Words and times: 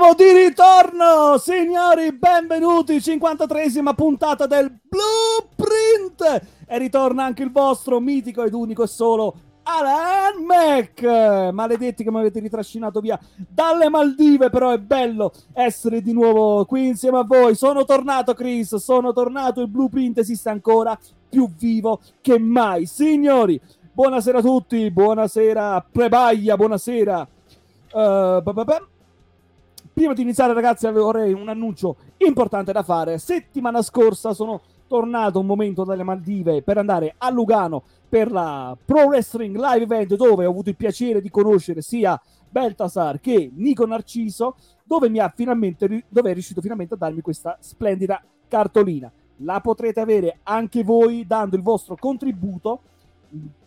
siamo 0.00 0.14
di 0.14 0.32
ritorno, 0.32 1.36
signori, 1.36 2.10
benvenuti, 2.14 2.96
53esima 2.96 3.92
puntata 3.94 4.46
del 4.46 4.72
Blueprint! 4.88 6.46
E 6.66 6.78
ritorna 6.78 7.24
anche 7.24 7.42
il 7.42 7.52
vostro 7.52 8.00
mitico 8.00 8.42
ed 8.42 8.54
unico 8.54 8.84
e 8.84 8.86
solo 8.86 9.34
Alan 9.62 10.42
Mac! 10.42 11.52
Maledetti 11.52 12.02
che 12.02 12.10
mi 12.10 12.18
avete 12.18 12.40
ritrascinato 12.40 13.00
via 13.00 13.20
dalle 13.46 13.90
Maldive, 13.90 14.48
però 14.48 14.70
è 14.70 14.78
bello 14.78 15.32
essere 15.52 16.00
di 16.00 16.14
nuovo 16.14 16.64
qui 16.64 16.86
insieme 16.86 17.18
a 17.18 17.24
voi. 17.24 17.54
Sono 17.54 17.84
tornato, 17.84 18.32
Chris, 18.32 18.76
sono 18.76 19.12
tornato, 19.12 19.60
il 19.60 19.68
Blueprint 19.68 20.16
esiste 20.16 20.48
ancora 20.48 20.98
più 21.28 21.50
vivo 21.58 22.00
che 22.22 22.38
mai. 22.38 22.86
Signori, 22.86 23.60
buonasera 23.92 24.38
a 24.38 24.42
tutti, 24.42 24.90
buonasera 24.90 25.88
Prebaglia, 25.92 26.56
buonasera. 26.56 27.28
Uh, 27.92 28.40
Prima 29.92 30.12
di 30.12 30.22
iniziare, 30.22 30.52
ragazzi, 30.52 30.86
avrei 30.86 31.32
un 31.32 31.48
annuncio 31.48 31.96
importante 32.18 32.72
da 32.72 32.82
fare. 32.82 33.18
Settimana 33.18 33.82
scorsa 33.82 34.32
sono 34.32 34.60
tornato 34.86 35.38
un 35.38 35.46
momento 35.46 35.84
dalle 35.84 36.02
Maldive 36.02 36.62
per 36.62 36.78
andare 36.78 37.14
a 37.16 37.30
Lugano 37.30 37.82
per 38.08 38.32
la 38.32 38.76
Pro 38.84 39.04
Wrestling 39.04 39.54
Live 39.54 39.82
Event, 39.82 40.16
dove 40.16 40.46
ho 40.46 40.50
avuto 40.50 40.68
il 40.68 40.76
piacere 40.76 41.20
di 41.20 41.30
conoscere 41.30 41.80
sia 41.80 42.20
Beltasar 42.48 43.20
che 43.20 43.50
Nico 43.54 43.86
Narciso, 43.86 44.56
dove, 44.82 45.08
mi 45.08 45.18
ha 45.18 45.32
finalmente, 45.34 46.04
dove 46.08 46.30
è 46.30 46.32
riuscito 46.32 46.60
finalmente 46.60 46.94
a 46.94 46.96
darmi 46.96 47.20
questa 47.20 47.56
splendida 47.60 48.20
cartolina. 48.48 49.10
La 49.42 49.60
potrete 49.60 50.00
avere 50.00 50.40
anche 50.42 50.82
voi 50.82 51.26
dando 51.26 51.56
il 51.56 51.62
vostro 51.62 51.94
contributo, 51.94 52.80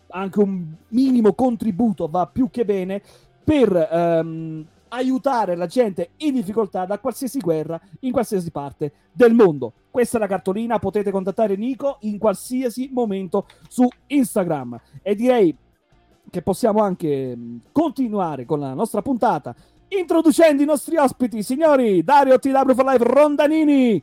anche 0.08 0.40
un 0.40 0.66
minimo 0.88 1.32
contributo 1.32 2.06
va 2.06 2.26
più 2.26 2.50
che 2.50 2.64
bene, 2.64 3.02
per 3.42 3.88
um, 3.90 4.64
aiutare 4.88 5.56
la 5.56 5.66
gente 5.66 6.10
in 6.18 6.34
difficoltà 6.34 6.84
da 6.84 6.98
qualsiasi 6.98 7.40
guerra 7.40 7.80
in 8.00 8.12
qualsiasi 8.12 8.50
parte 8.50 8.92
del 9.12 9.34
mondo. 9.34 9.72
Questa 9.90 10.16
è 10.16 10.20
la 10.20 10.26
cartolina, 10.26 10.78
potete 10.78 11.10
contattare 11.10 11.56
Nico 11.56 11.98
in 12.00 12.18
qualsiasi 12.18 12.90
momento 12.92 13.46
su 13.68 13.88
Instagram. 14.06 14.80
E 15.02 15.14
direi 15.14 15.56
che 16.30 16.42
possiamo 16.42 16.82
anche 16.82 17.36
mm, 17.36 17.56
continuare 17.72 18.44
con 18.44 18.60
la 18.60 18.74
nostra 18.74 19.02
puntata 19.02 19.54
introducendo 19.88 20.62
i 20.62 20.66
nostri 20.66 20.96
ospiti, 20.96 21.42
signori 21.42 22.02
Dario 22.02 22.38
TW 22.38 22.72
for 22.72 22.84
Life 22.84 23.04
Rondanini. 23.04 24.02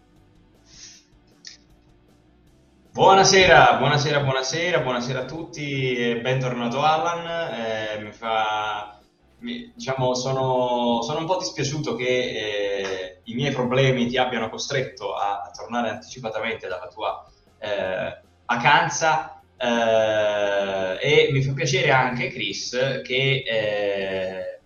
Buonasera, 2.93 3.77
buonasera, 3.77 4.19
buonasera, 4.19 4.79
buonasera 4.81 5.19
a 5.21 5.25
tutti 5.25 6.19
bentornato 6.21 6.81
Alan. 6.81 7.53
Eh, 7.53 8.03
mi 8.03 8.11
fa 8.11 9.00
diciamo, 9.41 10.13
sono, 10.13 11.01
sono, 11.01 11.19
un 11.19 11.25
po' 11.25 11.37
dispiaciuto 11.37 11.95
che 11.95 12.05
eh, 12.05 13.21
i 13.23 13.33
miei 13.33 13.51
problemi 13.51 14.07
ti 14.07 14.17
abbiano 14.17 14.49
costretto 14.49 15.15
a, 15.15 15.41
a 15.41 15.51
tornare 15.51 15.89
anticipatamente 15.89 16.67
dalla 16.67 16.87
tua 16.87 17.25
eh, 17.59 18.21
vacanza 18.45 19.41
eh, 19.57 20.97
e 20.99 21.29
mi 21.31 21.41
fa 21.41 21.53
piacere 21.53 21.91
anche, 21.91 22.29
Chris, 22.29 23.01
che 23.03 23.43
eh, 23.47 24.59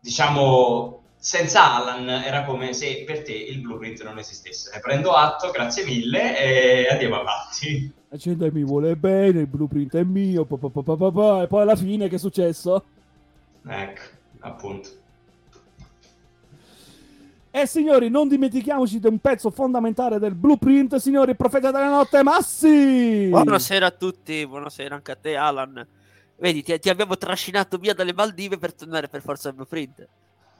diciamo 0.00 1.02
senza 1.18 1.74
Alan 1.74 2.08
era 2.08 2.44
come 2.44 2.72
se 2.72 3.02
per 3.04 3.22
te 3.22 3.32
il 3.32 3.60
blueprint 3.60 4.04
non 4.04 4.18
esistesse. 4.18 4.70
Ne 4.72 4.80
prendo 4.80 5.10
atto, 5.10 5.50
grazie 5.50 5.84
mille 5.84 6.38
e 6.38 6.86
andiamo 6.88 7.16
avanti. 7.16 7.92
La 8.08 8.50
vuole 8.64 8.96
bene, 8.96 9.40
il 9.40 9.46
blueprint 9.48 9.96
è 9.96 10.04
mio, 10.04 10.44
pa, 10.44 10.56
pa, 10.56 10.70
pa, 10.70 11.42
e 11.42 11.46
poi 11.48 11.62
alla 11.62 11.74
fine 11.74 12.08
che 12.08 12.14
è 12.14 12.18
successo? 12.18 12.84
Ecco, 13.68 14.02
appunto. 14.40 14.88
E 17.50 17.66
signori, 17.66 18.10
non 18.10 18.28
dimentichiamoci 18.28 19.00
di 19.00 19.06
un 19.06 19.18
pezzo 19.18 19.50
fondamentale 19.50 20.18
del 20.18 20.34
blueprint, 20.34 20.96
signori, 20.96 21.34
profeta 21.34 21.70
della 21.70 21.88
notte, 21.88 22.22
Massi! 22.22 23.28
Buonasera 23.30 23.86
a 23.86 23.90
tutti, 23.90 24.46
buonasera 24.46 24.94
anche 24.94 25.12
a 25.12 25.16
te, 25.16 25.36
Alan. 25.36 25.86
Vedi, 26.36 26.62
ti, 26.62 26.78
ti 26.78 26.90
abbiamo 26.90 27.16
trascinato 27.16 27.78
via 27.78 27.94
dalle 27.94 28.12
Maldive 28.12 28.58
per 28.58 28.74
tornare 28.74 29.08
per 29.08 29.22
forza 29.22 29.48
al 29.48 29.54
blueprint. 29.54 30.06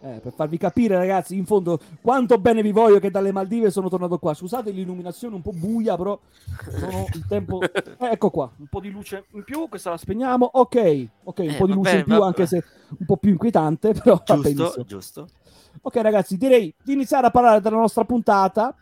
Eh, 0.02 0.20
per 0.22 0.32
farvi 0.34 0.58
capire, 0.58 0.94
ragazzi, 0.94 1.36
in 1.36 1.46
fondo 1.46 1.80
quanto 2.02 2.36
bene 2.36 2.60
vi 2.60 2.70
voglio 2.70 2.98
che 2.98 3.10
dalle 3.10 3.32
Maldive 3.32 3.70
sono 3.70 3.88
tornato 3.88 4.18
qua. 4.18 4.34
Scusate 4.34 4.70
l'illuminazione 4.70 5.34
un 5.34 5.42
po' 5.42 5.52
buia, 5.52 5.96
però 5.96 6.18
sono 6.78 7.06
il 7.12 7.24
tempo. 7.26 7.60
Eh, 7.98 8.10
ecco 8.10 8.30
qua, 8.30 8.50
un 8.58 8.66
po' 8.66 8.80
di 8.80 8.90
luce 8.90 9.24
in 9.32 9.42
più. 9.42 9.68
Questa 9.68 9.90
la 9.90 9.96
spegniamo. 9.96 10.50
Ok, 10.52 11.08
ok, 11.24 11.38
un 11.38 11.48
eh, 11.48 11.56
po' 11.56 11.66
di 11.66 11.72
luce 11.72 11.90
bene, 11.90 11.98
in 11.98 12.04
più, 12.04 12.22
anche 12.22 12.46
se 12.46 12.62
un 12.98 13.06
po' 13.06 13.16
più 13.16 13.30
inquietante, 13.30 13.92
però 13.94 14.22
giusto, 14.22 14.84
giusto. 14.84 15.28
Ok, 15.80 15.96
ragazzi, 15.96 16.36
direi 16.36 16.72
di 16.82 16.92
iniziare 16.92 17.26
a 17.26 17.30
parlare 17.30 17.60
della 17.60 17.76
nostra 17.76 18.04
puntata, 18.04 18.74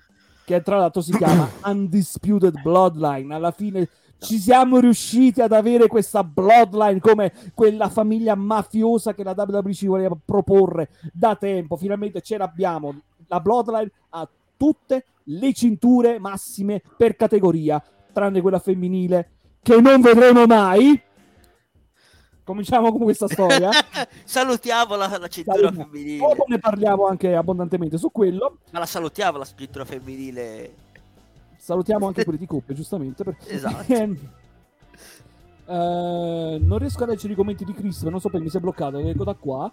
che 0.45 0.63
tra 0.63 0.79
l'altro 0.79 1.01
si 1.01 1.17
chiama 1.17 1.49
Undisputed 1.65 2.61
Bloodline. 2.61 3.33
Alla 3.33 3.53
fine 3.53 3.89
ci 4.25 4.39
siamo 4.39 4.79
riusciti 4.79 5.41
ad 5.41 5.53
avere 5.53 5.87
questa 5.87 6.25
bloodline 6.25 7.01
come 7.01 7.33
quella 7.55 7.89
famiglia 7.89 8.35
mafiosa 8.35 9.15
che 9.15 9.23
la 9.23 9.35
WWE 9.37 9.75
ci 9.75 9.87
voleva 9.87 10.17
proporre 10.23 10.91
da 11.13 11.37
tempo. 11.37 11.77
Finalmente 11.77 12.21
ce 12.21 12.37
l'abbiamo. 12.37 12.95
La 13.29 13.41
bloodline 13.41 13.91
ha 14.11 14.29
tutte 14.57 15.05
le 15.25 15.53
cinture 15.53 16.19
massime 16.19 16.83
per 16.97 17.17
categoria, 17.17 17.83
tranne 18.13 18.41
quella 18.41 18.59
femminile 18.59 19.31
che 19.63 19.81
non 19.81 20.01
vedremo 20.01 20.47
mai. 20.47 21.01
Cominciamo 22.45 22.91
con 22.91 23.03
questa 23.03 23.27
storia. 23.27 23.71
salutiamo 24.25 24.97
la, 24.97 25.17
la 25.19 25.29
cintura 25.29 25.57
salutiamo. 25.57 25.91
femminile. 25.91 26.19
Dopo 26.19 26.45
ne 26.47 26.59
parliamo 26.59 27.07
anche 27.07 27.35
abbondantemente 27.35 27.97
su 27.97 28.11
quello. 28.13 28.59
Ma 28.71 28.81
la 28.81 28.87
salutiamo 28.87 29.39
la 29.39 29.47
cintura 29.57 29.87
femminile 29.87 30.75
Salutiamo 31.65 32.07
anche 32.07 32.25
quelli 32.25 32.39
di 32.39 32.45
coppe, 32.45 32.75
giustamente. 32.75 33.25
Perché... 33.25 33.49
Esatto. 33.49 33.91
Uh, 35.65 36.59
non 36.61 36.77
riesco 36.77 37.05
a 37.05 37.07
leggere 37.07 37.33
i 37.33 37.37
commenti 37.37 37.65
di 37.65 37.73
Chris, 37.73 38.03
non 38.03 38.21
so 38.21 38.29
perché 38.29 38.45
mi 38.45 38.51
si 38.51 38.59
è 38.59 38.61
bloccato. 38.61 38.99
Ecco 38.99 39.25
da 39.25 39.33
qua. 39.33 39.73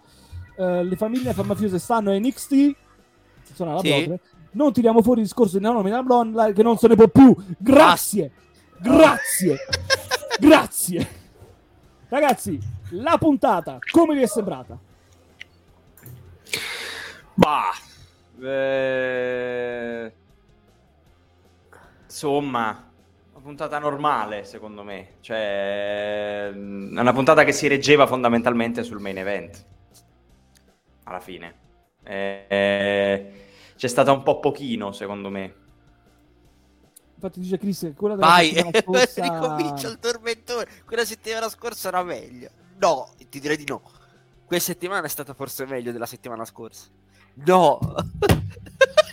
Uh, 0.56 0.80
le 0.84 0.96
famiglie 0.96 1.34
mafiose 1.44 1.78
stanno 1.78 2.10
a 2.10 2.18
NXT. 2.18 2.74
Sono 3.52 3.72
alla 3.72 3.80
sì. 3.80 4.18
Non 4.52 4.72
tiriamo 4.72 5.02
fuori 5.02 5.20
il 5.20 5.26
discorso 5.26 5.58
di 5.58 5.64
Naomi 5.64 5.90
nella 5.90 6.02
blonda 6.02 6.50
che 6.52 6.62
non 6.62 6.78
se 6.78 6.88
ne 6.88 6.94
può 6.94 7.08
più. 7.08 7.36
Grazie. 7.58 8.32
Grazie. 8.80 9.58
Grazie. 10.40 11.08
Ragazzi, 12.08 12.58
la 12.92 13.18
puntata 13.18 13.76
come 13.90 14.14
vi 14.14 14.22
è 14.22 14.26
sembrata? 14.26 14.78
Bah. 17.34 17.70
Eh 18.40 20.12
Insomma, 22.12 22.90
una 23.30 23.40
puntata 23.42 23.78
normale, 23.78 24.44
secondo 24.44 24.82
me. 24.82 25.14
Cioè, 25.20 26.50
è 26.50 26.52
una 26.54 27.12
puntata 27.14 27.42
che 27.42 27.52
si 27.52 27.68
reggeva 27.68 28.06
fondamentalmente 28.06 28.82
sul 28.82 29.00
main 29.00 29.16
event. 29.16 29.64
Alla 31.04 31.20
fine. 31.20 31.54
Eh, 32.02 33.46
c'è 33.74 33.88
stata 33.88 34.12
un 34.12 34.22
po' 34.22 34.40
pochino, 34.40 34.92
secondo 34.92 35.30
me. 35.30 35.54
Infatti 37.14 37.40
dice 37.40 37.56
Chris 37.56 37.80
che 37.80 37.94
quella 37.94 38.14
della 38.14 38.26
Vai, 38.26 38.52
scorsa... 38.82 39.22
ricomincia 39.22 39.88
il 39.88 39.98
tormentone. 39.98 40.66
Quella 40.84 41.06
settimana 41.06 41.48
scorsa 41.48 41.88
era 41.88 42.02
meglio. 42.02 42.50
No, 42.78 43.08
ti 43.30 43.40
direi 43.40 43.56
di 43.56 43.64
no. 43.66 43.80
Questa 44.44 44.72
settimana 44.72 45.06
è 45.06 45.08
stata 45.08 45.32
forse 45.32 45.64
meglio 45.64 45.92
della 45.92 46.04
settimana 46.04 46.44
scorsa. 46.44 46.88
No. 47.36 47.78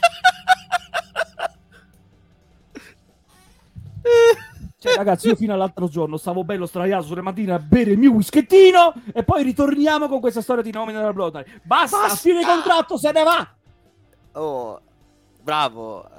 Cioè, 4.79 4.95
ragazzi, 4.95 5.27
io 5.27 5.35
fino 5.35 5.53
all'altro 5.53 5.89
giorno 5.89 6.15
stavo 6.15 6.45
bello 6.45 6.65
straiato 6.65 7.03
sulle 7.03 7.21
mattine 7.21 7.51
a 7.51 7.59
bere 7.59 7.91
il 7.91 7.97
mio 7.97 8.11
whischettino 8.11 8.93
e 9.13 9.23
poi 9.23 9.43
ritorniamo 9.43 10.07
con 10.07 10.21
questa 10.21 10.41
storia 10.41 10.63
di 10.63 10.71
nomina 10.71 10.99
della 10.99 11.11
Bloodline. 11.11 11.61
Basta, 11.63 12.03
Basta! 12.03 12.15
fine 12.15 12.45
contratto, 12.45 12.97
se 12.97 13.11
ne 13.11 13.23
va! 13.23 13.55
Oh, 14.33 14.81
bravo. 15.41 16.09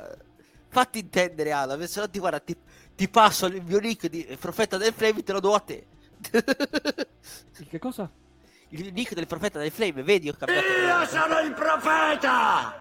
Fatti 0.68 0.98
intendere, 0.98 1.52
Alan. 1.52 1.86
Se 1.86 2.00
no 2.00 2.10
ti 2.10 2.18
guarda, 2.18 2.38
ti, 2.38 2.54
ti 2.94 3.08
passo 3.08 3.46
il 3.46 3.62
mio 3.64 3.78
nick 3.78 4.08
di 4.08 4.26
Profeta 4.38 4.76
del 4.76 4.92
Flame, 4.92 5.22
te 5.22 5.32
lo 5.32 5.40
do 5.40 5.54
a 5.54 5.60
te. 5.60 5.86
Che 7.70 7.78
cosa? 7.78 8.10
il 8.70 8.92
nick 8.92 9.14
del 9.14 9.26
Profeta 9.26 9.58
del 9.58 9.70
Flame, 9.70 10.02
vedi, 10.02 10.28
ho 10.28 10.34
cambiato. 10.34 10.66
Io 10.66 11.06
sono 11.06 11.40
il 11.40 11.52
profeta! 11.52 12.80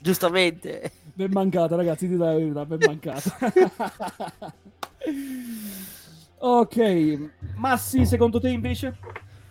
Giustamente. 0.00 0.92
Ben 1.14 1.30
mancata, 1.32 1.76
ragazzi, 1.76 2.08
dite 2.08 2.22
la 2.22 2.32
verità, 2.32 2.64
ben 2.64 2.78
mancata. 2.86 3.36
ok, 6.38 7.30
Massi, 7.56 8.06
secondo 8.06 8.40
te 8.40 8.48
invece? 8.48 8.96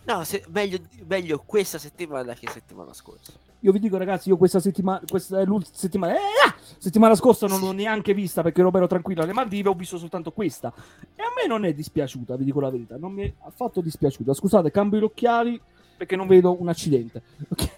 No, 0.05 0.23
se- 0.23 0.43
meglio, 0.49 0.79
meglio 1.05 1.43
questa 1.45 1.77
settimana 1.77 2.33
che 2.33 2.49
settimana 2.49 2.93
scorsa. 2.93 3.31
Io 3.59 3.71
vi 3.71 3.79
dico, 3.79 3.97
ragazzi, 3.97 4.29
io 4.29 4.37
questa 4.37 4.59
settimana, 4.59 5.01
questa 5.07 5.41
è 5.41 5.45
l'ultima 5.45 5.75
settimana, 5.75 6.13
eh, 6.13 6.47
ah! 6.47 6.55
settimana 6.77 7.13
scorsa 7.13 7.45
non 7.45 7.59
l'ho 7.59 7.73
neanche 7.73 8.13
vista 8.13 8.41
perché 8.41 8.61
ero 8.61 8.71
bello 8.71 8.87
tranquillo 8.87 9.21
alle 9.21 9.33
Maldive, 9.33 9.69
ho 9.69 9.73
visto 9.73 9.97
soltanto 9.97 10.31
questa. 10.31 10.73
E 11.13 11.21
a 11.21 11.31
me 11.35 11.45
non 11.45 11.65
è 11.65 11.73
dispiaciuta, 11.73 12.37
vi 12.37 12.45
dico 12.45 12.59
la 12.59 12.71
verità, 12.71 12.97
non 12.97 13.11
mi 13.11 13.23
è 13.23 13.33
affatto 13.41 13.81
dispiaciuta. 13.81 14.33
Scusate, 14.33 14.71
cambio 14.71 14.99
gli 14.99 15.03
occhiali 15.03 15.61
perché 15.97 16.15
non 16.15 16.25
vedo 16.25 16.59
un 16.59 16.69
accidente. 16.69 17.21
Ok. 17.49 17.69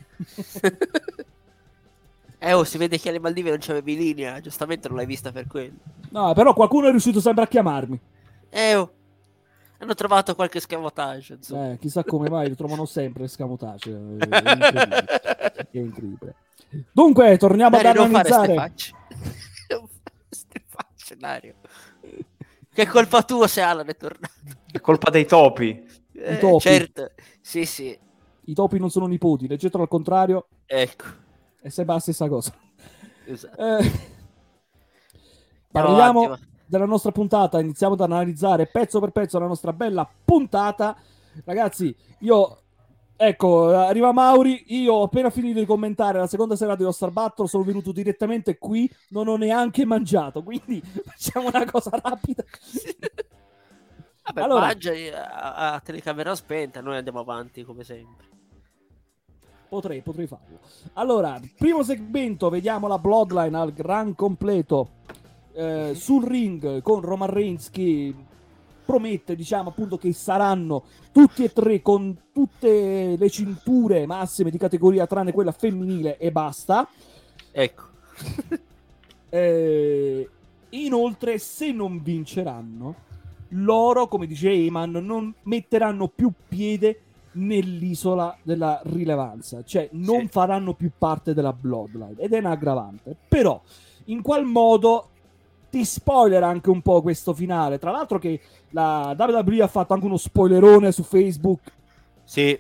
Eh, 2.43 2.53
oh, 2.53 2.63
si 2.63 2.79
vede 2.79 2.98
che 2.98 3.10
alle 3.10 3.19
Maldive 3.19 3.51
non 3.51 3.60
c'avevi 3.60 3.95
linea, 3.95 4.39
giustamente 4.39 4.88
non 4.88 4.98
l'hai 4.98 5.05
vista 5.05 5.31
per 5.31 5.45
quello. 5.45 5.75
No, 6.10 6.33
però 6.33 6.55
qualcuno 6.55 6.88
è 6.88 6.89
riuscito 6.89 7.19
sempre 7.21 7.43
a 7.43 7.48
chiamarmi. 7.48 8.00
Eh, 8.50 8.75
oh, 8.75 8.91
hanno 9.77 9.93
trovato 9.93 10.33
qualche 10.33 10.60
scamotage, 10.60 11.33
insomma. 11.36 11.74
Eh, 11.74 11.77
chissà 11.77 12.03
come 12.03 12.29
mai 12.29 12.50
lo 12.50 12.55
trovano 12.55 12.86
sempre 12.86 13.27
scamotage. 13.27 13.91
È 14.17 14.25
incredibile. 14.25 15.05
È 15.69 15.77
incredibile. 15.77 16.36
Dunque, 16.91 17.38
torniamo 17.38 17.75
ad 17.77 17.83
Dario, 17.83 18.01
non 18.01 18.12
fare 18.12 18.25
ste 18.25 18.33
analizzare. 18.33 18.67
facce. 18.67 18.93
Non 19.69 19.88
fare 19.88 20.25
ste 20.29 20.63
facce, 20.65 21.17
Dario. 21.17 21.55
Che 22.74 22.88
colpa 22.88 23.21
tua 23.21 23.48
se 23.48 23.62
Alan 23.62 23.88
è 23.88 23.95
tornato. 23.95 24.33
È 24.71 24.79
colpa 24.79 25.12
dei 25.12 25.27
topi. 25.27 25.86
Eh, 26.13 26.39
topi. 26.39 26.60
certo, 26.60 27.12
sì, 27.39 27.65
sì. 27.65 27.95
I 28.45 28.53
topi 28.55 28.79
non 28.79 28.89
sono 28.89 29.05
nipoti, 29.05 29.48
leggetelo 29.48 29.83
al 29.83 29.89
contrario, 29.89 30.48
Ecco. 30.65 31.05
È 31.62 31.70
sempre 31.70 31.94
la 31.94 32.00
stessa 32.00 32.27
cosa. 32.27 32.53
Esatto. 33.25 33.77
Eh, 33.77 33.91
parliamo 35.72 36.24
avanti, 36.24 36.48
della 36.65 36.86
nostra 36.86 37.12
puntata, 37.12 37.60
iniziamo 37.60 37.94
ad 37.94 38.01
analizzare 38.01 38.65
pezzo 38.65 39.00
per 39.00 39.12
pezzo 39.12 39.38
la 39.39 39.48
nostra 39.48 39.74
bella 39.74 40.10
puntata. 40.25 40.98
Ragazzi, 41.46 41.96
io 42.20 42.62
ecco, 43.15 43.70
arriva 43.75 44.12
Mauri, 44.12 44.63
io 44.70 44.94
ho 44.94 45.03
appena 45.03 45.30
finito 45.30 45.60
di 45.60 45.65
commentare 45.65 46.18
la 46.18 46.27
seconda 46.27 46.56
serata 46.56 46.77
di 46.77 46.86
Oscar 46.86 47.12
Battle, 47.12 47.48
sono 47.48 47.63
venuto 47.63 47.91
direttamente 47.91 48.58
qui, 48.58 48.91
non 49.10 49.27
ho 49.27 49.38
neanche 49.38 49.86
mangiato, 49.86 50.41
quindi 50.41 50.82
facciamo 51.06 51.48
una 51.48 51.65
cosa 51.65 51.91
rapida. 52.01 52.44
Vabbè, 54.24 54.41
Allora- 54.41 54.65
mangia 54.68 54.91
eh, 54.91 55.13
a, 55.13 55.74
a 55.74 55.80
telecamera 55.80 56.34
spenta, 56.34 56.82
noi 56.82 56.98
andiamo 56.98 57.20
avanti 57.20 57.63
come 57.63 57.84
sempre. 57.84 58.30
Potrei, 59.72 60.01
potrei 60.01 60.28
farlo. 60.28 60.60
Allora, 60.96 61.40
primo 61.58 61.82
segmento, 61.82 62.50
vediamo 62.50 62.90
la 62.90 63.00
Bloodline 63.00 63.58
al 63.58 63.72
gran 63.72 64.16
completo 64.16 64.90
eh, 65.54 65.94
sul 65.96 66.25
ring 66.25 66.82
con 66.82 67.00
Roman 67.00 67.30
Reigns 67.30 67.70
che 67.70 68.13
promette, 68.84 69.34
diciamo 69.34 69.70
appunto, 69.70 69.98
che 69.98 70.12
saranno 70.12 70.84
tutti 71.13 71.46
e 71.46 71.54
tre 71.54 71.82
con 71.82 72.18
tutte 72.34 73.16
le 73.16 73.30
cinture 73.30 74.06
massime 74.06 74.50
di 74.50 74.58
categoria 74.58 75.08
tranne 75.08 75.32
quella 75.32 75.54
femminile 75.54 76.18
e 76.18 76.34
basta. 76.34 76.90
Ecco. 77.51 77.84
Eh, 79.34 80.30
inoltre, 80.72 81.38
se 81.38 81.72
non 81.72 82.04
vinceranno, 82.04 82.96
loro, 83.51 84.10
come 84.10 84.28
dice 84.28 84.50
Eyman, 84.50 84.92
non 84.92 85.34
metteranno 85.44 86.10
più 86.10 86.34
piede 86.50 87.04
nell'isola 87.34 88.38
della 88.44 88.82
rilevanza, 88.86 89.64
cioè 89.64 89.88
non 89.94 90.22
Sì. 90.22 90.28
faranno 90.28 90.74
più 90.74 90.92
parte 90.98 91.34
della 91.34 91.54
Bloodline 91.54 92.16
ed 92.18 92.34
è 92.34 92.40
un 92.40 92.46
aggravante. 92.46 93.16
Però, 93.28 93.62
in 94.06 94.22
qual 94.22 94.46
modo 94.46 95.10
ti 95.70 95.86
spoiler 95.86 96.44
anche 96.44 96.70
un 96.70 96.82
po' 96.82 97.02
questo 97.02 97.34
finale? 97.34 97.80
Tra 97.80 97.92
l'altro, 97.92 98.20
che 98.20 98.40
la 98.72 99.16
WWE 99.18 99.62
ha 99.62 99.68
fatto 99.68 99.94
anche 99.94 100.06
uno 100.06 100.18
spoilerone 100.18 100.92
su 100.92 101.04
Facebook. 101.04 101.72
Sì, 102.24 102.60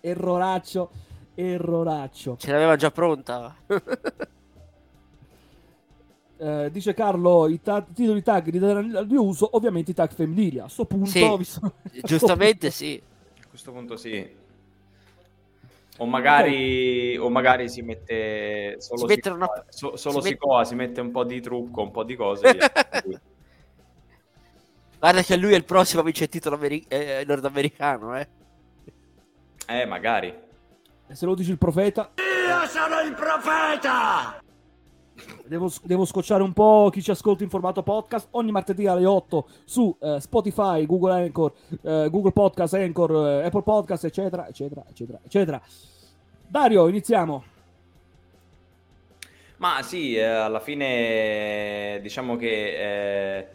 Erroraccio, 0.00 0.90
erroraccio. 1.34 2.36
ce 2.38 2.52
l'aveva 2.52 2.76
già 2.76 2.90
pronta. 2.90 3.54
Eh, 6.40 6.70
dice 6.70 6.94
Carlo, 6.94 7.48
i 7.48 7.60
ta- 7.60 7.82
titoli 7.92 8.22
tag 8.22 8.48
di 8.50 8.58
daranno 8.60 9.02
di 9.02 9.16
uso, 9.16 9.48
ovviamente 9.56 9.90
i 9.90 9.94
tag 9.94 10.12
femminili. 10.12 10.60
A 10.60 10.68
sto 10.68 10.84
punto, 10.84 11.06
Sì, 11.08 11.44
sto 11.44 11.72
Giustamente 12.04 12.70
sì. 12.70 13.02
A 13.42 13.46
questo 13.48 13.72
punto 13.72 13.96
sì. 13.96 14.36
O 16.00 16.06
magari, 16.06 17.16
o 17.16 17.28
magari 17.28 17.68
si 17.68 17.82
mette 17.82 18.76
solo, 18.78 19.00
Si 19.00 19.06
mettono 19.06 19.34
una- 19.34 19.64
so- 19.68 19.96
solo 19.96 20.20
si 20.20 20.28
met- 20.28 20.38
Sikoa, 20.40 20.64
si 20.64 20.74
mette 20.76 21.00
un 21.00 21.10
po' 21.10 21.24
di 21.24 21.40
trucco, 21.40 21.82
un 21.82 21.90
po' 21.90 22.04
di 22.04 22.14
cose. 22.14 22.56
Guarda 25.00 25.22
che 25.22 25.36
lui 25.36 25.52
è 25.52 25.56
il 25.56 25.64
prossimo 25.64 26.00
a 26.00 26.04
vincere 26.04 26.26
il 26.26 26.30
titolo 26.30 26.54
ameri- 26.56 26.84
eh, 26.88 27.24
nordamericano, 27.26 28.16
eh. 28.16 28.28
eh, 29.66 29.84
magari. 29.86 30.32
E 31.08 31.14
se 31.14 31.24
lo 31.26 31.34
dice 31.34 31.50
il 31.50 31.58
profeta, 31.58 32.12
Io 32.16 32.66
sono 32.68 33.00
il 33.00 33.14
profeta! 33.14 34.40
Devo, 35.46 35.70
devo 35.82 36.04
scocciare 36.04 36.42
un 36.42 36.52
po' 36.52 36.88
chi 36.92 37.02
ci 37.02 37.10
ascolta 37.10 37.42
in 37.42 37.50
formato 37.50 37.82
podcast. 37.82 38.28
Ogni 38.32 38.50
martedì 38.50 38.86
alle 38.86 39.06
8 39.06 39.48
su 39.64 39.96
eh, 40.00 40.20
Spotify, 40.20 40.86
Google 40.86 41.22
Anchor, 41.22 41.52
eh, 41.82 42.08
Google 42.10 42.32
Podcast, 42.32 42.74
Anchor, 42.74 43.10
eh, 43.26 43.44
Apple 43.46 43.62
Podcast, 43.62 44.04
eccetera, 44.04 44.46
eccetera, 44.48 44.84
eccetera, 44.88 45.20
eccetera. 45.24 45.62
Dario, 46.46 46.88
iniziamo. 46.88 47.44
Ma 49.58 49.82
sì, 49.82 50.14
eh, 50.14 50.22
alla 50.24 50.60
fine 50.60 51.98
diciamo 52.00 52.36
che 52.36 53.38
eh, 53.38 53.46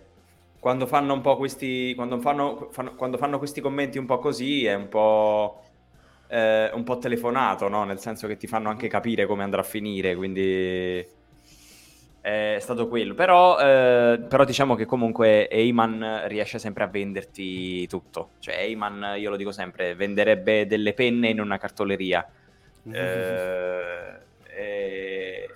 quando 0.60 0.86
fanno 0.86 1.14
un 1.14 1.22
po' 1.22 1.38
questi, 1.38 1.94
quando 1.96 2.20
fanno, 2.20 2.68
fanno- 2.72 2.96
quando 2.96 3.18
fanno 3.18 3.38
questi 3.38 3.62
commenti 3.62 3.98
un 3.98 4.06
po' 4.06 4.20
così 4.20 4.66
è 4.66 4.74
un 4.74 4.90
po', 4.90 5.62
eh, 6.28 6.72
un 6.74 6.84
po' 6.84 6.98
telefonato, 6.98 7.70
no? 7.70 7.86
Nel 7.86 8.00
senso 8.00 8.28
che 8.28 8.36
ti 8.38 8.48
fanno 8.48 8.70
anche 8.70 8.88
capire 8.88 9.26
come 9.26 9.44
andrà 9.44 9.62
a 9.62 9.64
finire, 9.64 10.16
quindi 10.16 11.06
è 12.24 12.58
stato 12.62 12.88
quello. 12.88 13.14
Però, 13.14 13.60
eh, 13.60 14.18
però 14.28 14.46
diciamo 14.46 14.76
che 14.76 14.86
comunque 14.86 15.50
Eyman 15.50 16.24
riesce 16.28 16.58
sempre 16.58 16.86
a 16.86 16.88
venderti 16.88 17.86
tutto. 17.88 18.32
Cioè 18.40 18.56
Eyman, 18.56 19.16
io 19.18 19.30
lo 19.30 19.36
dico 19.36 19.52
sempre, 19.52 19.94
venderebbe 19.94 20.66
delle 20.66 20.94
penne 20.94 21.28
in 21.30 21.42
una 21.42 21.58
cartoleria. 21.58 22.26
Eh, 22.90 24.20
e... 24.46 25.50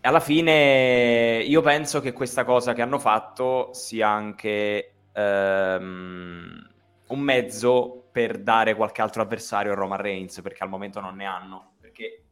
e 0.00 0.08
alla 0.08 0.20
fine 0.20 1.44
io 1.46 1.60
penso 1.60 2.00
che 2.00 2.12
questa 2.12 2.44
cosa 2.44 2.72
che 2.72 2.80
hanno 2.80 2.98
fatto 2.98 3.74
sia 3.74 4.08
anche 4.08 4.92
ehm, 5.12 6.68
un 7.08 7.20
mezzo 7.20 8.08
per 8.10 8.38
dare 8.38 8.74
qualche 8.74 9.02
altro 9.02 9.20
avversario 9.20 9.72
a 9.72 9.74
Roman 9.74 10.00
Reigns, 10.00 10.40
perché 10.40 10.62
al 10.62 10.70
momento 10.70 11.00
non 11.00 11.16
ne 11.16 11.26
hanno. 11.26 11.72
Perché, 11.78 12.22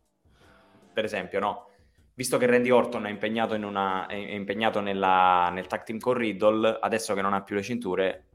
per 0.93 1.05
esempio, 1.05 1.39
no? 1.39 1.68
Visto 2.19 2.37
che 2.37 2.47
Randy 2.47 2.71
Orton 2.71 3.07
è 3.07 3.11
impegnato, 3.11 3.55
una, 3.55 4.09
è 4.09 4.17
impegnato 4.17 4.81
nella- 4.81 5.51
nel 5.53 5.69
tag 5.69 5.85
team 5.85 6.01
con 6.01 6.15
Riddle, 6.15 6.79
adesso 6.81 7.15
che 7.15 7.23
non 7.23 7.33
ha 7.33 7.43
più 7.43 7.55
le 7.55 7.63
cinture, 7.63 8.27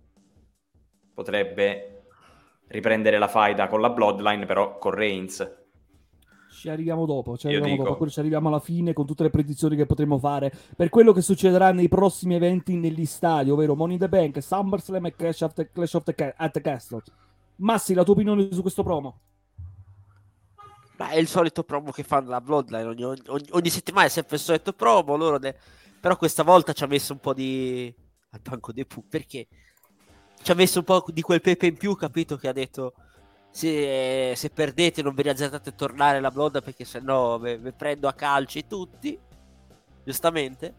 potrebbe 1.14 2.06
riprendere 2.68 3.18
la 3.18 3.28
faida 3.28 3.68
con 3.68 3.82
la 3.82 3.90
Bloodline, 3.90 4.46
però 4.46 4.78
con 4.78 4.92
Reigns. 4.92 5.66
Ci 6.50 6.70
arriviamo 6.70 7.06
dopo, 7.06 7.36
ci 7.36 7.48
arriviamo 7.48 7.72
dico. 7.72 7.84
dopo, 7.84 8.10
ci 8.10 8.20
arriviamo 8.22 8.48
alla 8.48 8.62
fine 8.62 8.94
con 8.94 9.06
tutte 9.06 9.24
le 9.24 9.30
predizioni 9.30 9.76
che 9.76 9.86
potremo 9.86 10.18
fare 10.18 10.50
per 10.78 10.88
quello 10.88 11.12
che 11.12 11.22
succederà 11.22 11.74
nei 11.74 11.90
prossimi 11.90 12.36
eventi 12.36 12.78
negli 12.78 13.06
stadi, 13.06 13.50
ovvero 13.50 13.76
Money 13.76 13.96
in 13.96 14.00
the 14.00 14.08
Bank, 14.08 14.42
SummerSlam 14.42 15.08
e 15.08 15.14
Clash 15.14 15.42
of 15.42 15.52
the, 15.52 15.70
Clash 15.70 15.96
of 15.96 16.04
the 16.06 16.16
Castle. 16.62 17.02
Massi, 17.58 17.94
la 17.94 18.06
tua 18.06 18.14
opinione 18.14 18.48
su 18.50 18.62
questo 18.62 18.82
promo? 18.82 19.20
Ma 20.98 21.10
è 21.10 21.18
il 21.18 21.28
solito 21.28 21.64
promo 21.64 21.92
che 21.92 22.04
fanno 22.04 22.30
la 22.30 22.42
Bloodline 22.42 22.84
ogni, 22.84 23.04
ogni, 23.04 23.48
ogni 23.52 23.70
settimana 23.70 24.06
è 24.08 24.10
sempre 24.10 24.36
il 24.36 24.42
solito 24.42 24.74
promo. 24.74 25.16
Loro 25.16 25.38
ne... 25.38 25.56
Però 26.00 26.16
questa 26.18 26.44
volta 26.44 26.74
ci 26.74 26.84
ha 26.84 26.88
messo 26.88 27.14
un 27.14 27.20
po' 27.20 27.34
di. 27.34 27.94
al 28.32 28.40
banco 28.42 28.72
dei 28.72 28.86
pu 28.86 29.08
perché 29.08 29.48
ci 30.42 30.52
ha 30.52 30.56
messo 30.56 30.80
un 30.80 30.86
po' 30.86 31.06
di 31.08 31.22
quel 31.22 31.42
pepe 31.42 31.68
in 31.68 31.78
più, 31.78 31.96
capito? 31.96 32.36
Che 32.38 32.48
ha 32.48 32.54
detto 32.54 32.94
se, 33.50 34.34
se 34.36 34.50
perdete 34.50 35.02
non 35.02 35.16
vi 35.16 35.22
riazzardate 35.22 35.70
a 35.70 35.74
tornare 35.74 36.20
la 36.20 36.32
Bloodline 36.32 36.64
perché 36.64 36.86
sennò 36.86 37.40
vi 37.40 37.72
prendo 37.72 38.08
a 38.08 38.14
calci 38.14 38.68
tutti. 38.68 39.18
Giustamente. 40.04 40.74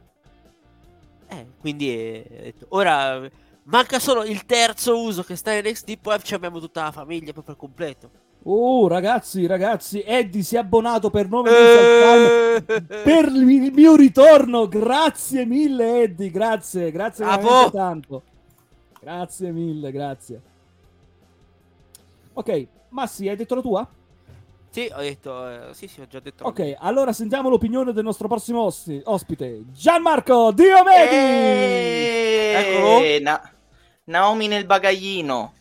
Eh, 1.28 1.46
quindi 1.58 1.88
eh, 1.88 2.54
ora 2.68 3.28
manca 3.64 3.98
solo 3.98 4.24
il 4.24 4.44
terzo 4.44 5.00
uso 5.00 5.22
che 5.22 5.36
sta 5.36 5.52
in 5.52 5.66
NXT, 5.66 5.96
poi 5.98 6.18
abbiamo 6.30 6.60
tutta 6.60 6.82
la 6.82 6.92
famiglia 6.92 7.32
proprio 7.32 7.56
completo. 7.56 8.10
Oh, 8.46 8.88
ragazzi, 8.88 9.46
ragazzi, 9.46 10.02
Eddie 10.04 10.42
si 10.42 10.56
è 10.56 10.58
abbonato 10.58 11.08
per 11.08 11.28
9 11.28 11.50
mesi 11.50 12.64
Eh, 12.66 12.82
per 13.02 13.26
il 13.32 13.72
mio 13.72 13.96
ritorno. 13.96 14.68
Grazie 14.68 15.46
mille, 15.46 16.02
Eddie. 16.02 16.30
Grazie, 16.30 16.90
grazie 16.90 17.24
veramente 17.24 17.70
tanto. 17.70 18.22
Grazie 19.00 19.50
mille, 19.50 19.90
grazie. 19.90 20.40
Ok, 22.34 22.66
Massi, 22.90 23.28
hai 23.28 23.36
detto 23.36 23.54
la 23.54 23.60
tua? 23.62 23.88
Sì, 24.70 24.90
ho 24.92 25.00
detto, 25.00 25.48
eh, 25.48 25.60
sì, 25.72 25.86
sì, 25.86 26.00
ho 26.00 26.06
già 26.06 26.18
detto. 26.20 26.44
Ok, 26.44 26.58
mia. 26.58 26.78
allora 26.80 27.12
sentiamo 27.12 27.48
l'opinione 27.48 27.92
del 27.92 28.02
nostro 28.04 28.26
prossimo 28.28 28.62
ossi- 28.62 29.00
ospite, 29.04 29.62
Gianmarco 29.72 30.50
Diomedi. 30.52 31.14
Eccolo. 32.56 32.98
Eh, 32.98 33.20
Na- 33.22 33.50
Naomi 34.04 34.48
nel 34.48 34.66
bagaglino. 34.66 35.52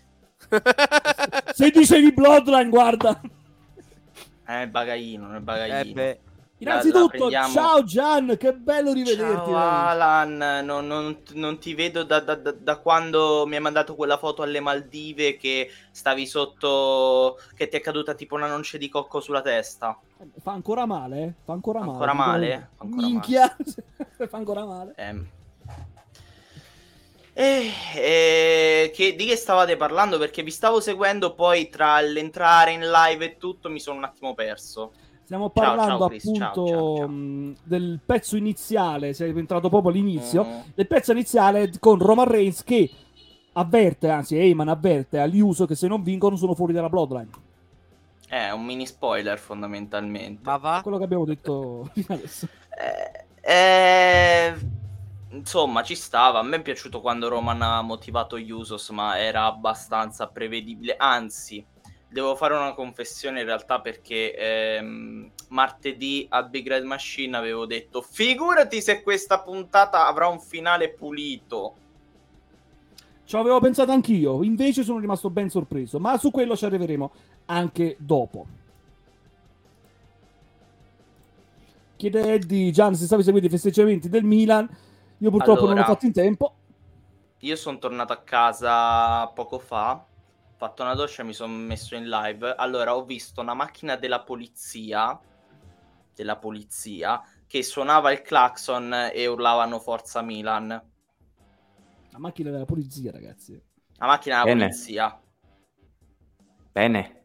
Se 1.54 1.70
dicevi 1.70 2.14
Bloodline, 2.14 2.70
guarda. 2.70 3.20
Eh, 4.48 4.68
bagaglino, 4.68 5.28
nel 5.28 5.42
bagaglino. 5.42 6.02
Eh, 6.02 6.20
Innanzitutto, 6.58 7.08
prendiamo- 7.10 7.52
ciao 7.54 7.84
Gian, 7.84 8.38
che 8.38 8.54
bello 8.54 8.94
rivederti. 8.94 9.52
Ciao 9.52 9.58
Alan, 9.58 10.64
non, 10.64 10.88
non- 10.88 11.18
non 11.34 11.58
ti 11.58 11.74
vedo 11.74 12.04
da, 12.04 12.22
da- 12.22 12.36
da- 12.36 12.56
da 12.58 12.78
quando 12.78 13.44
mi 13.46 13.56
hai 13.56 13.62
mandato 13.62 13.96
quella 13.96 14.16
foto 14.18 14.44
alle 14.44 14.62
Maldive 14.62 15.36
che 15.36 15.70
stavi 15.92 16.26
sotto, 16.26 17.38
che 17.56 17.68
ti 17.68 17.76
è 17.76 17.82
caduta 17.82 18.14
tipo 18.14 18.36
una 18.36 18.48
noce 18.48 18.78
di 18.78 18.88
cocco 18.88 19.20
sulla 19.20 19.42
testa. 19.42 19.98
Fa 20.42 20.52
ancora 20.52 20.86
male, 20.86 21.22
eh? 21.24 21.34
Fa 21.44 21.52
ancora 21.52 21.80
male. 21.80 21.92
Ancora 21.92 22.14
male? 22.14 22.70
ancora 22.78 23.06
Minchia, 23.08 23.56
fa 24.30 24.38
ancora 24.38 24.66
male. 24.66 24.94
Ehm. 24.96 25.28
Eh, 27.36 27.72
eh, 27.96 28.92
che- 28.94 29.16
di 29.16 29.26
che 29.26 29.36
stavate 29.36 29.76
parlando? 29.76 30.18
Perché 30.20 30.44
vi 30.44 30.52
stavo 30.52 30.80
seguendo, 30.80 31.34
poi 31.34 31.68
tra 31.70 32.00
l'entrare 32.02 32.72
in 32.74 32.82
live 32.90 33.26
e 33.26 33.38
tutto 33.38 33.70
mi 33.70 33.80
sono 33.80 33.98
un 33.98 34.04
attimo 34.04 34.34
perso. 34.36 34.92
Stiamo 35.24 35.52
Ciao, 35.56 35.64
parlando 35.64 35.98
ciao, 36.00 36.08
Chris, 36.10 36.26
appunto 36.26 36.40
ciao, 36.54 36.68
ciao, 36.68 36.98
ciao. 36.98 37.08
mh, 37.08 37.56
del 37.64 38.00
pezzo 38.06 38.36
iniziale, 38.38 39.14
sei 39.14 39.36
entrato 39.38 39.70
proprio 39.70 39.92
all'inizio, 39.92 40.44
Mm. 40.46 40.60
del 40.76 40.88
pezzo 40.88 41.12
iniziale 41.12 41.72
con 41.80 41.98
Roman 41.98 42.28
Reigns 42.28 42.64
che 42.64 42.90
avverte, 43.54 44.10
anzi 44.10 44.38
Heyman 44.38 44.68
avverte 44.68 45.20
agli 45.20 45.40
uso 45.40 45.66
che 45.66 45.76
se 45.76 45.88
non 45.88 46.04
vincono 46.04 46.36
sono 46.36 46.54
fuori 46.54 46.74
dalla 46.74 46.90
Bloodline. 46.90 47.30
È 48.28 48.50
un 48.52 48.64
mini 48.66 48.86
spoiler 48.86 49.40
fondamentalmente. 49.40 50.42
ma 50.44 50.58
va. 50.58 50.80
Quello 50.84 50.98
che 50.98 51.04
abbiamo 51.04 51.26
detto 51.26 51.90
fino 51.94 52.06
adesso. 52.10 52.48
Eh, 52.78 53.26
eh, 53.54 54.56
insomma, 55.34 55.84
ci 55.84 55.96
stava. 55.96 56.40
A 56.40 56.44
me 56.44 56.58
è 56.58 56.62
piaciuto 56.62 57.02
quando 57.02 57.28
Roman 57.28 57.62
ha 57.62 57.82
motivato 57.82 58.38
Usos, 58.38 58.90
ma 58.90 59.20
era 59.20 59.46
abbastanza 59.46 60.28
prevedibile. 60.28 60.96
Anzi, 60.98 61.66
devo 62.08 62.36
fare 62.36 62.54
una 62.54 62.74
confessione 62.74 63.40
in 63.40 63.46
realtà 63.46 63.82
perché 63.82 64.36
ehm, 64.36 65.32
martedì 65.50 66.28
a 66.30 66.44
Big 66.44 66.68
Red 66.68 66.84
Machine 66.84 67.36
avevo 67.36 67.66
detto 67.66 68.02
figurati 68.02 68.82
se 68.82 69.02
questa 69.02 69.42
puntata 69.42 70.08
avrà 70.08 70.28
un 70.28 70.40
finale 70.40 70.90
pulito. 70.92 71.76
Ci 73.26 73.36
avevo 73.36 73.60
pensato 73.60 73.92
anch'io, 73.92 74.44
invece 74.44 74.84
sono 74.84 75.00
rimasto 75.00 75.30
ben 75.30 75.50
sorpreso, 75.50 75.98
ma 75.98 76.18
su 76.18 76.30
quello 76.30 76.56
ci 76.56 76.66
arriveremo 76.66 77.12
anche 77.46 77.96
dopo. 77.98 78.46
Chiede 81.96 82.34
Eddie, 82.34 82.72
Gian, 82.72 82.96
se 82.96 83.06
stavi 83.06 83.24
seguendo 83.24 83.48
i 83.48 83.52
festeggiamenti 83.52 84.10
del 84.10 84.26
Milan, 84.26 84.70
io 85.24 85.30
purtroppo 85.30 85.62
non 85.62 85.70
l'ho 85.70 85.76
Allora. 85.76 85.94
fatto 85.94 86.06
in 86.06 86.12
tempo. 86.12 86.56
Io 87.40 87.56
sono 87.56 87.78
tornato 87.78 88.12
a 88.12 88.22
casa 88.24 89.26
poco 89.28 89.58
fa, 89.58 89.94
ho 89.94 90.56
fatto 90.58 90.84
una 90.84 90.96
doccia 90.96 91.22
e 91.22 91.26
mi 91.26 91.34
sono 91.34 91.54
messo 91.54 91.96
in 91.96 92.10
live. 92.10 92.54
Allora, 92.58 92.94
ho 92.96 93.06
visto 93.06 93.40
una 93.40 93.54
macchina 93.54 93.96
della 93.96 94.22
polizia, 94.22 95.18
della 96.14 96.36
polizia, 96.36 97.22
che 97.48 97.64
suonava 97.64 98.12
il 98.12 98.22
clacson 98.22 99.12
e 99.14 99.26
urlavano 99.28 99.80
Forza 99.80 100.22
Milan. 100.22 100.68
La 100.68 102.20
macchina 102.20 102.52
della 102.52 102.66
polizia, 102.66 103.12
ragazzi. 103.12 103.54
La 103.96 104.06
macchina 104.06 104.44
della 104.44 104.54
Bene. 104.54 104.68
polizia. 104.68 105.22
Bene. 106.72 107.22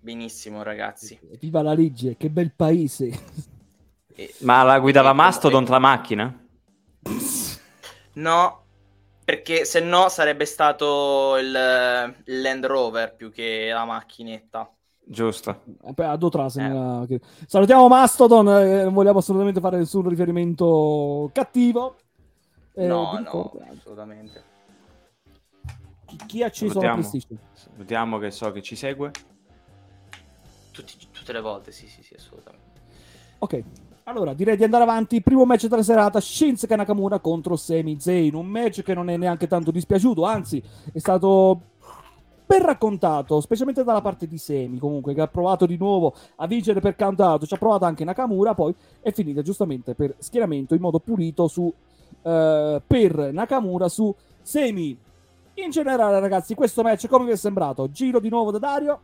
Benissimo, 0.00 0.62
ragazzi. 0.62 1.18
Viva 1.40 1.62
la 1.62 1.72
legge, 1.72 2.18
che 2.18 2.28
bel 2.28 2.52
paese. 2.52 3.47
Ma 4.40 4.62
la 4.62 4.78
guidava 4.80 5.10
e- 5.10 5.14
Mastodon 5.14 5.64
la 5.64 5.78
macchina? 5.78 6.46
No, 8.14 8.64
perché 9.24 9.64
se 9.64 9.80
no 9.80 10.08
sarebbe 10.08 10.44
stato 10.44 11.36
il, 11.36 11.46
il 12.24 12.40
Land 12.40 12.66
Rover 12.66 13.14
più 13.14 13.30
che 13.30 13.70
la 13.72 13.84
macchinetta. 13.84 14.72
Giusto. 15.10 15.62
Eh, 15.84 15.92
Eh. 15.94 17.20
Salutiamo 17.46 17.88
Mastodon, 17.88 18.48
eh, 18.48 18.84
non 18.84 18.92
vogliamo 18.92 19.20
assolutamente 19.20 19.60
fare 19.60 19.78
nessun 19.78 20.06
riferimento 20.08 21.30
cattivo. 21.32 21.96
Eh, 22.74 22.86
no, 22.86 23.12
no, 23.12 23.18
ricordo, 23.18 23.64
assolutamente. 23.70 24.42
chi, 26.04 26.16
chi 26.26 26.42
ha 26.42 26.46
acceso 26.46 26.80
la. 26.80 26.92
PlayStation? 26.92 27.38
Salutiamo 27.52 28.18
che 28.18 28.30
so 28.30 28.52
che 28.52 28.62
ci 28.62 28.76
segue. 28.76 29.10
Tutti- 30.72 31.08
tutte 31.10 31.32
le 31.32 31.40
volte, 31.40 31.72
sì, 31.72 31.88
sì, 31.88 32.02
sì, 32.02 32.14
assolutamente. 32.14 32.66
Ok, 33.38 33.62
allora 34.08 34.32
direi 34.32 34.56
di 34.56 34.64
andare 34.64 34.82
avanti. 34.82 35.22
Primo 35.22 35.44
match 35.44 35.66
della 35.66 35.82
serata: 35.82 36.20
Shinsuke 36.20 36.74
Nakamura 36.74 37.18
contro 37.18 37.56
Sami 37.56 38.00
Zayn. 38.00 38.34
Un 38.34 38.46
match 38.46 38.82
che 38.82 38.94
non 38.94 39.10
è 39.10 39.16
neanche 39.16 39.46
tanto 39.46 39.70
dispiaciuto, 39.70 40.24
anzi, 40.24 40.62
è 40.92 40.98
stato 40.98 41.60
ben 42.46 42.62
raccontato, 42.62 43.40
specialmente 43.40 43.84
dalla 43.84 44.00
parte 44.00 44.26
di 44.26 44.38
Sami. 44.38 44.78
Comunque, 44.78 45.12
che 45.14 45.20
ha 45.20 45.28
provato 45.28 45.66
di 45.66 45.76
nuovo 45.76 46.14
a 46.36 46.46
vincere 46.46 46.80
per 46.80 46.96
count. 46.96 47.44
Ci 47.44 47.54
ha 47.54 47.58
provato 47.58 47.84
anche 47.84 48.04
Nakamura. 48.04 48.54
Poi 48.54 48.74
è 49.00 49.12
finita 49.12 49.42
giustamente 49.42 49.94
per 49.94 50.14
schieramento 50.18 50.74
in 50.74 50.80
modo 50.80 50.98
pulito 50.98 51.46
su 51.46 51.72
eh, 52.22 52.82
per 52.86 53.32
Nakamura 53.32 53.88
su 53.88 54.14
Sami. 54.42 54.98
In 55.54 55.70
generale, 55.70 56.18
ragazzi, 56.20 56.54
questo 56.54 56.82
match 56.82 57.08
come 57.08 57.26
vi 57.26 57.32
è 57.32 57.36
sembrato? 57.36 57.90
Giro 57.90 58.20
di 58.20 58.30
nuovo 58.30 58.50
da 58.50 58.58
Dario. 58.58 59.00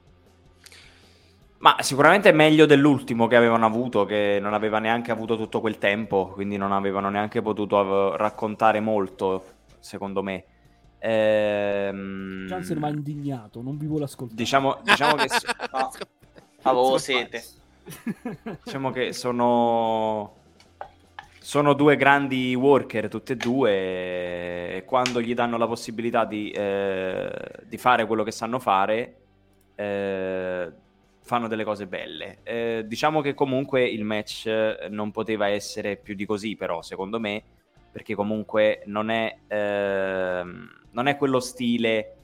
Ma 1.64 1.77
sicuramente 1.81 2.29
è 2.29 2.33
meglio 2.33 2.66
dell'ultimo 2.66 3.27
che 3.27 3.37
avevano 3.37 3.64
avuto, 3.64 4.05
che 4.05 4.37
non 4.38 4.53
aveva 4.53 4.79
neanche 4.81 5.11
avuto 5.11 5.35
tutto 5.35 5.61
quel 5.62 5.79
tempo, 5.79 6.27
quindi 6.27 6.59
non 6.59 6.72
avevano 6.72 7.09
neanche 7.09 7.40
potuto 7.40 7.79
av- 7.79 8.16
raccontare 8.16 8.81
molto, 8.81 9.44
secondo 9.79 10.22
me. 10.22 10.44
Ehm, 10.98 12.46
Gian 12.48 12.62
si 12.64 12.74
rimane 12.74 12.96
indignato, 12.96 13.62
non 13.62 13.79
vi 13.79 13.87
vuole 13.87 14.05
ascoltare. 14.05 14.37
diciamo, 14.37 14.79
diciamo 14.83 15.14
che, 15.14 15.27
Ah, 15.70 15.90
avevo 16.64 16.98
sete. 16.98 17.42
diciamo 18.62 18.90
che 18.90 19.14
sono, 19.14 20.35
sono 21.38 21.72
due 21.72 21.96
grandi 21.96 22.55
worker, 22.55 23.09
tutti 23.09 23.33
e 23.33 23.37
due, 23.37 23.70
e 24.77 24.83
quando 24.85 25.18
gli 25.22 25.33
danno 25.33 25.57
la 25.57 25.66
possibilità 25.66 26.27
di, 26.27 26.50
eh, 26.50 27.31
di 27.64 27.79
fare 27.79 28.05
quello 28.07 28.22
che 28.22 28.33
sanno 28.33 28.59
fare, 28.59 29.16
eh, 29.77 30.83
fanno 31.24 31.48
delle 31.48 31.64
cose 31.64 31.87
belle. 31.87 32.38
Eh, 32.42 32.84
diciamo 32.87 33.22
che 33.22 33.32
comunque 33.32 33.82
il 33.82 34.04
match 34.04 34.46
eh, 34.46 34.88
non 34.90 35.10
poteva 35.10 35.48
essere 35.48 35.96
più 35.96 36.14
di 36.14 36.26
così, 36.26 36.54
però, 36.54 36.82
secondo 36.82 37.18
me, 37.18 37.42
perché 37.90 38.14
comunque 38.14 38.82
non 38.87 39.08
è, 39.08 39.38
ehm, 39.46 40.68
non 40.90 41.06
è 41.06 41.16
quello 41.16 41.40
stile 41.40 42.16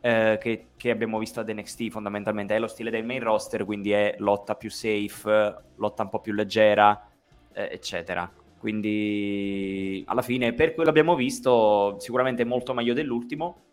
eh, 0.00 0.38
che, 0.40 0.68
che 0.76 0.90
abbiamo 0.90 1.18
visto 1.18 1.40
ad 1.40 1.50
NXT 1.50 1.90
fondamentalmente, 1.90 2.56
è 2.56 2.58
lo 2.58 2.68
stile 2.68 2.90
del 2.90 3.04
main 3.04 3.22
roster, 3.22 3.66
quindi 3.66 3.92
è 3.92 4.14
lotta 4.18 4.54
più 4.54 4.70
safe, 4.70 5.56
lotta 5.76 6.04
un 6.04 6.08
po' 6.08 6.20
più 6.20 6.32
leggera, 6.32 7.06
eh, 7.52 7.68
eccetera. 7.70 8.32
Quindi 8.58 10.02
alla 10.06 10.22
fine, 10.22 10.54
per 10.54 10.74
quello 10.74 10.88
abbiamo 10.88 11.14
visto, 11.14 11.96
sicuramente 11.98 12.44
molto 12.44 12.72
meglio 12.72 12.94
dell'ultimo. 12.94 13.64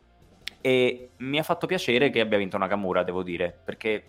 E 0.59 1.11
mi 1.17 1.37
ha 1.39 1.43
fatto 1.43 1.65
piacere 1.65 2.09
che 2.09 2.19
abbia 2.19 2.39
vinto 2.39 2.57
Nakamura, 2.57 3.03
devo 3.03 3.23
dire, 3.23 3.55
perché 3.63 4.03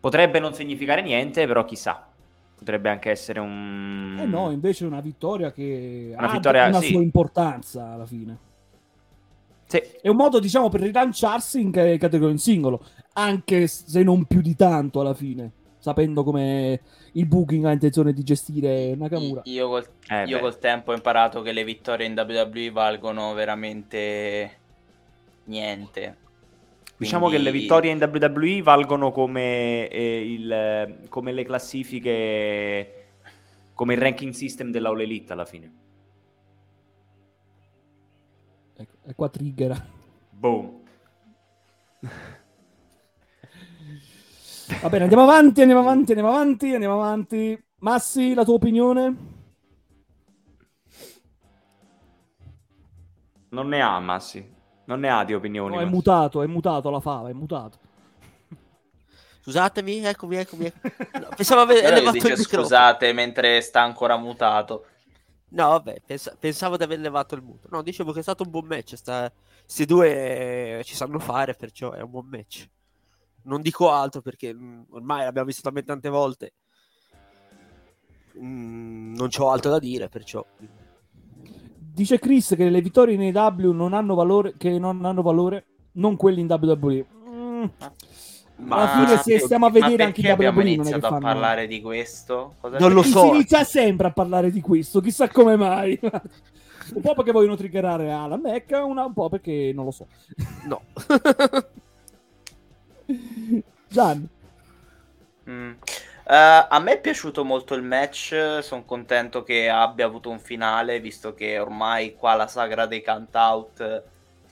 potrebbe 0.00 0.40
non 0.40 0.54
significare 0.54 1.02
niente, 1.02 1.46
però 1.46 1.64
chissà, 1.64 2.08
potrebbe 2.56 2.88
anche 2.88 3.10
essere 3.10 3.38
un... 3.38 4.18
Eh 4.20 4.26
no, 4.26 4.50
invece 4.50 4.84
è 4.84 4.86
una 4.86 5.00
vittoria 5.00 5.52
che 5.52 6.14
Una 6.16 6.28
ha 6.28 6.32
vittoria, 6.32 6.66
una 6.66 6.80
sì. 6.80 6.88
sua 6.88 7.02
importanza 7.02 7.92
alla 7.92 8.06
fine. 8.06 8.38
Sì. 9.66 9.78
È 10.02 10.08
un 10.08 10.16
modo, 10.16 10.40
diciamo, 10.40 10.68
per 10.68 10.80
rilanciarsi 10.80 11.60
in 11.60 11.70
ca- 11.70 11.96
categoria 11.96 12.32
in 12.32 12.38
singolo, 12.38 12.84
anche 13.12 13.68
se 13.68 14.02
non 14.02 14.24
più 14.24 14.40
di 14.40 14.56
tanto 14.56 15.00
alla 15.00 15.14
fine, 15.14 15.52
sapendo 15.78 16.24
come 16.24 16.80
il 17.12 17.26
booking 17.26 17.64
ha 17.66 17.72
intenzione 17.72 18.12
di 18.12 18.24
gestire 18.24 18.96
Nakamura. 18.96 19.42
Io 19.44 19.68
col, 19.68 19.86
Eh, 20.08 20.24
io 20.24 20.40
col 20.40 20.58
tempo 20.58 20.90
ho 20.90 20.94
imparato 20.94 21.42
che 21.42 21.52
le 21.52 21.62
vittorie 21.62 22.06
in 22.06 22.14
WWE 22.16 22.70
valgono 22.70 23.32
veramente 23.32 24.58
niente. 25.44 26.16
Diciamo 27.00 27.28
che 27.30 27.38
le 27.38 27.44
Quindi- 27.48 27.60
vittorie 27.60 27.90
in 27.92 27.98
WWE 27.98 28.60
valgono 28.60 29.10
come, 29.10 29.88
eh, 29.88 30.32
il, 30.32 31.06
come 31.08 31.32
le 31.32 31.44
classifiche, 31.44 33.06
come 33.72 33.94
il 33.94 34.00
ranking 34.00 34.34
system 34.34 34.70
della 34.70 34.90
All 34.90 35.00
Elite 35.00 35.32
alla 35.32 35.46
fine. 35.46 35.72
Ecco, 38.76 38.96
e 39.06 39.14
qua 39.14 39.30
trigger. 39.30 39.86
Boom. 40.28 40.82
Va 44.82 44.88
bene, 44.90 45.02
andiamo 45.04 45.22
avanti, 45.22 45.62
andiamo 45.62 45.80
avanti, 45.80 46.12
andiamo 46.12 46.30
avanti, 46.34 46.72
andiamo 46.74 46.94
avanti. 47.02 47.64
Massi, 47.78 48.34
la 48.34 48.44
tua 48.44 48.54
opinione? 48.54 49.16
Non 53.48 53.68
ne 53.68 53.80
ha, 53.80 53.98
Massi. 54.00 54.58
Non 54.90 54.98
ne 54.98 55.08
ha 55.08 55.22
di 55.22 55.34
opinioni. 55.34 55.76
No, 55.76 55.80
è 55.80 55.84
mutato, 55.84 56.42
è 56.42 56.46
mutato 56.46 56.90
la 56.90 56.98
fava, 56.98 57.28
è 57.28 57.32
mutato. 57.32 57.78
Scusatemi, 59.42 60.04
eccomi, 60.04 60.36
eccomi. 60.36 60.72
No, 61.12 61.28
pensavo 61.36 61.60
aver 61.60 61.92
levato 61.92 62.10
dice 62.10 62.26
il 62.26 62.38
microfono. 62.38 62.62
scusate 62.62 63.12
mentre 63.12 63.60
sta 63.60 63.82
ancora 63.82 64.16
mutato. 64.16 64.86
No, 65.50 65.68
vabbè, 65.68 66.02
pens- 66.04 66.36
pensavo 66.40 66.76
di 66.76 66.82
aver 66.82 66.98
levato 66.98 67.36
il 67.36 67.42
muto. 67.42 67.68
No, 67.70 67.82
dicevo 67.82 68.10
che 68.10 68.18
è 68.18 68.22
stato 68.22 68.42
un 68.42 68.50
buon 68.50 68.66
match. 68.66 68.96
Sta... 68.96 69.32
Questi 69.62 69.84
due 69.84 70.82
ci 70.84 70.96
sanno 70.96 71.20
fare, 71.20 71.54
perciò 71.54 71.92
è 71.92 72.00
un 72.00 72.10
buon 72.10 72.26
match. 72.26 72.68
Non 73.44 73.62
dico 73.62 73.92
altro 73.92 74.22
perché 74.22 74.52
mm, 74.52 74.82
ormai 74.90 75.22
l'abbiamo 75.22 75.46
visto 75.46 75.62
talmente 75.62 75.92
tante 75.92 76.08
volte. 76.08 76.52
Mm, 78.40 79.14
non 79.14 79.28
c'ho 79.28 79.50
altro 79.50 79.70
da 79.70 79.78
dire, 79.78 80.08
perciò. 80.08 80.44
Dice 81.92 82.18
Chris 82.18 82.54
che 82.56 82.68
le 82.68 82.80
vittorie 82.80 83.14
in 83.14 83.36
AW 83.36 83.72
non 83.72 83.92
hanno 83.92 84.14
valore, 84.14 84.54
che 84.56 84.78
non 84.78 85.04
hanno 85.04 85.22
valore, 85.22 85.64
non 85.92 86.16
quelli 86.16 86.40
in 86.40 86.46
WWE. 86.48 87.04
Mm, 87.28 87.64
alla 88.68 88.88
fine 88.88 89.16
se 89.18 89.38
stiamo 89.38 89.66
a 89.66 89.70
vedere 89.70 89.96
ma 89.96 90.04
anche 90.04 90.30
abbiamo 90.30 90.58
WWE 90.60 90.64
non 90.76 90.86
è 90.86 90.88
che 90.88 90.90
iniziato 90.90 91.14
a 91.14 91.18
parlare 91.18 91.66
di 91.66 91.80
questo? 91.80 92.54
Cosa 92.60 92.78
Non 92.78 92.92
lo 92.92 93.02
Si 93.02 93.10
so. 93.10 93.26
inizia 93.34 93.64
sempre 93.64 94.06
a 94.08 94.12
parlare 94.12 94.50
di 94.50 94.60
questo, 94.60 95.00
chissà 95.00 95.28
come 95.28 95.56
mai. 95.56 95.98
un 96.02 97.00
po' 97.02 97.14
perché 97.14 97.32
vogliono 97.32 97.56
triggerare 97.56 98.10
Alan 98.12 98.40
Mecca, 98.40 98.84
una- 98.84 99.04
un 99.04 99.12
po' 99.12 99.28
perché 99.28 99.72
non 99.74 99.84
lo 99.86 99.90
so. 99.90 100.06
No. 100.66 100.82
Gian, 103.88 104.28
Mm. 105.48 105.72
Eh, 106.30 106.66
a 106.68 106.78
me 106.78 106.92
è 106.92 107.00
piaciuto 107.00 107.44
molto 107.44 107.74
il 107.74 107.82
match, 107.82 108.60
sono 108.62 108.84
contento 108.84 109.42
che 109.42 109.68
abbia 109.68 110.06
avuto 110.06 110.30
un 110.30 110.38
finale, 110.38 111.00
visto 111.00 111.34
che 111.34 111.58
ormai 111.58 112.14
qua 112.14 112.34
la 112.34 112.46
sagra 112.46 112.86
dei 112.86 113.02
count-out 113.02 114.04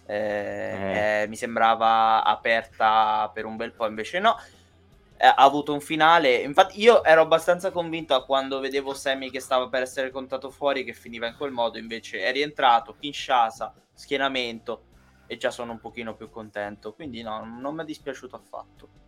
eh, 0.04 1.22
eh, 1.22 1.26
mi 1.28 1.36
sembrava 1.36 2.24
aperta 2.24 3.30
per 3.32 3.44
un 3.44 3.54
bel 3.54 3.70
po', 3.74 3.86
invece 3.86 4.18
no. 4.18 4.36
Eh, 5.16 5.24
ha 5.24 5.34
avuto 5.36 5.72
un 5.72 5.80
finale, 5.80 6.34
infatti 6.38 6.80
io 6.80 7.04
ero 7.04 7.20
abbastanza 7.20 7.70
convinto 7.70 8.12
a 8.14 8.24
quando 8.24 8.58
vedevo 8.58 8.92
Sammy 8.92 9.30
che 9.30 9.38
stava 9.38 9.68
per 9.68 9.82
essere 9.82 10.10
contato 10.10 10.50
fuori 10.50 10.82
che 10.82 10.92
finiva 10.92 11.28
in 11.28 11.36
quel 11.36 11.52
modo, 11.52 11.78
invece 11.78 12.22
è 12.22 12.32
rientrato, 12.32 12.96
Kinshasa, 12.98 13.72
schienamento 13.94 14.82
e 15.28 15.36
già 15.36 15.52
sono 15.52 15.70
un 15.70 15.78
pochino 15.78 16.16
più 16.16 16.28
contento, 16.28 16.92
quindi 16.92 17.22
no, 17.22 17.44
non 17.44 17.76
mi 17.76 17.82
è 17.82 17.84
dispiaciuto 17.84 18.34
affatto. 18.34 19.07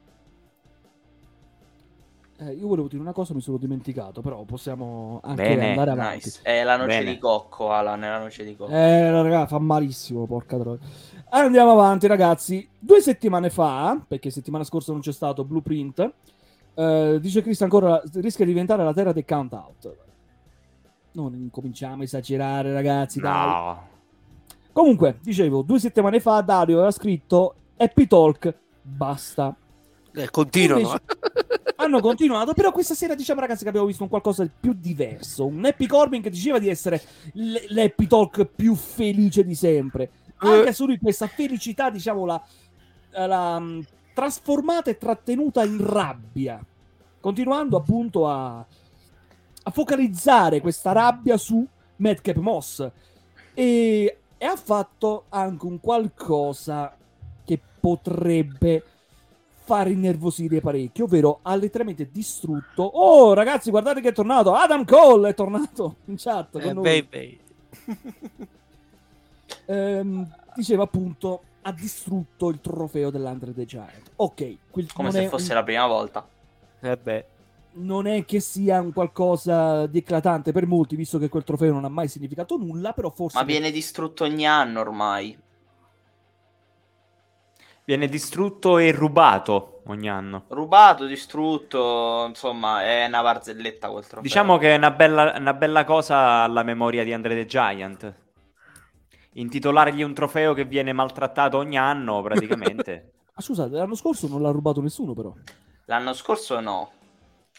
Eh, 2.41 2.53
io 2.55 2.67
volevo 2.67 2.89
dire 2.89 3.03
una 3.03 3.13
cosa, 3.13 3.35
mi 3.35 3.43
sono 3.43 3.59
dimenticato, 3.59 4.23
però 4.23 4.43
possiamo 4.45 5.21
anche 5.23 5.43
Bene, 5.43 5.71
andare 5.71 5.91
avanti. 5.91 6.25
Nice. 6.25 6.41
È 6.43 6.63
la 6.65 6.77
noce 6.77 6.99
Bene. 6.99 7.11
di 7.13 7.19
cocco, 7.19 7.71
Alan, 7.71 8.03
è 8.03 8.09
la 8.09 8.19
noce 8.19 8.45
di 8.45 8.57
cocco. 8.57 8.71
Eh, 8.73 9.11
raga, 9.11 9.47
fa 9.47 9.59
malissimo, 9.59 10.27
porca 10.27 10.59
troia. 10.59 10.79
Andiamo 11.29 11.73
avanti, 11.73 12.07
ragazzi. 12.07 12.67
Due 12.79 13.03
settimane 13.03 13.51
fa, 13.51 14.03
perché 14.09 14.31
settimana 14.31 14.65
scorsa 14.65 14.93
non 14.93 15.03
c'è 15.03 15.13
stato 15.13 15.45
Blueprint, 15.45 16.13
eh, 16.73 17.19
dice 17.21 17.43
Chris 17.43 17.61
ancora, 17.61 18.01
rischia 18.15 18.47
di 18.47 18.53
diventare 18.53 18.85
la 18.85 18.95
terra 18.95 19.13
dei 19.13 19.27
count 19.27 19.53
out. 19.53 19.97
Non 21.13 21.49
cominciamo 21.51 22.01
a 22.01 22.05
esagerare, 22.05 22.73
ragazzi. 22.73 23.21
dai. 23.21 23.49
No. 23.49 23.89
Comunque, 24.73 25.19
dicevo, 25.21 25.61
due 25.61 25.79
settimane 25.79 26.21
fa 26.21 26.41
Dario 26.41 26.77
aveva 26.77 26.91
scritto 26.91 27.55
Happy 27.77 28.07
Talk, 28.07 28.55
basta. 28.81 29.55
Eh, 30.15 30.31
continuano. 30.31 30.81
Invece- 30.81 31.49
Hanno 31.83 32.01
continuato, 32.01 32.53
però 32.53 32.73
questa 32.73 32.95
sera 32.95 33.15
diciamo 33.15 33.41
ragazzi 33.41 33.63
che 33.63 33.69
abbiamo 33.71 33.87
visto 33.87 34.03
un 34.03 34.11
qualcosa 34.11 34.43
di 34.43 34.51
più 34.61 34.75
diverso. 34.75 35.47
Un 35.47 35.65
Happy 35.65 35.87
Corbin 35.87 36.21
che 36.21 36.31
diceva 36.31 36.59
di 36.59 36.69
essere 36.69 37.03
l- 37.33 37.57
l'Happy 37.69 38.07
Talk 38.07 38.45
più 38.45 38.75
felice 38.75 39.45
di 39.45 39.55
sempre. 39.55 40.11
Anche 40.37 40.73
su 40.73 40.87
di 40.87 40.99
questa 40.99 41.27
felicità, 41.27 41.91
diciamo, 41.91 42.25
la, 42.25 42.43
la, 43.11 43.59
mh, 43.59 43.85
trasformata 44.15 44.91
e 44.91 44.99
trattenuta 44.99 45.65
in 45.65 45.83
rabbia. 45.83 46.63
Continuando 47.21 47.77
appunto 47.77 48.29
a, 48.29 48.59
a 48.59 49.71
focalizzare 49.71 50.61
questa 50.61 50.93
rabbia 50.93 51.37
su 51.37 51.67
Madcap 51.97 52.37
Moss. 52.37 52.91
E, 53.55 54.19
e 54.39 54.45
ha 54.47 54.57
fatto 54.57 55.25
anche 55.29 55.67
un 55.67 55.81
qualcosa 55.81 56.95
che 57.45 57.61
potrebbe 57.81 58.85
far 59.71 59.87
innervosire 59.89 60.61
parecchio, 60.61 61.05
ovvero 61.05 61.39
ha 61.43 61.55
letteralmente 61.55 62.09
distrutto. 62.11 62.83
Oh, 62.83 63.35
ragazzi, 63.35 63.71
guardate 63.71 64.01
che 64.01 64.09
è 64.09 64.13
tornato! 64.13 64.53
Adam 64.53 64.85
Cole 64.85 65.29
è 65.29 65.35
tornato 65.35 65.95
in 66.07 66.17
chat 66.19 66.51
con 66.51 66.61
Eh, 66.63 66.73
noi. 66.73 66.83
baby. 66.83 67.39
Ehm, 69.67 70.29
diceva 70.57 70.83
appunto 70.85 71.43
ha 71.63 71.73
distrutto 71.73 72.49
il 72.49 72.61
trofeo 72.61 73.11
dell'Andre 73.11 73.55
the 73.55 73.65
Giant. 73.65 74.11
Ok, 74.17 74.57
quel- 74.71 74.93
Come 74.93 75.11
se 75.13 75.29
fosse 75.29 75.51
un- 75.51 75.59
la 75.59 75.63
prima 75.65 75.87
volta. 75.87 76.27
Eh 76.81 76.97
beh. 76.97 77.25
non 77.73 78.07
è 78.09 78.25
che 78.25 78.41
sia 78.41 78.81
un 78.81 78.93
qualcosa 78.93 79.87
di 79.87 79.99
eclatante 79.99 80.51
per 80.51 80.67
molti, 80.67 80.97
visto 80.97 81.19
che 81.19 81.29
quel 81.29 81.45
trofeo 81.45 81.73
non 81.73 81.85
ha 81.85 81.89
mai 81.89 82.09
significato 82.09 82.57
nulla, 82.57 82.93
però 82.93 83.11
forse 83.11 83.37
Ma 83.39 83.45
viene 83.45 83.71
distrutto 83.71 84.25
ogni 84.25 84.45
anno 84.47 84.81
ormai. 84.81 85.39
Viene 87.91 88.07
distrutto 88.07 88.79
e 88.79 88.93
rubato 88.93 89.83
ogni 89.87 90.09
anno. 90.09 90.45
Rubato, 90.47 91.07
distrutto, 91.07 92.25
insomma, 92.29 92.85
è 92.85 93.07
una 93.07 93.21
barzelletta 93.21 93.91
quel 93.91 94.05
trofeo. 94.05 94.23
Diciamo 94.23 94.59
che 94.59 94.75
è 94.75 94.77
una 94.77 94.93
bella, 94.93 95.35
una 95.37 95.55
bella 95.55 95.83
cosa 95.83 96.43
alla 96.45 96.63
memoria 96.63 97.03
di 97.03 97.13
Andre 97.13 97.35
the 97.35 97.47
Giant. 97.47 98.15
Intitolargli 99.33 100.03
un 100.03 100.15
trofeo 100.15 100.55
che 100.55 100.67
viene 100.67 100.93
maltrattato 100.93 101.57
ogni 101.57 101.79
anno, 101.79 102.23
praticamente. 102.23 103.11
Ah, 103.35 103.43
scusate, 103.43 103.75
l'anno 103.75 103.95
scorso 103.95 104.29
non 104.29 104.43
l'ha 104.43 104.51
rubato 104.51 104.81
nessuno, 104.81 105.15
però. 105.15 105.33
L'anno 105.87 106.13
scorso 106.13 106.61
no, 106.61 106.93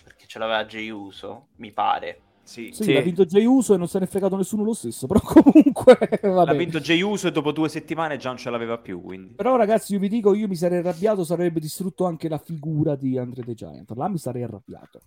perché 0.04 0.28
ce 0.28 0.38
l'aveva 0.38 0.64
Jey 0.64 0.90
Uso, 0.92 1.48
mi 1.56 1.72
pare. 1.72 2.22
Sì, 2.52 2.70
Sì, 2.74 2.84
sì. 2.84 2.94
l'ha 2.94 3.00
vinto 3.00 3.24
Jey 3.26 3.46
Uso 3.46 3.74
e 3.74 3.78
non 3.78 3.88
se 3.88 3.98
ne 4.00 4.06
è 4.06 4.08
fregato 4.10 4.36
nessuno 4.36 4.64
lo 4.64 4.74
stesso, 4.74 5.08
però 5.08 5.22
comunque 5.22 5.98
L'ha 6.22 6.54
vinto 6.54 6.82
Jey 6.82 7.02
Uso 7.02 7.28
e 7.28 7.32
dopo 7.32 7.54
due 7.54 7.70
settimane 7.70 8.18
già 8.18 8.28
non 8.28 8.38
ce 8.38 8.50
l'aveva 8.50 8.78
più, 8.78 9.02
quindi. 9.02 9.36
Però 9.36 9.56
ragazzi, 9.56 9.94
io 9.94 10.00
vi 10.00 10.10
dico, 10.10 10.34
io 10.34 10.48
mi 10.48 10.56
sarei 10.56 10.80
arrabbiato, 10.80 11.24
sarebbe 11.24 11.62
distrutto 11.62 12.06
anche 12.06 12.28
la 12.28 12.38
figura 12.38 12.96
di 12.96 13.18
Andre 13.18 13.44
the 13.44 13.54
Giant. 13.54 13.90
Là 13.96 14.10
mi 14.10 14.18
sarei 14.18 14.44
arrabbiato. 14.44 15.00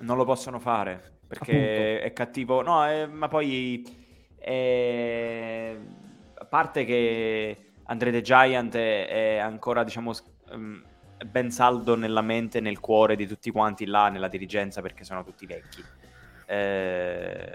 Non 0.00 0.16
lo 0.16 0.24
possono 0.24 0.58
fare 0.58 1.18
perché 1.26 1.52
Appunto. 1.52 2.06
è 2.06 2.12
cattivo. 2.12 2.62
No, 2.62 2.88
eh, 2.90 3.06
ma 3.06 3.28
poi 3.28 3.86
eh, 4.38 5.78
a 6.34 6.44
parte 6.46 6.84
che 6.84 7.72
Andre 7.84 8.10
the 8.10 8.20
Giant 8.22 8.74
è, 8.74 9.06
è 9.06 9.36
ancora, 9.38 9.84
diciamo, 9.84 10.12
ehm, 10.50 10.82
ben 11.30 11.50
saldo 11.50 11.96
nella 11.96 12.22
mente 12.22 12.58
e 12.58 12.60
nel 12.60 12.80
cuore 12.80 13.14
di 13.14 13.26
tutti 13.26 13.50
quanti 13.50 13.84
là 13.84 14.08
nella 14.08 14.28
dirigenza 14.28 14.80
perché 14.80 15.04
sono 15.04 15.22
tutti 15.22 15.46
vecchi. 15.46 15.82
Eh, 16.50 17.52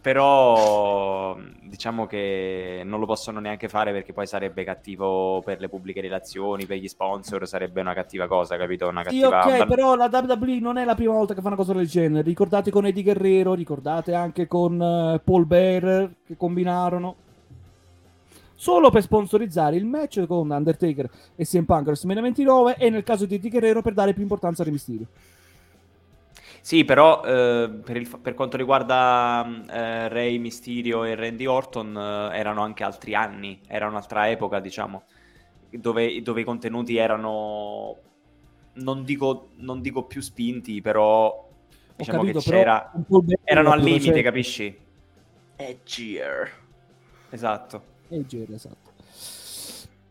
però 0.00 1.36
diciamo 1.62 2.06
che 2.06 2.82
non 2.84 3.00
lo 3.00 3.06
possono 3.06 3.40
neanche 3.40 3.68
fare 3.68 3.90
perché 3.90 4.12
poi 4.12 4.28
sarebbe 4.28 4.62
cattivo 4.62 5.42
per 5.44 5.58
le 5.58 5.68
pubbliche 5.68 6.00
relazioni, 6.00 6.66
per 6.66 6.76
gli 6.76 6.86
sponsor, 6.86 7.48
sarebbe 7.48 7.80
una 7.80 7.94
cattiva 7.94 8.28
cosa, 8.28 8.56
capito? 8.56 8.86
Una 8.86 9.02
Sì, 9.02 9.18
cattiva 9.18 9.44
ok, 9.44 9.56
val- 9.58 9.66
però 9.66 9.96
la 9.96 10.08
WWE 10.12 10.60
non 10.60 10.76
è 10.76 10.84
la 10.84 10.94
prima 10.94 11.14
volta 11.14 11.34
che 11.34 11.40
fa 11.40 11.48
una 11.48 11.56
cosa 11.56 11.72
del 11.72 11.88
genere. 11.88 12.22
Ricordate 12.22 12.70
con 12.70 12.86
Eddie 12.86 13.02
Guerrero, 13.02 13.54
ricordate 13.54 14.14
anche 14.14 14.46
con 14.46 14.80
eh, 14.80 15.20
Paul 15.24 15.46
Bearer 15.46 16.14
che 16.24 16.36
combinarono. 16.36 17.16
Solo 18.54 18.90
per 18.90 19.02
sponsorizzare 19.02 19.74
il 19.74 19.84
match 19.84 20.26
con 20.26 20.48
Undertaker 20.48 21.10
e 21.34 21.44
CM 21.44 21.64
Punk 21.64 21.86
WrestleMania 21.86 22.22
29 22.22 22.76
e 22.76 22.88
nel 22.88 23.02
caso 23.02 23.26
di 23.26 23.34
Eddie 23.34 23.50
Guerrero 23.50 23.82
per 23.82 23.94
dare 23.94 24.12
più 24.12 24.22
importanza 24.22 24.62
a 24.62 24.64
Re 24.64 24.70
Mysterio. 24.70 25.06
Sì, 26.64 26.86
però 26.86 27.22
eh, 27.22 27.68
per, 27.84 27.98
il 27.98 28.08
per 28.22 28.32
quanto 28.32 28.56
riguarda 28.56 29.46
eh, 29.68 30.08
Rey 30.08 30.38
Mysterio 30.38 31.04
e 31.04 31.14
Randy 31.14 31.44
Orton 31.44 31.94
eh, 31.94 32.38
erano 32.38 32.62
anche 32.62 32.82
altri 32.82 33.14
anni, 33.14 33.60
era 33.66 33.86
un'altra 33.86 34.30
epoca, 34.30 34.60
diciamo, 34.60 35.02
dove, 35.68 36.22
dove 36.22 36.40
i 36.40 36.44
contenuti 36.44 36.96
erano, 36.96 37.98
non 38.76 39.04
dico, 39.04 39.50
non 39.56 39.82
dico 39.82 40.04
più 40.04 40.22
spinti, 40.22 40.80
però 40.80 41.46
diciamo 41.96 42.20
capito, 42.20 42.38
che 42.38 42.50
c'era, 42.50 42.90
erano 43.44 43.70
al 43.70 43.80
limite, 43.82 44.04
cioè- 44.04 44.22
capisci? 44.22 44.78
Edgier. 45.56 46.50
Esatto. 47.28 47.82
E 48.08 48.24
Jerry, 48.24 48.54
esatto. 48.54 48.92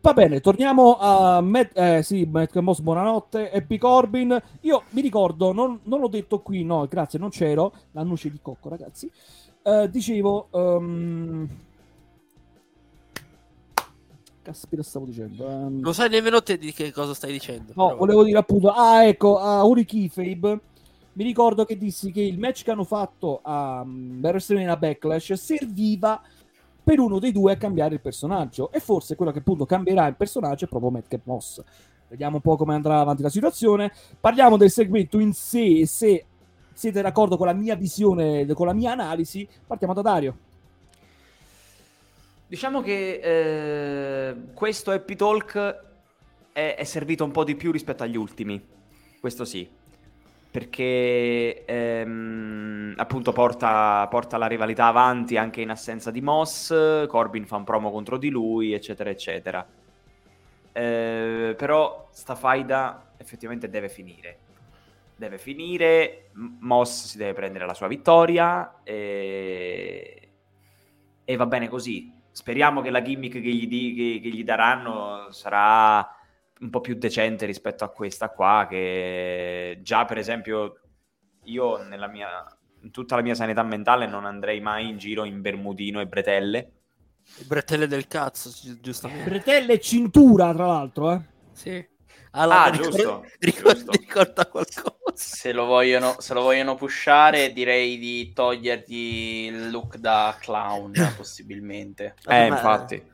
Va 0.04 0.12
bene, 0.12 0.42
torniamo 0.42 0.98
a 1.00 1.40
Matt, 1.40 1.78
eh, 1.78 2.04
sì, 2.04 2.26
Matt 2.30 2.58
Moss, 2.58 2.82
buonanotte, 2.82 3.50
Happy 3.50 3.78
Corbin. 3.78 4.38
Io 4.64 4.84
mi 4.90 5.00
ricordo, 5.00 5.54
non, 5.54 5.80
non 5.84 6.02
l'ho 6.02 6.10
detto 6.10 6.42
qui, 6.42 6.66
no, 6.66 6.86
grazie, 6.88 7.18
non 7.18 7.30
c'ero, 7.30 7.72
l'annuncio 7.94 8.28
di 8.28 8.38
cocco, 8.42 8.68
ragazzi. 8.68 9.10
Eh, 9.62 9.90
dicevo, 9.90 10.50
ehm, 10.52 11.48
caspita 14.42 14.84
stavo 14.84 15.06
dicendo? 15.06 15.50
Ehm, 15.50 15.80
Non 15.80 15.94
sai 15.94 16.10
nemmeno 16.10 16.44
te 16.44 16.58
di 16.58 16.74
che 16.74 16.92
cosa 16.92 17.14
stai 17.14 17.32
dicendo. 17.32 17.72
No, 17.74 17.86
però- 17.86 17.98
volevo 18.00 18.24
dire 18.26 18.40
appunto, 18.40 18.72
ah 18.72 19.06
ecco, 19.06 19.40
a 19.40 19.64
Uri 19.64 19.86
Keyfabe, 19.86 20.60
mi 21.14 21.24
ricordo 21.24 21.64
che 21.64 21.78
dissi 21.78 22.12
che 22.12 22.20
il 22.22 22.38
match 22.40 22.64
che 22.66 22.72
hanno 22.72 22.84
fatto 22.84 23.40
a 23.42 23.80
um, 23.80 24.20
WrestleMania 24.22 24.76
Backlash 24.76 25.32
serviva 25.34 26.22
per 26.84 27.00
uno 27.00 27.20
dei 27.20 27.32
due 27.32 27.54
a 27.54 27.58
cambiare 27.58 27.96
il 27.96 28.02
personaggio 28.02 28.72
e 28.72 28.80
forse 28.80 29.16
quello 29.16 29.32
che 29.32 29.40
appunto 29.40 29.66
cambierà 29.66 30.08
il 30.08 30.16
personaggio 30.16 30.66
è 30.66 30.68
proprio 30.68 30.92
Matt 30.92 31.20
Moss. 31.24 31.62
Vediamo 32.10 32.36
un 32.36 32.42
po' 32.42 32.58
come 32.58 32.76
andrà 32.76 33.00
avanti 33.00 33.22
la 33.22 33.30
situazione. 33.30 33.92
Parliamo 34.20 34.58
del 34.58 34.70
segmento 34.70 35.18
in 35.20 35.34
sé 35.34 35.80
e 35.80 35.88
se 35.88 36.26
siete 36.74 37.02
d'accordo 37.02 37.38
con 37.38 37.48
la 37.48 37.54
mia 37.54 37.76
visione, 37.76 38.46
con 38.54 38.68
la 38.68 38.74
mia 38.74 38.92
analisi, 38.92 39.48
partiamo 39.66 39.94
da 39.94 40.02
Dario. 40.02 40.38
Diciamo 42.48 42.82
che 42.82 43.20
eh, 43.24 44.36
questo 44.54 44.92
Happy 44.92 45.16
Talk 45.16 45.82
è, 46.52 46.76
è 46.78 46.84
servito 46.84 47.24
un 47.24 47.32
po' 47.32 47.44
di 47.44 47.56
più 47.56 47.72
rispetto 47.72 48.04
agli 48.04 48.16
ultimi, 48.16 48.64
questo 49.20 49.44
sì, 49.44 49.68
perché 50.54 51.66
ehm, 51.66 52.94
appunto 52.98 53.32
porta, 53.32 54.06
porta 54.08 54.38
la 54.38 54.46
rivalità 54.46 54.86
avanti 54.86 55.36
anche 55.36 55.62
in 55.62 55.72
assenza 55.72 56.12
di 56.12 56.22
Moss, 56.22 57.08
Corbin 57.08 57.48
fa 57.48 57.56
un 57.56 57.64
promo 57.64 57.90
contro 57.90 58.18
di 58.20 58.30
lui, 58.30 58.72
eccetera, 58.72 59.10
eccetera. 59.10 59.66
Eh, 60.72 61.56
però 61.58 62.08
sta 62.12 62.36
faida 62.36 63.14
effettivamente 63.18 63.68
deve 63.68 63.90
finire. 63.90 64.38
Deve 65.16 65.40
finire, 65.40 66.30
Moss 66.34 67.08
si 67.08 67.18
deve 67.18 67.34
prendere 67.34 67.66
la 67.66 67.74
sua 67.74 67.88
vittoria 67.88 68.84
e, 68.84 70.30
e 71.26 71.36
va 71.36 71.48
bene 71.48 71.68
così. 71.68 72.14
Speriamo 72.30 72.82
che 72.82 72.92
la 72.92 73.02
gimmick 73.02 73.42
che 73.42 73.50
gli, 73.50 73.66
di- 73.68 73.96
che- 73.96 74.20
che 74.22 74.30
gli 74.36 74.44
daranno 74.44 75.32
sarà 75.32 76.08
un 76.64 76.70
po' 76.70 76.80
più 76.82 76.96
decente 76.96 77.46
rispetto 77.46 77.84
a 77.84 77.90
questa 77.90 78.30
qua, 78.30 78.66
che 78.70 79.80
già 79.82 80.06
per 80.06 80.18
esempio 80.18 80.80
io 81.44 81.84
nella 81.84 82.08
mia, 82.08 82.30
in 82.82 82.92
tutta 82.92 83.18
la 83.18 83.22
mia 83.22 83.36
sanità 83.36 83.62
mentale 83.64 84.08
non 84.08 84.26
andrei 84.26 84.62
mai 84.62 84.88
in 84.88 84.98
giro 84.98 85.26
in 85.26 85.42
bermudino 85.42 86.00
e 86.00 86.08
bretelle. 86.08 86.72
Bretelle 87.46 87.88
del 87.88 88.08
cazzo, 88.08 88.50
gi- 88.50 88.80
giustamente. 88.80 89.30
Bretelle 89.30 89.74
e 89.74 89.80
cintura, 89.80 90.54
tra 90.54 90.66
l'altro, 90.66 91.12
eh. 91.12 91.22
Sì. 91.52 91.86
Ah, 92.32 92.70
mi 92.72 92.78
giusto, 92.78 93.26
ricorda, 93.38 93.38
ricorda- 93.40 93.74
giusto. 93.74 93.92
ricorda 93.92 94.46
qualcosa. 94.48 94.92
Se 95.16 95.52
lo 95.52 95.66
vogliono, 95.66 96.16
se 96.20 96.34
lo 96.34 96.42
vogliono 96.42 96.76
pushare, 96.76 97.54
direi 97.54 97.98
di 98.00 98.34
togliergli 98.34 99.46
il 99.48 99.70
look 99.70 99.98
da 99.98 100.36
clown, 100.40 100.94
possibilmente. 101.16 102.16
Vabbè, 102.24 102.46
eh, 102.46 102.50
ma- 102.50 102.56
infatti. 102.56 103.12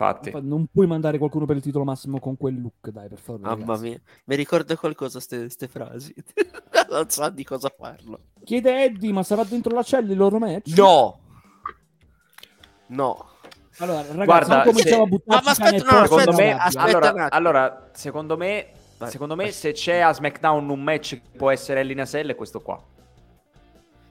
Infatti. 0.00 0.30
Non 0.42 0.66
puoi 0.72 0.86
mandare 0.86 1.18
qualcuno 1.18 1.44
per 1.44 1.56
il 1.56 1.62
titolo 1.62 1.82
massimo 1.84 2.20
con 2.20 2.36
quel 2.36 2.60
look, 2.60 2.88
dai, 2.90 3.08
per 3.08 3.18
favore. 3.18 3.42
Mamma 3.42 3.58
ragazzi. 3.64 3.82
mia, 3.82 4.00
mi 4.26 4.36
ricorda 4.36 4.76
qualcosa 4.76 5.18
queste 5.26 5.66
frasi. 5.68 6.14
non 6.90 7.08
sa 7.10 7.28
di 7.30 7.42
cosa 7.44 7.72
farlo. 7.76 8.20
Chiede 8.44 8.84
Eddie, 8.84 9.12
ma 9.12 9.22
sarà 9.24 9.42
dentro 9.42 9.74
la 9.74 9.82
cella 9.82 10.12
il 10.12 10.16
loro 10.16 10.38
match? 10.38 10.76
No. 10.76 11.18
No. 12.88 13.26
Allora, 13.80 14.00
ragazzi, 14.02 14.24
Guarda, 14.24 14.54
non 14.56 14.64
cominciamo 14.64 14.96
se- 14.96 15.02
a 15.02 15.06
buttarci 15.06 15.44
Ma- 15.44 15.50
aspetta, 15.50 15.98
no, 16.00 16.06
secondo 16.06 16.32
me, 16.32 16.52
aspetta 16.52 16.82
allora, 16.84 17.30
allora, 17.30 17.90
secondo 17.92 18.36
me, 18.36 18.66
Vai, 18.98 19.10
secondo 19.10 19.36
me 19.36 19.44
vai. 19.44 19.52
se 19.52 19.72
c'è 19.72 19.98
a 20.00 20.12
SmackDown 20.12 20.68
un 20.68 20.82
match 20.82 21.10
che 21.10 21.22
può 21.36 21.50
essere 21.50 21.80
Elina 21.80 22.04
Cell 22.04 22.30
è 22.30 22.34
questo 22.34 22.60
qua. 22.60 22.74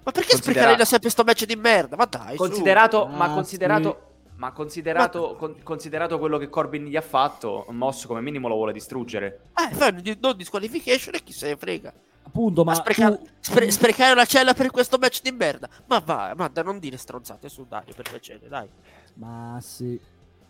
Ma 0.04 0.12
perché 0.14 0.30
Considera- 0.32 0.60
sprecare 0.62 0.86
sempre 0.86 1.10
sto 1.10 1.24
match 1.26 1.46
di 1.46 1.56
merda? 1.58 1.98
Ma 1.98 2.06
dai, 2.06 2.38
su. 2.38 2.44
Considerato, 2.44 3.06
Ah, 3.06 3.10
ma 3.10 3.30
considerato, 3.34 4.07
ma 4.38 4.52
considerato, 4.52 5.32
Ma- 5.34 5.38
con- 5.38 5.62
considerato 5.64 6.18
quello 6.20 6.38
che 6.38 6.50
Corbin 6.50 6.86
gli 6.86 6.96
ha 6.96 7.02
fatto, 7.02 7.66
Moss 7.70 8.06
come 8.06 8.22
minimo 8.22 8.48
lo 8.48 8.56
vuole 8.56 8.74
distruggere. 8.74 9.50
Eh, 9.56 9.74
fai 9.76 10.18
non 10.20 10.36
disqualification 10.36 11.14
e 11.16 11.24
chi 11.24 11.34
se 11.34 11.48
ne 11.50 11.58
frega. 11.58 11.94
Appunto, 12.24 12.64
ma 12.64 12.72
Ma 12.72 12.78
sprecare, 12.78 13.18
tu- 13.18 13.28
spre- 13.40 13.72
sprecare 13.72 14.12
una 14.12 14.26
cella 14.26 14.54
per 14.54 14.70
questo 14.70 14.98
match 14.98 15.22
di 15.22 15.32
merda. 15.32 15.70
Ma 15.88 16.00
vai, 16.00 16.36
ma 16.36 16.48
da 16.50 16.62
non 16.62 16.78
dire 16.78 16.98
stronzate 16.98 17.48
su 17.50 17.66
Dario 17.66 17.94
per 17.94 18.10
piacere, 18.10 18.48
dai. 18.48 18.68
Ma 19.16 19.58
sì, 19.62 20.00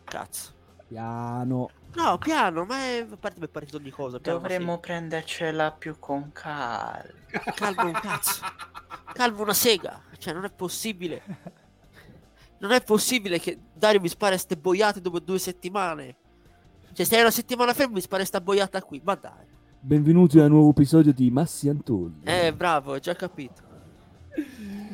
Cazzo. 0.03 0.53
piano. 0.87 1.69
No, 1.93 2.17
piano, 2.17 2.65
ma 2.65 2.77
è... 2.79 3.07
a 3.09 3.17
parte 3.17 3.39
per 3.39 3.49
partito 3.49 3.77
di 3.77 3.89
cosa. 3.91 4.19
piano, 4.19 4.39
Dovremmo 4.39 4.79
prendercela 4.79 5.71
più 5.71 5.97
con 5.99 6.31
calma. 6.33 7.03
sì. 7.29 7.51
Calma 7.55 7.83
un 7.83 7.91
cazzo. 7.93 8.41
Calma 9.13 9.41
una 9.41 9.53
sega. 9.53 10.01
Cioè, 10.17 10.33
non 10.33 10.45
è 10.45 10.51
possibile. 10.51 11.21
Non 12.59 12.71
è 12.71 12.81
possibile 12.81 13.39
che 13.39 13.57
Dario 13.73 13.99
mi 13.99 14.07
spara 14.07 14.37
ste 14.37 14.57
boiate 14.57 14.99
dopo 14.99 15.19
due 15.19 15.37
settimane. 15.37 16.15
Cioè, 16.93 17.05
stai 17.05 17.21
una 17.21 17.29
settimana 17.31 17.73
fermo 17.73 17.93
mi 17.93 18.01
spara 18.01 18.25
sta 18.25 18.41
boiata 18.41 18.81
qui. 18.81 18.99
Ma 19.03 19.13
dai. 19.15 19.45
Benvenuti 19.79 20.39
a 20.39 20.45
un 20.45 20.49
nuovo 20.49 20.71
episodio 20.71 21.13
di 21.13 21.29
Massi 21.29 21.69
Antonio. 21.69 22.19
Eh, 22.23 22.51
bravo, 22.53 22.93
ho 22.93 22.99
già 22.99 23.13
capito. 23.13 23.61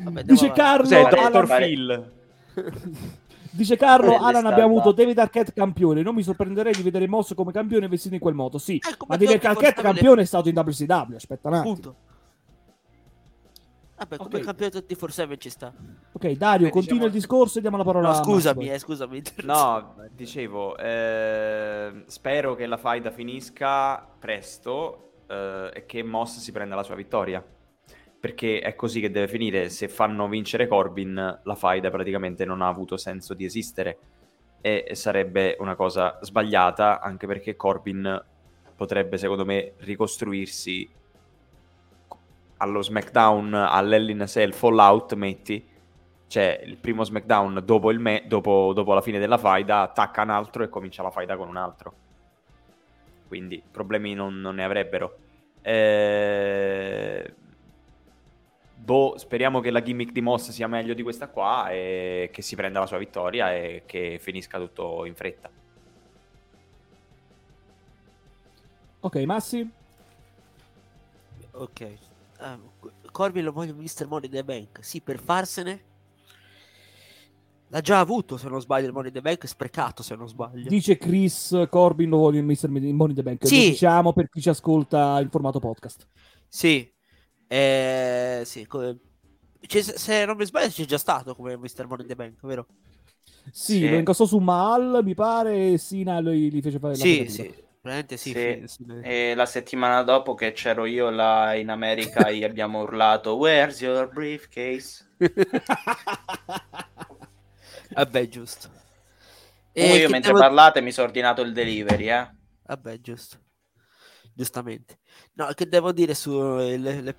Vabbè, 0.02 0.24
Dice 0.24 0.50
avanti. 0.50 0.60
Carlo, 0.60 0.82
Cos'è, 0.84 1.20
Alan- 1.24 1.46
Phil? 1.46 2.12
dice 3.50 3.76
Carlo, 3.76 4.12
è 4.12 4.16
Alan 4.16 4.46
abbiamo 4.46 4.78
avuto 4.78 4.92
David 4.92 5.18
Arquette 5.18 5.52
campione. 5.54 6.02
Non 6.02 6.14
mi 6.14 6.22
sorprenderei 6.22 6.74
di 6.74 6.82
vedere 6.82 7.08
Mosso 7.08 7.34
come 7.34 7.50
campione 7.50 7.88
vestito 7.88 8.14
in 8.14 8.20
quel 8.20 8.34
modo. 8.34 8.58
Sì, 8.58 8.74
Ecco, 8.76 9.06
ma 9.08 9.16
ma 9.16 9.24
David 9.24 9.42
Arquette 9.42 9.80
campione 9.80 10.22
è 10.22 10.26
stato 10.26 10.50
in 10.50 10.56
WCW. 10.58 11.14
Aspetta 11.14 11.48
un 11.48 11.54
attimo. 11.54 11.72
Punto. 11.72 11.96
Vabbè, 14.06 14.16
come 14.16 14.38
Ok. 14.38 14.44
campionato 14.44 14.80
di 14.80 14.94
Force 14.94 15.36
ci 15.38 15.50
sta. 15.50 15.72
Ok, 16.12 16.30
Dario, 16.32 16.66
Beh, 16.66 16.72
continua 16.72 16.82
diciamo- 16.82 17.06
il 17.06 17.12
discorso 17.12 17.58
e 17.58 17.60
diamo 17.60 17.76
la 17.76 17.84
parola 17.84 18.08
No, 18.10 18.14
a 18.14 18.22
scusami, 18.22 18.70
eh, 18.70 18.78
scusami. 18.78 19.22
No, 19.44 19.94
dicevo, 20.12 20.76
eh, 20.76 22.02
spero 22.06 22.54
che 22.54 22.66
la 22.66 22.76
faida 22.76 23.10
finisca 23.10 23.98
presto 24.18 25.12
eh, 25.28 25.70
e 25.74 25.86
che 25.86 26.02
Moss 26.02 26.38
si 26.38 26.52
prenda 26.52 26.74
la 26.74 26.82
sua 26.82 26.94
vittoria. 26.94 27.42
Perché 28.20 28.60
è 28.60 28.74
così 28.74 29.00
che 29.00 29.10
deve 29.10 29.28
finire. 29.28 29.68
Se 29.68 29.88
fanno 29.88 30.28
vincere 30.28 30.66
Corbin, 30.66 31.40
la 31.42 31.54
faida 31.54 31.90
praticamente 31.90 32.44
non 32.46 32.62
ha 32.62 32.68
avuto 32.68 32.96
senso 32.96 33.34
di 33.34 33.44
esistere. 33.44 33.98
E 34.62 34.90
sarebbe 34.94 35.56
una 35.60 35.74
cosa 35.74 36.18
sbagliata, 36.22 37.00
anche 37.00 37.26
perché 37.26 37.54
Corbin 37.54 38.22
potrebbe, 38.74 39.18
secondo 39.18 39.44
me, 39.44 39.74
ricostruirsi 39.78 40.88
allo 42.64 42.82
SmackDown, 42.82 43.54
all'Hell 43.54 44.08
in 44.08 44.22
a 44.22 44.26
Cell 44.26 44.52
Fallout, 44.52 45.14
metti, 45.14 45.64
cioè 46.26 46.60
il 46.64 46.76
primo 46.76 47.04
SmackDown 47.04 47.62
dopo, 47.64 47.90
il 47.90 47.98
me- 48.00 48.24
dopo, 48.26 48.72
dopo 48.74 48.94
la 48.94 49.00
fine 49.00 49.18
della 49.18 49.38
faida 49.38 49.82
attacca 49.82 50.22
un 50.22 50.30
altro 50.30 50.64
e 50.64 50.68
comincia 50.68 51.02
la 51.02 51.10
faida 51.10 51.36
con 51.36 51.48
un 51.48 51.56
altro. 51.56 51.94
Quindi 53.28 53.62
problemi 53.70 54.14
non, 54.14 54.40
non 54.40 54.56
ne 54.56 54.64
avrebbero. 54.64 55.16
Eh, 55.62 57.34
Boh, 58.76 59.16
speriamo 59.16 59.60
che 59.60 59.70
la 59.70 59.80
gimmick 59.82 60.12
di 60.12 60.20
Moss 60.20 60.50
sia 60.50 60.66
meglio 60.66 60.92
di 60.92 61.02
questa 61.02 61.28
qua 61.28 61.70
e 61.70 62.28
che 62.32 62.42
si 62.42 62.54
prenda 62.54 62.80
la 62.80 62.86
sua 62.86 62.98
vittoria 62.98 63.54
e 63.54 63.84
che 63.86 64.18
finisca 64.20 64.58
tutto 64.58 65.06
in 65.06 65.14
fretta. 65.14 65.50
Ok, 69.00 69.16
Massi? 69.24 69.70
Ok. 71.52 72.13
Ah, 72.44 72.58
Corbin 73.10 73.42
lo 73.42 73.52
voglio 73.52 73.74
Mr. 73.74 74.06
Money 74.06 74.28
the 74.28 74.44
Bank. 74.44 74.84
Sì, 74.84 75.00
per 75.00 75.18
farsene. 75.18 75.82
L'ha 77.68 77.80
già 77.80 77.98
avuto, 77.98 78.36
se 78.36 78.48
non 78.48 78.60
sbaglio, 78.60 78.86
il 78.86 78.92
Money 78.92 79.10
the 79.10 79.22
Bank. 79.22 79.46
Sprecato, 79.48 80.02
se 80.02 80.14
non 80.14 80.28
sbaglio. 80.28 80.68
Dice 80.68 80.98
Chris 80.98 81.66
Corbin 81.70 82.10
lo 82.10 82.18
voglio 82.18 82.38
in 82.40 82.44
Mr. 82.44 82.68
Money 82.68 83.14
the 83.14 83.22
Bank. 83.22 83.46
Sì. 83.46 83.56
Lo 83.64 83.68
diciamo 83.70 84.12
per 84.12 84.28
chi 84.28 84.40
ci 84.42 84.50
ascolta 84.50 85.18
in 85.20 85.30
formato 85.30 85.58
podcast. 85.58 86.06
Sì. 86.46 86.92
Eh, 87.46 88.42
sì, 88.44 88.66
come... 88.66 88.98
c'è- 89.66 89.80
se 89.82 90.24
non 90.26 90.36
mi 90.36 90.44
sbaglio 90.44 90.68
c'è 90.68 90.84
già 90.84 90.98
stato 90.98 91.34
come 91.34 91.56
Mr. 91.56 91.86
Money 91.86 92.06
the 92.06 92.14
Bank, 92.14 92.46
vero? 92.46 92.66
Sì, 93.50 93.78
Sì. 93.78 93.88
lo 93.88 93.96
incassò 93.96 94.26
su 94.26 94.38
Mal, 94.38 95.00
mi 95.02 95.14
pare, 95.14 95.72
e 95.72 95.78
Sina 95.78 96.20
gli, 96.20 96.50
gli 96.52 96.60
fece 96.60 96.78
fare 96.78 96.96
la 96.96 97.02
Sì, 97.02 97.26
sì. 97.28 97.54
Sì. 98.16 98.32
Sì, 98.32 98.62
sì. 98.66 98.84
E 99.02 99.34
la 99.34 99.44
settimana 99.46 100.02
dopo 100.02 100.34
che 100.34 100.52
c'ero 100.52 100.86
io 100.86 101.10
là 101.10 101.54
in 101.54 101.68
America 101.68 102.30
gli 102.30 102.42
abbiamo 102.42 102.80
urlato 102.80 103.36
Where's 103.36 103.80
your 103.82 104.08
briefcase? 104.08 105.06
Vabbè, 107.94 108.28
giusto. 108.28 108.70
E 109.72 109.86
io 109.96 110.06
che 110.06 110.12
mentre 110.12 110.32
devo- 110.32 110.38
parlate 110.44 110.80
mi 110.80 110.92
sono 110.92 111.06
ordinato 111.08 111.42
il 111.42 111.52
delivery, 111.52 112.10
eh. 112.10 112.30
Vabbè, 112.62 113.00
giusto. 113.00 113.38
Giustamente. 114.32 114.98
No, 115.34 115.46
che 115.54 115.68
devo 115.68 115.92
dire 115.92 116.14
su 116.14 116.32
eh, 116.58 116.76
le- 116.76 117.00
le- 117.02 117.16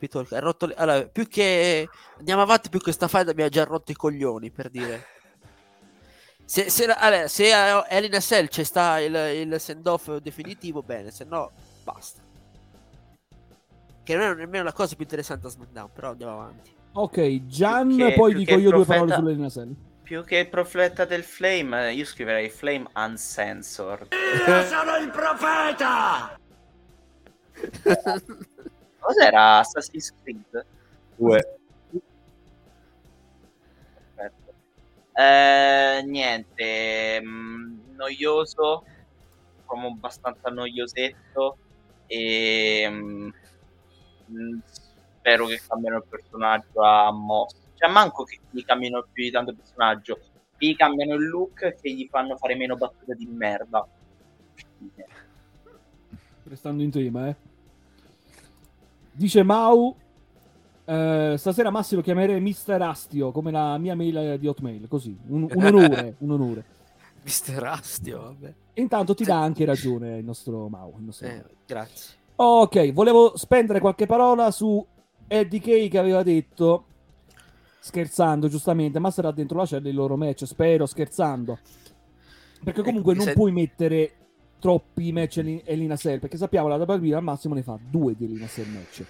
Allora, 0.75 1.07
più 1.07 1.27
che 1.27 1.87
andiamo 2.17 2.41
avanti, 2.41 2.69
più 2.69 2.79
questa 2.81 3.07
fight 3.07 3.33
mi 3.33 3.43
ha 3.43 3.49
già 3.49 3.63
rotto 3.63 3.91
i 3.91 3.95
coglioni, 3.95 4.51
per 4.51 4.69
dire. 4.69 5.05
Se, 6.45 6.69
se, 6.69 6.85
allora, 6.85 7.27
se 7.27 7.51
a 7.51 7.85
Elina 7.89 8.19
Cell 8.19 8.47
c'è 8.47 8.63
sta 8.63 8.99
il, 8.99 9.15
il 9.15 9.59
send-off 9.59 10.15
definitivo, 10.17 10.83
bene, 10.83 11.09
se 11.11 11.23
no, 11.23 11.51
basta. 11.83 12.21
Che 14.03 14.15
non 14.15 14.31
è 14.31 14.35
nemmeno 14.35 14.63
la 14.63 14.73
cosa 14.73 14.93
più 14.93 15.03
interessante 15.03 15.47
a 15.47 15.49
SmackDown, 15.49 15.89
però 15.91 16.11
andiamo 16.11 16.33
avanti. 16.33 16.71
Ok, 16.93 17.47
Gian, 17.47 17.95
che- 17.97 18.13
poi 18.13 18.35
dico 18.35 18.51
io 18.53 18.69
due 18.69 18.85
profeta- 18.85 18.99
parole 18.99 19.15
sulle 19.15 19.35
Naselli. 19.35 19.75
Più 20.03 20.23
che 20.23 20.37
il 20.37 20.49
profeta 20.49 21.03
del 21.05 21.23
Flame, 21.23 21.87
eh, 21.89 21.93
io 21.93 22.05
scriverei 22.05 22.47
Flame 22.49 22.85
Uncensored. 22.93 24.07
Io 24.47 24.63
sono 24.65 24.95
il 24.97 25.09
profeta! 25.09 26.39
Cos'era 28.99 29.57
Assassin's 29.57 30.13
Creed? 30.21 30.65
Due. 31.15 31.57
Eh, 35.17 36.03
niente, 36.05 37.21
mm, 37.23 37.95
noioso, 37.95 38.83
come 39.63 39.87
abbastanza 39.87 40.49
noiosetto 40.49 41.57
e 42.05 42.85
mm, 42.89 43.29
mm, 44.31 44.59
spero 44.65 45.45
che 45.45 45.61
cambiano 45.65 45.97
il 45.97 46.05
personaggio 46.09 46.81
a 46.81 47.11
Moss. 47.11 47.55
Cioè, 47.75 47.89
manco 47.89 48.25
che 48.25 48.39
gli 48.49 48.63
cambiano 48.65 49.05
più 49.09 49.23
di 49.23 49.31
tanto 49.31 49.51
il 49.51 49.57
personaggio, 49.57 50.19
gli 50.57 50.75
cambiano 50.75 51.13
il 51.13 51.27
look 51.27 51.75
che 51.81 51.91
gli 51.93 52.07
fanno 52.09 52.35
fare 52.35 52.55
meno 52.55 52.75
battute 52.75 53.15
di 53.15 53.25
merda. 53.25 53.87
Restando 56.43 56.83
in 56.83 56.91
tema, 56.91 57.29
eh. 57.29 57.35
Dice 59.11 59.43
Mau. 59.43 59.95
Eh, 60.85 61.35
stasera 61.37 61.69
Massimo 61.69 62.01
chiamerei 62.01 62.39
Mr. 62.39 62.81
Astio 62.81 63.31
come 63.31 63.51
la 63.51 63.77
mia 63.77 63.95
mail 63.95 64.17
eh, 64.17 64.39
di 64.39 64.47
Hotmail. 64.47 64.87
Così, 64.87 65.17
un, 65.27 65.47
un 65.53 65.63
onore, 65.65 66.15
un 66.19 66.31
onore. 66.31 66.65
Mister 67.23 67.63
Astio, 67.63 68.21
vabbè. 68.21 68.53
Intanto 68.75 69.15
ti 69.15 69.23
dà 69.23 69.39
anche 69.41 69.65
ragione 69.65 70.17
il 70.19 70.25
nostro 70.25 70.67
Mau. 70.69 70.93
il 70.99 71.05
nostro 71.05 71.27
Eh, 71.27 71.43
grazie. 71.65 72.13
Ok, 72.35 72.91
volevo 72.93 73.35
spendere 73.35 73.79
qualche 73.79 74.05
parola 74.05 74.51
su 74.51 74.85
Eddie 75.27 75.59
Kay 75.59 75.87
che 75.87 75.97
aveva 75.97 76.21
detto, 76.21 76.85
scherzando 77.79 78.47
giustamente, 78.47 78.99
ma 78.99 79.09
sarà 79.09 79.31
dentro 79.31 79.57
la 79.57 79.65
cella 79.65 79.81
dei 79.81 79.93
loro 79.93 80.17
match, 80.17 80.45
spero, 80.45 80.85
scherzando. 80.85 81.57
Perché 82.63 82.83
comunque 82.83 83.13
Ecco, 83.13 83.23
non 83.23 83.31
se- 83.31 83.37
puoi 83.37 83.51
mettere 83.51 84.13
troppi 84.59 85.11
match 85.11 85.37
Eli- 85.37 85.61
Elina 85.65 85.95
Cell, 85.95 86.19
perché 86.19 86.37
sappiamo 86.37 86.67
la 86.67 86.75
WWE 86.75 87.15
al 87.15 87.23
massimo 87.23 87.53
ne 87.55 87.63
fa 87.63 87.77
due 87.89 88.15
di 88.15 88.25
Elina 88.25 88.47
Cell 88.47 88.67
match. 88.71 89.03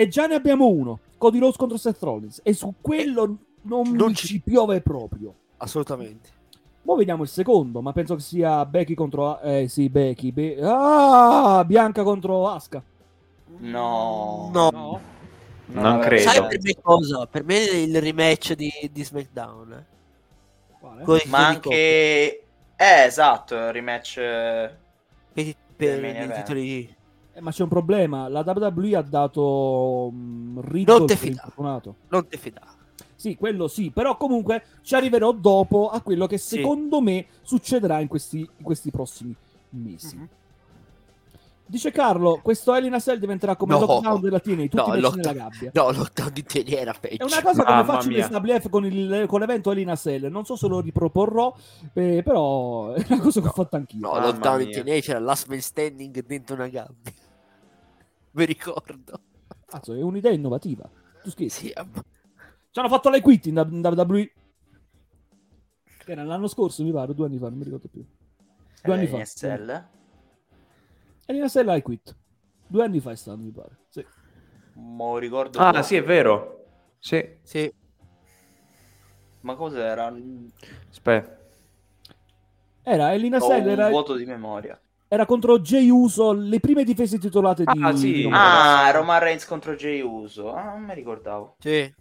E 0.00 0.06
già 0.06 0.28
ne 0.28 0.36
abbiamo 0.36 0.68
uno, 0.68 1.00
Cody 1.18 1.40
Rose 1.40 1.58
contro 1.58 1.76
Seth 1.76 2.00
Rollins, 2.04 2.40
e 2.44 2.52
su 2.52 2.72
quello 2.80 3.36
non, 3.62 3.90
non 3.96 4.10
mi 4.10 4.14
ci- 4.14 4.28
ci 4.28 4.40
piove 4.40 4.80
proprio. 4.80 5.34
Assolutamente. 5.56 6.28
Ora 6.84 6.98
vediamo 6.98 7.24
il 7.24 7.28
secondo, 7.28 7.82
ma 7.82 7.92
penso 7.92 8.14
che 8.14 8.20
sia 8.20 8.64
Becky 8.64 8.94
contro... 8.94 9.40
Eh 9.40 9.66
sì, 9.68 9.88
Becky. 9.88 10.30
Be- 10.30 10.56
ah, 10.62 11.64
Bianca 11.66 12.04
contro 12.04 12.48
Asuka. 12.48 12.80
No. 13.58 14.50
No. 14.52 14.70
No? 14.70 15.00
Non 15.66 15.84
avrebbe 15.84 16.06
credo. 16.06 16.30
Sai 16.30 16.46
per 16.46 16.60
me 16.62 16.74
cosa? 16.80 17.26
Per 17.26 17.44
me 17.44 17.68
è 17.68 17.74
il 17.74 18.00
rematch 18.00 18.54
di, 18.54 18.70
di 18.92 19.04
SmackDown. 19.04 19.72
eh. 19.72 19.84
Quale? 20.78 21.22
Ma 21.26 21.46
anche... 21.48 21.70
Eh, 22.76 23.02
esatto, 23.04 23.56
il 23.56 23.72
rematch... 23.72 24.16
eh, 24.18 24.70
per, 25.32 25.54
per 25.76 26.00
main 26.00 26.14
i 26.14 26.18
event. 26.18 26.34
titoli 26.36 26.94
Eh, 27.38 27.40
ma 27.40 27.52
c'è 27.52 27.62
un 27.62 27.68
problema, 27.68 28.26
la 28.28 28.42
WWE 28.44 28.96
ha 28.96 29.02
dato 29.02 30.08
um, 30.12 30.54
Non 30.54 30.64
Riddle 30.64 30.98
te 31.00 31.04
per 31.06 31.16
fidare. 31.16 31.30
infortunato. 31.46 31.94
non 32.08 32.26
te 32.26 32.36
fidare. 32.36 32.66
Sì, 33.14 33.36
quello 33.36 33.66
sì, 33.68 33.90
però 33.90 34.16
comunque 34.16 34.62
ci 34.82 34.94
arriverò 34.94 35.32
dopo 35.32 35.88
a 35.90 36.00
quello 36.00 36.26
che 36.26 36.38
Sì. 36.38 36.56
secondo 36.56 37.00
me 37.00 37.26
succederà 37.42 38.00
in 38.00 38.08
questi, 38.08 38.38
in 38.40 38.62
questi 38.64 38.90
prossimi 38.90 39.34
mesi. 39.70 40.16
Mhm. 40.16 40.28
Dice 41.70 41.90
Carlo, 41.92 42.40
questo 42.42 42.74
Elina 42.74 42.98
Cell 42.98 43.18
diventerà 43.18 43.54
come 43.54 43.74
No. 43.74 43.80
il 43.80 43.86
lockdown 43.86 44.20
della 44.22 44.40
TNA, 44.40 44.62
tutti 44.68 44.76
No, 44.76 44.86
messi 44.86 45.00
lockdown- 45.02 45.36
nella 45.36 45.48
gabbia. 45.50 45.70
No, 45.74 45.90
lockdown 45.92 46.32
di 46.32 46.42
teniera 46.44 46.92
È 46.92 46.98
peggio. 46.98 47.26
una 47.26 47.42
cosa 47.42 47.62
come 47.64 47.76
Mamma 47.76 47.92
faccio 47.92 48.08
mia. 48.08 48.18
in 48.18 48.32
SWF 48.32 48.68
con, 48.70 48.86
il- 48.86 49.24
con 49.28 49.40
l'evento 49.40 49.70
Elina 49.72 49.94
Cell, 49.94 50.26
non 50.30 50.46
so 50.46 50.56
se 50.56 50.66
lo 50.66 50.80
riproporrò, 50.80 51.54
eh, 51.92 52.22
però 52.24 52.92
è 52.94 53.04
una 53.10 53.20
cosa 53.20 53.40
che 53.42 53.48
ho 53.48 53.52
fatto 53.52 53.76
anch'io. 53.76 54.00
No, 54.00 54.12
Mamma 54.12 54.24
lockdown 54.26 54.58
di 54.58 54.64
mia. 54.66 54.82
TNA 54.82 55.00
c'era 55.00 55.18
last 55.18 55.46
man 55.48 55.60
standing 55.60 56.24
dentro 56.24 56.54
una 56.54 56.68
gabbia. 56.68 57.12
Mi 58.38 58.44
ricordo. 58.44 59.20
Cazzo, 59.66 59.94
è 59.94 60.00
un'idea 60.00 60.30
innovativa. 60.30 60.88
Tu 61.22 61.30
scherzi. 61.30 61.66
Sì, 61.66 61.72
amm- 61.74 61.92
Ci 62.70 62.78
hanno 62.78 62.88
fatto 62.88 63.10
le 63.10 63.20
quit 63.20 63.46
in 63.46 63.56
WWE. 63.56 64.32
Che 66.04 66.12
era 66.12 66.22
l'anno 66.22 66.46
scorso, 66.46 66.84
mi 66.84 66.92
pare, 66.92 67.14
due 67.14 67.26
anni 67.26 67.38
fa, 67.38 67.48
non 67.48 67.58
mi 67.58 67.64
ricordo 67.64 67.88
più. 67.88 68.06
Due 68.80 68.94
anni 68.94 69.08
fa. 69.08 69.18
NSL. 69.18 69.88
Elina 71.26 71.48
Cell 71.48 71.68
hai 71.68 71.82
quit. 71.82 72.16
Due 72.68 72.84
anni 72.84 73.00
fa 73.00 73.10
è 73.10 73.16
stato, 73.16 73.38
mi 73.38 73.50
pare. 73.50 73.76
Sì. 73.88 74.06
Mo 74.74 75.18
ricordo 75.18 75.58
Ah, 75.58 75.82
sì, 75.82 75.96
è 75.96 76.04
vero. 76.04 76.66
Sì. 77.00 77.38
sì. 77.42 77.74
Ma 79.40 79.56
cos'era? 79.56 80.14
Aspetta. 80.88 81.36
Era 82.84 83.12
Elina 83.12 83.38
Ho 83.38 83.48
Cell, 83.48 83.64
un 83.64 83.68
era, 83.68 83.88
vuoto 83.88 84.14
di 84.14 84.24
memoria. 84.24 84.80
Era 85.08 85.24
contro 85.24 85.58
Jay 85.58 85.88
Uso, 85.88 86.32
le 86.32 86.60
prime 86.60 86.84
difese 86.84 87.18
titolate 87.18 87.64
di... 87.64 87.82
Ah, 87.82 87.96
sì. 87.96 88.24
Roman 88.24 88.38
Ah, 88.40 88.80
Reigns. 88.82 88.96
Roman 88.96 89.20
Reigns 89.20 89.44
contro 89.46 89.74
Jey 89.74 90.00
Uso. 90.02 90.52
Ah, 90.52 90.64
non 90.64 90.82
mi 90.84 90.94
ricordavo. 90.94 91.56
Sì. 91.58 91.92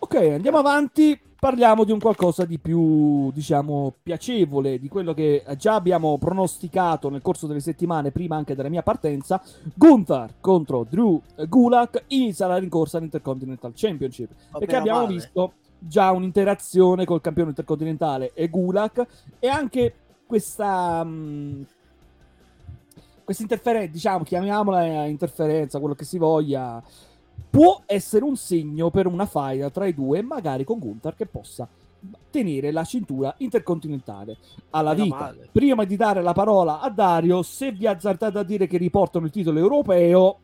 Ok, 0.00 0.14
andiamo 0.14 0.58
avanti. 0.58 1.18
Parliamo 1.44 1.84
di 1.84 1.92
un 1.92 1.98
qualcosa 1.98 2.46
di 2.46 2.58
più, 2.58 3.30
diciamo, 3.30 3.94
piacevole, 4.02 4.78
di 4.78 4.88
quello 4.88 5.12
che 5.12 5.44
già 5.58 5.74
abbiamo 5.74 6.16
pronosticato 6.16 7.10
nel 7.10 7.20
corso 7.20 7.46
delle 7.46 7.60
settimane, 7.60 8.10
prima 8.10 8.34
anche 8.34 8.54
della 8.54 8.70
mia 8.70 8.82
partenza. 8.82 9.42
Gunther 9.74 10.36
contro 10.40 10.86
Drew 10.88 11.20
Gulak 11.46 12.04
inizia 12.08 12.46
la 12.46 12.56
rincorsa 12.56 12.96
all'Intercontinental 12.96 13.72
Championship. 13.74 14.30
Perché 14.52 14.66
meno 14.66 14.78
abbiamo 14.78 15.00
male. 15.02 15.12
visto 15.12 15.52
già 15.78 16.10
un'interazione 16.12 17.04
col 17.04 17.20
campione 17.20 17.50
intercontinentale 17.50 18.32
e 18.34 18.48
Gulak 18.48 19.06
e 19.38 19.48
anche 19.48 19.94
questa 20.26 21.04
mh, 21.04 21.66
questa 23.24 23.42
interferenza, 23.42 23.90
diciamo, 23.90 24.22
chiamiamola 24.22 25.06
interferenza, 25.06 25.80
quello 25.80 25.94
che 25.94 26.04
si 26.04 26.18
voglia, 26.18 26.82
può 27.48 27.82
essere 27.86 28.24
un 28.24 28.36
segno 28.36 28.90
per 28.90 29.06
una 29.06 29.26
faida 29.26 29.70
tra 29.70 29.86
i 29.86 29.94
due, 29.94 30.22
magari 30.22 30.64
con 30.64 30.78
Gunther 30.78 31.14
che 31.14 31.26
possa 31.26 31.66
tenere 32.30 32.70
la 32.70 32.84
cintura 32.84 33.34
intercontinentale 33.38 34.36
alla 34.70 34.92
Meno 34.92 35.04
vita. 35.04 35.16
male. 35.16 35.48
Prima 35.50 35.84
di 35.84 35.96
dare 35.96 36.20
la 36.20 36.34
parola 36.34 36.80
a 36.80 36.90
Dario, 36.90 37.42
se 37.42 37.72
vi 37.72 37.86
azzardate 37.86 38.38
a 38.38 38.42
dire 38.42 38.66
che 38.66 38.76
riportano 38.76 39.24
il 39.24 39.32
titolo 39.32 39.58
europeo, 39.58 40.38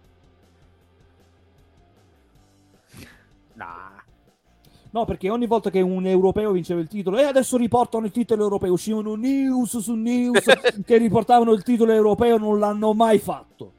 No, 4.93 5.05
perché 5.05 5.31
ogni 5.31 5.47
volta 5.47 5.71
che 5.71 5.81
un 5.81 6.05
europeo 6.07 6.51
vinceva 6.51 6.81
il 6.81 6.89
titolo, 6.89 7.19
e 7.19 7.23
adesso 7.23 7.57
riportano 7.57 8.07
il 8.07 8.11
titolo 8.11 8.43
europeo, 8.43 8.73
uscivano 8.73 9.15
news 9.15 9.79
su 9.79 9.95
news 9.95 10.43
che 10.85 10.97
riportavano 10.97 11.53
il 11.53 11.63
titolo 11.63 11.93
europeo, 11.93 12.39
non 12.39 12.59
l'hanno 12.59 12.93
mai 12.93 13.19
fatto. 13.19 13.73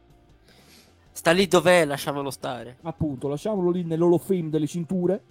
Sta 1.11 1.31
lì 1.31 1.47
dov'è, 1.47 1.85
lasciamolo 1.85 2.31
stare. 2.31 2.77
Appunto, 2.83 3.27
lasciamolo 3.27 3.69
lì 3.71 3.83
nell'Hall 3.83 4.13
of 4.13 4.25
Fame 4.25 4.49
delle 4.49 4.67
cinture. 4.67 5.21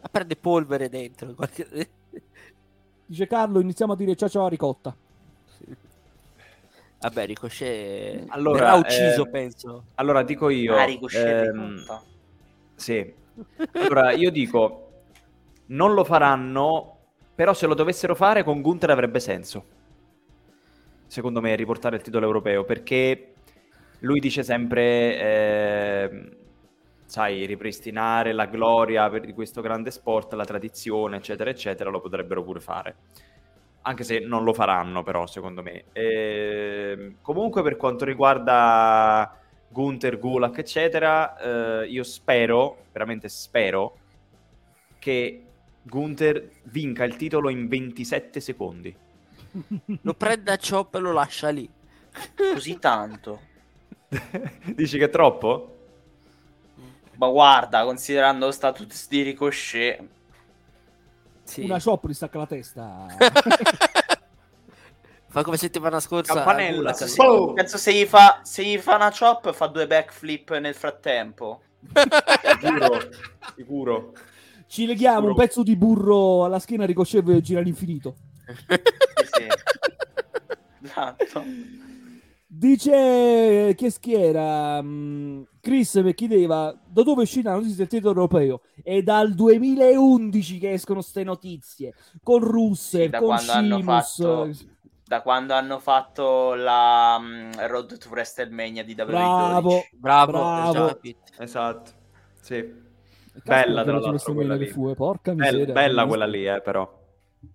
Ma 0.00 0.08
prende 0.10 0.36
polvere 0.36 0.88
dentro. 0.88 1.34
qualche- 1.34 1.90
Dice 3.06 3.26
Carlo, 3.26 3.60
iniziamo 3.60 3.92
a 3.92 3.96
dire 3.96 4.16
ciao 4.16 4.28
ciao 4.28 4.46
a 4.46 4.48
Ricotta. 4.48 4.94
Vabbè, 7.00 7.26
Ricochet 7.26 8.24
Allora, 8.28 8.58
verrà 8.58 8.74
ucciso, 8.74 9.24
eh, 9.26 9.28
penso. 9.30 9.84
Allora 9.94 10.24
dico 10.24 10.48
io. 10.48 10.76
Ah, 10.76 10.84
Ricochet 10.84 11.24
ehm, 11.24 11.52
riconta. 11.52 12.02
Sì. 12.74 13.14
Allora 13.72 14.12
io 14.12 14.30
dico, 14.30 15.04
non 15.66 15.94
lo 15.94 16.04
faranno, 16.04 16.98
però 17.34 17.52
se 17.54 17.66
lo 17.66 17.74
dovessero 17.74 18.14
fare 18.14 18.42
con 18.44 18.60
Gunther 18.60 18.90
avrebbe 18.90 19.20
senso. 19.20 19.66
Secondo 21.06 21.40
me 21.40 21.54
riportare 21.56 21.96
il 21.96 22.02
titolo 22.02 22.26
europeo, 22.26 22.64
perché 22.64 23.32
lui 24.00 24.20
dice 24.20 24.42
sempre, 24.42 25.18
ehm, 25.18 26.36
sai, 27.06 27.46
ripristinare 27.46 28.32
la 28.32 28.46
gloria 28.46 29.08
di 29.18 29.32
questo 29.32 29.62
grande 29.62 29.90
sport, 29.90 30.34
la 30.34 30.44
tradizione, 30.44 31.16
eccetera, 31.16 31.48
eccetera, 31.50 31.88
lo 31.90 32.00
potrebbero 32.00 32.42
pure 32.44 32.60
fare. 32.60 32.96
anche 33.82 34.04
se 34.04 34.18
non 34.20 34.44
lo 34.44 34.52
faranno 34.52 35.02
però 35.02 35.26
secondo 35.26 35.62
me. 35.62 35.86
Ehm, 35.92 37.16
comunque 37.22 37.62
per 37.62 37.76
quanto 37.76 38.04
riguarda 38.04 39.37
Gunther, 39.68 40.18
Gulak 40.18 40.58
eccetera, 40.58 41.82
eh, 41.82 41.86
io 41.88 42.02
spero, 42.02 42.84
veramente 42.92 43.28
spero, 43.28 43.98
che 44.98 45.44
Gunther 45.82 46.50
vinca 46.64 47.04
il 47.04 47.16
titolo 47.16 47.48
in 47.48 47.68
27 47.68 48.40
secondi. 48.40 48.94
Lo 50.02 50.14
prende 50.14 50.50
a 50.52 50.58
chop 50.58 50.94
e 50.94 50.98
lo 50.98 51.12
lascia 51.12 51.48
lì. 51.48 51.68
Così 52.34 52.78
tanto. 52.78 53.40
Dici 54.74 54.98
che 54.98 55.04
è 55.04 55.10
troppo? 55.10 55.76
Ma 57.16 57.28
guarda, 57.28 57.84
considerando 57.84 58.46
lo 58.46 58.52
status 58.52 59.08
di 59.08 59.22
Ricochet, 59.22 60.02
Sì. 61.42 61.64
Una 61.64 61.80
chop 61.80 62.06
gli 62.06 62.12
stacca 62.12 62.38
la 62.38 62.46
testa. 62.46 63.06
Fa 65.30 65.42
come 65.42 65.56
settimana 65.56 66.00
scorsa. 66.00 66.34
Campanella, 66.34 66.76
Gulak. 66.76 66.96
sì, 66.96 67.08
sì. 67.08 67.52
penso, 67.54 67.76
se, 67.76 67.92
gli 67.92 68.04
fa, 68.06 68.40
se 68.42 68.64
gli 68.64 68.78
fa 68.78 68.96
una 68.96 69.12
chop 69.16 69.52
fa 69.52 69.66
due 69.66 69.86
backflip 69.86 70.56
nel 70.58 70.74
frattempo. 70.74 71.60
Sicuro, 72.60 72.98
sicuro. 73.54 74.12
Ci 74.66 74.86
leghiamo 74.86 75.28
un 75.28 75.34
pezzo 75.34 75.62
di 75.62 75.76
burro 75.76 76.44
alla 76.44 76.58
schiena, 76.58 76.84
ricochet 76.84 77.26
e 77.28 77.40
gira 77.40 77.60
all'infinito. 77.60 78.14
Sì, 78.46 79.26
sì. 79.32 79.46
Esatto. 80.80 81.44
Dice 82.50 83.74
che 83.76 83.90
schiera 83.90 84.80
mh, 84.80 85.46
Chris 85.60 85.94
mi 85.96 86.14
chiedeva 86.14 86.74
da 86.86 87.02
dove 87.02 87.22
uscita 87.22 87.50
la 87.50 87.56
notizia 87.56 87.76
del 87.76 87.88
titolo 87.88 88.14
europeo 88.14 88.62
è 88.82 89.02
dal 89.02 89.34
2011 89.34 90.58
che 90.58 90.72
escono 90.72 91.02
ste 91.02 91.24
notizie 91.24 91.92
con 92.22 92.40
Russe, 92.40 93.04
Sì, 93.04 93.10
con 93.18 93.38
Sheamus 93.38 94.16
fatto- 94.16 94.50
Da 95.08 95.22
quando 95.22 95.54
hanno 95.54 95.78
fatto 95.78 96.52
la 96.52 97.16
mm, 97.18 97.52
Road 97.66 97.96
to 97.96 98.08
WrestleMania 98.10 98.84
di 98.84 98.92
WWE 98.94 99.06
bravo 99.06 99.68
12. 99.70 99.88
Bravo, 99.94 100.32
Bravo. 100.32 100.86
capito. 100.88 101.20
Esatto. 101.38 101.90
Sì. 102.42 102.56
Bella, 103.42 103.84
tra 103.84 103.92
la 103.94 104.00
l'altro, 104.00 104.34
quella 104.34 104.54
lì. 104.56 104.66
fu, 104.66 104.90
eh, 104.90 104.94
porca 104.94 105.32
Bella, 105.32 105.52
miseria 105.52 105.72
bella 105.72 106.06
quella 106.06 106.26
lì, 106.26 106.46
eh, 106.46 106.60
però. 106.60 106.82
E 107.42 107.48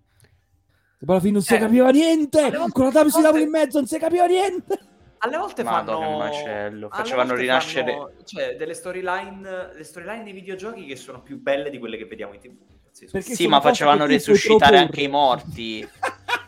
poi 1.04 1.14
alla 1.14 1.20
fine 1.20 1.32
non 1.34 1.42
si 1.42 1.54
Eh, 1.54 1.58
capiva 1.58 1.90
niente 1.90 2.40
con 2.72 2.84
la 2.92 3.00
WCW 3.02 3.20
volte- 3.22 3.40
in 3.42 3.50
mezzo 3.50 3.78
non 3.78 3.86
si 3.86 3.98
capiva 4.00 4.26
niente 4.26 4.78
Alle 5.18 5.36
volte 5.36 5.62
Madonna, 5.62 6.06
fanno 6.06 6.18
macello. 6.18 6.88
Facevano 6.90 7.28
volte 7.28 7.42
rinascere- 7.42 7.92
fanno, 7.92 8.12
cioè, 8.24 8.56
delle 8.56 8.74
storyline 8.74 9.70
le 9.74 9.84
storyline 9.84 10.24
dei 10.24 10.32
videogiochi 10.32 10.86
che 10.86 10.96
sono 10.96 11.22
più 11.22 11.40
belle 11.40 11.70
di 11.70 11.78
quelle 11.78 11.96
che 11.98 12.06
vediamo 12.06 12.34
in 12.34 12.40
TV. 12.40 12.56
Sì, 12.90 13.06
sono 13.34 13.48
ma 13.50 13.60
facevano 13.60 14.06
resuscitare 14.06 14.76
anche 14.78 15.02
i 15.02 15.08
morti. 15.08 15.88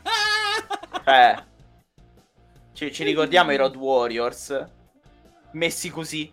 Cioè, 1.07 1.36
ci, 2.72 2.92
ci 2.92 3.04
ricordiamo 3.04 3.52
i 3.52 3.57
Road 3.57 3.76
Warriors 3.76 4.66
messi 5.52 5.88
così 5.88 6.28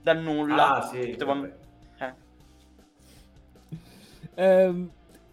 dal 0.00 0.18
nulla. 0.22 0.76
Ah, 0.76 0.82
sì, 0.88 1.08
Potevano- 1.08 1.48
vabbè. 1.98 2.14
eh. 4.36 4.42
Ehm, 4.44 4.88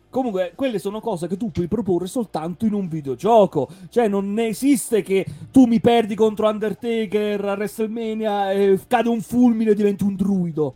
comunque, 0.09 0.53
quelle 0.55 0.80
sono 0.80 0.99
cose 0.99 1.28
che 1.28 1.38
tu 1.38 1.51
puoi 1.51 1.68
proporre 1.68 2.07
soltanto 2.07 2.66
in 2.66 2.74
un 2.74 2.88
videogioco. 2.88 3.70
Cioè, 3.89 4.07
non 4.07 4.36
esiste 4.39 5.03
che 5.03 5.28
tu 5.51 5.66
mi 5.68 5.80
perdi 5.80 6.16
contro 6.16 6.47
Undertaker 6.47 7.45
a 7.45 7.53
WrestleMania 7.53 8.51
e 8.51 8.80
cade 8.88 9.09
un 9.09 9.22
fulmine 9.22 9.70
e 9.70 9.76
diventi 9.76 10.03
un 10.03 10.16
druido. 10.16 10.76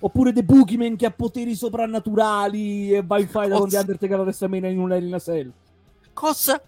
Oppure 0.00 0.34
The 0.34 0.44
Boogeyman 0.44 0.96
che 0.96 1.06
ha 1.06 1.10
poteri 1.12 1.54
soprannaturali 1.54 2.92
e 2.92 3.02
va 3.02 3.18
in 3.18 3.26
fight 3.26 3.48
con 3.52 3.60
Cosa? 3.60 3.78
The 3.82 3.84
Undertaker 3.86 4.18
a 4.18 4.22
WrestleMania 4.22 4.68
in 4.68 4.78
un 4.80 4.92
Hell 4.92 5.06
in 5.06 5.14
a 5.14 5.18
Cell. 5.18 5.50
Cosa? 6.18 6.60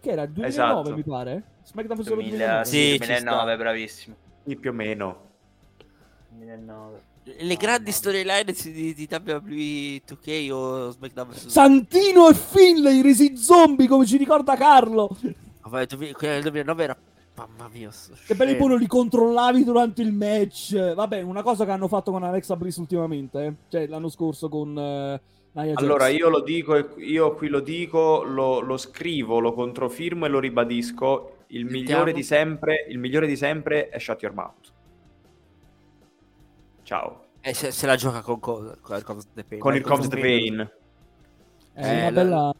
Che 0.00 0.10
era 0.10 0.22
il 0.22 0.30
2009, 0.32 0.80
Esatto. 0.80 0.96
mi 0.96 1.02
pare? 1.02 1.42
SmackDown 1.64 1.98
fu 1.98 2.04
solo 2.04 2.22
2000 2.22 2.36
2009. 2.36 2.64
sì, 2.64 2.78
Sì, 2.78 2.90
ci 2.92 2.98
2009, 2.98 3.42
sta. 3.42 3.56
bravissimo. 3.56 4.16
Sì, 4.46 4.56
più 4.56 4.70
o 4.70 4.72
meno. 4.72 5.20
2009. 6.30 7.02
Le 7.24 7.56
grandi 7.56 7.90
storyline 7.92 8.44
di, 8.52 8.94
di 8.94 9.08
WWE 9.10 10.02
2K 10.06 10.50
o 10.52 10.90
SmackDown 10.90 11.28
vs. 11.28 11.46
Santino 11.48 12.28
e 12.30 12.34
Finlay 12.34 13.02
resi 13.02 13.36
zombie 13.36 13.86
come 13.88 14.06
ci 14.06 14.16
ricorda 14.16 14.56
Carlo. 14.56 15.14
Vabbè, 15.62 15.86
quella 16.14 16.34
del 16.34 16.42
2009 16.42 16.84
era. 16.84 16.96
Mamma 17.36 17.68
mia. 17.72 17.90
Che 18.26 18.34
belli 18.36 18.56
poi 18.56 18.68
non 18.68 18.78
li 18.78 18.86
controllavi 18.86 19.64
durante 19.64 20.00
il 20.02 20.12
match. 20.12 20.94
Vabbè, 20.94 21.20
una 21.22 21.42
cosa 21.42 21.64
che 21.64 21.72
hanno 21.72 21.88
fatto 21.88 22.10
con 22.10 22.22
Alexa 22.22 22.56
Bliss 22.56 22.76
ultimamente, 22.76 23.44
eh. 23.44 23.54
cioè 23.68 23.86
l'anno 23.86 24.08
scorso 24.08 24.48
con 24.48 24.78
eh, 24.78 25.20
Allora, 25.56 26.08
io 26.08 26.28
lo 26.28 26.40
dico, 26.40 26.74
e- 26.76 26.88
io 27.04 27.34
qui 27.34 27.48
lo 27.48 27.60
dico, 27.60 28.24
lo, 28.24 28.60
lo 28.60 28.76
scrivo, 28.76 29.38
lo 29.38 29.52
controfirmo 29.52 30.26
e 30.26 30.28
lo 30.28 30.40
ribadisco. 30.40 31.44
Il 31.48 31.66
migliore 31.66 32.12
di 32.12 32.24
sempre, 32.24 32.84
il 32.88 32.98
migliore 32.98 33.26
di 33.28 33.36
sempre 33.36 33.88
è 33.88 33.98
Shut 34.00 34.22
Your 34.22 34.34
Mouth. 34.34 34.72
Ciao. 36.82 37.24
Eh, 37.40 37.54
se, 37.54 37.70
se 37.70 37.86
la 37.86 37.94
gioca 37.96 38.22
con, 38.22 38.40
co- 38.40 38.76
con, 38.80 38.96
il 38.96 39.04
Comes 39.04 39.28
the 39.32 39.44
Pain. 39.44 39.60
Con 39.60 39.74
Eh, 39.74 39.76
il 39.76 39.82
Comes 39.84 40.08
the 40.08 40.18
Pain. 40.18 40.70
È 41.72 41.80
Eh, 41.86 41.96
una 41.98 42.04
la- 42.04 42.10
bella... 42.10 42.54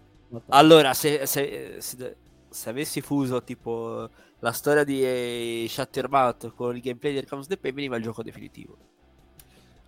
Allora, 0.49 0.95
se, 0.95 1.27
se, 1.27 1.77
se, 1.79 2.17
se 2.49 2.69
avessi 2.71 3.01
fuso 3.01 3.43
tipo 3.43 4.09
la 4.39 4.53
storia 4.53 4.85
di 4.85 5.03
eh, 5.03 5.67
Shatter 5.69 6.09
Mouth 6.09 6.53
con 6.55 6.75
il 6.77 6.83
gameplay 6.83 7.15
del 7.15 7.27
Comes 7.27 7.47
the 7.47 7.57
Pain, 7.57 7.75
veniva 7.75 7.97
il 7.97 8.03
gioco 8.03 8.23
definitivo. 8.23 8.77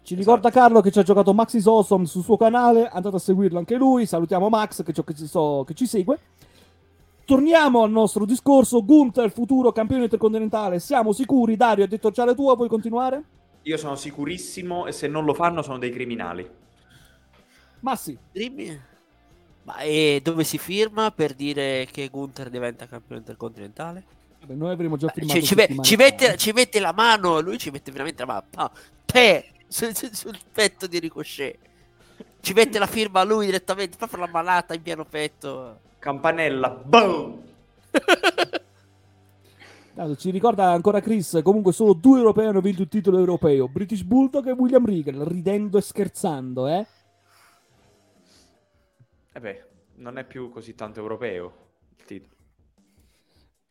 Ci 0.06 0.14
ricorda 0.14 0.50
Carlo 0.50 0.80
che 0.82 0.92
ci 0.92 1.00
ha 1.00 1.02
giocato 1.02 1.34
Maxis 1.34 1.66
Awesome 1.66 2.06
sul 2.06 2.22
suo 2.22 2.36
canale, 2.36 2.86
andate 2.86 3.16
a 3.16 3.18
seguirlo 3.18 3.58
anche 3.58 3.74
lui, 3.74 4.06
salutiamo 4.06 4.48
Max 4.48 4.84
che, 4.84 4.92
ci- 4.92 5.02
che 5.02 5.14
ci 5.16 5.26
so- 5.26 5.64
che 5.66 5.74
ci 5.74 5.84
segue. 5.84 6.16
Torniamo 7.24 7.82
al 7.82 7.90
nostro 7.90 8.24
discorso, 8.24 8.84
Gunther, 8.84 9.32
futuro 9.32 9.72
campione 9.72 10.04
intercontinentale, 10.04 10.78
siamo 10.78 11.10
sicuri? 11.12 11.56
Dario, 11.56 11.82
ha 11.82 11.88
detto 11.88 12.12
già 12.12 12.24
la 12.24 12.34
tua, 12.34 12.54
puoi 12.54 12.68
continuare? 12.68 13.24
Io 13.62 13.76
sono 13.76 13.96
sicurissimo 13.96 14.86
e 14.86 14.92
se 14.92 15.08
non 15.08 15.24
lo 15.24 15.34
fanno 15.34 15.60
sono 15.62 15.78
dei 15.78 15.90
criminali. 15.90 16.48
Ma 17.80 17.96
sì, 17.96 18.16
Dimmi. 18.30 18.80
Ma 19.64 19.78
e 19.78 20.20
dove 20.22 20.44
si 20.44 20.58
firma 20.58 21.10
per 21.10 21.34
dire 21.34 21.88
che 21.90 22.06
Gunther 22.10 22.48
diventa 22.48 22.86
campione 22.86 23.22
intercontinentale? 23.22 24.04
vabbè, 24.38 24.54
noi 24.54 24.70
avremo 24.70 24.96
già 24.96 25.08
Ci, 25.08 25.14
firmato 25.14 25.40
ci 25.40 25.46
settimane 25.46 25.82
ci 25.82 25.96
fa, 25.96 26.02
mette, 26.04 26.36
ci 26.36 26.52
mette 26.52 26.78
la 26.78 26.92
mano, 26.92 27.40
lui 27.40 27.58
ci 27.58 27.70
mette 27.70 27.90
veramente 27.90 28.24
la 28.24 28.44
mano. 28.54 28.70
Te, 29.04 29.50
sul, 29.66 29.94
sul- 29.94 30.14
sul 30.14 30.38
petto 30.52 30.86
di 30.86 30.98
Ricochet. 30.98 31.58
Ci 32.40 32.52
mette 32.52 32.78
la 32.78 32.86
firma 32.86 33.24
lui 33.24 33.46
direttamente, 33.46 33.96
proprio 33.96 34.20
la 34.20 34.28
malata 34.28 34.74
in 34.74 34.82
pieno 34.82 35.04
petto. 35.04 35.80
Campanella, 35.98 36.68
boom! 36.68 37.42
Tanto 39.94 40.16
ci 40.16 40.30
ricorda 40.30 40.70
ancora 40.72 41.00
Chris, 41.00 41.40
comunque 41.42 41.72
solo 41.72 41.94
due 41.94 42.18
europei 42.18 42.46
hanno 42.46 42.60
vinto 42.60 42.82
il 42.82 42.88
titolo 42.88 43.18
europeo, 43.18 43.66
British 43.66 44.02
Bulldog 44.02 44.46
e 44.46 44.52
William 44.52 44.84
Regal, 44.84 45.24
ridendo 45.24 45.78
e 45.78 45.80
scherzando, 45.80 46.68
eh? 46.68 46.86
E 49.32 49.40
beh, 49.40 49.64
non 49.94 50.18
è 50.18 50.24
più 50.24 50.50
così 50.50 50.74
tanto 50.74 51.00
europeo 51.00 51.52
il 51.96 52.04
titolo. 52.04 52.35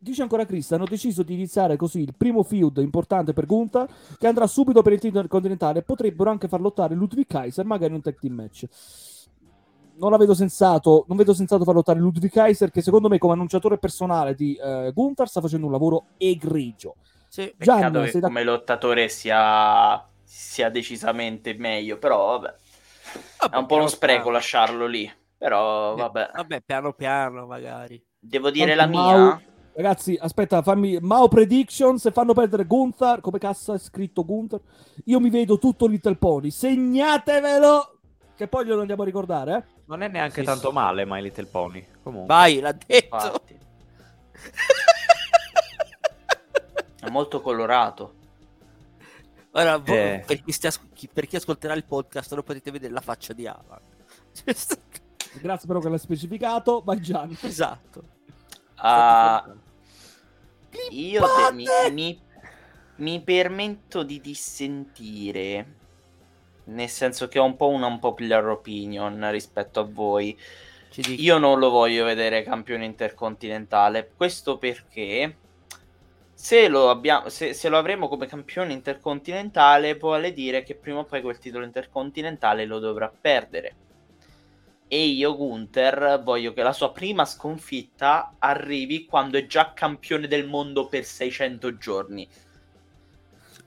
Dice 0.05 0.21
ancora 0.21 0.45
Chris, 0.45 0.71
hanno 0.71 0.85
deciso 0.85 1.23
di 1.23 1.33
iniziare 1.33 1.77
così 1.77 2.01
il 2.01 2.13
primo 2.15 2.43
feud 2.43 2.77
importante 2.77 3.33
per 3.33 3.47
Gunther, 3.47 3.87
che 4.19 4.27
andrà 4.27 4.45
subito 4.45 4.83
per 4.83 4.93
il 4.93 4.99
titolo 4.99 5.27
continentale, 5.27 5.81
potrebbero 5.81 6.29
anche 6.29 6.47
far 6.47 6.61
lottare 6.61 6.93
Ludwig 6.93 7.25
Kaiser, 7.25 7.65
magari 7.65 7.89
in 7.89 7.95
un 7.95 8.01
tag 8.03 8.19
team 8.19 8.35
match. 8.35 8.65
Non 9.95 10.11
la 10.11 10.17
vedo 10.17 10.35
sensato, 10.35 11.05
non 11.07 11.17
vedo 11.17 11.33
sensato 11.33 11.63
far 11.63 11.73
lottare 11.73 11.97
Ludwig 11.97 12.31
Kaiser, 12.31 12.69
che 12.69 12.83
secondo 12.83 13.09
me 13.09 13.17
come 13.17 13.33
annunciatore 13.33 13.79
personale 13.79 14.35
di 14.35 14.53
eh, 14.53 14.91
Gunther 14.93 15.27
sta 15.27 15.41
facendo 15.41 15.65
un 15.65 15.71
lavoro 15.71 16.05
egregio. 16.17 16.97
Sì. 17.27 17.51
Gian, 17.57 17.77
Peccato 17.77 18.01
che 18.01 18.11
sei 18.11 18.21
da- 18.21 18.27
come 18.27 18.43
lottatore 18.43 19.09
sia, 19.09 20.07
sia 20.21 20.69
decisamente 20.69 21.55
meglio, 21.55 21.97
però 21.97 22.37
vabbè. 22.37 22.55
È 23.49 23.57
un 23.57 23.65
po' 23.65 23.77
uno 23.77 23.87
spreco 23.87 24.29
lasciarlo 24.29 24.85
lì. 24.85 25.11
Però 25.35 25.95
vabbè. 25.95 26.29
Vabbè, 26.35 26.61
piano 26.61 26.93
piano 26.93 27.47
magari. 27.47 27.99
Devo 28.19 28.51
dire 28.51 28.75
Tanto 28.75 28.91
la 28.97 29.01
Mau- 29.01 29.25
mia. 29.25 29.41
Ragazzi, 29.75 30.17
aspetta, 30.19 30.61
fammi 30.61 30.99
Mao 31.01 31.27
Prediction, 31.27 31.97
se 31.99 32.11
fanno 32.11 32.33
perdere 32.33 32.63
Gunther, 32.65 33.19
come 33.19 33.39
cazzo 33.39 33.73
è 33.73 33.77
scritto 33.77 34.23
Gunther, 34.23 34.61
io 35.05 35.19
mi 35.19 35.29
vedo 35.29 35.57
tutto 35.59 35.85
Little 35.85 36.15
Pony, 36.15 36.49
segnatevelo, 36.49 37.97
che 38.37 38.47
poi 38.47 38.65
glielo 38.65 38.79
andiamo 38.79 39.01
a 39.01 39.05
ricordare, 39.05 39.55
eh? 39.57 39.63
Non 39.87 40.01
è 40.01 40.07
neanche 40.07 40.39
Sì, 40.39 40.45
tanto 40.45 40.69
sì. 40.69 40.73
male 40.73 41.05
My 41.05 41.21
Little 41.21 41.45
Pony. 41.47 41.85
Comunque. 42.01 42.33
Vai, 42.33 42.59
l'ha 42.61 42.71
detto. 42.71 43.41
È 47.01 47.09
molto 47.09 47.41
colorato. 47.41 48.13
Ora, 49.51 49.77
vo- 49.77 49.93
Eh. 49.93 50.23
per, 50.25 50.41
chi 50.41 50.51
stia- 50.51 50.71
per 51.13 51.27
chi 51.27 51.35
ascolterà 51.35 51.73
il 51.73 51.83
podcast, 51.85 52.33
non 52.33 52.43
potete 52.43 52.71
vedere 52.71 52.93
la 52.93 53.01
faccia 53.01 53.33
di 53.33 53.45
Alan. 53.45 53.79
Grazie 55.41 55.67
però 55.67 55.79
che 55.79 55.89
l'hai 55.89 55.99
specificato, 55.99 56.81
vai 56.83 56.99
Gian. 57.01 57.37
esatto. 57.41 58.03
Ah, 58.75 59.45
io 60.89 61.21
de- 61.21 61.53
mi, 61.53 61.65
mi- 61.91 62.19
mi 62.97 63.21
permetto 63.21 64.03
di 64.03 64.21
dissentire. 64.21 65.65
Nel 66.65 66.89
senso 66.89 67.27
che 67.27 67.39
ho 67.39 67.43
un 67.43 67.55
po' 67.55 67.67
una 67.67 67.87
unpopular 67.87 68.47
opinion 68.47 69.29
rispetto 69.31 69.79
a 69.79 69.87
voi. 69.89 70.37
Io 71.17 71.37
non 71.37 71.59
lo 71.59 71.69
voglio 71.69 72.05
vedere 72.05 72.43
campione 72.43 72.85
intercontinentale. 72.85 74.11
Questo 74.15 74.57
perché 74.57 75.35
se 76.33 76.67
lo, 76.67 76.89
abbiamo, 76.89 77.29
se, 77.29 77.53
se 77.53 77.69
lo 77.69 77.77
avremo 77.77 78.07
come 78.07 78.27
campione 78.27 78.73
intercontinentale, 78.73 79.95
vuole 79.95 80.33
dire 80.33 80.63
che 80.63 80.75
prima 80.75 80.99
o 80.99 81.05
poi 81.05 81.21
quel 81.21 81.39
titolo 81.39 81.65
intercontinentale 81.65 82.65
lo 82.65 82.79
dovrà 82.79 83.09
perdere. 83.09 83.75
E 84.87 85.05
io, 85.05 85.35
Gunther, 85.35 86.23
voglio 86.23 86.51
che 86.51 86.63
la 86.63 86.73
sua 86.73 86.91
prima 86.91 87.23
sconfitta 87.25 88.35
arrivi 88.39 89.05
quando 89.05 89.37
è 89.37 89.45
già 89.45 89.73
campione 89.73 90.27
del 90.27 90.47
mondo 90.47 90.87
per 90.87 91.03
600 91.03 91.77
giorni. 91.77 92.27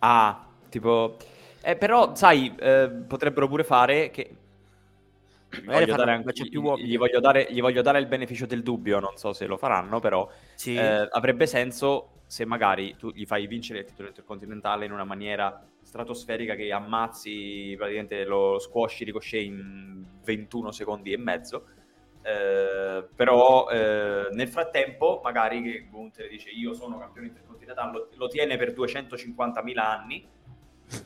Ah, 0.00 0.46
tipo... 0.68 1.16
Eh, 1.60 1.76
però, 1.76 2.14
sai, 2.14 2.54
eh, 2.56 2.88
potrebbero 3.06 3.48
pure 3.48 3.64
fare 3.64 4.10
che... 4.10 4.36
Voglio, 5.64 5.94
anche- 5.94 6.32
gli- 6.32 6.50
gli 6.76 6.96
voglio 6.96 7.20
dare, 7.20 7.46
gli 7.50 7.60
voglio 7.60 7.82
dare 7.82 7.98
il 7.98 8.06
beneficio 8.06 8.46
del 8.46 8.62
dubbio, 8.62 9.00
non 9.00 9.16
so 9.16 9.32
se 9.32 9.46
lo 9.46 9.56
faranno, 9.56 10.00
però 10.00 10.28
Sì. 10.54 10.74
eh, 10.76 11.08
avrebbe 11.10 11.46
senso 11.46 12.17
se 12.28 12.44
magari 12.44 12.94
tu 12.96 13.10
gli 13.10 13.24
fai 13.24 13.46
vincere 13.46 13.80
il 13.80 13.84
titolo 13.86 14.08
intercontinentale 14.08 14.84
in 14.84 14.92
una 14.92 15.04
maniera 15.04 15.66
stratosferica 15.82 16.54
che 16.54 16.70
ammazzi 16.70 17.74
praticamente 17.76 18.24
lo 18.24 18.58
squash 18.58 19.02
ricochet 19.02 19.42
in 19.42 20.04
21 20.22 20.70
secondi 20.70 21.12
e 21.12 21.16
mezzo. 21.16 21.64
Eh, 22.20 23.08
però 23.14 23.70
eh, 23.70 24.28
nel 24.32 24.48
frattempo 24.48 25.20
magari 25.24 25.62
che 25.62 25.88
Gunther 25.90 26.28
dice 26.28 26.50
io 26.50 26.74
sono 26.74 26.98
campione 26.98 27.28
intercontinentale 27.28 27.92
lo, 27.92 28.08
lo 28.16 28.28
tiene 28.28 28.58
per 28.58 28.72
250.000 28.72 29.78
anni 29.78 30.28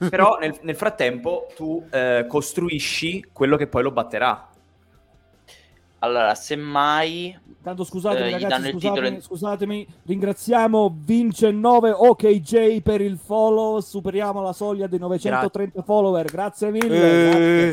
però 0.08 0.38
nel, 0.38 0.58
nel 0.62 0.74
frattempo 0.74 1.48
tu 1.54 1.86
eh, 1.90 2.24
costruisci 2.26 3.28
quello 3.30 3.56
che 3.56 3.66
poi 3.66 3.82
lo 3.82 3.90
batterà 3.90 4.51
Allora, 6.04 6.34
semmai 6.34 7.38
Tanto 7.62 7.84
scusatemi 7.84 8.28
Eh, 8.28 8.32
ragazzi, 8.32 8.70
scusatemi, 8.72 9.06
titolo 9.06 9.20
scusatemi, 9.20 9.86
ringraziamo 10.06 10.98
Vince9 11.06 11.92
OKJ 11.96 12.80
per 12.80 13.00
il 13.00 13.16
follow, 13.18 13.78
superiamo 13.78 14.42
la 14.42 14.52
soglia 14.52 14.88
dei 14.88 14.98
930 14.98 15.80
follower, 15.82 16.24
grazie 16.28 16.72
mille. 16.72 16.88
grazie. 16.88 17.72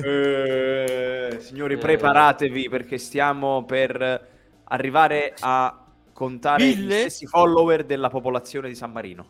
Eh, 1.32 1.40
signori 1.40 1.74
Eh. 1.74 1.78
preparatevi 1.78 2.70
perché 2.70 3.00
stiamo 3.00 3.64
per 3.66 4.28
arrivare 4.66 5.34
a 5.40 5.86
contare 6.14 6.66
Mille? 6.66 6.84
gli 6.84 6.92
stessi 7.00 7.26
follower 7.26 7.84
della 7.84 8.10
popolazione 8.10 8.68
di 8.68 8.76
San 8.76 8.92
Marino 8.92 9.26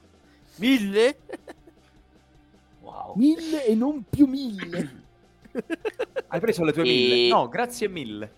Mille? 0.57 1.15
wow. 2.81 3.13
Mille 3.15 3.65
e 3.65 3.75
non 3.75 4.03
più 4.09 4.25
mille. 4.25 5.03
hai 6.27 6.39
preso 6.41 6.65
le 6.65 6.73
tue 6.73 6.81
E- 6.83 6.85
mille? 6.85 7.27
no 7.29 7.47
grazie 7.47 7.87
mille 7.87 8.31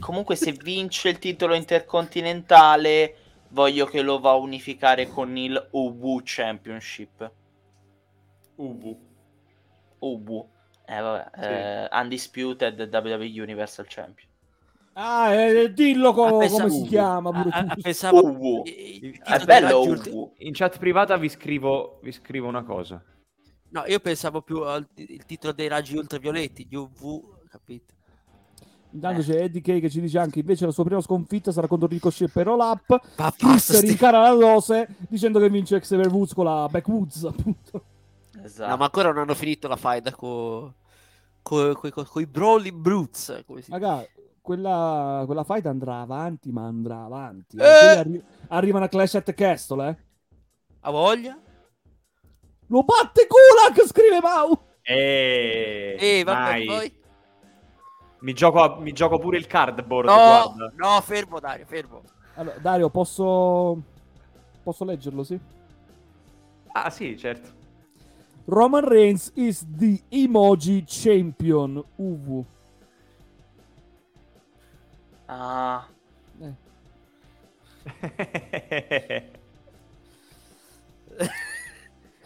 Comunque, 0.00 0.36
se 0.36 0.52
vince 0.52 1.08
il 1.10 1.18
titolo 1.18 1.54
intercontinentale, 1.54 3.16
voglio 3.50 3.86
che 3.86 4.02
lo 4.02 4.18
va 4.20 4.30
a 4.30 4.34
unificare 4.36 5.08
con 5.08 5.36
il 5.36 5.68
UW 5.72 6.20
Championship. 6.24 7.32
UV 8.56 8.96
UW. 10.00 10.48
Eh, 10.86 11.00
vabbè, 11.00 11.30
Sì. 11.34 11.40
eh, 11.40 11.88
Undisputed 11.92 12.88
WWE 12.92 13.40
Universal 13.40 13.86
Champion. 13.88 14.28
Ah, 14.94 15.32
eh, 15.32 15.72
dillo 15.72 16.12
co- 16.12 16.24
Ah, 16.24 16.30
come 16.30 16.46
pensavo- 16.48 16.68
si 16.68 16.82
chiama 16.88 17.30
pure 17.30 17.48
ah, 17.52 17.64
tu. 17.74 17.80
pensavo 17.80 18.24
UW. 18.24 18.62
il 18.66 19.18
È 19.22 19.36
dei 19.36 19.46
bello 19.46 19.82
UW. 19.82 20.34
in 20.38 20.52
chat 20.52 20.78
privata 20.78 21.16
vi 21.16 21.28
scrivo, 21.28 22.00
vi 22.02 22.10
scrivo 22.12 22.48
una 22.48 22.64
cosa 22.64 23.02
No, 23.72 23.84
io 23.86 24.00
pensavo 24.00 24.42
più 24.42 24.62
al 24.62 24.84
il 24.96 25.24
titolo 25.24 25.52
dei 25.52 25.68
raggi 25.68 25.96
ultravioletti, 25.96 26.66
gli 26.68 26.74
UV, 26.74 27.46
capito? 27.48 27.94
Intanto 28.92 29.22
c'è 29.22 29.42
Eddie 29.42 29.60
Kay 29.60 29.80
che 29.80 29.88
ci 29.90 30.00
dice 30.00 30.18
anche 30.18 30.40
invece 30.40 30.66
la 30.66 30.72
sua 30.72 30.84
prima 30.84 31.00
sconfitta 31.00 31.52
sarà 31.52 31.66
contro 31.66 31.86
Ricochet 31.86 32.30
per 32.30 32.48
All 32.48 32.58
Up. 32.60 33.00
Basta, 33.16 33.56
sti- 33.56 33.86
rincara 33.86 34.20
la 34.20 34.34
dose 34.34 34.88
dicendo 35.08 35.38
che 35.38 35.48
vince 35.48 35.78
Xavier 35.78 36.08
Woods 36.12 36.34
con 36.34 36.44
la 36.44 36.66
Backwoods, 36.70 37.24
appunto. 37.24 37.84
Esatto. 38.42 38.70
No, 38.70 38.76
ma 38.76 38.84
ancora 38.84 39.08
non 39.10 39.18
hanno 39.22 39.34
finito 39.34 39.68
la 39.68 39.76
faida 39.76 40.12
con 40.12 40.72
con 41.42 41.76
i 42.16 42.26
Brawling 42.26 42.76
Brutes. 42.76 43.42
Come 43.46 43.62
si... 43.62 43.70
Raga, 43.70 44.04
quella, 44.40 45.22
quella 45.26 45.44
fight 45.44 45.66
andrà 45.66 46.00
avanti, 46.00 46.50
ma 46.52 46.66
andrà 46.66 47.04
avanti. 47.04 47.56
eh. 47.56 47.62
Eh! 47.64 47.96
Arri- 47.96 48.24
arrivano 48.48 48.84
a 48.84 48.88
Clash 48.88 49.14
at 49.16 49.32
Castle, 49.34 49.88
eh. 49.88 49.96
Ha 50.80 50.90
voglia? 50.90 51.38
Lo 52.66 52.84
batte 52.84 53.26
Kulak, 53.26 53.86
scrive 53.86 54.20
Mau. 54.20 54.58
e 54.82 55.96
Eh, 55.98 56.22
vabbè, 56.24 56.64
poi... 56.64 56.99
mi, 58.20 58.32
gioco, 58.32 58.76
mi 58.80 58.92
gioco 58.92 59.18
pure 59.18 59.36
il 59.38 59.46
cardboard 59.46 60.08
No, 60.08 60.14
guarda 60.14 60.72
no, 60.76 61.00
fermo 61.00 61.40
Dario, 61.40 61.64
fermo. 61.66 62.02
Allora, 62.34 62.58
Dario, 62.58 62.90
posso... 62.90 63.82
Posso 64.62 64.84
leggerlo, 64.84 65.22
sì? 65.24 65.38
ah 66.72 66.88
sì 66.90 67.18
certo 67.18 67.58
Roman 68.44 68.86
Reigns 68.88 69.32
is 69.34 69.64
the 69.76 70.00
emoji 70.08 70.84
champion. 70.86 71.82
UV. 71.96 72.44
Ah, 75.26 75.86
Eh. 76.40 76.54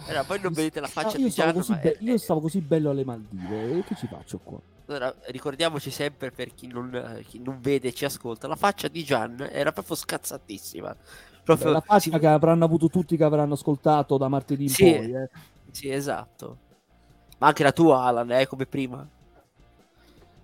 Allora, 0.07 0.25
poi 0.25 0.41
non 0.41 0.53
vedete 0.53 0.81
la 0.81 0.87
faccia 0.87 1.17
Ah, 1.17 1.19
io, 1.21 1.25
di 1.27 1.31
stavo 1.31 1.51
Gian, 1.53 1.59
così 1.61 1.71
ma 1.73 1.77
be- 1.79 1.93
è- 1.93 1.97
io 2.01 2.19
stavo 2.19 2.41
così 2.41 2.61
bello 2.61 2.91
alle 2.91 3.05
Maldive. 3.05 3.79
E 3.79 3.83
che 3.85 3.95
ci 3.95 4.07
faccio 4.07 4.39
qua? 4.39 4.61
Allora, 4.87 5.15
ricordiamoci 5.29 5.91
sempre 5.91 6.31
per 6.31 6.53
chi 6.55 6.67
non, 6.67 6.95
eh, 6.95 7.25
chi 7.27 7.39
non 7.41 7.59
vede 7.61 7.89
e 7.89 7.93
ci 7.95 8.05
ascolta, 8.05 8.47
la 8.47 8.57
faccia 8.57 8.89
di 8.89 9.03
Gian 9.03 9.49
era 9.51 9.73
proprio 9.73 9.97
scazzatissima. 9.97 10.95
Proprio, 11.43 11.71
la 11.73 11.81
faccia 11.81 12.19
che 12.19 12.27
avranno 12.27 12.65
avuto 12.65 12.89
tutti 12.89 13.17
che 13.17 13.25
avranno 13.25 13.55
ascoltato 13.55 14.19
da 14.19 14.29
martedì 14.29 14.65
in 14.65 14.69
Sì. 14.71 14.83
poi. 14.95 15.15
Eh. 15.15 15.29
Sì, 15.71 15.91
esatto. 15.91 16.59
Ma 17.39 17.47
anche 17.49 17.63
la 17.63 17.73
tua, 17.73 18.03
Alan, 18.05 18.31
eh, 18.33 18.47
come 18.47 18.67
prima. 18.67 19.07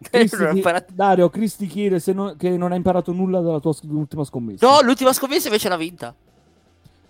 Cristi 0.10 0.42
Non 0.42 0.56
imparato- 0.56 0.92
Dario, 0.94 1.28
Cristi 1.28 1.66
chiede 1.66 2.00
se 2.00 2.12
non- 2.14 2.36
che 2.36 2.56
non 2.56 2.72
ha 2.72 2.74
imparato 2.74 3.12
nulla 3.12 3.40
dalla 3.40 3.60
tua 3.60 3.74
ultima 3.90 4.24
scommessa. 4.24 4.66
No, 4.66 4.80
l'ultima 4.80 5.12
scommessa 5.12 5.48
invece 5.48 5.68
l'ha 5.68 5.76
vinta. 5.76 6.14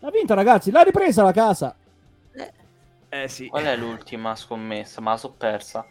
L'ha 0.00 0.10
vinta, 0.10 0.34
ragazzi. 0.34 0.70
L'ha 0.72 0.82
ripresa 0.82 1.22
la 1.22 1.32
casa. 1.32 1.76
eh 3.12 3.26
sì 3.28 3.48
qual 3.48 3.64
è 3.64 3.76
l'ultima 3.76 4.34
scommessa? 4.36 5.00
Ma 5.00 5.10
la 5.12 5.16
so 5.16 5.32
persa. 5.32 5.84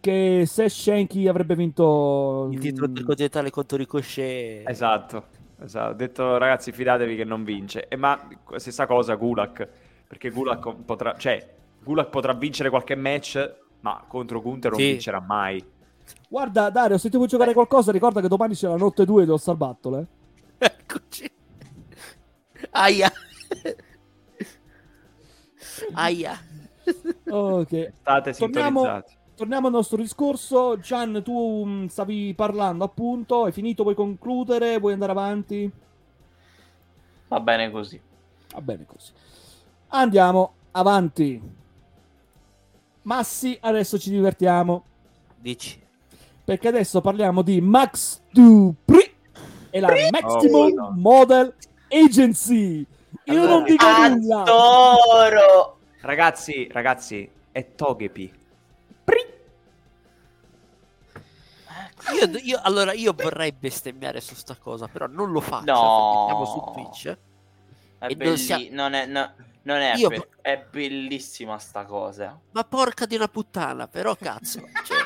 Che 0.00 0.44
se 0.46 0.68
Shanky 0.68 1.26
avrebbe 1.26 1.54
vinto 1.56 2.48
Il 2.52 2.60
titolo 2.60 2.86
intercontinentale 2.86 3.50
contro 3.50 3.76
Ricochet. 3.76 4.68
Esatto, 4.68 5.24
esatto. 5.62 5.90
Ho 5.90 5.94
detto 5.94 6.38
ragazzi 6.38 6.70
fidatevi 6.72 7.16
che 7.16 7.24
non 7.24 7.42
vince. 7.44 7.88
E 7.88 7.96
ma 7.96 8.28
stessa 8.56 8.86
cosa 8.86 9.14
Gulak, 9.16 9.68
perché 10.06 10.30
Gulak 10.30 10.74
potrà, 10.84 11.14
cioè, 11.16 11.54
Gulak 11.82 12.10
potrà 12.10 12.34
vincere 12.34 12.70
qualche 12.70 12.94
match, 12.94 13.54
ma 13.80 14.04
contro 14.06 14.40
Gunther 14.40 14.70
non 14.72 14.80
Sì. 14.80 14.90
vincerà 14.92 15.20
mai. 15.20 15.64
Guarda, 16.28 16.70
Dario, 16.70 16.98
se 16.98 17.10
ti 17.10 17.16
vuoi 17.16 17.28
giocare 17.28 17.52
qualcosa, 17.52 17.90
ricorda 17.90 18.20
che 18.20 18.28
domani 18.28 18.54
c'è 18.54 18.68
la 18.68 18.76
notte 18.76 19.04
2 19.04 19.24
dello 19.24 19.36
Star 19.38 19.56
Battle. 19.56 20.06
Eh? 20.58 20.60
Eccoci. 20.66 21.30
Aia. 22.70 23.10
Aia. 25.94 26.38
Ok. 27.28 27.92
State 28.00 28.32
Torniamo- 28.34 28.82
sintonizzati. 28.82 29.14
Torniamo 29.36 29.66
al 29.66 29.74
nostro 29.74 29.98
discorso. 29.98 30.78
Gian, 30.78 31.22
tu 31.22 31.62
mm, 31.66 31.86
stavi 31.86 32.32
parlando 32.34 32.84
appunto. 32.84 33.44
Hai 33.44 33.52
finito? 33.52 33.82
Vuoi 33.82 33.94
concludere? 33.94 34.78
Vuoi 34.78 34.94
andare 34.94 35.12
avanti? 35.12 35.70
Va 37.28 37.40
bene 37.40 37.70
così. 37.70 38.00
Va 38.54 38.60
bene 38.62 38.86
così. 38.86 39.12
Andiamo 39.88 40.54
avanti. 40.70 41.38
Massi, 43.02 43.58
adesso 43.60 43.98
ci 43.98 44.08
divertiamo. 44.08 44.84
Dici. 45.36 45.84
Perché 46.42 46.68
adesso 46.68 47.02
parliamo 47.02 47.42
di 47.42 47.60
Max 47.60 48.22
Dupri 48.30 49.14
e 49.68 49.80
la 49.80 49.88
Maximum 50.10 50.74
Madonna. 50.74 50.94
Model 50.96 51.54
Agency. 51.90 52.86
Io 53.24 53.32
Allora, 53.32 53.50
non 53.50 53.64
dico 53.64 53.86
nulla. 53.86 54.40
Adoro! 54.40 55.78
Ragazzi, 56.00 56.68
ragazzi, 56.72 57.28
è 57.52 57.74
Togepi. 57.74 58.35
Io, 62.14 62.30
io- 62.42 62.60
allora, 62.62 62.92
io 62.92 63.12
vorrei 63.12 63.52
bestemmiare 63.52 64.20
su 64.20 64.34
sta 64.34 64.54
cosa, 64.56 64.86
però 64.86 65.06
non 65.06 65.32
lo 65.32 65.40
faccio. 65.40 65.72
No. 65.72 66.12
perché 66.12 66.26
Siamo 66.26 66.44
su 66.46 66.72
Twitch. 66.72 67.06
È 67.98 68.04
E 68.04 68.08
non 68.08 68.16
belli- 68.18 68.36
sia- 68.38 68.66
non, 68.70 68.92
è, 68.92 69.06
no- 69.06 69.34
non 69.62 69.78
è, 69.78 69.94
Io- 69.96 70.08
be- 70.08 70.28
è 70.40 70.64
bellissima 70.70 71.58
sta 71.58 71.84
cosa. 71.84 72.38
Ma 72.52 72.64
porca 72.64 73.06
di 73.06 73.16
una 73.16 73.28
puttana, 73.28 73.88
però 73.88 74.14
cazzo. 74.14 74.60
Cioè, 74.84 74.96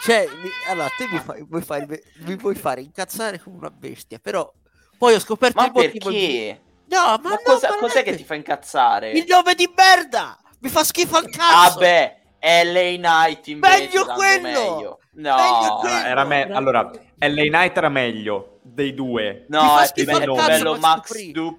cioè, 0.00 0.36
mi- 0.36 0.48
allora, 0.68 0.88
te 0.96 1.06
mi, 1.10 1.18
fai, 1.18 1.44
vuoi 1.44 1.62
fare, 1.62 2.02
mi 2.18 2.34
vuoi 2.36 2.54
fare 2.56 2.80
incazzare 2.80 3.38
come 3.40 3.58
una 3.58 3.70
bestia, 3.70 4.18
però 4.18 4.50
poi 4.96 5.14
ho 5.14 5.20
scoperto 5.20 5.60
Ma 5.60 5.66
il 5.66 5.72
motivo. 5.72 6.04
perché? 6.10 6.60
No, 6.86 6.98
ma, 7.04 7.18
Ma, 7.22 7.30
no, 7.30 7.40
cosa- 7.44 7.76
cos'è 7.76 8.02
che 8.02 8.16
ti 8.16 8.24
fa 8.24 8.34
incazzare? 8.34 9.12
Il 9.12 9.26
nome 9.28 9.54
di 9.54 9.70
merda! 9.76 10.36
Mi 10.60 10.70
fa 10.70 10.82
schifo 10.82 11.16
al 11.18 11.28
cazzo! 11.30 11.74
Vabbè, 11.78 12.20
LA 12.40 12.96
Knight 12.96 13.46
invece 13.48 13.78
Meglio 13.84 14.04
quello! 14.06 14.40
meglio. 14.42 14.98
No, 15.12 15.34
Meglio 15.34 15.78
Allora, 15.80 16.06
era 16.08 16.24
me- 16.24 16.52
allora, 16.52 16.90
LA 17.18 17.42
Knight 17.42 17.76
era 17.76 17.88
meglio 17.88 18.58
dei 18.62 18.94
due. 18.94 19.46
no, 19.48 19.78
è 19.80 19.90
più 19.92 20.04
bello, 20.04 20.34
cazzo 20.34 20.46
bello 20.48 20.78
Max 20.78 21.10
Max. 21.24 21.56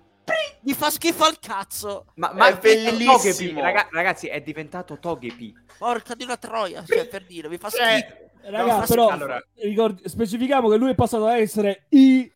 Mi 0.61 0.73
fa 0.73 0.89
schifo 0.91 1.23
al 1.23 1.39
cazzo. 1.39 2.05
Ma, 2.15 2.31
È 2.49 2.57
bellissimo. 2.57 3.13
Togepi, 3.13 3.53
raga- 3.59 3.87
ragazzi, 3.91 4.27
è 4.27 4.39
diventato 4.41 4.99
Togepi. 4.99 5.53
Porca 5.77 6.13
di 6.13 6.23
una 6.23 6.37
troia, 6.37 6.83
cioè, 6.85 7.07
per 7.07 7.25
dire, 7.25 7.49
mi 7.49 7.57
fa 7.57 7.69
schifo. 7.69 7.83
Cioè, 7.83 8.27
Raga, 8.43 8.77
No, 8.77 8.85
però 8.87 9.07
allora- 9.09 9.43
ricordi- 9.55 10.07
specifichiamo 10.07 10.69
che 10.69 10.77
lui 10.77 10.91
è 10.91 10.95
passato 10.95 11.25
da 11.25 11.35
essere 11.37 11.85
Eli 11.89 12.31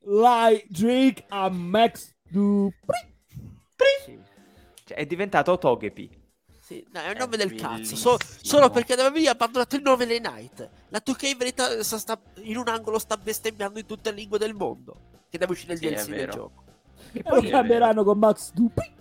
Drake 0.67 1.23
a 1.29 1.49
Max 1.49 2.11
Dupree. 2.29 3.13
Sì, 4.03 4.19
cioè, 4.85 4.97
è 4.97 5.05
diventato 5.05 5.57
Togepi. 5.57 6.09
Sì, 6.65 6.85
no, 6.93 7.01
è 7.01 7.09
un 7.09 7.15
È 7.15 7.19
nome 7.19 7.35
del 7.35 7.55
cazzo. 7.55 7.95
So- 7.97 8.17
solo 8.41 8.69
perché 8.69 8.93
avevi 8.93 9.27
abbandonato 9.27 9.75
il 9.75 9.81
nome 9.81 10.05
dei 10.05 10.21
Night. 10.21 10.69
La 10.89 11.01
2K 11.03 11.23
in 11.31 11.37
verità 11.37 11.83
sta, 11.83 11.97
sta- 11.97 12.19
in 12.43 12.55
un 12.57 12.69
angolo 12.69 12.99
sta 12.99 13.17
bestemmiando 13.17 13.79
in 13.79 13.85
tutte 13.85 14.11
le 14.11 14.15
lingue 14.15 14.37
del 14.39 14.53
mondo. 14.53 14.95
Che 15.29 15.37
deve 15.37 15.51
uscire 15.51 15.73
il 15.73 15.79
Sì, 15.79 15.87
DLC 15.89 16.07
del 16.09 16.29
gioco. 16.29 16.63
E 17.11 17.21
lo 17.25 17.39
poi, 17.41 17.49
cambieranno 17.49 18.03
con 18.05 18.17
Max 18.17 18.51
Dupree. 18.53 18.91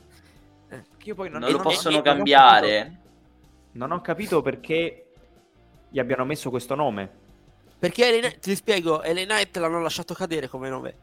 che 0.97 1.09
io 1.09 1.15
poi 1.15 1.31
non, 1.31 1.41
Non 1.41 1.51
lo 1.51 1.57
non 1.59 1.65
possono 1.67 1.95
non 1.97 2.05
cambiare. 2.05 2.99
Non 3.73 3.93
ho 3.93 4.01
capito 4.01 4.43
perché 4.43 5.07
gli 5.89 5.99
abbiano 6.01 6.25
messo 6.25 6.51
questo 6.51 6.75
nome. 6.75 7.11
Perché 7.79 8.11
LA 8.11 8.19
Knight- 8.19 8.39
ti 8.41 8.55
spiego, 8.57 9.03
LA 9.03 9.25
Knight 9.25 9.57
l'hanno 9.59 9.81
lasciato 9.81 10.15
cadere 10.15 10.49
come 10.49 10.69
nome. 10.69 10.95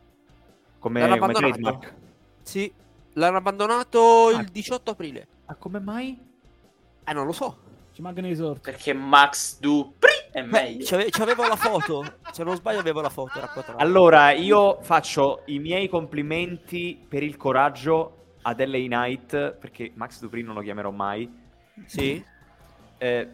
Come, 0.79 0.99
L'hanno 1.01 1.17
come 1.19 1.31
abbandonato. 1.31 1.61
trademark. 1.61 1.93
Sì, 2.41 2.73
l'hanno 3.13 3.37
abbandonato 3.37 4.27
Ah. 4.27 4.39
il 4.41 4.47
18 4.49 4.91
aprile. 4.91 5.27
Ma 5.45 5.55
come 5.55 5.79
mai? 5.79 6.27
Eh, 7.09 7.13
non 7.13 7.25
lo 7.25 7.31
so. 7.31 7.57
Ci 7.93 8.01
mancano 8.01 8.27
i 8.27 8.35
sorti. 8.35 8.61
Perché 8.71 8.93
Max 8.93 9.59
Dupree 9.59 10.29
è 10.31 10.41
meglio. 10.41 10.85
c'ave- 10.85 11.09
c'avevo 11.09 11.47
la 11.47 11.55
foto. 11.55 12.05
Se 12.31 12.43
non 12.43 12.55
sbaglio, 12.55 12.79
avevo 12.79 13.01
la 13.01 13.09
foto. 13.09 13.37
era 13.37 13.47
qua 13.47 13.61
tra- 13.63 13.75
Allora, 13.77 14.31
io 14.31 14.79
faccio 14.81 15.41
i 15.45 15.59
miei 15.59 15.89
complimenti 15.89 17.03
per 17.07 17.23
il 17.23 17.35
coraggio 17.35 18.15
ad 18.43 18.59
LA 18.61 18.77
Knight, 18.85 19.53
perché 19.53 19.91
Max 19.95 20.19
Dupree 20.21 20.43
non 20.43 20.55
lo 20.55 20.61
chiamerò 20.61 20.91
mai. 20.91 21.29
Sì. 21.85 22.23
eh, 22.97 23.29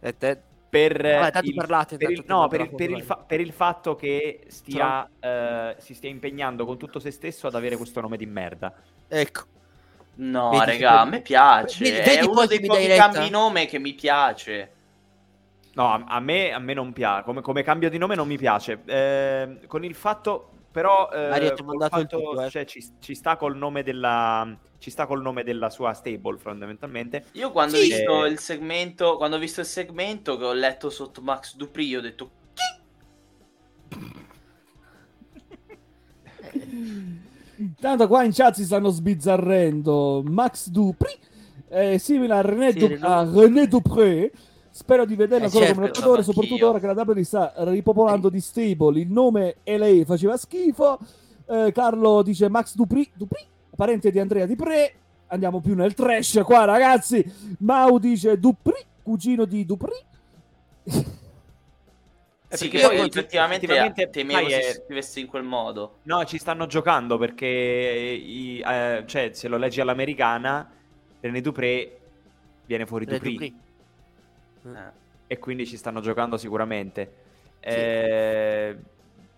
E 0.00 0.16
te- 0.16 0.40
per, 0.68 0.92
Vabbè, 1.02 1.32
tanto 1.32 1.48
il, 1.48 1.54
parlate, 1.54 1.96
per 1.96 2.10
il- 2.10 2.22
no, 2.26 2.46
per 2.46 2.60
il, 2.60 2.74
per 2.74 2.90
il 2.90 3.02
fa- 3.02 3.16
per 3.16 3.40
il 3.40 3.52
fatto 3.52 3.96
che 3.96 4.44
stia, 4.48 5.08
eh, 5.18 5.74
si 5.78 5.94
stia 5.94 6.08
impegnando 6.10 6.64
con 6.66 6.76
tutto 6.78 6.98
se 7.00 7.10
stesso 7.10 7.46
ad 7.48 7.54
avere 7.56 7.76
questo 7.76 8.00
nome 8.00 8.16
di 8.16 8.26
merda. 8.26 8.72
Ecco. 9.08 9.42
No, 10.20 10.50
Vedi, 10.50 10.64
raga, 10.64 11.00
a 11.00 11.04
me 11.04 11.20
piace. 11.20 11.84
vedi- 11.84 11.96
è 11.98 12.04
vedi 12.04 12.24
uno 12.26 12.34
poi 12.34 12.46
dei 12.48 12.58
che 12.60 12.66
pochi 12.66 12.86
cambi 12.88 13.30
nome 13.30 13.66
che 13.66 13.78
mi 13.78 13.94
piace. 13.94 14.72
No, 15.74 15.92
a, 15.92 16.04
a 16.08 16.18
me, 16.20 16.52
a 16.52 16.58
me 16.58 16.74
non 16.74 16.92
piace, 16.92 17.22
come, 17.22 17.40
come 17.40 17.62
cambio 17.62 17.88
di 17.88 17.98
nome 17.98 18.16
non 18.16 18.26
mi 18.26 18.36
piace. 18.36 18.80
Eh, 18.84 19.60
con 19.68 19.84
il 19.84 19.94
fatto, 19.94 20.50
però, 20.72 21.08
eh, 21.12 21.28
Mario, 21.28 21.54
ti 21.54 21.62
ho 21.62 21.64
col 21.64 21.76
mandato 21.76 22.00
il 22.00 22.08
fatto- 22.10 22.22
tutto, 22.30 22.42
eh. 22.42 22.50
cioè, 22.50 22.64
ci, 22.64 22.84
ci 22.98 23.14
sta 23.14 23.36
col 23.36 23.56
nome 23.56 23.84
della, 23.84 24.56
ci 24.78 24.90
sta 24.90 25.06
col 25.06 25.22
nome 25.22 25.44
della 25.44 25.70
sua 25.70 25.92
stable, 25.92 26.36
fondamentalmente. 26.38 27.26
Io 27.34 27.52
quando 27.52 27.76
Sì. 27.76 27.82
ho 27.82 27.84
visto 27.96 28.24
il 28.24 28.38
segmento, 28.40 29.16
quando 29.18 29.36
ho 29.36 29.38
visto 29.38 29.60
il 29.60 29.66
segmento 29.66 30.36
che 30.36 30.44
ho 30.44 30.52
letto 30.52 30.90
sotto 30.90 31.20
Max 31.22 31.54
Dupree, 31.54 31.96
ho 31.96 32.00
detto 32.00 32.30
Intanto 37.58 38.06
qua 38.06 38.22
in 38.24 38.32
chat 38.32 38.54
si 38.54 38.64
stanno 38.64 38.90
sbizzarrendo. 38.90 40.22
Max 40.26 40.68
Dupree 40.68 41.16
è 41.68 41.96
simile 41.98 42.34
a 42.34 42.40
René, 42.40 42.72
Sì, 42.72 42.78
Du- 42.78 42.96
a 43.00 43.28
René 43.30 43.66
Dupré. 43.66 44.30
Spero 44.70 45.04
di 45.04 45.16
vederla 45.16 45.46
Eh, 45.46 45.50
solo 45.50 45.64
certo, 45.64 45.74
come 45.80 45.86
lottatore, 45.88 46.22
soprattutto 46.22 46.68
ora 46.68 46.78
che 46.78 46.86
la 46.86 46.92
WWE 47.04 47.24
sta 47.24 47.52
ripopolando 47.56 48.28
di 48.28 48.40
stable. 48.40 49.00
Il 49.00 49.10
nome 49.10 49.56
LA 49.64 50.04
faceva 50.04 50.36
schifo. 50.36 50.98
Eh, 51.46 51.72
Carlo 51.72 52.22
dice 52.22 52.48
Max 52.48 52.74
Dupree, 52.76 53.08
Dupree, 53.14 53.44
parente 53.74 54.12
di 54.12 54.20
Andrea 54.20 54.46
Dupré. 54.46 54.92
Andiamo 55.28 55.60
più 55.60 55.74
nel 55.74 55.94
trash 55.94 56.40
qua, 56.44 56.64
ragazzi. 56.64 57.24
Mau 57.58 57.98
dice 57.98 58.38
Dupree, 58.38 58.84
cugino 59.02 59.44
di 59.46 59.64
Dupree. 59.66 60.04
Eh, 62.50 62.56
sì, 62.56 62.68
perché 62.68 62.86
poi 62.86 63.06
effettivamente, 63.06 63.66
effettivamente 63.66 64.10
temevo 64.10 64.48
è- 64.48 64.72
scrivesse 64.72 65.20
in 65.20 65.26
quel 65.26 65.42
modo. 65.42 65.98
No, 66.04 66.24
ci 66.24 66.38
stanno 66.38 66.66
giocando 66.66 67.18
perché, 67.18 67.46
i- 67.46 68.60
eh, 68.60 69.04
cioè, 69.06 69.30
se 69.32 69.48
lo 69.48 69.56
leggi 69.58 69.80
all'americana, 69.80 70.70
René 71.20 71.40
Dupré 71.40 71.98
viene 72.64 72.86
fuori 72.86 73.04
René 73.04 73.18
Dupree. 73.18 73.32
Dupree. 73.32 73.54
Eh. 74.62 74.92
e 75.30 75.38
quindi 75.38 75.66
ci 75.66 75.76
stanno 75.76 76.00
giocando 76.00 76.36
sicuramente. 76.38 77.14
Eh, 77.60 78.76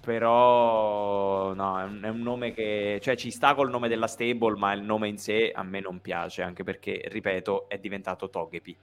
però 0.01 1.53
no, 1.53 1.81
è 1.81 1.85
un, 1.85 2.01
è 2.03 2.09
un 2.09 2.21
nome 2.23 2.53
che 2.53 3.01
cioè 3.03 3.17
ci 3.17 3.31
sta 3.33 3.55
col 3.55 3.71
nome 3.71 3.89
della 3.89 4.07
stable, 4.07 4.57
ma 4.57 4.73
il 4.73 4.83
nome 4.83 5.09
in 5.09 5.19
sé 5.19 5.51
a 5.53 5.63
me 5.65 5.81
non 5.81 6.01
piace, 6.01 6.43
anche 6.43 6.63
perché, 6.65 7.03
ripeto, 7.09 7.69
è 7.69 7.79
diventato 7.79 8.31
Togepi. 8.31 8.77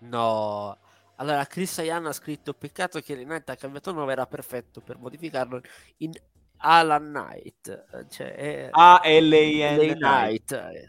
No. 0.00 0.76
Allora, 1.22 1.46
Chris 1.46 1.78
Ayan 1.78 2.04
ha 2.06 2.12
scritto: 2.12 2.52
Peccato 2.52 2.98
che 3.00 3.14
Renate 3.14 3.52
ha 3.52 3.56
cambiato 3.56 3.92
nome, 3.92 4.10
era 4.10 4.26
perfetto 4.26 4.80
per 4.80 4.98
modificarlo 4.98 5.60
in 5.98 6.10
Alan 6.56 7.12
Knight. 7.12 7.68
Eh, 7.92 8.08
Cioè, 8.08 8.34
è 8.34 8.68
A 8.72 9.00
L 9.04 9.06
A 9.06 9.20
Lay 9.20 9.92
N 9.92 9.94
Knight. 9.94 10.52
eh. 10.52 10.88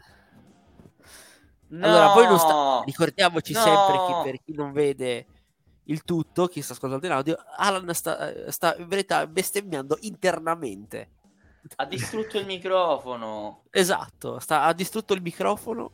Allora, 1.80 2.12
voi 2.12 2.26
non 2.26 2.38
sta- 2.38 2.82
ricordiamoci 2.84 3.52
No! 3.52 3.60
sempre 3.60 4.04
chi, 4.06 4.12
per 4.22 4.42
chi 4.44 4.52
non 4.54 4.72
vede 4.72 5.26
il 5.84 6.02
tutto, 6.02 6.46
chi 6.46 6.62
sta 6.62 6.72
ascoltando 6.72 7.06
in 7.06 7.12
audio, 7.12 7.36
Alan 7.56 7.92
sta, 7.94 8.50
sta 8.50 8.74
in 8.76 8.88
verità 8.88 9.26
bestemmiando 9.26 9.98
internamente. 10.00 11.10
Ha 11.76 11.84
distrutto 11.84 12.38
il 12.38 12.46
microfono. 12.46 13.62
Esatto, 13.70 14.38
sta- 14.40 14.64
ha 14.64 14.72
distrutto 14.72 15.14
il 15.14 15.22
microfono. 15.22 15.90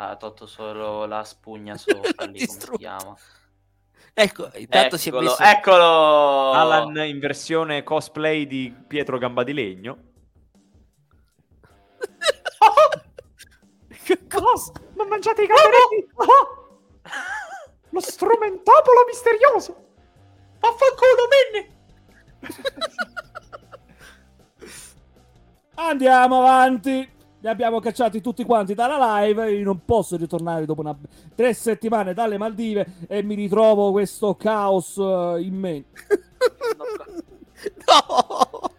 Ha 0.00 0.14
tolto 0.14 0.46
solo 0.46 1.06
la 1.06 1.24
spugna 1.24 1.74
sopra 1.78 2.24
lì, 2.26 2.46
come 2.46 2.60
si 2.60 2.70
chiama. 2.76 3.16
Ecco, 4.14 4.48
intanto 4.54 4.96
si 4.96 5.08
è 5.08 5.12
Eccolo, 5.12 5.30
messo... 5.30 5.42
eccolo! 5.42 6.52
Alan 6.52 6.96
in 6.98 7.18
versione 7.18 7.82
cosplay 7.82 8.46
di 8.46 8.72
Pietro 8.86 9.18
Gamba 9.18 9.42
di 9.42 9.52
Legno. 9.52 9.98
Che 14.08 14.26
cosa? 14.26 14.72
Ma 14.94 15.04
mangiate 15.04 15.42
i 15.42 15.46
gamberetti! 15.46 16.08
Lo 17.90 18.00
strumentopolo 18.00 19.04
misterioso! 19.06 19.86
Vaffanculo, 20.60 21.28
Minnie! 21.52 21.76
Andiamo 25.74 26.38
avanti. 26.38 27.16
Li 27.40 27.48
abbiamo 27.48 27.78
cacciati 27.78 28.20
tutti 28.20 28.44
quanti 28.44 28.74
dalla 28.74 29.20
live. 29.20 29.52
Io 29.52 29.64
non 29.64 29.84
posso 29.84 30.16
ritornare 30.16 30.66
dopo 30.66 30.80
una... 30.80 30.96
tre 31.34 31.54
settimane 31.54 32.12
dalle 32.12 32.36
Maldive 32.36 32.94
e 33.06 33.22
mi 33.22 33.34
ritrovo 33.34 33.92
questo 33.92 34.34
caos 34.34 34.96
eh, 34.98 35.42
in 35.42 35.54
me. 35.54 35.84
No! 37.86 38.70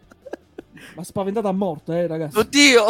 Ma 0.96 1.04
spaventato 1.04 1.50
a 1.50 1.52
morte, 1.52 2.00
eh, 2.00 2.08
ragazzi. 2.08 2.38
Oddio! 2.38 2.86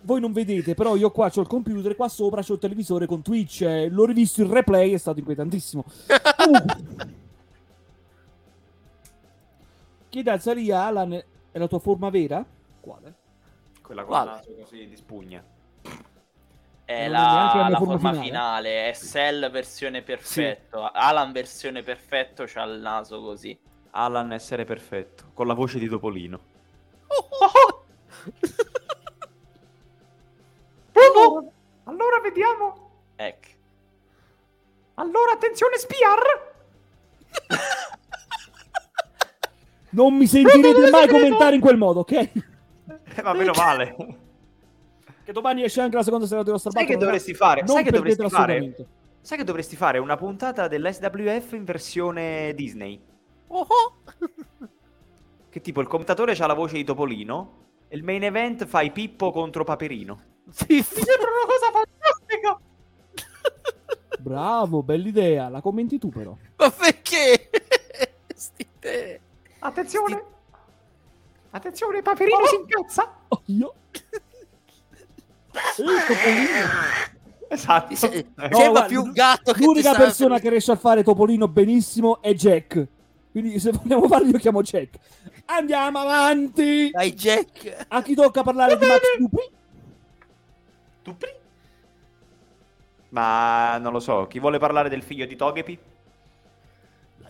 Voi 0.00 0.20
non 0.20 0.32
vedete, 0.32 0.74
però 0.74 0.96
io 0.96 1.12
qua 1.12 1.30
ho 1.32 1.40
il 1.40 1.46
computer, 1.46 1.94
qua 1.94 2.08
sopra 2.08 2.42
c'ho 2.42 2.54
il 2.54 2.58
televisore 2.58 3.06
con 3.06 3.22
Twitch. 3.22 3.62
eh, 3.62 3.88
l'ho 3.88 4.04
rivisto 4.04 4.42
il 4.42 4.48
replay, 4.48 4.92
è 4.92 4.98
stato 4.98 5.20
inquietantissimo. 5.20 5.84
Comunque. 6.36 7.20
Chiede 10.08 10.30
a 10.30 10.38
Zaria, 10.40 10.84
Alan, 10.84 11.22
è 11.52 11.58
la 11.58 11.68
tua 11.68 11.78
forma 11.78 12.10
vera? 12.10 12.44
Quale? 12.80 13.14
Quella 13.82 14.02
con 14.02 14.10
Quale? 14.10 14.30
il 14.30 14.36
naso 14.36 14.54
così 14.62 14.88
di 14.88 14.96
spugna. 14.96 15.44
È 16.84 17.06
Non 17.08 17.16
è 17.16 17.18
neanche 17.20 17.56
la 17.56 17.62
la, 17.62 17.68
mia 17.68 17.68
la 17.68 17.76
forma 17.78 17.92
forma 17.98 18.10
finale. 18.10 18.26
finale. 18.26 18.88
è 18.90 18.94
Cell 18.94 19.50
versione 19.50 20.02
perfetto. 20.02 20.90
Alan 20.90 21.32
versione 21.32 21.82
perfetto 21.82 22.44
c'ha 22.46 22.62
il 22.64 22.80
naso 22.80 23.20
così. 23.20 23.58
Alan 23.90 24.32
essere 24.32 24.64
perfetto, 24.64 25.24
con 25.34 25.46
la 25.46 25.54
voce 25.54 25.78
di 25.78 25.88
Topolino. 25.88 26.40
Oh, 30.94 31.52
Allora 31.84 32.20
vediamo. 32.20 32.90
Ecco. 33.16 33.48
Allora 34.94 35.32
attenzione 35.32 35.76
Spiar. 35.78 36.52
Non 39.92 40.14
mi 40.16 40.26
sentirete 40.26 40.90
mai 40.90 41.08
commentare 41.08 41.54
in 41.54 41.60
quel 41.60 41.76
modo, 41.76 42.00
ok? 42.00 42.12
Eh, 42.12 43.22
ma 43.22 43.32
meno 43.34 43.52
male. 43.54 43.96
Che 45.24 45.32
domani 45.32 45.62
esce 45.62 45.80
anche 45.80 45.96
la 45.96 46.02
seconda 46.02 46.26
serata 46.26 46.46
dello 46.46 46.58
Starbucks. 46.58 46.84
Sai 46.86 46.94
che 46.94 47.00
dovresti 47.02 47.34
fare? 47.34 47.60
Non 47.60 47.68
Sai 47.68 47.84
che 47.84 47.90
dovresti 47.90 48.28
fare? 48.28 48.74
Sai 49.20 49.38
che 49.38 49.44
dovresti 49.44 49.76
fare 49.76 49.98
una 49.98 50.16
puntata 50.16 50.66
dell'SWF 50.66 51.52
in 51.52 51.64
versione 51.64 52.54
Disney? 52.54 53.00
Oh, 53.48 53.60
oh. 53.60 53.94
Che 55.48 55.60
tipo 55.60 55.80
il 55.80 55.86
commentatore 55.86 56.32
ha 56.32 56.46
la 56.46 56.54
voce 56.54 56.76
di 56.76 56.84
Topolino 56.84 57.60
e 57.88 57.96
il 57.96 58.02
main 58.02 58.24
event 58.24 58.64
fai 58.64 58.90
Pippo 58.90 59.30
contro 59.30 59.62
Paperino. 59.64 60.18
Fiff. 60.50 60.92
sembra 60.94 61.28
una 61.28 61.46
cosa 61.46 61.70
fantastica. 61.70 62.60
Bravo, 64.18 64.82
bell'idea. 64.82 65.48
La 65.50 65.60
commenti 65.60 65.98
tu 65.98 66.08
però. 66.08 66.36
Ma 66.56 66.70
perché? 66.70 67.50
Sti 68.34 68.68
te. 68.78 69.20
Attenzione! 69.64 70.22
Attenzione, 71.50 72.02
Paperino 72.02 72.44
si 72.46 72.56
incazza! 72.56 73.14
Oh, 73.28 73.42
io? 73.46 73.74
Esatto. 77.48 77.94
Se- 77.94 78.06
Eh. 78.06 78.26
No, 78.34 78.42
Sembra 78.42 78.68
guarda, 78.70 78.86
più 78.86 79.02
un 79.02 79.12
gatto 79.12 79.52
che 79.52 79.64
L'unica 79.64 79.94
persona 79.94 80.38
che 80.38 80.48
riesce 80.48 80.72
a 80.72 80.76
fare 80.76 81.02
Topolino 81.02 81.48
benissimo 81.48 82.20
è 82.22 82.32
Jack. 82.34 82.86
Quindi 83.30 83.58
se 83.58 83.70
vogliamo 83.72 84.08
farlo 84.08 84.28
io 84.28 84.38
chiamo 84.38 84.62
Jack. 84.62 84.96
Andiamo 85.46 85.98
avanti. 86.00 86.90
Dai, 86.90 87.12
Jack. 87.14 87.84
A 87.88 88.02
chi 88.02 88.14
tocca 88.14 88.42
parlare 88.42 88.76
di 88.78 88.86
Max 88.86 89.00
Dupree? 89.18 89.50
Tu 91.02 91.16
pri- 91.16 91.34
Ma 93.10 93.76
non 93.78 93.92
lo 93.92 94.00
so, 94.00 94.26
chi 94.26 94.38
vuole 94.38 94.58
parlare 94.58 94.88
del 94.88 95.02
figlio 95.02 95.26
di 95.26 95.36
Togepi? 95.36 95.78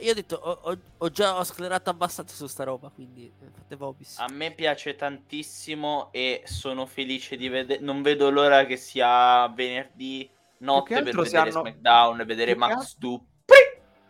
Io 0.03 0.11
ho 0.11 0.15
detto, 0.15 0.37
ho, 0.37 0.59
ho- 0.71 0.79
ho 0.99 1.11
già 1.11 1.39
ho 1.39 1.45
sclerato 1.45 1.91
abbastanza 1.91 2.35
su 2.35 2.47
sta 2.47 2.65
roba, 2.65 2.89
quindi 2.91 3.27
eh, 3.41 3.51
fate 3.55 3.77
vobis. 3.77 4.19
A 4.19 4.27
me 4.31 4.53
piace 4.53 4.97
tantissimo 4.97 6.09
e 6.13 6.43
sono 6.45 6.87
felice 6.87 7.37
di 7.37 7.49
vedere. 7.49 7.81
Non 7.81 8.03
vedo 8.03 8.31
l'ora 8.31 8.65
che 8.67 8.77
sia 8.77 9.47
venerdì 9.49 10.29
notte 10.59 10.95
per 10.95 11.07
altro 11.07 11.25
se 11.25 11.31
vedere 11.31 11.51
hanno- 11.51 11.61
SmackDown 11.61 12.21
e 12.21 12.25
vedere 12.25 12.51
più 12.53 12.61
Max 12.61 12.71
altro- 12.73 12.95
Dupri. 12.99 13.27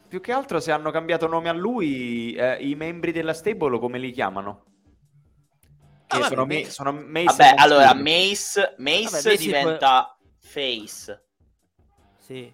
Più 0.09 0.21
che 0.21 0.33
altro 0.33 0.61
se 0.61 0.73
hanno 0.73 0.91
cambiato 0.91 1.27
nome 1.27 1.49
a 1.49 1.53
lui, 1.53 2.35
eh, 2.35 2.57
i 2.67 2.75
membri 2.75 3.13
della 3.13 3.33
stable 3.35 3.79
come 3.79 3.99
li 3.99 4.11
chiamano? 4.13 4.65
Che 6.07 6.17
Ah, 6.17 6.21
vabbè, 6.21 6.29
sono, 6.35 6.47
beh. 6.47 6.55
me- 6.55 6.71
sono 6.71 6.93
Mace 6.93 7.25
Vabbè, 7.25 7.55
allora. 7.57 7.95
Mace, 7.95 8.75
Mace 8.79 9.23
Vabbè, 9.23 9.37
diventa 9.37 10.19
face. 10.39 11.25
Sì. 12.19 12.53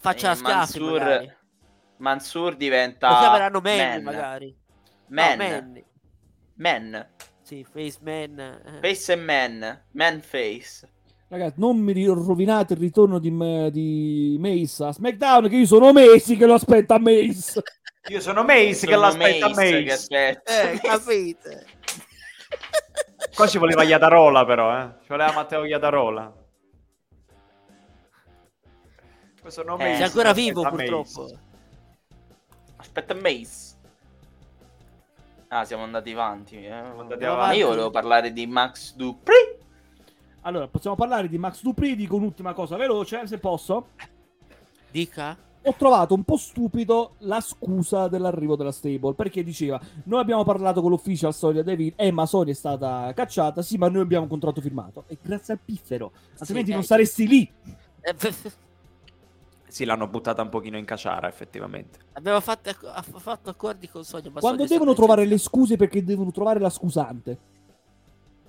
Faccia 0.00 0.28
E 0.28 0.30
a 0.30 0.34
schiaffi, 0.34 0.78
Mansur, 0.80 1.36
Mansur 1.98 2.52
Lo 2.52 2.56
diventa 2.56 3.08
chiameranno 3.18 3.60
Manny, 3.60 3.78
Man. 3.78 4.02
magari. 4.02 4.56
Man. 5.08 5.38
No, 5.38 5.44
Manny. 5.48 5.84
Man. 6.54 7.08
Sì, 7.42 7.64
Face 7.64 7.98
Man. 8.02 8.78
Face 8.82 9.12
e 9.12 9.16
man. 9.16 9.84
Man 9.92 10.20
face. 10.20 10.88
Ragazzi, 11.28 11.60
non 11.60 11.78
mi 11.78 12.04
rovinate 12.06 12.72
il 12.74 12.78
ritorno 12.80 13.18
di, 13.18 13.30
di 13.70 14.36
Mace 14.40 14.84
a 14.84 14.92
SmackDown, 14.92 15.48
che 15.48 15.56
io 15.56 15.66
sono 15.66 15.92
mesi 15.92 16.36
che 16.36 16.46
lo 16.46 16.54
aspetta 16.54 16.98
Mace. 16.98 17.62
Io 18.08 18.20
sono 18.20 18.42
Mace 18.42 18.86
che 18.86 18.94
Sono 18.94 19.00
l'aspetta 19.00 19.48
Mace 19.48 19.60
Mace. 19.60 19.82
che 19.82 19.92
aspetta. 19.92 20.70
Eh, 20.70 20.78
capite? 20.80 21.66
Qua 23.36 23.46
ci 23.46 23.58
voleva 23.58 23.82
Iadarola 23.82 24.46
però, 24.46 24.74
eh. 24.80 24.88
Ci 25.02 25.08
voleva 25.08 25.32
Matteo 25.32 25.64
Iadarola. 25.64 26.32
Io 29.44 29.50
sono 29.50 29.74
Eh, 29.74 29.76
Mace. 29.78 29.94
Sei 29.96 30.02
ancora 30.04 30.32
che 30.32 30.40
vivo, 30.40 30.62
purtroppo. 30.68 31.22
Mace. 31.22 31.38
Aspetta 32.78 33.14
Mace. 33.14 33.76
Ah, 35.48 35.64
siamo 35.64 35.82
andati 35.84 36.12
avanti. 36.12 36.56
eh. 36.56 36.70
andati 36.70 37.24
Ma 37.24 37.32
avanti. 37.32 37.58
Io 37.58 37.68
volevo 37.68 37.90
parlare 37.90 38.32
di 38.32 38.46
Max 38.46 38.94
Dupri. 38.94 39.56
Allora, 40.42 40.68
possiamo 40.68 40.96
parlare 40.96 41.28
di 41.28 41.36
Max 41.36 41.62
Dupree, 41.62 41.96
dico 41.96 42.16
un'ultima 42.16 42.52
cosa 42.54 42.76
veloce, 42.76 43.26
se 43.26 43.38
posso. 43.38 43.88
Dica. 44.90 45.36
Ho 45.62 45.74
trovato 45.76 46.14
un 46.14 46.22
po' 46.22 46.36
stupido 46.36 47.16
la 47.18 47.40
scusa 47.40 48.08
dell'arrivo 48.08 48.56
della 48.56 48.72
stable, 48.72 49.14
perché 49.14 49.42
diceva, 49.42 49.78
noi 50.04 50.20
abbiamo 50.20 50.44
parlato 50.44 50.80
con 50.80 50.90
l'ufficial 50.90 51.34
Sonia 51.34 51.62
Deville, 51.62 51.94
eh 51.96 52.12
ma 52.12 52.24
Sonia 52.24 52.52
è 52.52 52.56
stata 52.56 53.12
cacciata, 53.14 53.60
sì 53.60 53.76
ma 53.76 53.88
noi 53.88 54.02
abbiamo 54.02 54.22
un 54.22 54.30
contratto 54.30 54.60
firmato. 54.60 55.04
E 55.08 55.18
grazie 55.20 55.54
al 55.54 55.60
piffero, 55.62 56.12
altrimenti 56.38 56.70
eh, 56.70 56.74
non 56.74 56.84
saresti 56.84 57.26
lì. 57.26 57.52
Sì, 59.68 59.84
l'hanno 59.84 60.06
buttata 60.08 60.42
un 60.42 60.48
pochino 60.48 60.76
in 60.78 60.84
cacciara, 60.84 61.28
effettivamente. 61.28 61.98
Abbiamo 62.14 62.40
fatto, 62.40 62.70
ha 62.70 63.02
fatto 63.02 63.50
accordi 63.50 63.88
con 63.88 64.04
Sonia. 64.04 64.30
ma 64.30 64.40
Quando 64.40 64.64
devono 64.64 64.94
trovare 64.94 65.24
le 65.26 65.38
scuse 65.38 65.76
perché 65.76 66.02
devono 66.02 66.30
trovare 66.30 66.58
la 66.58 66.70
scusante. 66.70 67.38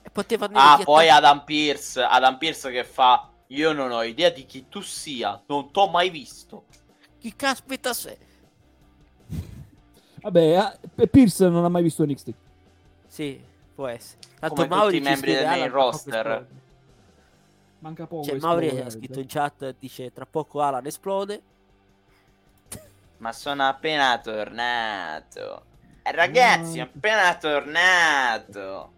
E 0.02 0.10
potevano 0.10 0.58
Ah, 0.58 0.80
poi 0.84 1.10
Adam 1.10 1.44
Pierce. 1.44 2.02
Adam 2.02 2.38
Pierce 2.38 2.72
che 2.72 2.84
fa. 2.84 3.30
Io 3.48 3.74
non 3.74 3.92
ho 3.92 4.04
idea 4.04 4.30
di 4.30 4.46
chi 4.46 4.68
tu 4.70 4.82
sia. 4.82 5.42
Non 5.48 5.72
t'ho 5.72 5.90
mai 5.90 6.10
visto. 6.10 6.66
Chi 7.20 7.36
caspita 7.36 7.94
sei? 7.94 8.18
Vabbè, 10.22 10.54
ah, 10.56 10.78
Pierce 11.10 11.48
non 11.50 11.64
ha 11.64 11.70
mai 11.70 11.84
visto 11.84 12.06
NXT. 12.06 12.34
Sì, 13.08 13.42
può 13.76 13.88
essere. 13.88 14.20
Tanto 14.40 14.56
Come 14.56 14.68
tutti 14.68 14.80
Mauri 14.80 14.98
i 14.98 15.00
ci 15.02 15.10
membri 15.10 15.34
del 15.34 15.46
main 15.46 15.70
roster. 15.70 16.48
Manca 17.80 18.08
poco. 18.08 18.24
Cioè, 18.24 18.36
esplode, 18.36 18.66
Mauri 18.68 18.82
ha 18.82 18.90
scritto 18.90 19.20
in 19.20 19.28
chat, 19.28 19.76
dice 19.80 20.12
tra 20.12 20.26
poco 20.26 20.62
Alan 20.62 20.86
esplode. 20.86 21.42
Ma 23.18 23.32
sono 23.34 23.64
appena 23.68 24.18
tornato. 24.20 25.64
Eh, 26.04 26.12
ragazzi, 26.12 26.72
sono 26.72 26.84
appena 26.84 27.36
tornato. 27.38 28.92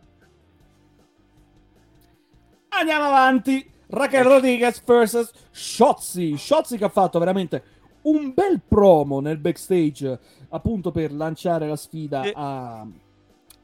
Andiamo 2.69 3.05
avanti. 3.05 3.69
Raquel 3.87 4.23
Rodriguez 4.23 4.81
vs 4.83 5.31
Shotzi. 5.51 6.37
Shotzi 6.37 6.77
che 6.77 6.85
ha 6.85 6.89
fatto 6.89 7.19
veramente 7.19 7.63
un 8.03 8.33
bel 8.33 8.61
promo 8.65 9.19
nel 9.19 9.37
backstage, 9.37 10.19
appunto 10.49 10.91
per 10.91 11.11
lanciare 11.11 11.67
la 11.67 11.75
sfida 11.75 12.21
a... 12.33 12.79
a- 12.79 12.87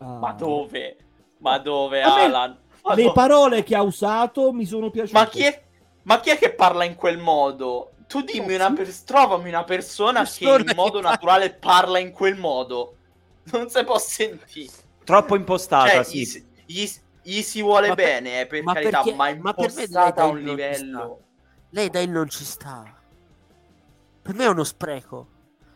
Ma 0.06 0.34
dove? 0.34 0.98
Ma 1.40 1.58
dove, 1.60 2.02
A 2.02 2.16
me 2.16 2.24
Alan? 2.24 2.50
Ma, 2.52 2.58
Le 2.96 3.12
parole 3.12 3.64
che 3.64 3.76
ha 3.76 3.82
usato 3.82 4.52
mi 4.54 4.66
sono 4.66 4.90
piaciute. 4.90 5.18
Ma 5.20 5.28
chi, 5.28 5.44
è... 5.44 5.64
Ma 6.04 6.20
chi 6.20 6.30
è 6.30 6.38
che 6.38 6.54
parla 6.54 6.84
in 6.84 6.96
quel 6.96 7.18
modo? 7.18 7.92
Tu 8.08 8.22
dimmi 8.22 8.56
una 8.56 8.72
per... 8.72 8.88
trovami 9.04 9.50
una 9.50 9.64
persona 9.66 10.24
che 10.24 10.46
in 10.46 10.72
modo 10.76 11.02
naturale 11.02 11.54
parla 11.54 12.00
in 12.00 12.12
quel 12.12 12.36
modo. 12.38 12.96
Non 13.52 13.70
si 13.70 13.84
può 13.84 13.98
sentire. 13.98 14.72
Troppo 15.04 15.36
impostata, 15.36 15.90
Cioè, 15.90 16.04
sì. 16.04 16.18
gli, 16.20 16.26
si- 16.26 16.48
gli 16.66 16.86
si- 16.86 17.00
gli 17.22 17.42
si 17.42 17.62
vuole 17.62 17.90
Ma 17.90 17.96
per- 17.96 18.06
bene, 18.06 18.42
eh, 18.42 18.46
per 18.48 18.64
ma 18.64 18.74
carità, 18.74 19.02
perché- 19.02 19.16
ma 19.18 19.54
per 19.54 19.70
impostata 19.70 20.22
a 20.24 20.26
un 20.28 20.40
livello. 20.42 21.20
Lei 21.72 21.90
dai 21.90 22.08
non 22.08 22.30
ci 22.30 22.44
sta. 22.46 22.84
Per 24.22 24.34
me 24.36 24.46
è 24.46 24.48
uno 24.50 24.64
spreco. 24.64 25.28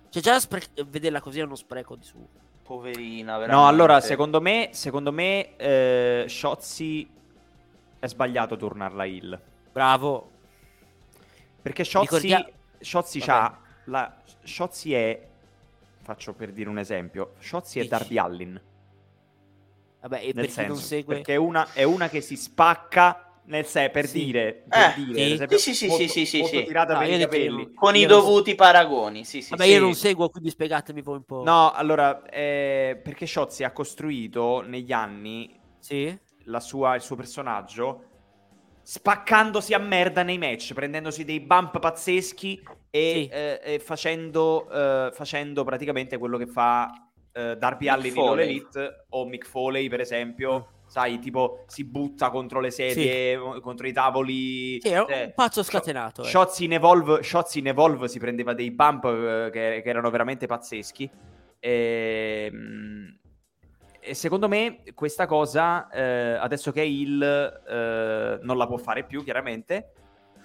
Cioè, 0.09 0.21
già 0.21 0.39
spre- 0.39 0.67
vederla 0.87 1.21
così 1.21 1.39
è 1.39 1.43
uno 1.43 1.55
spreco 1.55 1.95
di 1.95 2.03
su. 2.05 2.25
Poverina, 2.71 3.37
veramente. 3.37 3.61
No, 3.61 3.67
allora, 3.67 3.99
secondo 3.99 4.39
me, 4.39 4.69
secondo 4.71 5.11
me, 5.11 5.57
eh, 5.57 6.23
Shotzi 6.25 7.05
è 7.99 8.07
sbagliato 8.07 8.55
tornarla 8.55 9.03
Hill. 9.03 9.41
Bravo. 9.73 10.29
Perché 11.61 11.83
Shotzi, 11.83 12.05
Ricordia- 12.05 12.49
Shotzi 12.79 13.19
c'ha 13.19 13.59
la 13.85 14.15
Shotzi 14.43 14.93
è 14.93 15.27
faccio 16.01 16.31
per 16.31 16.53
dire 16.53 16.69
un 16.69 16.79
esempio, 16.79 17.33
Shotzi 17.39 17.79
è 17.79 17.81
Dici. 17.81 17.93
Darby 17.93 18.17
Allin, 18.17 18.61
Vabbè, 19.99 20.19
e 20.19 20.23
nel 20.23 20.33
per 20.33 20.45
chi 20.45 20.51
senso, 20.51 20.71
non 20.71 20.81
segue... 20.81 21.15
perché 21.15 21.33
è 21.33 21.37
una, 21.37 21.73
è 21.73 21.83
una 21.83 22.07
che 22.07 22.21
si 22.21 22.37
spacca 22.37 23.30
nel 23.45 23.65
sé 23.65 23.89
per 23.89 24.05
Sì. 24.07 24.23
dire, 24.25 24.63
per 24.67 24.95
Eh, 24.97 25.03
dire, 25.03 25.25
sì. 25.25 25.31
esempio, 25.33 25.57
Sì, 25.57 25.73
sì, 25.73 25.87
molto- 25.87 26.07
sì, 26.07 26.25
sì, 26.25 26.39
molto 26.39 26.57
sì. 26.57 26.63
tirata 26.63 26.93
No, 26.93 26.99
per 26.99 27.09
i 27.09 27.19
capelli. 27.19 27.73
Con 27.73 27.95
i 27.95 27.99
Io 28.01 28.07
dovuti 28.07 28.55
paragoni, 28.55 29.25
sì, 29.25 29.41
sì. 29.41 29.49
Vabbè, 29.51 29.63
sì. 29.63 29.71
io 29.71 29.79
non 29.79 29.93
seguo, 29.93 30.29
quindi 30.29 30.49
spiegatemi 30.49 31.01
voi 31.01 31.17
un 31.17 31.23
po'. 31.23 31.43
No, 31.43 31.71
allora, 31.71 32.23
eh, 32.25 32.99
perché 33.03 33.25
Shotzi 33.25 33.63
ha 33.63 33.71
costruito 33.71 34.61
negli 34.61 34.91
anni 34.91 35.59
Sì? 35.79 36.17
la 36.45 36.59
sua- 36.59 36.95
il 36.95 37.01
suo 37.01 37.15
personaggio 37.15 38.05
spaccandosi 38.83 39.73
a 39.73 39.77
merda 39.79 40.23
nei 40.23 40.37
match, 40.37 40.73
prendendosi 40.73 41.23
dei 41.23 41.39
bump 41.39 41.79
pazzeschi 41.79 42.61
e, 42.89 43.11
Sì. 43.13 43.27
eh, 43.31 43.59
e 43.63 43.79
facendo, 43.79 44.69
eh, 44.69 45.11
facendo 45.13 45.63
praticamente 45.63 46.17
quello 46.17 46.37
che 46.37 46.47
fa 46.47 46.89
eh, 47.33 47.55
Darby 47.55 47.85
Mick 47.85 47.93
Allin 47.97 48.13
in 48.15 48.19
All. 48.27 48.39
Elite 48.39 49.05
o 49.11 49.25
Mick 49.25 49.47
Foley, 49.47 49.87
per 49.87 50.01
esempio. 50.01 50.67
Sai, 50.91 51.19
tipo 51.19 51.63
si 51.67 51.85
butta 51.85 52.29
contro 52.29 52.59
le 52.59 52.69
sedie, 52.69 53.39
contro 53.61 53.87
i 53.87 53.93
tavoli. 53.93 54.77
Sì, 54.81 54.89
è 54.89 54.99
un 54.99 55.05
eh, 55.09 55.31
pazzo 55.33 55.63
scatenato. 55.63 56.21
eh. 56.21 56.25
Shots 56.25 56.59
in 56.59 56.73
Evolve, 56.73 57.23
Shots 57.23 57.55
in 57.55 57.67
Evolve 57.67 58.09
si 58.09 58.19
prendeva 58.19 58.53
dei 58.53 58.71
bump 58.71 59.05
eh, 59.05 59.49
che, 59.53 59.79
che 59.81 59.89
erano 59.89 60.09
veramente 60.09 60.47
pazzeschi. 60.47 61.09
Ehm, 61.59 63.17
E, 64.01 64.13
secondo 64.15 64.49
me 64.49 64.81
questa 64.93 65.27
cosa, 65.27 65.87
eh, 65.89 66.33
adesso 66.33 66.73
che 66.73 66.81
è 66.81 66.85
il, 66.85 67.21
eh, 67.23 68.39
non 68.41 68.57
la 68.57 68.67
può 68.67 68.75
fare 68.75 69.05
più, 69.05 69.23
chiaramente. 69.23 69.93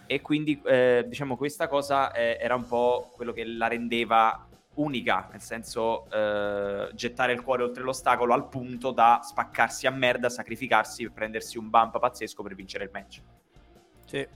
E 0.07 0.21
quindi, 0.21 0.61
eh, 0.65 1.07
diciamo, 1.09 1.37
questa 1.37 1.67
cosa 1.67 2.13
eh, 2.13 2.39
era 2.41 2.55
un 2.55 2.69
po' 2.69 3.11
quello 3.17 3.33
che 3.33 3.45
la 3.45 3.67
rendeva 3.67 4.47
unica, 4.77 5.29
nel 5.31 5.41
senso 5.41 6.11
eh, 6.11 6.91
gettare 6.95 7.33
il 7.33 7.43
cuore 7.43 7.63
oltre 7.63 7.83
l'ostacolo 7.83 8.33
al 8.33 8.49
punto 8.49 8.91
da 8.91 9.21
spaccarsi 9.23 9.87
a 9.87 9.91
merda, 9.91 10.29
sacrificarsi 10.29 11.05
per 11.05 11.13
prendersi 11.13 11.59
un 11.59 11.69
bump 11.69 11.99
pazzesco 11.99 12.43
per 12.43 12.55
vincere 12.55 12.85
il 12.85 12.91
match. 12.93 13.21
Sì. 14.07 14.27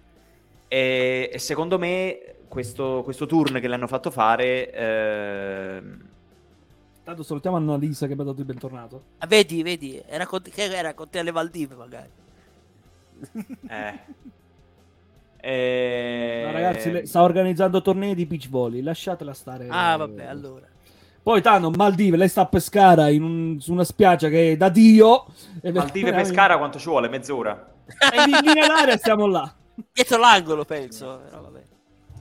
E, 0.69 1.31
e 1.33 1.39
secondo 1.39 1.79
me 1.79 2.37
questo, 2.49 3.03
questo 3.03 3.27
turn 3.27 3.61
che 3.61 3.69
le 3.69 3.75
hanno 3.75 3.87
fatto 3.87 4.11
fare 4.11 4.71
ehm, 4.73 6.09
Tanto 7.03 7.25
salutiamo 7.25 7.57
Annalisa 7.57 8.07
che 8.07 8.15
mi 8.15 8.21
ha 8.21 8.25
dato 8.25 8.39
il 8.39 8.47
bentornato. 8.47 9.03
Ah, 9.19 9.27
vedi, 9.27 9.65
vedi, 9.65 10.01
era 10.07 10.27
con, 10.27 10.43
che 10.43 10.63
era 10.63 10.95
con 10.95 11.09
te 11.09 11.19
alle 11.19 11.33
Valdive 11.33 11.75
magari. 11.75 12.11
eh, 13.69 13.99
E... 15.41 16.43
Ma 16.45 16.51
ragazzi, 16.53 16.91
le- 16.91 17.07
sta 17.07 17.23
organizzando 17.23 17.81
tornei 17.83 18.15
di 18.15 18.27
beach 18.27 18.49
volley, 18.49 18.83
lasciatela 18.83 19.33
stare. 19.33 19.67
Ah, 19.69 19.97
vabbè, 19.97 20.25
allora. 20.27 20.67
Poi 21.23 21.43
tanto 21.43 21.71
Maldive, 21.71 22.17
lei 22.17 22.29
sta 22.29 22.43
a 22.43 22.47
pescare 22.47 23.13
in 23.13 23.23
un- 23.23 23.61
su 23.61 23.73
una 23.73 23.85
spiaggia 23.85 24.29
che 24.29 24.53
è 24.53 24.57
da 24.57 24.69
Dio. 24.69 25.27
E 25.61 25.71
Maldive 25.73 26.13
Pescara 26.13 26.57
quanto 26.59 26.79
ci 26.79 26.89
vuole? 26.89 27.09
Mezz'ora? 27.09 27.73
E 27.87 28.17
in 28.31 28.39
linea 28.45 28.67
d'aria 28.67 28.97
stiamo 28.97 29.27
là. 29.27 29.55
Dietro 29.93 30.19
l'angolo, 30.19 30.65
penso. 30.65 31.21
Però 31.25 31.43
vabbè. 31.43 31.63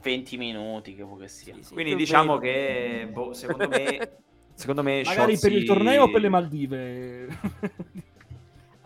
20 0.01 0.37
minuti 0.37 0.95
che 0.95 1.03
vuoi 1.03 1.19
che 1.21 1.27
sia. 1.27 1.53
Sì, 1.55 1.63
sì, 1.63 1.73
Quindi 1.73 1.95
diciamo 1.95 2.37
meno. 2.37 2.39
che, 2.39 3.09
boh, 3.11 3.33
secondo 3.33 3.67
me... 3.67 4.09
Secondo 4.53 4.83
me 4.83 5.03
Magari 5.05 5.37
Sciozzi- 5.37 5.47
per 5.47 5.57
il 5.57 5.65
torneo 5.65 6.03
o 6.03 6.09
per 6.11 6.19
le 6.19 6.27
Maldive. 6.29 7.27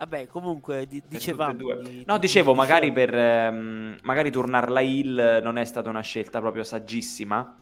Vabbè, 0.06 0.26
comunque 0.26 0.86
di- 0.86 1.02
dicevamo. 1.08 1.54
di- 1.54 2.04
No, 2.06 2.14
di- 2.14 2.20
dicevo, 2.20 2.52
di- 2.52 2.58
magari 2.58 2.92
per 2.92 3.14
ehm, 3.14 3.96
magari 4.02 4.30
tornare 4.30 4.70
la 4.70 4.80
Hill 4.80 5.40
non 5.42 5.56
è 5.56 5.64
stata 5.64 5.88
una 5.88 6.02
scelta 6.02 6.40
proprio 6.40 6.62
saggissima. 6.62 7.56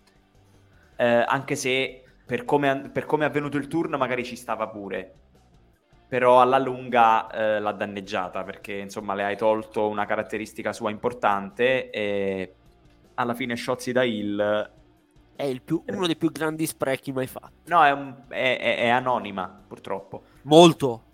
Eh, 0.97 1.24
anche 1.26 1.55
se 1.55 2.03
per 2.26 2.45
come, 2.45 2.90
per 2.93 3.07
come 3.07 3.24
è 3.24 3.28
avvenuto 3.28 3.57
il 3.59 3.68
turno, 3.68 3.97
magari 3.97 4.24
ci 4.24 4.34
stava 4.34 4.66
pure. 4.66 5.14
Però 6.09 6.40
alla 6.40 6.59
lunga 6.59 7.30
eh, 7.30 7.61
l'ha 7.61 7.72
danneggiata 7.72 8.43
perché 8.43 8.72
insomma 8.74 9.14
le 9.14 9.22
hai 9.24 9.36
tolto 9.36 9.86
una 9.88 10.05
caratteristica 10.05 10.72
sua 10.72 10.90
importante 10.90 11.90
e 11.90 12.55
alla 13.14 13.34
fine 13.34 13.55
Sciozzi 13.55 13.93
da 13.93 14.03
Hill 14.03 14.70
È 15.36 15.45
il 15.45 15.62
più- 15.62 15.82
uno 15.86 16.07
dei 16.07 16.16
più 16.16 16.30
grandi 16.32 16.66
sprechi 16.66 17.12
mai 17.12 17.28
fatti. 17.28 17.70
no, 17.70 17.84
è, 17.84 17.93
un- 17.93 18.14
è- 18.28 18.59
è- 18.61 18.76
è 18.78 18.88
anonima 18.88 19.62
purtroppo. 19.68 20.22
Molto. 20.43 21.05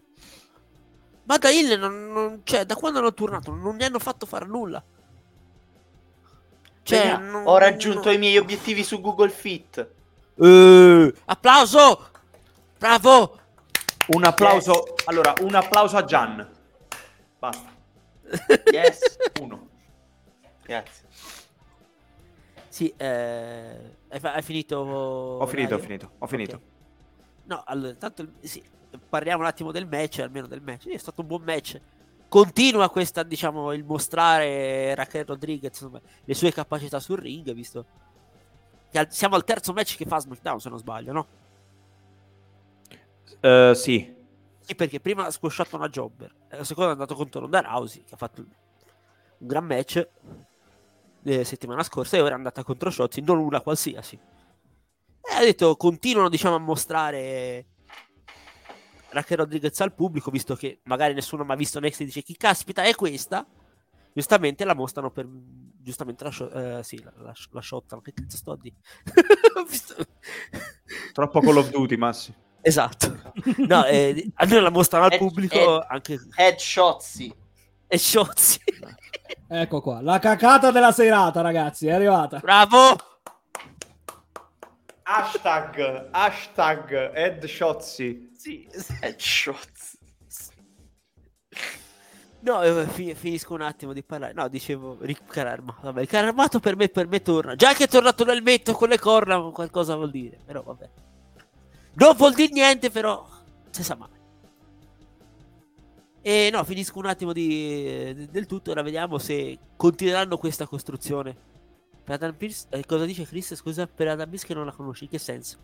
Ma 1.28 1.36
da 1.36 1.50
Hill 1.50 1.78
non, 1.78 2.10
non- 2.10 2.40
cioè, 2.44 2.64
da 2.64 2.74
quando 2.74 3.00
hanno 3.00 3.12
turnato 3.12 3.52
non 3.52 3.76
gli 3.76 3.82
hanno 3.82 3.98
fatto 3.98 4.24
fare 4.24 4.46
nulla. 4.46 4.82
Cioè, 6.82 6.98
Vediamo, 6.98 7.30
non- 7.30 7.46
Ho 7.46 7.58
raggiunto 7.58 8.04
non- 8.04 8.14
i 8.14 8.18
miei 8.18 8.38
obiettivi 8.38 8.82
su 8.82 8.98
Google 9.02 9.28
Fit. 9.28 9.86
Eh, 10.36 11.14
applauso! 11.26 12.10
Bravo! 12.78 13.38
Un 14.08 14.24
applauso, 14.24 14.94
allora, 15.04 15.34
un 15.42 15.54
applauso 15.54 15.98
a 15.98 16.04
Gian. 16.04 16.48
Basta, 17.38 17.68
Yes. 18.72 19.18
uno. 19.42 19.68
Grazie. 20.62 21.04
Sì, 22.68 22.90
eh, 22.96 23.96
hai, 24.08 24.18
fa- 24.20 24.32
hai 24.32 24.42
finito? 24.42 24.76
Ho 24.78 25.46
finito, 25.46 25.74
ho 25.74 25.78
finito, 25.78 26.10
ho 26.16 26.26
finito. 26.26 26.54
Ok. 26.56 26.62
No, 27.44 27.62
allora, 27.66 27.92
tanto 27.96 28.22
il- 28.22 28.32
sì, 28.40 28.62
parliamo 29.08 29.42
un 29.42 29.48
attimo 29.48 29.72
del 29.72 29.86
match, 29.86 30.20
almeno 30.20 30.46
del 30.46 30.60
match. 30.62 30.88
È 30.88 30.96
stato 30.96 31.20
un 31.20 31.26
buon 31.26 31.42
match. 31.42 31.80
Continua 32.28 32.90
questa, 32.90 33.22
diciamo, 33.22 33.72
il 33.72 33.84
mostrare 33.84 34.94
Raquel 34.94 35.24
Rodriguez, 35.24 35.72
insomma, 35.72 36.00
le 36.24 36.34
sue 36.34 36.52
capacità 36.52 37.00
sul 37.00 37.18
ring, 37.18 37.52
visto 37.52 37.86
che 38.90 38.98
al- 38.98 39.12
siamo 39.12 39.34
al 39.34 39.44
terzo 39.44 39.72
match 39.72 39.96
che 39.96 40.04
fa 40.04 40.18
SmackDown, 40.18 40.60
se 40.60 40.68
non 40.68 40.78
sbaglio, 40.78 41.12
no? 41.12 41.26
Eh, 43.40 43.72
sì, 43.74 44.14
Sì, 44.68 44.74
perché 44.74 45.00
prima 45.00 45.24
ha 45.24 45.30
squasciato 45.30 45.76
una 45.76 45.88
jobber, 45.88 46.30
e 46.48 46.56
la 46.58 46.64
seconda 46.64 46.90
è 46.90 46.92
andato 46.92 47.14
contro 47.14 47.40
Ronda 47.40 47.60
Rousey, 47.62 48.04
che 48.04 48.12
ha 48.12 48.18
fatto 48.18 48.42
un 48.42 49.46
gran 49.46 49.64
match 49.64 50.06
eh, 51.22 51.44
settimana 51.44 51.82
scorsa, 51.82 52.18
e 52.18 52.20
ora 52.20 52.32
è 52.32 52.34
andata 52.34 52.62
contro 52.62 52.90
Shotzi, 52.90 53.22
non 53.22 53.38
una 53.38 53.62
qualsiasi. 53.62 54.18
E 55.22 55.34
ha 55.34 55.40
detto, 55.40 55.74
continuano, 55.76 56.28
diciamo, 56.28 56.56
a 56.56 56.58
mostrare 56.58 57.66
Raquel 59.10 59.38
Rodriguez 59.38 59.80
al 59.80 59.94
pubblico, 59.94 60.30
visto 60.30 60.54
che 60.54 60.80
magari 60.84 61.14
nessuno 61.14 61.42
ha 61.42 61.46
mai 61.46 61.56
visto 61.56 61.80
Next 61.80 62.00
e 62.00 62.04
dice, 62.04 62.22
chi 62.22 62.36
caspita 62.36 62.82
è 62.82 62.94
questa? 62.94 63.46
Giustamente 64.12 64.64
la 64.64 64.74
mostrano 64.74 65.10
per... 65.10 65.26
Giustamente 65.80 66.24
la, 66.24 66.30
sho- 66.30 66.50
eh, 66.50 66.82
sì, 66.82 67.02
la, 67.02 67.12
la, 67.16 67.32
la 67.50 67.60
shot, 67.62 68.02
che 68.02 68.12
cazzo 68.12 68.36
sto 68.36 68.52
a 68.52 68.58
dire? 68.60 68.76
Troppo 71.12 71.40
Call 71.40 71.56
of 71.56 71.70
Duty, 71.70 71.96
Massi. 71.96 72.34
Esatto. 72.60 73.32
No, 73.58 73.84
eh, 73.86 74.30
almeno 74.34 74.60
la 74.60 74.70
mostrano 74.70 75.06
al 75.06 75.16
pubblico 75.16 75.80
Ed- 75.80 75.86
anche 75.88 76.18
Headshotsi. 76.34 77.34
e 77.86 77.98
Sciozzi. 77.98 78.60
Ecco 79.50 79.80
qua, 79.80 80.02
la 80.02 80.18
cacata 80.18 80.70
della 80.70 80.92
serata, 80.92 81.40
ragazzi, 81.40 81.86
è 81.86 81.92
arrivata. 81.92 82.38
Bravo! 82.38 82.98
Hashtag, 85.04 86.08
hashtag 86.10 87.14
Ed 87.14 87.46
Shotzi. 87.46 88.32
Sì. 88.38 88.68
Headshots. 89.00 89.98
No, 92.40 92.62
eh, 92.62 92.86
fi- 92.86 93.14
finisco 93.16 93.54
un 93.54 93.62
attimo 93.62 93.92
di 93.92 94.04
parlare. 94.04 94.32
No, 94.32 94.46
dicevo, 94.48 94.96
Rick 95.00 95.26
Cararmato. 95.26 95.80
Vabbè, 95.82 96.02
il 96.02 96.06
Cararmato 96.06 96.60
per 96.60 96.76
me, 96.76 96.88
per 96.88 97.08
me 97.08 97.20
torna. 97.20 97.56
Già 97.56 97.74
che 97.74 97.84
è 97.84 97.88
tornato 97.88 98.24
nel 98.24 98.42
metto 98.42 98.74
con 98.74 98.88
le 98.88 98.98
corna, 98.98 99.40
qualcosa 99.50 99.96
vuol 99.96 100.12
dire. 100.12 100.38
Però 100.44 100.62
vabbè. 100.62 100.88
Non 101.94 102.16
vuol 102.16 102.34
dire 102.34 102.52
niente, 102.52 102.90
però 102.90 103.28
si 103.70 103.82
sa 103.82 103.96
mai. 103.96 104.08
E 106.22 106.50
no, 106.52 106.62
finisco 106.62 106.98
un 107.00 107.06
attimo 107.06 107.32
di, 107.32 108.14
de- 108.14 108.28
del 108.30 108.46
tutto. 108.46 108.70
Ora 108.70 108.82
vediamo 108.82 109.18
se 109.18 109.58
continueranno 109.74 110.38
questa 110.38 110.68
costruzione. 110.68 111.36
Per 112.04 112.14
Adam 112.14 112.36
Pierce, 112.36 112.66
eh, 112.70 112.86
cosa 112.86 113.04
dice 113.04 113.26
Chris? 113.26 113.56
Scusa, 113.56 113.88
per 113.88 114.06
Adam 114.06 114.28
Pierce 114.28 114.46
che 114.46 114.54
non 114.54 114.64
la 114.64 114.72
conosci. 114.72 115.04
In 115.04 115.10
che 115.10 115.18
senso? 115.18 115.58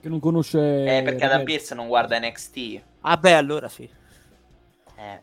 Che 0.00 0.08
non 0.08 0.18
conosce... 0.18 0.58
Eh, 0.98 1.02
perché 1.02 1.24
Adam 1.24 1.40
Raquel. 1.40 1.44
Pierce 1.44 1.74
non 1.74 1.88
guarda 1.88 2.18
NXT. 2.18 2.82
Ah, 3.02 3.16
beh, 3.16 3.34
allora 3.34 3.68
sì. 3.68 3.88
Eh. 4.96 5.20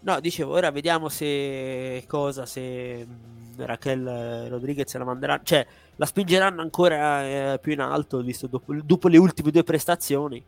No, 0.00 0.20
dicevo, 0.20 0.52
ora 0.52 0.70
vediamo 0.70 1.08
se 1.08 2.04
cosa, 2.06 2.44
se 2.46 3.06
mh, 3.06 3.64
Raquel 3.64 4.06
eh, 4.06 4.48
Rodriguez 4.48 4.94
la 4.96 5.04
manderanno, 5.04 5.40
cioè 5.44 5.66
la 5.96 6.04
spingeranno 6.04 6.60
ancora 6.60 7.52
eh, 7.54 7.58
più 7.58 7.72
in 7.72 7.80
alto, 7.80 8.20
visto 8.22 8.46
dopo, 8.46 8.74
dopo 8.74 9.08
le 9.08 9.16
ultime 9.16 9.50
due 9.50 9.62
prestazioni. 9.62 10.44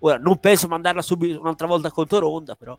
Ora, 0.00 0.18
non 0.18 0.38
penso 0.38 0.68
mandarla 0.68 1.02
subito 1.02 1.40
un'altra 1.40 1.66
volta 1.66 1.90
contro 1.90 2.18
Ronda, 2.18 2.54
però. 2.54 2.78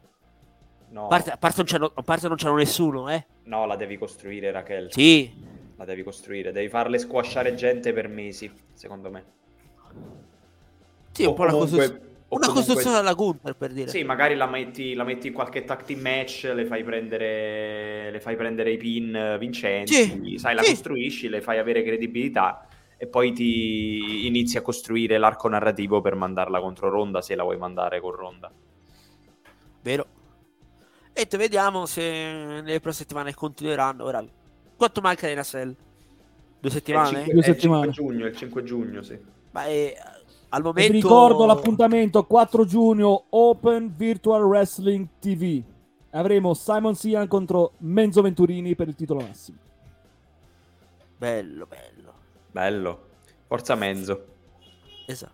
No, 0.89 1.05
A 1.05 1.07
parte, 1.07 1.31
a 1.31 1.37
parte 1.37 1.57
non 1.57 1.65
c'hanno, 1.65 1.91
a 1.93 2.01
parte 2.03 2.27
non 2.29 2.37
c'hanno 2.37 2.55
nessuno, 2.55 3.09
eh. 3.09 3.25
no, 3.45 3.65
la 3.65 3.75
devi 3.75 3.97
costruire, 3.97 4.51
Raquel. 4.51 4.93
Sì, 4.93 5.33
La 5.75 5.83
devi 5.83 6.03
costruire, 6.03 6.51
devi 6.53 6.69
farle 6.69 6.97
squasciare 6.99 7.53
gente 7.53 7.91
per 7.91 8.07
mesi, 8.07 8.49
secondo 8.73 9.11
me. 9.11 9.23
Sì, 11.11 11.23
un 11.23 11.29
O 11.29 11.33
po' 11.33 11.41
una, 11.43 11.51
comunque- 11.51 11.77
costruz- 11.77 12.05
o 12.29 12.35
una 12.35 12.45
comunque- 12.47 12.53
costruzione 12.73 12.97
alla 12.97 13.13
Gunther, 13.13 13.55
per 13.55 13.71
dire. 13.73 13.87
Sì, 13.89 14.03
magari 14.03 14.35
la 14.35 14.45
metti, 14.47 14.93
la 14.93 15.03
metti 15.03 15.27
in 15.27 15.33
qualche 15.33 15.63
tag 15.63 15.83
team 15.83 15.99
match, 16.01 16.51
le 16.53 16.65
fai 16.65 16.83
prendere, 16.83 18.11
le 18.11 18.19
fai 18.19 18.35
prendere 18.35 18.71
i 18.71 18.77
pin 18.77 19.15
eh, 19.15 19.37
vincenti, 19.37 19.93
Sì, 19.93 20.35
sai, 20.37 20.55
la 20.55 20.61
sì. 20.63 20.71
costruisci, 20.71 21.29
le 21.29 21.41
fai 21.41 21.57
avere 21.57 21.83
credibilità 21.83 22.67
e 22.97 23.07
poi 23.07 23.31
ti 23.31 24.25
inizi 24.27 24.57
a 24.57 24.61
costruire 24.61 25.17
l'arco 25.17 25.47
narrativo 25.47 26.01
per 26.01 26.15
mandarla 26.15 26.59
contro 26.59 26.89
Ronda 26.89 27.21
se 27.21 27.35
la 27.35 27.43
vuoi 27.43 27.57
mandare 27.57 27.99
con 28.01 28.11
Ronda. 28.11 28.51
Vero. 29.81 30.05
E 31.13 31.25
te 31.27 31.37
vediamo 31.37 31.85
se 31.85 32.01
nelle 32.03 32.79
prossime 32.79 32.93
settimane 33.07 33.33
continueranno. 33.33 34.03
Ora, 34.03 34.23
quanto 34.75 35.01
manca 35.01 35.27
di 35.27 35.33
Nassel? 35.33 35.69
Due 35.69 35.77
È 36.59 36.65
il 36.65 36.71
settimane? 36.71 37.07
5, 37.07 37.23
Due 37.23 37.33
è 37.33 37.37
il 37.37 37.43
settimane. 37.53 37.91
5 37.93 38.03
giugno, 38.03 38.25
il 38.27 38.35
5 38.35 38.63
giugno, 38.63 39.01
sì. 39.01 39.17
Ma 39.57 39.65
eh, 39.65 39.97
al 40.49 40.61
momento... 40.61 40.91
vi 40.91 40.99
ricordo 40.99 41.47
l'appuntamento 41.47 42.23
4 42.25 42.63
giugno 42.65 43.25
Open 43.29 43.91
Virtual 43.97 44.43
Wrestling 44.43 45.07
TV. 45.19 45.63
Avremo 46.11 46.53
Simon 46.53 46.93
Sian 46.93 47.27
contro 47.27 47.71
Menzo 47.79 48.21
Venturini 48.21 48.75
per 48.75 48.87
il 48.87 48.93
titolo 48.93 49.21
massimo. 49.21 49.57
Bello, 51.17 51.65
bello. 51.65 52.13
Bello. 52.51 53.07
Forza 53.47 53.73
Menzo. 53.73 54.25
Esatto. 55.07 55.33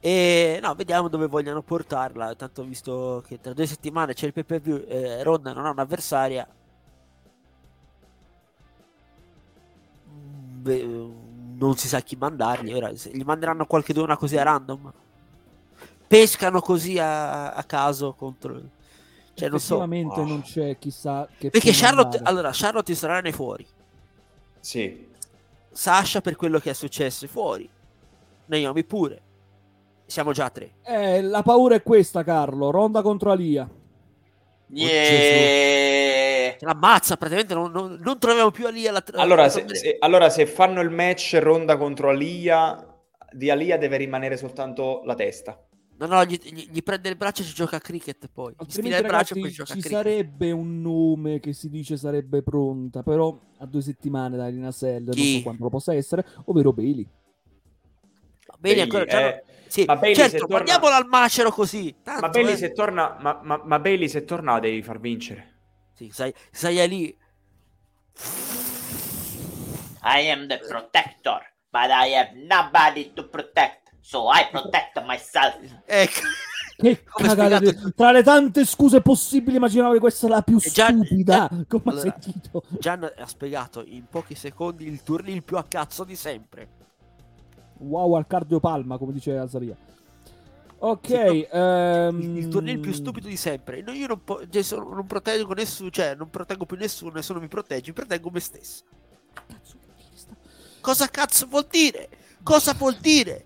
E 0.00 0.58
no, 0.60 0.74
vediamo 0.74 1.06
dove 1.06 1.28
vogliono 1.28 1.62
portarla. 1.62 2.34
Tanto 2.34 2.64
visto 2.64 3.22
che 3.24 3.38
tra 3.38 3.52
due 3.52 3.66
settimane 3.66 4.14
c'è 4.14 4.26
il 4.26 4.32
pay 4.32 4.42
per 4.42 4.60
view, 4.60 4.82
eh, 4.88 5.22
Ronda 5.22 5.52
non 5.52 5.64
ha 5.64 5.70
un'avversaria. 5.70 6.44
Beh, 10.60 11.19
non 11.60 11.76
si 11.76 11.88
sa 11.88 12.00
chi 12.00 12.16
mandargli. 12.16 12.72
Ora, 12.72 12.94
se 12.96 13.10
gli 13.12 13.22
manderanno 13.22 13.66
qualche 13.66 13.92
donna 13.92 14.16
così 14.16 14.36
a 14.36 14.42
random. 14.42 14.92
Pescano 16.06 16.60
così 16.60 16.98
a, 16.98 17.52
a 17.52 17.62
caso 17.64 18.14
contro. 18.14 18.60
Cioè, 19.34 19.48
non 19.48 19.60
so. 19.60 19.76
Oh. 19.76 19.86
non 19.86 20.42
c'è 20.42 20.76
chissà 20.78 21.28
che 21.38 21.50
Perché 21.50 21.70
Charlotte, 21.72 22.16
mandare. 22.16 22.24
allora, 22.24 22.50
Charlotte 22.52 22.94
sarà 22.94 23.20
nei 23.20 23.32
fuori. 23.32 23.66
Sì. 24.58 25.08
Sasha 25.70 26.20
per 26.20 26.34
quello 26.34 26.58
che 26.58 26.70
è 26.70 26.74
successo 26.74 27.26
è 27.26 27.28
fuori. 27.28 27.68
Naomi 28.46 28.84
pure. 28.84 29.22
Siamo 30.06 30.32
già 30.32 30.46
a 30.46 30.50
tre. 30.50 30.72
Eh, 30.82 31.22
la 31.22 31.42
paura 31.42 31.76
è 31.76 31.82
questa, 31.82 32.24
Carlo. 32.24 32.70
Ronda 32.70 33.02
contro 33.02 33.30
Alia. 33.30 33.68
Yeah. 34.72 36.56
Ce 36.58 36.64
l'ammazza, 36.66 37.16
praticamente 37.16 37.54
non, 37.54 37.70
non, 37.70 37.98
non 38.02 38.18
troviamo 38.18 38.50
più 38.50 38.66
Alia 38.66 38.90
alla 38.90 39.02
Allora 39.14 39.42
alla- 39.42 39.50
se, 39.50 39.64
se- 39.74 39.96
allora, 39.98 40.28
se 40.30 40.46
fanno 40.46 40.80
il 40.80 40.90
match 40.90 41.38
Ronda 41.40 41.76
contro 41.76 42.10
Alia, 42.10 42.86
di 43.32 43.50
Alia 43.50 43.78
deve 43.78 43.96
rimanere 43.96 44.36
soltanto 44.36 45.02
la 45.04 45.14
testa. 45.14 45.58
No, 45.98 46.06
no, 46.06 46.24
gli, 46.24 46.38
gli- 46.42 46.68
gli 46.70 46.82
prende 46.82 47.08
il 47.10 47.16
braccio 47.16 47.42
e 47.42 47.44
ci 47.44 47.52
gioca 47.54 47.76
a 47.76 47.80
cricket 47.80 48.28
poi. 48.32 48.52
Gli 48.52 48.56
Altrimenti, 48.58 48.80
sfila 48.82 48.96
il 48.96 49.02
braccio 49.06 49.34
e 49.34 49.36
ragazzi, 49.36 49.40
poi 49.40 49.50
gioca 49.50 49.72
a 49.72 49.74
ci 49.74 49.80
cricket. 49.80 49.98
sarebbe 50.02 50.50
un 50.50 50.80
nome 50.80 51.40
che 51.40 51.52
si 51.52 51.68
dice 51.68 51.96
sarebbe 51.98 52.42
pronta, 52.42 53.02
però 53.02 53.38
a 53.58 53.66
due 53.66 53.82
settimane 53.82 54.36
da 54.36 54.46
Lina 54.48 54.70
Sell, 54.72 55.04
non 55.04 55.14
so 55.14 55.42
quanto 55.42 55.62
lo 55.62 55.68
possa 55.68 55.92
essere, 55.94 56.24
ovvero 56.46 56.72
Bailey. 56.72 57.06
Bailey, 58.60 58.82
ancora, 58.82 59.04
eh, 59.06 59.44
sì, 59.68 59.84
ma 59.86 59.96
Bailey 59.96 60.14
certo, 60.14 60.30
se 60.32 60.38
torna- 60.38 60.56
mandiamola 60.56 60.96
al 60.96 61.06
macero 61.06 61.50
così. 61.50 61.96
Tanto, 62.02 62.20
Ma 62.20 62.28
Bailey 62.28 62.52
eh. 62.52 62.56
se 62.56 62.72
torna, 62.72 63.16
ma, 63.20 63.40
ma, 63.42 63.60
ma 63.64 63.78
Bailey 63.78 64.08
se 64.08 64.24
torna 64.24 64.58
devi 64.60 64.82
far 64.82 65.00
vincere. 65.00 65.54
Sì, 65.94 66.10
sai, 66.12 66.32
sai 66.50 66.86
lì. 66.88 67.16
I 70.02 70.30
am 70.30 70.46
the 70.48 70.58
protector, 70.66 71.40
but 71.70 71.90
I 71.90 72.14
have 72.14 72.30
nobody 72.34 73.12
to 73.14 73.28
protect, 73.28 73.92
so 74.00 74.28
I 74.30 74.46
protect 74.50 75.02
myself. 75.06 75.56
Ecco. 75.86 76.20
Che 76.80 77.02
cagata 77.04 77.60
Tra 77.94 78.10
le 78.10 78.22
tante 78.22 78.64
scuse 78.64 79.02
possibili, 79.02 79.56
immaginavo 79.56 79.92
che 79.92 79.98
questa 79.98 80.26
è 80.26 80.30
la 80.30 80.40
più 80.40 80.56
E 80.62 80.70
già- 80.70 80.86
stupida 80.88 81.48
mai 81.50 81.66
allora, 81.84 82.00
sentito. 82.00 82.62
Gian 82.78 83.12
ha 83.18 83.26
spiegato 83.26 83.82
in 83.86 84.06
pochi 84.08 84.34
secondi 84.34 84.86
il 84.86 85.02
turnil 85.02 85.42
più 85.42 85.58
a 85.58 85.64
cazzo 85.68 86.04
di 86.04 86.16
sempre. 86.16 86.68
Wow 87.80 88.14
al 88.14 88.26
cardiopalma, 88.26 88.98
come 88.98 89.12
dice 89.12 89.36
Azaria. 89.36 89.76
Ok, 90.82 91.06
Sì, 91.06 91.12
Il, 91.12 91.48
ehm... 91.52 92.36
il 92.36 92.48
turnil 92.48 92.78
più 92.80 92.92
stupido 92.92 93.28
di 93.28 93.36
sempre. 93.36 93.82
No, 93.82 93.92
io 93.92 94.06
non, 94.06 94.24
po- 94.24 94.40
cioè, 94.48 94.62
sono- 94.62 94.94
non 94.94 95.06
proteggo 95.06 95.52
nessuno, 95.52 95.90
cioè 95.90 96.14
non 96.14 96.30
proteggo 96.30 96.64
più 96.64 96.76
nessuno, 96.78 97.12
nessuno 97.12 97.38
mi 97.40 97.48
protegge, 97.48 97.92
proteggo 97.92 98.30
me 98.30 98.40
stesso. 98.40 98.84
Cosa 100.80 101.06
cazzo 101.08 101.46
vuol 101.46 101.66
dire? 101.70 102.08
Cosa 102.42 102.72
vuol 102.72 102.96
dire? 102.96 103.44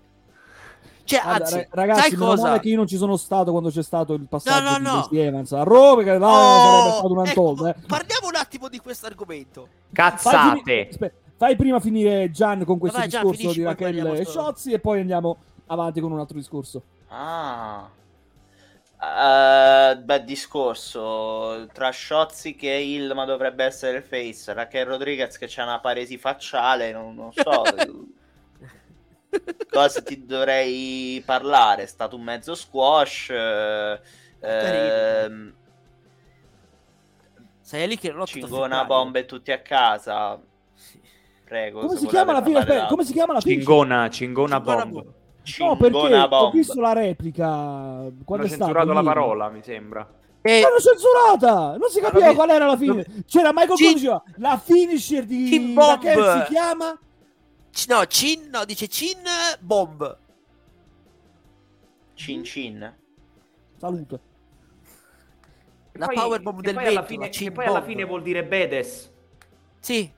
Cioè, 1.03 1.21
Guarda, 1.21 1.43
anzi, 1.43 1.55
ra- 1.57 1.67
ragazzi, 1.71 2.01
sai 2.01 2.13
cosa? 2.13 2.41
male 2.43 2.59
che 2.61 2.69
io 2.69 2.77
non 2.77 2.87
ci 2.87 2.97
sono 2.97 3.17
stato 3.17 3.51
quando 3.51 3.69
c'è 3.69 3.83
stato 3.83 4.13
il 4.13 4.27
passaggio 4.27 4.63
No, 4.63 4.71
no, 4.71 4.77
di 4.77 4.83
no. 4.83 4.95
Lacey 4.95 5.17
Evans 5.19 5.51
a 5.51 5.63
Roma, 5.63 6.03
che 6.03 6.11
Oh, 6.15 6.19
sarebbe 6.19 6.91
stato 6.95 7.11
un 7.13 7.27
ecco, 7.27 7.49
untold, 7.49 7.67
eh. 7.67 7.75
Parliamo 7.85 8.27
un 8.27 8.35
attimo 8.35 8.69
di 8.69 8.79
questo 8.79 9.05
argomento. 9.05 9.67
Cazzate! 9.91 10.87
aspetta, 10.89 11.15
fai 11.35 11.55
prima 11.55 11.79
finire 11.79 12.29
Gian 12.31 12.63
con 12.63 12.77
questo 12.77 12.99
Gian, 12.99 13.09
discorso 13.09 13.39
finisci, 13.39 13.59
di 13.59 13.65
Raquel 13.65 14.07
e 14.07 14.25
Sciozzi 14.25 14.71
e 14.71 14.79
poi 14.79 14.99
andiamo 14.99 15.37
avanti 15.67 15.99
con 15.99 16.11
un 16.11 16.19
altro 16.19 16.37
discorso. 16.37 16.83
Ah. 17.07 17.89
Eh, 18.97 19.97
bel 19.97 20.23
discorso 20.23 21.67
tra 21.73 21.89
Sciozzi 21.89 22.55
che 22.55 22.73
è 22.73 22.77
il 22.77 23.13
ma 23.13 23.25
dovrebbe 23.25 23.63
essere 23.63 23.97
il 23.97 24.03
face 24.03 24.53
Raquel 24.53 24.85
Rodriguez 24.85 25.37
che 25.37 25.47
c'ha 25.47 25.63
una 25.63 25.79
paresi 25.79 26.17
facciale 26.17 26.93
non, 26.93 27.13
non 27.13 27.31
so 27.33 27.61
cosa 29.69 30.01
ti 30.01 30.25
dovrei 30.25 31.21
parlare 31.25 31.83
è 31.83 31.87
stato 31.87 32.15
un 32.15 32.23
mezzo 32.23 32.55
squash 32.55 33.29
eh, 33.29 33.99
ehm, 34.39 35.53
Sai 37.65 37.87
lì 37.87 37.97
che 37.97 38.11
non 38.11 38.21
ho 38.21 38.25
tutto 38.25 38.45
cingona 38.45 38.85
bombe 38.85 39.25
tutti 39.25 39.51
a 39.51 39.59
casa. 39.59 40.39
Prego 41.45 41.79
Come 41.85 41.97
si 41.97 42.07
chiama 42.07 42.31
la 42.33 42.41
fine? 42.41 42.53
parlare 42.55 42.73
Aspetta, 42.75 42.89
come 42.91 43.05
si 43.05 43.13
chiama 43.13 43.33
la 43.33 43.39
fine? 43.41 43.55
Cingona, 43.55 44.09
cingona 44.09 44.55
Cingona 44.57 44.85
bomb. 44.85 44.93
bomb. 44.93 45.13
No, 45.59 45.77
perché 45.77 45.99
Cingona 45.99 46.23
ho 46.25 46.27
bomb. 46.27 46.51
visto 46.53 46.81
la 46.81 46.93
replica 46.93 47.45
quando 47.45 48.11
Hanno 48.33 48.43
è 48.43 48.47
stato 48.47 48.63
censurato 48.65 48.91
la 48.93 49.03
parola, 49.03 49.49
mi 49.49 49.61
sembra. 49.63 50.11
E 50.41 50.61
L'hanno 50.61 50.77
censurata! 50.79 51.77
Non 51.77 51.89
si 51.89 51.99
capiva 51.99 52.25
Allora, 52.25 52.33
qual 52.35 52.49
era 52.51 52.65
la 52.67 52.77
fine. 52.77 53.05
C'era 53.25 53.51
Michael 53.53 53.77
Cin- 53.77 53.93
diceva 53.93 54.23
la 54.37 54.57
finisher 54.57 55.23
di 55.25 55.47
Cin 55.47 55.73
Bomb. 55.73 55.89
Raquel 56.03 56.43
si 56.45 56.53
chiama 56.53 56.99
C- 57.71 57.85
no, 57.89 58.05
Cin, 58.05 58.49
no, 58.51 58.65
dice 58.65 58.87
Cin 58.87 59.17
Bomb. 59.59 60.17
Cin 62.13 62.43
Cin 62.43 62.93
Salute. 63.77 64.19
La 65.93 66.05
Poi- 66.07 66.15
powerbomb 66.15 66.57
che 66.57 66.65
del 66.65 66.73
poi 66.75 66.83
alla 66.85 66.93
vento, 67.01 67.07
fine, 67.07 67.19
la 67.21 67.25
che 67.27 67.31
Cin 67.33 67.51
poi 67.53 67.65
alla 67.65 67.79
Bomb. 67.79 67.89
fine 67.91 68.03
vuol 68.03 68.21
dire 68.21 68.43
Bedes. 68.43 69.11
Sì, 69.79 70.11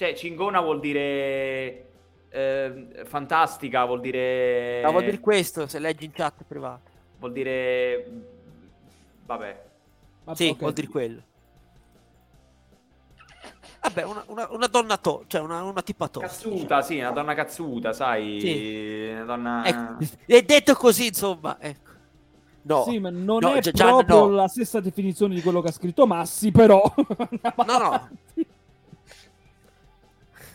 Cioè, 0.00 0.14
cingona 0.14 0.62
vuol 0.62 0.80
dire 0.80 1.88
eh, 2.30 3.02
fantastica, 3.04 3.84
vuol 3.84 4.00
dire 4.00 4.80
ma 4.82 4.88
vuol 4.92 5.04
dire 5.04 5.20
questo 5.20 5.66
se 5.66 5.78
leggi 5.78 6.06
in 6.06 6.12
chat 6.12 6.42
privata. 6.48 6.88
vuol 7.18 7.32
dire 7.32 8.10
vabbè. 9.26 9.62
Ma- 10.24 10.34
Sì, 10.34 10.56
vuol 10.58 10.72
dire 10.72 10.86
quello. 10.88 11.22
Vabbè, 13.82 14.02
una, 14.04 14.24
una, 14.28 14.48
una 14.52 14.66
donna 14.68 14.96
to, 14.96 15.24
cioè 15.26 15.42
una, 15.42 15.62
una 15.64 15.82
tipa 15.82 16.08
tosta. 16.08 16.28
Cazzuta, 16.28 16.80
sì, 16.80 16.98
una 16.98 17.10
donna 17.10 17.34
cazzuta, 17.34 17.92
sai, 17.92 18.40
Sì. 18.40 19.10
una 19.12 19.24
donna 19.24 19.62
Ecco, 19.66 20.04
e 20.24 20.42
detto 20.44 20.72
così, 20.76 21.08
insomma, 21.08 21.58
ecco. 21.60 21.90
No, 22.62 22.84
Sì, 22.84 22.98
ma 23.00 23.10
non 23.10 23.40
No, 23.42 23.52
è 23.52 23.60
Gi- 23.60 23.72
Gian, 23.72 23.88
proprio 24.04 24.28
no. 24.28 24.34
la 24.34 24.48
stessa 24.48 24.80
definizione 24.80 25.34
di 25.34 25.42
quello 25.42 25.60
che 25.60 25.68
ha 25.68 25.72
scritto 25.72 26.06
Massi, 26.06 26.50
però. 26.50 26.80
No, 27.66 27.78
no. 27.78 28.08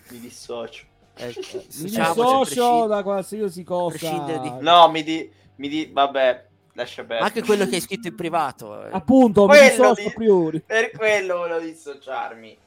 mi 0.09 0.19
dissocio 0.19 0.85
ecco, 1.15 1.39
Mi 1.57 1.63
diciamo, 1.83 2.13
dissocio 2.43 2.87
da 2.87 3.03
qualsiasi 3.03 3.63
cosa. 3.63 4.37
di- 4.41 4.51
no 4.63 4.89
mi 4.89 5.03
di, 5.03 5.29
mi 5.55 5.67
di 5.69 5.89
vabbè 5.91 6.47
lascia 6.73 7.03
perdere 7.03 7.27
Anche 7.27 7.41
quello 7.43 7.65
che 7.65 7.75
hai 7.75 7.81
scritto 7.81 8.07
in 8.09 8.15
privato. 8.15 8.85
eh. 8.85 8.89
Appunto, 8.91 9.43
mi 9.47 9.57
Quello 9.57 9.69
dissocio 9.69 10.01
di- 10.01 10.07
a 10.07 10.11
priori. 10.13 10.59
per 10.61 10.91
quello 10.91 11.37
volevo 11.37 11.59
dissociarmi 11.59 12.57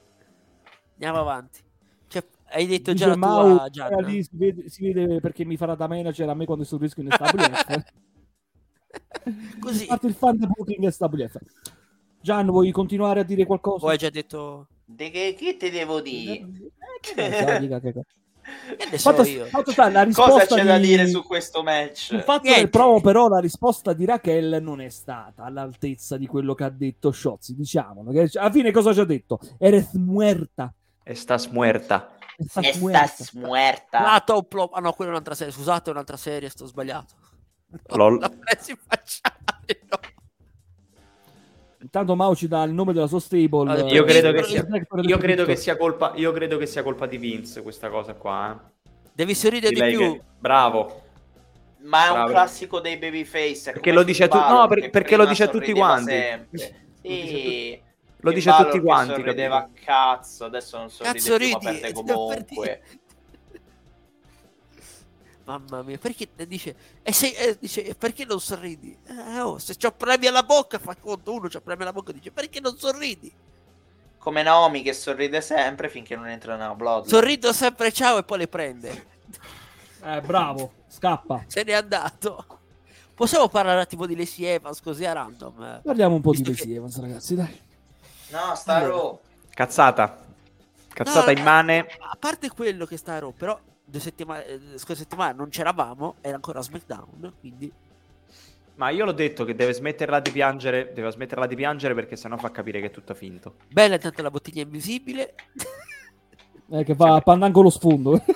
Andiamo 0.94 1.18
avanti. 1.20 1.60
Cioè, 2.08 2.24
hai 2.50 2.66
detto 2.66 2.92
Dice 2.92 3.04
già 3.04 3.10
la 3.10 3.16
Mau, 3.16 3.54
tua, 3.56 3.68
Gian. 3.68 3.92
era 3.92 4.00
lì, 4.00 4.22
si, 4.22 4.30
vede, 4.32 4.68
si 4.70 4.90
vede 4.92 5.20
perché 5.20 5.44
mi 5.44 5.56
farà 5.56 5.74
da 5.74 5.86
manager 5.86 6.28
a 6.28 6.34
me 6.34 6.44
quando 6.46 6.64
istruisco 6.64 7.00
in 7.02 7.08
SWF. 7.12 7.82
Così. 9.60 9.84
A 9.84 9.86
parte 9.88 10.06
il 10.06 10.14
fan 10.14 10.36
booking 10.38 10.88
SWF. 10.88 11.36
Gian, 12.20 12.46
vuoi 12.46 12.70
continuare 12.72 13.20
a 13.20 13.22
dire 13.24 13.44
qualcosa? 13.46 13.80
Poi 13.80 13.90
hai 13.92 13.98
già 13.98 14.10
detto... 14.10 14.68
di 14.90 15.10
che, 15.10 15.34
che 15.38 15.56
te 15.58 15.70
devo 15.70 16.00
dire 16.00 16.46
Eh, 17.14 17.30
ne 18.90 18.98
so 18.98 19.10
Fatto, 19.12 19.28
io. 19.28 19.44
fatto 19.44 19.70
sta, 19.72 19.90
la 19.90 20.02
risposta 20.04 20.32
cosa 20.46 20.54
c'è 20.56 20.64
da 20.64 20.78
di- 20.78 20.86
dire 20.86 21.06
su 21.06 21.22
questo 21.22 21.62
match 21.62 21.96
Sul 21.98 22.22
fatto 22.22 22.44
Niente. 22.44 22.60
del 22.62 22.70
promo, 22.70 23.00
però, 23.02 23.28
la 23.28 23.40
risposta 23.40 23.92
di 23.92 24.06
Raquel 24.06 24.62
non 24.62 24.80
è 24.80 24.88
stata 24.88 25.44
all'altezza 25.44 26.16
di 26.16 26.26
quello 26.26 26.54
che 26.54 26.64
ha 26.64 26.70
detto 26.70 27.10
Sciozzi. 27.10 27.54
Diciamolo, 27.54 28.10
che 28.10 28.30
alla 28.38 28.50
fine 28.50 28.70
cosa 28.72 28.94
ci 28.94 29.00
ha 29.00 29.04
detto? 29.04 29.38
Eres 29.58 29.92
muerta. 29.92 30.72
Estás 31.02 31.46
muerta. 31.48 32.16
Estás 32.38 32.64
e 32.64 32.78
muerta. 32.78 33.06
sta 33.06 33.38
muerta 33.38 34.00
La 34.00 34.22
top 34.24 34.46
flop- 34.50 34.74
Ah 34.74 34.80
no, 34.80 34.92
quella 34.92 35.10
è 35.10 35.14
un'altra 35.14 35.34
serie. 35.34 35.52
Scusate, 35.52 35.90
è 35.90 35.92
un'altra 35.92 36.16
serie, 36.16 36.48
sto 36.48 36.64
sbagliato. 36.66 37.14
Lol. 37.88 38.18
La 38.20 38.30
presi 38.30 38.74
facciale, 38.76 39.82
no. 39.90 39.98
Intanto 41.88 42.14
Mau 42.16 42.34
ci 42.34 42.48
dà 42.48 42.64
il 42.64 42.72
nome 42.74 42.92
della 42.92 43.06
sua 43.06 43.18
stable. 43.18 43.70
Allora, 43.72 43.88
Io 43.88 44.04
eh, 44.04 44.06
credo 44.06 44.30
che 44.32 44.38
il 44.40 44.44
sia, 44.44 44.66
io 45.00 45.16
credo 45.16 45.44
che 45.44 45.52
tutto. 45.52 45.62
sia 45.62 45.76
colpa, 45.78 46.12
io 46.16 46.32
credo 46.32 46.58
che 46.58 46.66
sia 46.66 46.82
colpa 46.82 47.06
di 47.06 47.16
Vince 47.16 47.62
questa 47.62 47.88
cosa 47.88 48.12
qua. 48.12 48.52
eh. 48.84 48.90
Devi 49.14 49.34
sorridere 49.34 49.74
di 49.74 49.80
Di 49.82 49.88
più. 49.96 49.98
che- 50.12 50.22
Bravo. 50.38 51.02
ma 51.84 52.04
è 52.04 52.08
un 52.08 52.14
Bravo. 52.14 52.30
classico 52.30 52.80
dei 52.80 52.98
babyface 52.98 53.72
Perché 53.72 53.92
lo 53.92 54.02
dice 54.02 54.24
a 54.24 54.28
Finn 54.28 54.38
tu- 54.38 54.44
Balor, 54.46 54.60
no, 54.60 54.68
per- 54.68 54.90
perché 54.90 55.16
lo 55.16 55.24
dice 55.24 55.42
a 55.44 55.48
tutti 55.48 55.72
quanti. 55.72 56.10
sempre. 56.10 56.46
Lo 56.50 56.58
dice 56.60 56.66
a 56.66 57.00
Sì. 57.00 57.80
Lo 58.20 58.32
dice 58.32 58.50
a 58.50 58.64
tutti 58.64 58.80
quanti, 58.80 59.14
sorrideva 59.14 59.68
cazzo 59.84 60.44
adesso 60.44 60.76
non 60.76 60.90
sorride 60.90 61.14
Cazzo 61.18 61.36
più 61.36 61.48
ma 61.50 61.58
ridi. 61.58 61.80
perde 61.80 61.80
per 61.80 61.92
comunque. 62.14 62.82
Mamma 65.48 65.80
mia, 65.82 65.96
perché 65.96 66.28
dice, 66.46 66.74
e 67.02 67.10
se, 67.10 67.28
eh, 67.28 67.56
dice, 67.58 67.82
"E 67.82 67.94
perché 67.94 68.26
non 68.26 68.38
sorridi? 68.38 68.94
Eh, 69.06 69.40
oh, 69.40 69.56
se 69.56 69.76
c'ho 69.76 69.92
premi 69.92 70.26
alla 70.26 70.42
bocca, 70.42 70.78
fa 70.78 70.94
conto, 70.94 71.32
uno 71.32 71.48
c'ha 71.48 71.62
premi 71.62 71.82
alla 71.82 71.92
bocca, 71.94 72.12
dice, 72.12 72.30
perché 72.30 72.60
non 72.60 72.76
sorridi? 72.76 73.32
come 74.18 74.42
Naomi 74.42 74.82
che 74.82 74.92
sorride 74.92 75.40
sempre 75.40 75.88
finché 75.88 76.14
non 76.16 76.28
entra 76.28 76.56
nella 76.56 76.74
blood 76.74 77.06
Sorrido 77.06 77.50
sempre 77.54 77.90
ciao 77.92 78.18
e 78.18 78.24
poi 78.24 78.38
le 78.38 78.48
prende. 78.48 79.06
Eh, 80.02 80.20
bravo, 80.20 80.72
scappa. 80.88 81.44
Se 81.46 81.62
n'è 81.62 81.72
andato. 81.72 82.44
Possiamo 83.14 83.48
parlare 83.48 83.76
un 83.76 83.82
attimo 83.82 84.04
di 84.04 84.14
Lacey 84.16 84.44
Evans 84.44 84.82
così 84.82 85.06
a 85.06 85.12
random? 85.14 85.80
Parliamo 85.82 86.16
un 86.16 86.20
po' 86.20 86.32
di 86.32 86.38
Visto 86.38 86.50
Lacey 86.50 86.66
che- 86.66 86.74
Evans, 86.74 87.00
ragazzi, 87.00 87.34
dai. 87.36 87.60
no 88.32 88.54
sta 88.54 88.80
Raw. 88.86 89.18
Cazzata. 89.54 90.18
Cazzata 90.92 91.32
No, 91.32 91.38
immane. 91.38 91.86
A 92.00 92.16
parte 92.18 92.50
quello 92.50 92.84
che 92.84 92.96
sta 92.98 93.14
a 93.14 93.18
Raw, 93.20 93.32
però 93.32 93.58
due 93.88 94.00
settimane, 94.00 94.44
eh, 94.46 94.60
scorsa 94.76 95.02
settimana 95.02 95.32
non 95.32 95.48
c'eravamo, 95.48 96.16
era 96.20 96.34
ancora 96.34 96.60
SmackDown, 96.60 97.32
quindi 97.40 97.72
Ma 98.76 98.90
io 98.90 99.04
l'ho 99.04 99.12
detto 99.12 99.44
che 99.44 99.54
deve 99.54 99.72
smetterla 99.72 100.20
di 100.20 100.30
piangere, 100.30 100.92
deve 100.92 101.10
smetterla 101.10 101.46
di 101.46 101.56
piangere 101.56 101.94
perché 101.94 102.14
sennò 102.16 102.36
fa 102.36 102.50
capire 102.50 102.80
che 102.80 102.86
è 102.86 102.90
tutto 102.90 103.14
finto. 103.14 103.54
bella 103.68 103.94
intanto 103.94 104.22
la 104.22 104.30
bottiglia 104.30 104.62
invisibile. 104.62 105.34
Eh, 106.70 106.84
che 106.84 106.94
fa 106.94 107.18
pandan 107.22 107.50
con 107.50 107.62
lo 107.62 107.70
sfondo. 107.70 108.20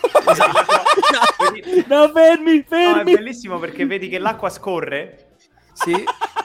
Vedi- 1.53 1.84
no, 1.86 2.09
fermi, 2.14 2.55
No, 2.57 2.61
è 2.61 2.64
fermi. 2.66 3.12
bellissimo 3.14 3.59
perché 3.59 3.84
vedi 3.84 4.09
che 4.09 4.18
l'acqua 4.18 4.48
scorre. 4.48 5.32
sì, 5.74 5.92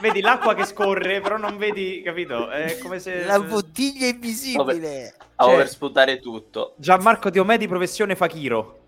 Vedi 0.02 0.20
l'acqua 0.20 0.54
che 0.54 0.64
scorre, 0.66 1.22
però 1.22 1.38
non 1.38 1.56
vedi, 1.56 2.02
capito? 2.02 2.50
È 2.50 2.76
come 2.82 2.98
se 2.98 3.24
la 3.24 3.40
bottiglia 3.40 4.06
invisibile. 4.06 5.14
Stavo 5.32 5.48
Cioè- 5.50 5.56
per 5.56 5.68
sputare 5.68 6.20
tutto 6.20 6.74
Gianmarco 6.76 7.30
Diomè 7.30 7.56
di 7.56 7.66
professione 7.66 8.14
Fakiro. 8.14 8.80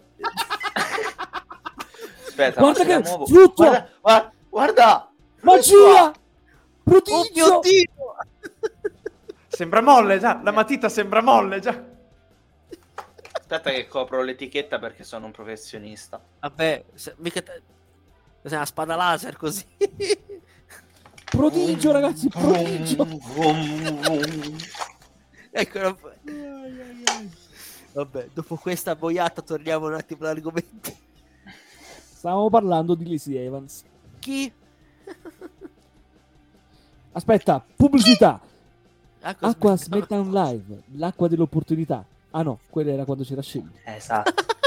Aspetta 2.26 2.60
Guarda 2.60 2.78
se 2.80 2.86
che 2.86 2.98
muovo- 2.98 3.26
fluttua. 3.26 3.66
guarda, 3.68 3.90
guarda, 4.00 4.32
Guarda! 4.50 5.10
Magia! 5.42 6.04
Oh 6.06 6.12
Prodigio! 6.82 7.30
mio 7.34 7.60
Dio! 7.60 8.16
Sembra 9.48 9.80
molle, 9.80 10.18
già. 10.18 10.40
La 10.42 10.50
matita 10.50 10.88
sembra 10.88 11.20
molle, 11.22 11.60
già. 11.60 11.84
Aspetta 13.32 13.70
che 13.70 13.86
copro 13.88 14.22
l'etichetta 14.22 14.78
perché 14.78 15.04
sono 15.04 15.26
un 15.26 15.32
professionista. 15.32 16.20
Vabbè, 16.40 16.84
se- 16.94 17.14
mica 17.18 17.42
te- 17.42 17.62
cos'è 18.42 18.56
una 18.56 18.64
spada 18.66 18.96
laser 18.96 19.36
così. 19.36 19.64
Prodigio, 21.24 21.92
ragazzi, 21.92 22.28
prodigio! 22.28 23.06
ecco, 25.52 25.98
vabbè, 27.93 28.28
dopo 28.32 28.57
questa 28.57 28.95
boiata 28.95 29.43
torniamo 29.43 29.86
un 29.86 29.95
attimo 29.95 30.22
all'argomento. 30.22 30.93
Stavamo 32.14 32.51
parlando 32.51 32.95
di 32.95 33.09
Lacey 33.09 33.36
Evans. 33.36 33.84
Chi? 34.18 34.53
Aspetta, 37.12 37.64
pubblicità! 37.76 38.41
Acqua 39.22 39.49
Acqua 39.49 39.76
Smackdown. 39.76 40.24
SmackDown 40.24 40.32
Live, 40.32 40.82
l'acqua 40.97 41.28
dell'opportunità. 41.28 42.05
Ah 42.30 42.43
no, 42.43 42.61
quella 42.70 42.93
era 42.93 43.05
quando 43.05 43.24
c'era 43.24 43.43
Shane. 43.43 43.70
Esatto. 43.84 44.45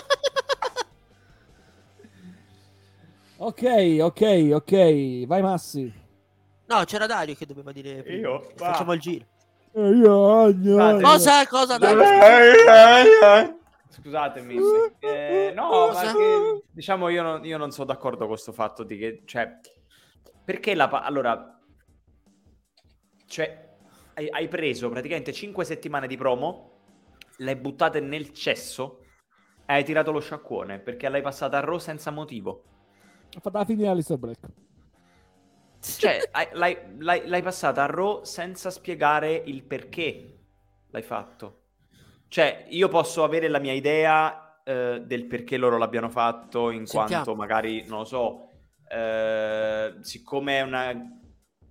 Ok, 3.36 3.98
ok, 4.00 4.50
ok, 4.54 5.26
vai 5.26 5.42
Massi. 5.42 5.92
No, 6.68 6.84
c'era 6.86 7.06
Dario 7.08 7.36
che 7.36 7.46
doveva 7.46 7.74
dire. 7.74 8.02
prima. 8.02 8.20
Io? 8.30 8.54
Va. 8.56 8.72
Facciamo 8.72 8.94
il 8.94 9.02
giro. 9.02 9.26
Cosa? 11.02 11.48
Cosa? 11.48 11.78
Dario? 11.78 13.58
Scusatemi. 13.90 14.58
Eh, 15.00 15.52
no, 15.56 15.70
Cosa? 15.70 16.06
ma 16.06 16.14
che, 16.14 16.64
diciamo 16.72 17.10
io 17.10 17.24
non, 17.24 17.46
io 17.46 17.58
non 17.58 17.72
sono 17.72 17.86
d'accordo 17.88 18.20
con 18.20 18.30
questo 18.30 18.52
fatto 18.52 18.84
di 18.84 18.98
che, 18.98 19.24
cioè, 19.26 19.60
perché 20.44 20.76
la... 20.76 20.88
pa- 20.88 21.04
allora, 21.04 21.60
cioè, 23.26 23.70
hai, 24.14 24.30
hai 24.30 24.48
preso 24.48 24.90
praticamente 24.90 25.32
5 25.32 25.66
settimane 25.66 26.08
di 26.08 26.18
promo, 26.18 26.82
le 27.38 27.52
hai 27.52 27.58
buttate 27.58 28.00
nel 28.00 28.32
cesso 28.32 29.00
e 29.66 29.74
hai 29.74 29.84
tirato 29.84 30.12
lo 30.12 30.20
sciacquone, 30.20 30.80
perché 30.80 31.10
l'hai 31.10 31.22
passata 31.22 31.58
a 31.58 31.62
Raw 31.62 31.78
senza 31.78 32.12
motivo. 32.12 32.64
Ha 33.36 33.40
fatto 33.40 33.58
la 33.58 33.66
fine 33.66 33.88
Alistair 33.88 34.20
Black. 34.20 34.40
Cioè, 35.84 36.30
hai- 36.32 36.48
l'hai, 36.54 36.78
l'hai- 37.00 37.28
l'hai 37.28 37.42
passata 37.42 37.84
a 37.84 37.88
Raw 37.88 38.24
senza 38.24 38.70
spiegare 38.72 39.42
il 39.46 39.64
perché 39.64 40.38
l'hai 40.90 41.02
fatto. 41.04 41.60
Cioè, 42.28 42.66
io 42.70 42.88
posso 42.88 43.24
avere 43.24 43.48
la 43.48 43.60
mia 43.60 43.74
idea 43.74 44.62
eh, 44.64 45.02
del 45.06 45.26
perché 45.26 45.58
loro 45.58 45.78
l'abbiano 45.78 46.10
fatto, 46.10 46.70
in 46.70 46.86
Sentiamo. 46.86 47.24
quanto 47.24 47.36
magari, 47.36 47.86
non 47.86 48.00
lo 48.00 48.06
so, 48.06 48.50
eh, 48.90 49.96
siccome 50.02 50.58
è 50.58 50.62
una... 50.62 51.20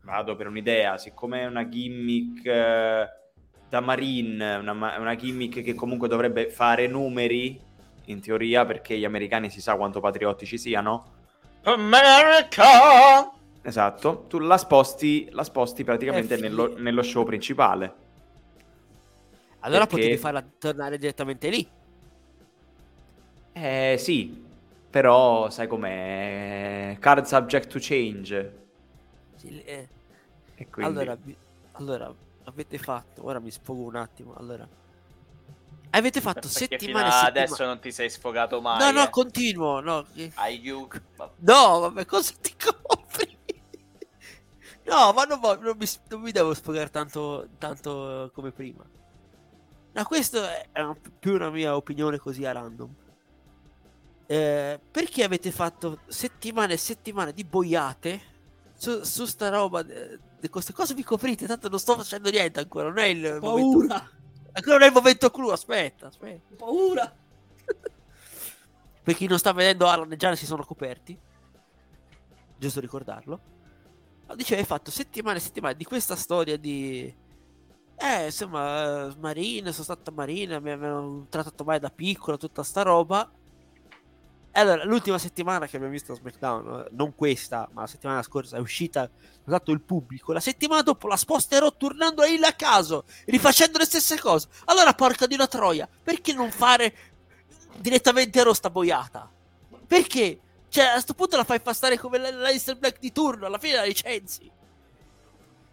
Vado 0.04 0.34
per 0.34 0.48
un'idea, 0.48 0.98
siccome 0.98 1.42
è 1.42 1.46
una 1.46 1.68
gimmick 1.68 2.44
eh, 2.44 3.06
da 3.68 3.80
Marine, 3.80 4.56
una, 4.56 4.72
una 4.72 5.14
gimmick 5.14 5.62
che 5.62 5.74
comunque 5.74 6.08
dovrebbe 6.08 6.50
fare 6.50 6.88
numeri, 6.88 7.60
in 8.06 8.20
teoria, 8.20 8.64
perché 8.64 8.98
gli 8.98 9.04
americani 9.04 9.48
si 9.48 9.60
sa 9.60 9.76
quanto 9.76 10.00
patriottici 10.00 10.58
siano, 10.58 11.12
America! 11.62 13.30
Esatto, 13.64 14.24
tu 14.28 14.38
la 14.40 14.58
sposti, 14.58 15.28
la 15.30 15.44
sposti 15.44 15.84
praticamente 15.84 16.34
fi- 16.36 16.42
nello, 16.42 16.76
nello 16.78 17.02
show 17.02 17.24
principale. 17.24 17.94
Allora 19.60 19.86
Perché- 19.86 19.94
potevi 19.96 20.16
farla 20.16 20.44
tornare 20.58 20.98
direttamente 20.98 21.48
lì. 21.48 21.68
Eh 23.54 23.96
sì, 23.98 24.42
però 24.90 25.48
sai 25.50 25.66
com'è? 25.68 26.96
Card 26.98 27.24
subject 27.26 27.68
to 27.70 27.78
change. 27.80 28.58
Sì, 29.36 29.62
eh, 29.62 29.88
E 30.54 30.68
quindi... 30.68 30.98
Allora, 30.98 31.16
allora, 31.72 32.14
avete 32.44 32.78
fatto. 32.78 33.24
Ora 33.24 33.38
mi 33.40 33.50
sfogo 33.50 33.82
un 33.82 33.96
attimo. 33.96 34.34
Allora, 34.34 34.66
avete 35.90 36.20
fatto 36.20 36.48
Perché 36.48 36.58
settimane 36.58 36.78
fino 36.78 36.98
e 36.98 37.02
a 37.08 37.10
settimane. 37.12 37.38
adesso 37.44 37.64
non 37.64 37.78
ti 37.80 37.92
sei 37.92 38.10
sfogato 38.10 38.60
mai. 38.60 38.78
No, 38.78 38.90
no, 38.90 39.04
eh. 39.04 39.10
continuo. 39.10 39.80
No, 39.80 40.06
Aiuto. 40.34 41.00
no 41.36 41.78
vabbè, 41.80 42.04
cosa 42.06 42.32
ti 42.40 42.54
compri? 42.56 43.31
No, 44.84 45.12
ma 45.12 45.24
non, 45.24 45.38
non 45.40 45.76
mi, 45.78 45.86
non 46.08 46.20
mi 46.20 46.32
devo 46.32 46.54
sfogare 46.54 46.90
tanto, 46.90 47.48
tanto 47.58 48.24
eh, 48.24 48.30
come 48.32 48.50
prima. 48.50 48.84
No, 49.94 50.04
questo 50.04 50.42
è 50.42 50.68
è 50.72 50.80
un- 50.80 50.96
più 51.18 51.34
una 51.34 51.50
mia 51.50 51.76
opinione 51.76 52.18
così 52.18 52.44
a 52.44 52.52
random. 52.52 52.94
Eh, 54.26 54.80
perché 54.90 55.24
avete 55.24 55.50
fatto 55.50 56.00
settimane 56.06 56.74
e 56.74 56.76
settimane 56.78 57.32
di 57.32 57.44
boiate 57.44 58.20
su, 58.74 59.02
su 59.02 59.24
sta 59.26 59.50
roba 59.50 59.82
de- 59.82 60.18
di 60.40 60.48
queste 60.48 60.72
cose 60.72 60.94
vi 60.94 61.04
coprite? 61.04 61.46
Tanto 61.46 61.68
non 61.68 61.78
sto 61.78 61.96
facendo 61.96 62.30
niente 62.30 62.58
ancora, 62.60 62.88
non 62.88 62.98
è 62.98 63.06
il 63.06 63.38
momento. 63.40 63.78
Paura, 63.86 64.10
Ancora 64.54 64.76
non 64.78 64.82
è 64.82 64.86
il 64.86 64.92
momento 64.92 65.30
clou, 65.30 65.50
aspetta, 65.50 66.06
aspetta. 66.08 66.54
paura. 66.56 67.14
Per 69.04 69.14
chi 69.16 69.26
non 69.26 69.38
sta 69.38 69.52
vedendo, 69.52 69.86
Alan 69.88 70.10
e 70.12 70.16
Gianna 70.16 70.34
si 70.36 70.46
sono 70.46 70.64
coperti. 70.64 71.18
Giusto 72.56 72.80
ricordarlo. 72.80 73.40
Dicevo, 74.34 74.60
hai 74.60 74.66
fatto 74.66 74.90
settimane 74.90 75.38
e 75.38 75.40
settimane 75.40 75.74
di 75.74 75.84
questa 75.84 76.16
storia 76.16 76.56
di... 76.56 77.14
Eh, 77.96 78.24
insomma, 78.24 79.14
Marina, 79.18 79.70
sono 79.70 79.84
stata 79.84 80.10
Marina, 80.10 80.58
mi 80.58 80.70
avevano 80.70 81.26
trattato 81.28 81.62
male 81.62 81.78
da 81.78 81.90
piccola, 81.90 82.36
tutta 82.36 82.62
sta 82.62 82.82
roba. 82.82 83.30
E 84.54 84.60
allora, 84.60 84.84
l'ultima 84.84 85.18
settimana 85.18 85.66
che 85.66 85.76
abbiamo 85.76 85.94
visto 85.94 86.14
SmackDown, 86.14 86.88
non 86.90 87.14
questa, 87.14 87.68
ma 87.72 87.82
la 87.82 87.86
settimana 87.86 88.22
scorsa, 88.22 88.56
è 88.56 88.60
uscita, 88.60 89.08
dato 89.44 89.70
il 89.70 89.80
pubblico. 89.80 90.32
La 90.32 90.40
settimana 90.40 90.82
dopo 90.82 91.06
la 91.06 91.16
sposterò 91.16 91.72
tornando 91.76 92.22
a 92.22 92.26
il 92.26 92.42
a 92.44 92.52
caso, 92.52 93.04
rifacendo 93.26 93.78
le 93.78 93.84
stesse 93.84 94.18
cose. 94.18 94.48
Allora, 94.66 94.92
porca 94.94 95.26
di 95.26 95.34
una 95.34 95.46
troia, 95.46 95.88
perché 96.02 96.34
non 96.34 96.50
fare 96.50 96.94
direttamente 97.78 98.40
a 98.40 98.52
sta 98.52 98.68
boiata? 98.68 99.30
Perché? 99.86 100.40
Cioè, 100.72 100.84
a 100.84 101.00
sto 101.00 101.12
punto 101.12 101.36
la 101.36 101.44
fai 101.44 101.60
passare 101.60 101.98
come 101.98 102.16
la 102.16 102.30
Leicester 102.30 102.78
Black 102.78 102.98
di 102.98 103.12
turno, 103.12 103.44
alla 103.44 103.58
fine 103.58 103.74
la 103.74 103.84
licenzi. 103.84 104.50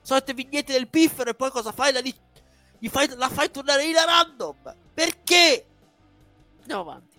Solite 0.02 0.34
vignette 0.34 0.74
del 0.74 0.90
piffero 0.90 1.30
e 1.30 1.36
poi 1.36 1.50
cosa 1.52 1.72
fai? 1.72 1.94
La, 1.94 2.02
li- 2.02 2.14
fai- 2.90 3.16
la 3.16 3.30
fai 3.30 3.50
tornare 3.50 3.86
in 3.86 3.96
a 3.96 4.04
random. 4.04 4.76
Perché? 4.94 5.66
Andiamo 6.60 6.82
avanti. 6.82 7.18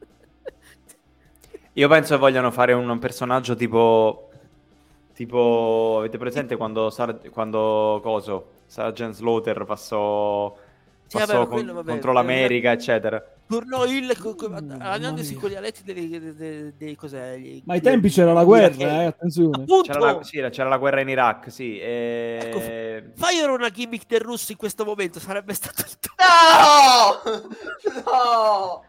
Io 1.74 1.88
penso 1.88 2.14
che 2.14 2.20
vogliano 2.20 2.50
fare 2.50 2.72
un 2.72 2.98
personaggio 2.98 3.54
tipo... 3.54 4.30
Tipo... 5.12 5.96
Avete 5.98 6.16
presente 6.16 6.56
quando, 6.56 6.88
Sar- 6.88 7.28
quando 7.28 8.00
Coso? 8.02 8.52
Sergeant 8.64 9.12
Slaughter 9.12 9.64
passò... 9.66 10.56
Sì, 11.08 11.18
passò 11.18 11.34
vabbè, 11.34 11.46
con- 11.46 11.54
quello, 11.56 11.72
vabbè, 11.74 11.90
contro 11.90 12.12
quello- 12.12 12.26
l'America, 12.26 12.72
eccetera. 12.72 13.22
Tornò 13.48 13.84
il. 13.86 14.16
co- 14.18 14.34
co- 14.34 14.48
Mamma 14.48 14.76
Andando 14.78 15.22
mia. 15.22 15.38
con 15.38 15.50
gli 15.50 15.54
aletti 15.54 15.82
dei, 15.84 16.08
dei, 16.08 16.34
dei- 16.34 16.76
dei- 16.76 16.94
cos'è? 16.96 17.36
gli- 17.38 17.62
Ma 17.64 17.74
ai 17.74 17.80
tempi 17.80 18.08
c'era 18.08 18.32
la 18.32 18.44
guerra, 18.44 19.02
eh, 19.02 19.04
attenzione. 19.04 19.64
C'era 19.82 19.98
la, 19.98 20.22
sì, 20.22 20.38
c'era 20.50 20.68
la 20.68 20.78
guerra 20.78 21.00
in 21.00 21.08
Iraq, 21.08 21.50
sì. 21.52 21.78
e- 21.78 22.38
Ecco, 22.42 23.12
Fai 23.16 23.40
ora 23.40 23.52
una 23.52 23.70
gimmick 23.70 24.06
del 24.06 24.20
russo 24.20 24.50
in 24.52 24.58
questo 24.58 24.84
momento, 24.84 25.20
sarebbe 25.20 25.54
stato 25.54 25.82
il 25.82 25.98
tuo. 25.98 26.14
No! 26.18 28.02
No! 28.04 28.84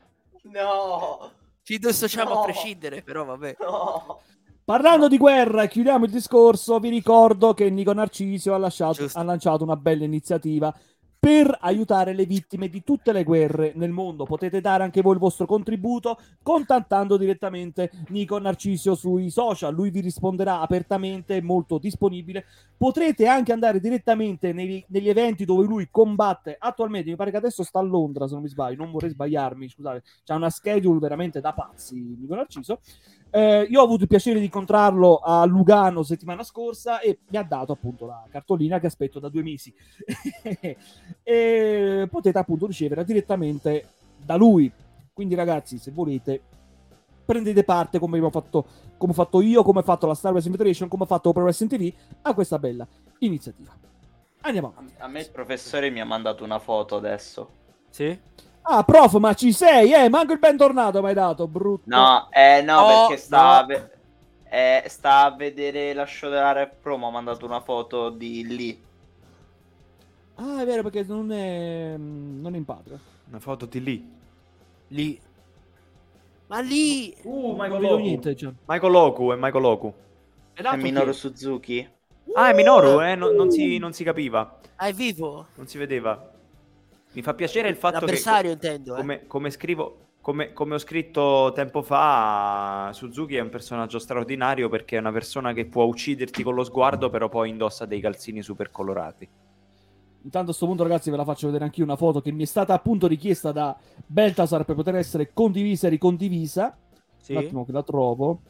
No! 0.51 1.31
Ci 1.63 1.77
dissociamo 1.77 2.33
No. 2.33 2.39
a 2.41 2.43
prescindere, 2.45 3.01
però 3.03 3.25
vabbè. 3.25 3.57
No! 3.59 4.21
Parlando 4.63 5.07
di 5.07 5.17
guerra, 5.17 5.63
e 5.63 5.67
chiudiamo 5.69 6.05
il 6.05 6.11
discorso. 6.11 6.79
Vi 6.79 6.89
ricordo 6.89 7.53
che 7.53 7.69
Nico 7.69 7.93
Narcisio 7.93 8.53
ha, 8.53 8.57
lasciato- 8.57 9.07
ha 9.13 9.23
lanciato 9.23 9.63
una 9.63 9.75
bella 9.77 10.03
iniziativa 10.03 10.73
per 11.19 11.57
aiutare 11.61 12.13
le 12.13 12.25
vittime 12.25 12.69
di 12.69 12.83
tutte 12.83 13.11
le 13.11 13.23
guerre 13.23 13.73
nel 13.75 13.91
mondo. 13.91 14.25
Potete 14.25 14.61
dare 14.61 14.83
anche 14.83 15.01
voi 15.01 15.13
il 15.13 15.19
vostro 15.19 15.45
contributo 15.45 16.19
contattando 16.41 17.17
direttamente 17.17 17.91
Nico 18.09 18.39
Narcisio 18.39 18.95
sui 18.95 19.29
social. 19.29 19.73
Lui 19.73 19.89
vi 19.89 19.99
risponderà 19.99 20.61
apertamente, 20.61 21.41
molto 21.41 21.77
disponibile. 21.79 22.45
Potrete 22.77 23.27
anche 23.27 23.51
andare 23.51 23.79
direttamente 23.79 24.53
nei- 24.53 24.85
negli 24.89 25.09
eventi 25.09 25.45
dove 25.45 25.65
lui 25.65 25.87
combatte 25.89 26.55
attualmente. 26.57 27.09
Mi 27.09 27.15
pare 27.15 27.31
che 27.31 27.37
adesso 27.37 27.63
sta 27.63 27.79
a 27.79 27.83
Londra, 27.83 28.27
se 28.27 28.33
non 28.33 28.43
mi 28.43 28.49
sbaglio. 28.49 28.83
Non 28.83 28.91
vorrei 28.91 29.09
sbagliarmi, 29.09 29.67
scusate. 29.67 30.03
C'ha 30.23 30.35
una 30.35 30.49
schedule 30.49 30.99
veramente 30.99 31.41
da 31.41 31.53
pazzi, 31.53 31.95
Nico 31.95 32.35
Narciso. 32.35 32.79
Eh, 33.37 33.67
io 33.69 33.81
ho 33.81 33.83
avuto 33.83 34.01
il 34.01 34.07
piacere 34.07 34.39
di 34.39 34.45
incontrarlo 34.45 35.17
a 35.17 35.45
Lugano 35.45 36.01
settimana 36.01 36.41
scorsa 36.41 36.99
e 36.99 37.19
mi 37.29 37.37
ha 37.37 37.43
dato 37.43 37.71
appunto 37.71 38.07
la 38.07 38.25
cartolina 38.31 38.79
che 38.79 38.87
aspetto 38.87 39.19
da 39.19 39.29
due 39.29 39.43
mesi. 39.43 39.71
e 41.21 42.07
potete 42.09 42.39
appunto 42.39 42.65
riceverla 42.65 43.03
direttamente 43.03 43.89
da 44.17 44.37
lui. 44.37 44.71
Quindi, 45.13 45.35
ragazzi, 45.35 45.77
se 45.77 45.91
volete, 45.91 46.41
prendete 47.23 47.63
parte 47.63 47.99
come 47.99 48.17
abbiamo 48.17 48.31
fatto, 48.31 48.65
come 48.97 49.11
ho 49.11 49.15
fatto 49.15 49.39
io, 49.41 49.61
come 49.61 49.81
ha 49.81 49.83
fatto 49.83 50.07
la 50.07 50.15
Star 50.15 50.31
Wars 50.31 50.45
Invitation, 50.45 50.89
come 50.89 51.03
ha 51.03 51.07
fatto 51.07 51.31
Pro 51.31 51.43
Wrestling 51.43 51.71
TV 51.71 51.93
a 52.23 52.33
questa 52.33 52.57
bella 52.57 52.87
iniziativa. 53.19 53.71
Andiamo 54.41 54.69
avanti. 54.69 54.93
A 54.97 55.07
me 55.07 55.19
il 55.19 55.29
professore 55.29 55.91
mi 55.91 56.01
ha 56.01 56.05
mandato 56.05 56.43
una 56.43 56.57
foto 56.57 56.95
adesso. 56.95 57.49
Sì? 57.91 58.19
Ah, 58.69 58.83
prof, 58.83 59.13
ma 59.17 59.33
ci 59.33 59.51
sei? 59.53 59.93
Eh, 59.93 60.09
manco 60.09 60.33
il 60.33 60.39
bentornato 60.39 61.01
mi 61.01 61.07
hai 61.07 61.13
dato, 61.13 61.47
brutto. 61.47 61.83
No, 61.85 62.27
eh 62.31 62.61
no, 62.61 62.79
Oh, 62.79 63.07
perché 63.07 63.21
sta... 63.21 63.65
no. 63.67 63.89
Eh, 64.49 64.83
sta 64.87 65.23
a 65.25 65.35
vedere 65.35 65.93
la 65.93 66.05
show 66.05 66.29
della 66.29 66.51
Rap 66.53 66.75
Pro, 66.81 66.97
mi 66.97 67.05
ha 67.05 67.09
mandato 67.09 67.45
una 67.45 67.61
foto 67.61 68.09
di 68.09 68.45
lì. 68.45 68.81
Ah, 70.35 70.61
è 70.61 70.65
vero, 70.65 70.83
perché 70.83 71.03
non 71.03 71.31
è, 71.31 71.95
non 71.97 72.53
è 72.53 72.57
in 72.57 72.65
patria. 72.65 72.99
Una 73.29 73.39
foto 73.39 73.65
di 73.65 73.81
lì. 73.83 74.11
Lì. 74.89 75.19
Ma 76.47 76.59
lì... 76.59 77.15
Uh, 77.23 77.55
non 77.55 77.79
vedo 77.79 77.97
niente, 77.97 78.35
cioè. 78.35 78.51
Michael 78.65 78.95
Oku, 78.95 79.31
è 79.31 79.35
Michael 79.35 79.65
Oku. 79.65 79.93
È 80.53 80.61
l'altro 80.61 80.81
Minoru 80.81 81.11
chi 81.11 81.17
Suzuki. 81.17 81.89
Ah, 82.35 82.49
è 82.49 82.53
Minoru, 82.53 83.01
eh? 83.01 83.15
non, 83.15 83.35
non 83.35 83.49
si, 83.51 83.77
non 83.77 83.93
si 83.93 84.03
capiva, 84.03 84.59
Ah, 84.75 84.87
è 84.87 84.93
vivo? 84.93 85.47
non 85.55 85.67
si 85.67 85.77
vedeva. 85.77 86.31
Mi 87.13 87.21
fa 87.21 87.33
piacere 87.33 87.69
il 87.69 87.75
fatto 87.75 87.99
che, 87.99 88.05
L'avversario 88.05 88.51
intendo, 88.51 88.93
eh. 88.95 88.97
come, 88.97 89.27
come 89.27 89.49
scrivo, 89.49 90.07
come, 90.21 90.53
come 90.53 90.75
ho 90.75 90.77
scritto 90.77 91.51
tempo 91.55 91.81
fa, 91.81 92.91
Suzuki 92.93 93.37
è 93.37 93.39
un 93.39 93.49
personaggio 93.49 93.97
straordinario 93.97 94.69
perché 94.69 94.97
è 94.97 94.99
una 94.99 95.11
persona 95.11 95.53
che 95.53 95.65
può 95.65 95.85
ucciderti 95.85 96.43
con 96.43 96.53
lo 96.53 96.63
sguardo, 96.63 97.09
però 97.09 97.29
poi 97.29 97.49
indossa 97.49 97.85
dei 97.85 98.01
calzini 98.01 98.41
super 98.41 98.69
colorati. 98.69 99.27
Intanto 100.23 100.51
a 100.51 100.53
questo 100.53 100.65
punto, 100.65 100.83
ragazzi, 100.83 101.09
ve 101.09 101.15
la 101.15 101.23
faccio 101.23 101.45
vedere 101.45 101.63
anch'io 101.63 101.85
una 101.85 101.95
foto 101.95 102.19
che 102.21 102.33
mi 102.33 102.43
è 102.43 102.45
stata 102.45 102.73
appunto 102.73 103.07
richiesta 103.07 103.53
da 103.53 103.77
Beltasar 104.05 104.65
per 104.65 104.75
poter 104.75 104.95
essere 104.95 105.31
condivisa 105.33 105.87
e 105.87 105.91
ricondivisa. 105.91 106.77
Sì? 107.17 107.31
Un 107.31 107.37
attimo 107.37 107.65
che 107.65 107.71
la 107.71 107.83
trovo. 107.83 108.41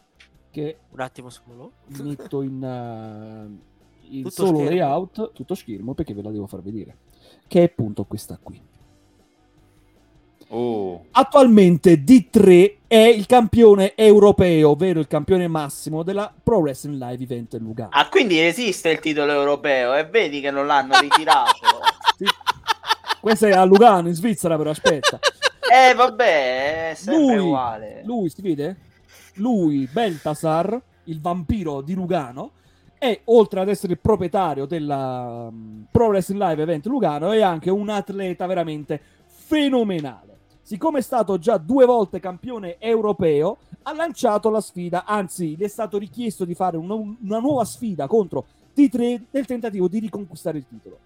Che 0.49 0.77
Un 0.89 0.99
attimo 0.99 1.29
solo. 1.29 1.73
metto 2.01 2.41
in, 2.41 2.63
eh, 2.63 4.17
in 4.17 4.29
solo 4.31 4.57
schermo. 4.57 4.69
layout, 4.69 5.31
tutto 5.33 5.53
schermo, 5.53 5.93
perché 5.93 6.15
ve 6.15 6.23
la 6.23 6.31
devo 6.31 6.47
far 6.47 6.63
vedere. 6.63 6.97
Che 7.47 7.59
è 7.59 7.63
appunto 7.63 8.03
questa 8.05 8.37
qui. 8.41 8.61
Oh. 10.49 11.05
Attualmente 11.11 12.03
D3 12.03 12.75
è 12.87 12.95
il 12.95 13.25
campione 13.25 13.95
europeo, 13.95 14.69
ovvero 14.71 14.99
il 15.01 15.07
campione 15.07 15.47
massimo 15.49 16.03
della 16.03 16.33
Pro 16.41 16.59
Wrestling 16.59 17.01
Live 17.01 17.23
Event 17.23 17.53
Lugano. 17.55 17.89
Ah, 17.91 18.07
quindi 18.07 18.39
esiste 18.39 18.89
il 18.89 18.99
titolo 18.99 19.33
europeo 19.33 19.93
e 19.93 20.05
vedi 20.05 20.39
che 20.39 20.51
non 20.51 20.65
l'hanno 20.67 20.99
ritirato. 20.99 21.51
Sì. 22.17 22.25
Questo 23.21 23.45
è 23.45 23.51
a 23.51 23.63
Lugano, 23.63 24.07
in 24.07 24.15
Svizzera, 24.15 24.57
però 24.57 24.71
aspetta. 24.71 25.19
eh, 25.71 25.93
vabbè, 25.93 26.89
è 26.91 26.93
sempre 26.95 27.35
Lui, 27.35 27.45
uguale. 27.45 28.01
lui, 28.05 28.29
si 28.29 28.41
vede? 28.41 28.75
Lui, 29.35 29.87
Beltasar, 29.91 30.81
il 31.03 31.21
vampiro 31.21 31.81
di 31.81 31.93
Lugano, 31.93 32.53
è 32.97 33.21
oltre 33.25 33.59
ad 33.59 33.69
essere 33.69 33.93
il 33.93 33.99
proprietario 33.99 34.65
della 34.65 35.47
um, 35.49 35.85
Pro 35.91 36.07
Wrestling 36.07 36.41
Live 36.41 36.61
Event 36.61 36.85
Lugano, 36.87 37.31
è 37.31 37.41
anche 37.41 37.69
un 37.69 37.89
atleta 37.89 38.45
veramente 38.45 38.99
fenomenale. 39.25 40.35
Siccome 40.61 40.99
è 40.99 41.01
stato 41.01 41.37
già 41.37 41.57
due 41.57 41.85
volte 41.85 42.19
campione 42.19 42.77
europeo, 42.79 43.57
ha 43.83 43.93
lanciato 43.93 44.49
la 44.49 44.59
sfida, 44.59 45.05
anzi, 45.05 45.55
gli 45.55 45.63
è 45.63 45.67
stato 45.69 45.97
richiesto 45.97 46.43
di 46.43 46.55
fare 46.55 46.75
una, 46.75 46.95
una 46.95 47.39
nuova 47.39 47.63
sfida 47.63 48.05
contro 48.07 48.45
D3 48.75 49.21
nel 49.31 49.45
tentativo 49.45 49.87
di 49.87 49.99
riconquistare 49.99 50.57
il 50.57 50.65
titolo. 50.67 50.97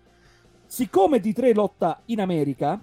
Siccome 0.65 1.19
D3 1.19 1.53
lotta 1.53 2.01
in 2.05 2.22
America, 2.22 2.80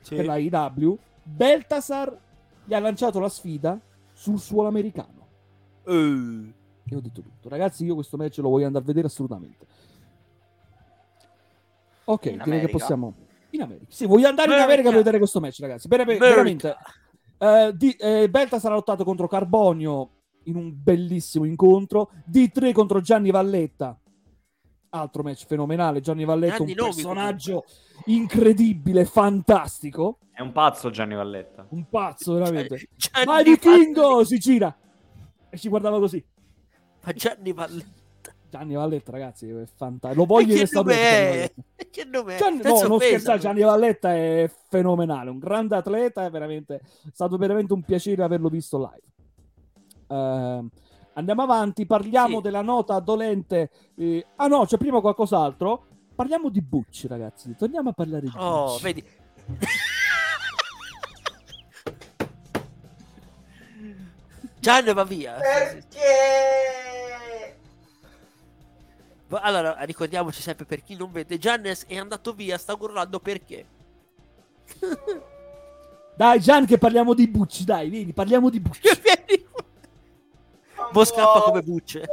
Sì. 0.00 0.14
per 0.14 0.26
la 0.26 0.36
IW, 0.36 0.96
Beltasar 1.22 2.16
gli 2.64 2.74
ha 2.74 2.78
lanciato 2.78 3.18
la 3.18 3.28
sfida 3.28 3.78
sul 4.12 4.38
suolo 4.38 4.68
americano. 4.68 5.26
Eh. 5.84 6.52
E 6.90 6.96
ho 6.96 7.00
detto 7.00 7.22
tutto. 7.22 7.48
Ragazzi, 7.48 7.84
io 7.84 7.94
questo 7.94 8.16
match 8.16 8.38
lo 8.38 8.48
voglio 8.48 8.66
andare 8.66 8.84
a 8.84 8.86
vedere 8.86 9.06
assolutamente. 9.06 9.66
Ok, 12.04 12.24
In 12.26 12.30
direi 12.32 12.44
che 12.44 12.50
America? 12.50 12.72
possiamo... 12.78 13.14
In 13.50 13.62
America. 13.62 13.86
Sì, 13.88 14.06
voglio 14.06 14.28
andare 14.28 14.48
in 14.48 14.54
America. 14.54 14.72
America 14.72 14.88
a 14.94 14.98
vedere 14.98 15.18
questo 15.18 15.40
match, 15.40 15.60
ragazzi. 15.60 15.88
Ver- 15.88 16.04
ver- 16.04 16.18
veramente. 16.18 16.76
Eh, 17.38 17.72
di- 17.74 17.92
eh, 17.98 18.28
Beltasar 18.28 18.70
ha 18.72 18.74
lottato 18.74 19.04
contro 19.04 19.26
Carbonio 19.26 20.10
in 20.44 20.56
un 20.56 20.72
bellissimo 20.74 21.44
incontro. 21.44 22.10
D3 22.30 22.72
contro 22.72 23.00
Gianni 23.00 23.30
Valletta. 23.30 23.98
Altro 24.90 25.22
match 25.22 25.46
fenomenale. 25.46 26.00
Gianni 26.00 26.24
Valletta, 26.24 26.56
Grandi 26.56 26.72
un 26.72 26.78
nomi, 26.78 26.94
personaggio 26.94 27.64
incredibile, 28.06 29.04
fantastico. 29.04 30.18
È 30.32 30.40
un 30.40 30.50
pazzo 30.52 30.90
Gianni 30.90 31.14
Valletta. 31.14 31.66
Un 31.70 31.88
pazzo, 31.88 32.34
veramente. 32.34 32.88
Gianni 32.96 33.24
Vai 33.26 33.44
vichingo! 33.44 34.24
Si 34.24 34.38
gira. 34.38 34.76
E 35.48 35.56
ci 35.58 35.68
guardava 35.68 35.98
così. 35.98 36.24
Ma 37.02 37.12
Gianni 37.12 37.52
Valletta. 37.52 37.98
Gianni 38.50 38.74
Valletta, 38.74 39.12
ragazzi, 39.12 39.48
è 39.48 39.64
fantastico. 39.76 40.22
Lo 40.22 40.26
voglio 40.26 40.54
che 40.56 40.68
nome 40.72 40.94
è? 40.94 41.52
Che 41.88 42.04
nome 42.04 42.34
è? 42.34 42.38
Gianni- 42.38 42.62
no, 42.62 42.82
non 42.88 42.98
scherzare, 42.98 43.38
Gianni 43.38 43.60
Valletta 43.62 44.12
è 44.14 44.50
fenomenale, 44.68 45.30
un 45.30 45.38
grande 45.38 45.76
atleta, 45.76 46.24
è 46.24 46.30
veramente 46.30 46.74
è 46.76 47.10
stato 47.12 47.36
veramente 47.36 47.72
un 47.72 47.82
piacere 47.82 48.22
averlo 48.24 48.48
visto 48.48 48.78
live. 48.78 49.02
Ehm, 50.08 50.68
andiamo 51.12 51.42
avanti, 51.42 51.86
parliamo 51.86 52.36
Sì. 52.36 52.42
della 52.42 52.62
nota 52.62 52.98
dolente. 52.98 53.70
eh, 53.96 54.26
ah 54.36 54.46
no, 54.48 54.64
c'è 54.66 54.78
prima 54.78 55.00
qualcos'altro. 55.00 55.86
Parliamo 56.16 56.48
di 56.50 56.60
Butch, 56.60 57.06
ragazzi. 57.08 57.54
Torniamo 57.56 57.90
a 57.90 57.92
parlare 57.92 58.22
di 58.22 58.32
Oh, 58.36 58.72
Butch. 58.72 58.82
vedi. 58.82 59.04
Gianni 64.60 64.92
va 64.92 65.04
via. 65.04 65.34
Perché? 65.34 65.98
Allora, 69.30 69.76
ricordiamoci 69.80 70.42
sempre 70.42 70.66
per 70.66 70.82
chi 70.82 70.96
non 70.96 71.12
vede, 71.12 71.38
Giannis 71.38 71.86
è 71.86 71.96
andato 71.96 72.32
via, 72.32 72.58
sta 72.58 72.76
urlando 72.78 73.20
perché. 73.20 73.64
Dai, 76.14 76.40
Gian, 76.40 76.66
che 76.66 76.76
parliamo 76.76 77.14
di 77.14 77.28
Butch, 77.28 77.62
dai, 77.62 77.88
vieni, 77.88 78.12
parliamo 78.12 78.50
di 78.50 78.60
Butch. 78.60 78.82
Vieni. 79.00 79.46
Mo 80.92 81.04
scappa 81.04 81.40
come 81.40 81.62
bucce. 81.62 82.04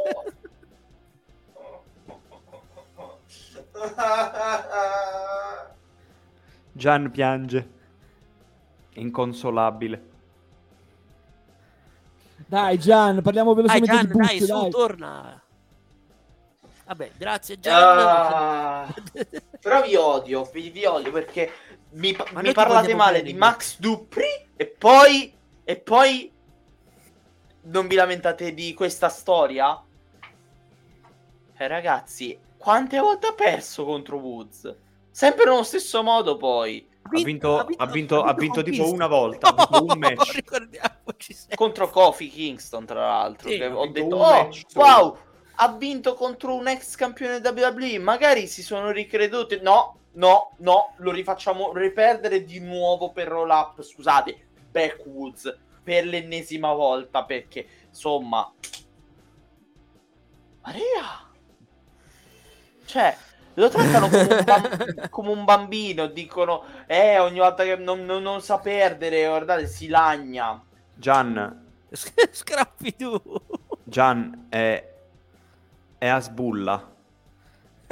Gian 6.72 7.12
piange. 7.12 7.70
Inconsolabile. 8.94 10.07
Dai, 12.48 12.80
Gian, 12.80 13.22
parliamo 13.22 13.54
Dai, 13.54 13.64
velocemente 13.64 13.96
Gian, 13.96 14.06
di 14.06 14.12
Butch, 14.12 14.28
dai, 14.28 14.40
su, 14.40 14.62
dai. 14.62 14.70
torna. 14.70 15.42
Vabbè, 16.86 17.12
grazie 17.18 17.60
Gian. 17.60 17.98
Ah, 17.98 18.96
però 19.60 19.82
vi 19.82 19.96
odio, 19.96 20.50
vi, 20.54 20.70
vi 20.70 20.86
odio 20.86 21.12
perché 21.12 21.52
mi, 21.92 22.16
Ma 22.32 22.42
mi 22.42 22.54
parlate 22.54 22.96
male 22.96 23.20
bene, 23.20 23.32
di 23.32 23.38
Max 23.38 23.78
Dupri 23.80 24.26
e 24.56 24.66
poi 24.66 25.34
e 25.66 25.76
poi 25.76 26.32
non 27.64 27.88
vi 27.88 27.96
lamentate 27.96 28.54
di 28.54 28.74
questa 28.74 29.10
storia? 29.10 29.84
Eh 31.58 31.68
ragazzi, 31.68 32.40
quante 32.58 33.00
volte 33.00 33.28
ha 33.28 33.34
perso 33.34 33.84
contro 33.84 34.18
Woods? 34.18 34.74
Sempre 35.12 35.44
nello 35.44 35.64
stesso 35.64 36.02
modo 36.04 36.38
poi. 36.38 36.88
Ha 37.12 37.24
vinto- 37.24 37.68
ha 37.78 37.86
vinto- 37.86 38.24
ha 38.24 38.34
vinto 38.34 38.64
tipo 38.64 38.84
con 38.84 38.94
una 38.94 39.08
volta, 39.08 39.54
ha 39.56 39.68
vinto 39.70 39.94
un 39.94 40.00
match. 40.00 40.44
Contro 41.56 41.90
Kofi 41.90 42.30
Kingston, 42.30 42.86
tra 42.86 43.00
l'altro. 43.08 43.50
Sì, 43.50 43.58
che 43.58 43.66
ha 43.66 43.76
ho 43.78 43.84
vinto 43.84 44.00
detto, 44.02 44.16
oh, 44.16 44.20
match 44.20 44.62
solo." 44.68 44.86
wow, 44.86 45.18
ha 45.56 45.72
vinto 45.74 46.14
contro 46.14 46.54
un 46.54 46.68
ex 46.68 46.96
campione 46.96 47.42
WWE. 47.44 48.00
Magari 48.00 48.48
si 48.48 48.62
sono 48.62 48.92
ricreduti. 48.92 49.60
No, 49.62 50.00
no, 50.14 50.52
no, 50.58 50.94
lo 50.98 51.12
rifacciamo 51.12 51.74
riperdere 51.74 52.44
di 52.44 52.60
nuovo 52.60 53.12
per 53.12 53.28
roll 53.28 53.50
up. 53.50 53.82
Scusate, 53.82 54.48
backwoods 54.70 55.58
per 55.84 56.06
l'ennesima 56.06 56.74
volta. 56.74 57.24
Perché, 57.24 57.68
insomma, 57.88 58.52
Maria, 60.62 61.30
cioè. 62.86 63.18
Lo 63.58 63.70
trattano 63.70 64.08
come 64.08 64.22
un, 64.36 64.44
bam- 64.46 65.10
come 65.10 65.30
un 65.32 65.44
bambino, 65.44 66.06
dicono, 66.06 66.64
eh, 66.86 67.18
ogni 67.18 67.40
volta 67.40 67.64
che 67.64 67.76
non, 67.76 68.06
non- 68.06 68.22
non 68.22 68.40
sa 68.42 68.60
perdere, 68.60 69.26
guardate, 69.28 69.66
si 69.66 69.88
lagna. 69.88 70.62
Gian, 70.94 71.66
Scrappi 72.32 72.96
tu. 72.96 73.20
Gian 73.84 74.46
è, 74.50 74.88
è 75.98 76.08
a 76.08 76.20
sbulla. 76.20 76.94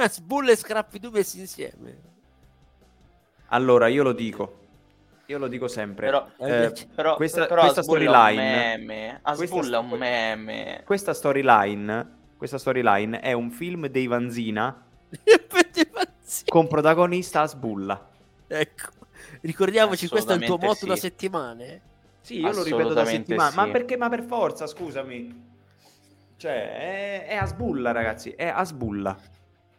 Sbulla 0.08 0.52
e 0.52 0.56
scrappi 0.56 1.00
tu 1.00 1.10
messi 1.10 1.40
insieme. 1.40 1.98
Allora, 3.48 3.88
io 3.88 4.04
lo 4.04 4.12
dico. 4.12 4.58
Io 5.26 5.38
lo 5.38 5.48
dico 5.48 5.66
sempre. 5.66 6.06
Però, 6.06 6.28
Eh, 6.38 6.72
però, 6.94 7.16
questa- 7.16 7.46
però 7.46 7.62
questa 7.62 7.80
Asbulla 7.80 8.10
storyline- 8.28 9.18
Asbulla 9.22 9.78
è 9.78 9.80
un 9.80 9.88
meme. 9.98 10.82
Questa 10.84 11.12
storyline, 11.12 12.14
questa 12.36 12.58
storyline 12.58 13.18
è 13.18 13.32
un 13.32 13.50
film 13.50 13.88
dei 13.88 14.06
Vanzina 14.06 14.84
con 16.46 16.66
protagonista 16.66 17.42
a 17.42 17.46
sbulla. 17.46 18.08
ecco. 18.46 18.94
Ricordiamoci, 19.40 20.08
questo 20.08 20.32
è 20.32 20.36
il 20.36 20.44
tuo 20.44 20.58
motto 20.58 20.86
da 20.86 20.94
sì. 20.94 21.00
settimane. 21.00 21.80
Sì, 22.20 22.40
io 22.40 22.52
lo 22.52 22.62
ripeto 22.62 22.92
da 22.92 23.04
settimane. 23.04 23.54
Ma 23.54 23.64
sì. 23.64 23.70
perché? 23.70 23.96
Ma 23.96 24.08
per 24.08 24.22
forza, 24.22 24.66
scusami. 24.66 25.44
Cioè, 26.36 26.52
è, 26.52 27.26
è 27.26 27.36
a 27.36 27.46
sbulla, 27.46 27.92
ragazzi. 27.92 28.30
È 28.30 28.46
a 28.46 28.64
sbulla. 28.64 29.16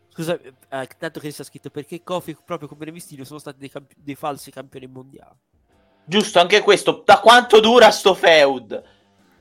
Scusa, 0.09 0.39
eh, 0.39 0.87
tanto 0.97 1.19
che 1.19 1.29
sta 1.31 1.43
scritto 1.43 1.69
perché 1.69 2.01
Kofi, 2.01 2.35
proprio 2.43 2.67
come 2.67 2.85
Revistino, 2.85 3.23
sono 3.23 3.39
stati 3.39 3.59
dei, 3.59 3.69
campi- 3.69 3.95
dei 3.97 4.15
falsi 4.15 4.49
campioni 4.49 4.87
mondiali. 4.87 5.35
Giusto, 6.05 6.39
anche 6.39 6.61
questo. 6.61 7.03
Da 7.05 7.19
quanto 7.19 7.59
dura 7.59 7.91
sto 7.91 8.13
feud? 8.13 8.83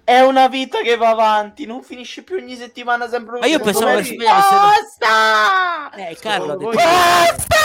È 0.08 0.20
una 0.20 0.46
vita 0.46 0.82
che 0.82 0.94
va 0.96 1.08
avanti, 1.10 1.66
non 1.66 1.82
finisce 1.82 2.22
più 2.22 2.36
ogni 2.36 2.54
settimana 2.54 3.08
sempre 3.08 3.40
Ma 3.40 3.46
io 3.46 3.58
pensavo 3.58 3.86
che 3.86 3.92
avessero- 3.92 4.24
Basta! 4.24 5.90
Eh, 5.96 6.14
Carlo 6.14 6.54
detto- 6.54 6.70
Basta! 6.70 7.56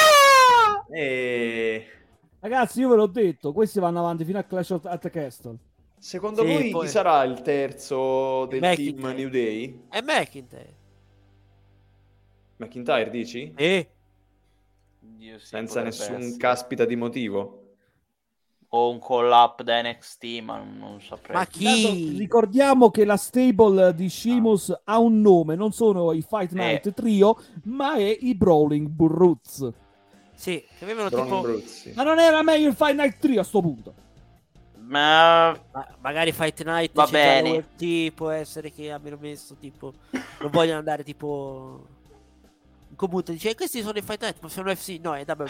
E... 0.92 1.86
Ragazzi, 2.40 2.80
io 2.80 2.90
ve 2.90 2.96
l'ho 2.96 3.06
detto, 3.06 3.54
questi 3.54 3.80
vanno 3.80 4.00
avanti 4.00 4.26
fino 4.26 4.40
a 4.40 4.44
Clash 4.44 4.72
of- 4.72 4.86
at 4.88 5.02
the 5.02 5.12
Castle. 5.12 5.56
Secondo 6.00 6.42
Sì, 6.42 6.48
voi 6.52 6.70
poi- 6.72 6.86
chi 6.86 6.92
sarà 6.92 7.24
il 7.26 7.42
terzo 7.44 8.48
del 8.48 8.60
McIntyre. 8.60 9.02
team 9.02 9.16
New 9.16 9.30
Day? 9.30 9.82
È 9.88 10.02
McIntyre. 10.02 10.76
McIntyre 12.58 13.10
dici? 13.12 13.54
Eh, 13.56 13.88
Dio, 15.00 15.38
sì, 15.38 15.46
Senza 15.46 15.84
nessun 15.84 16.16
essere. 16.22 16.38
caspita 16.38 16.86
di 16.86 16.96
motivo. 16.96 17.61
O 18.74 18.90
un 18.90 19.00
call-up 19.00 19.64
da 19.64 19.82
NXT, 19.82 20.24
ma 20.44 20.58
non, 20.58 20.78
non 20.78 21.02
saprei. 21.02 21.36
ma 21.36 21.42
Intanto 21.42 21.88
chi? 21.90 22.16
ricordiamo 22.18 22.90
che 22.90 23.04
la 23.04 23.18
stable 23.18 23.94
di 23.94 24.08
Sheamus 24.10 24.82
ha 24.86 24.98
un 24.98 25.20
nome, 25.20 25.56
non 25.56 25.74
sono 25.74 26.14
i 26.14 26.22
Fight 26.22 26.52
Night 26.54 26.94
Trio, 26.94 27.38
ma 27.64 27.96
è 27.96 28.18
i 28.22 28.34
Brawling 28.34 28.88
Brutes. 28.88 29.70
Sì, 30.34 30.64
che 30.78 30.84
avevano 30.86 31.10
Bron 31.10 31.26
tipo... 31.26 31.42
Bruzzi. 31.42 31.92
Ma 31.96 32.04
non 32.04 32.18
era 32.18 32.42
meglio 32.44 32.70
il 32.70 32.76
Fight 32.76 32.96
Night 32.96 33.20
Trio 33.20 33.42
a 33.42 33.44
sto 33.44 33.62
punto? 33.62 33.94
Ma 34.78 35.52
Ma- 35.74 35.88
magari 36.00 36.32
Fight 36.32 36.64
Night 36.64 36.92
Va 36.94 37.08
bene. 37.08 37.50
l'UFT, 37.78 38.12
può 38.14 38.30
essere 38.30 38.72
che 38.72 38.92
abbiano 38.92 39.18
messo 39.22 39.56
tipo 39.56 39.94
non 40.40 40.50
vogliono 40.52 40.80
andare 40.80 41.04
tipo 41.04 41.86
in 42.90 42.96
comune 42.96 43.24
dice 43.28 43.56
questi 43.56 43.82
sono 43.82 43.98
i 44.00 44.02
Fight 44.02 44.22
Night 44.22 44.38
ma 44.42 44.50
sono 44.50 44.70
UFC 44.72 45.00
no 45.02 45.14
è 45.16 45.24
WWE 45.26 45.50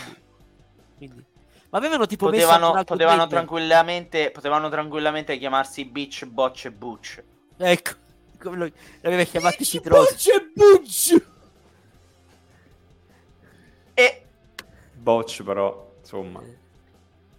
quindi 0.97 1.25
ma 1.71 1.77
avevano 1.77 2.05
tipo 2.05 2.25
potevano, 2.27 2.73
altro 2.73 2.95
potevano 2.95 3.27
tranquillamente, 3.27 4.31
potevano 4.31 4.69
tranquillamente 4.69 5.37
chiamarsi 5.37 5.85
Beach, 5.85 6.25
Botch 6.25 6.65
e 6.65 6.71
Butch. 6.71 7.23
ecco 7.57 7.91
come 8.39 8.57
lo, 8.57 8.71
l'aveva 9.01 9.23
chiamato 9.23 9.57
Pete 9.57 9.89
Rose 9.89 10.11
Butch 10.13 10.27
e 10.27 10.51
Butch! 10.53 11.21
E 13.93 14.25
Botch 14.93 15.43
però, 15.43 15.93
insomma. 15.99 16.41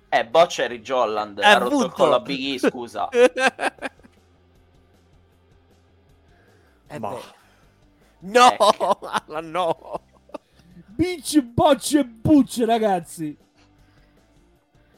eh, 0.09 0.27
Botch 0.27 0.61
è 0.61 0.69
Ridge 0.69 0.93
Holland. 0.93 1.39
Eh, 1.39 1.45
ha 1.45 1.59
rotto 1.59 1.75
il 1.77 1.81
appunto. 1.83 1.97
collo 1.97 2.15
a 2.17 2.21
Big 2.21 2.55
E, 2.55 2.59
scusa. 2.59 3.09
Eh 3.09 3.33
Ma- 6.99 7.11
beh. 7.11 7.21
no 8.21 8.53
Ecco. 8.53 8.99
No 9.43 10.01
Bitch, 10.87 11.41
Butch 11.43 11.95
e 11.95 12.05
Butch, 12.05 12.59
ragazzi. 12.65 13.37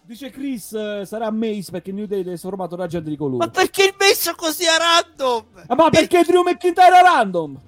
Dice 0.07 0.29
Chris, 0.31 0.73
eh, 0.75 1.05
sarà 1.07 1.31
Mace 1.31 1.71
perché 1.71 1.91
New 1.91 2.05
Day 2.05 2.23
è 2.25 2.37
formato 2.37 2.77
da 2.77 2.87
gente 2.87 3.09
di 3.09 3.17
colore. 3.17 3.47
ma 3.47 3.51
perché 3.51 3.85
il 3.85 3.95
messo 3.99 4.35
così 4.35 4.67
a 4.67 4.77
random 4.77 5.65
Ah, 5.67 5.75
ma 5.75 5.89
perché 5.89 6.23
Drew 6.25 6.43
McIntyre 6.43 6.99
è 6.99 7.03
random? 7.03 7.59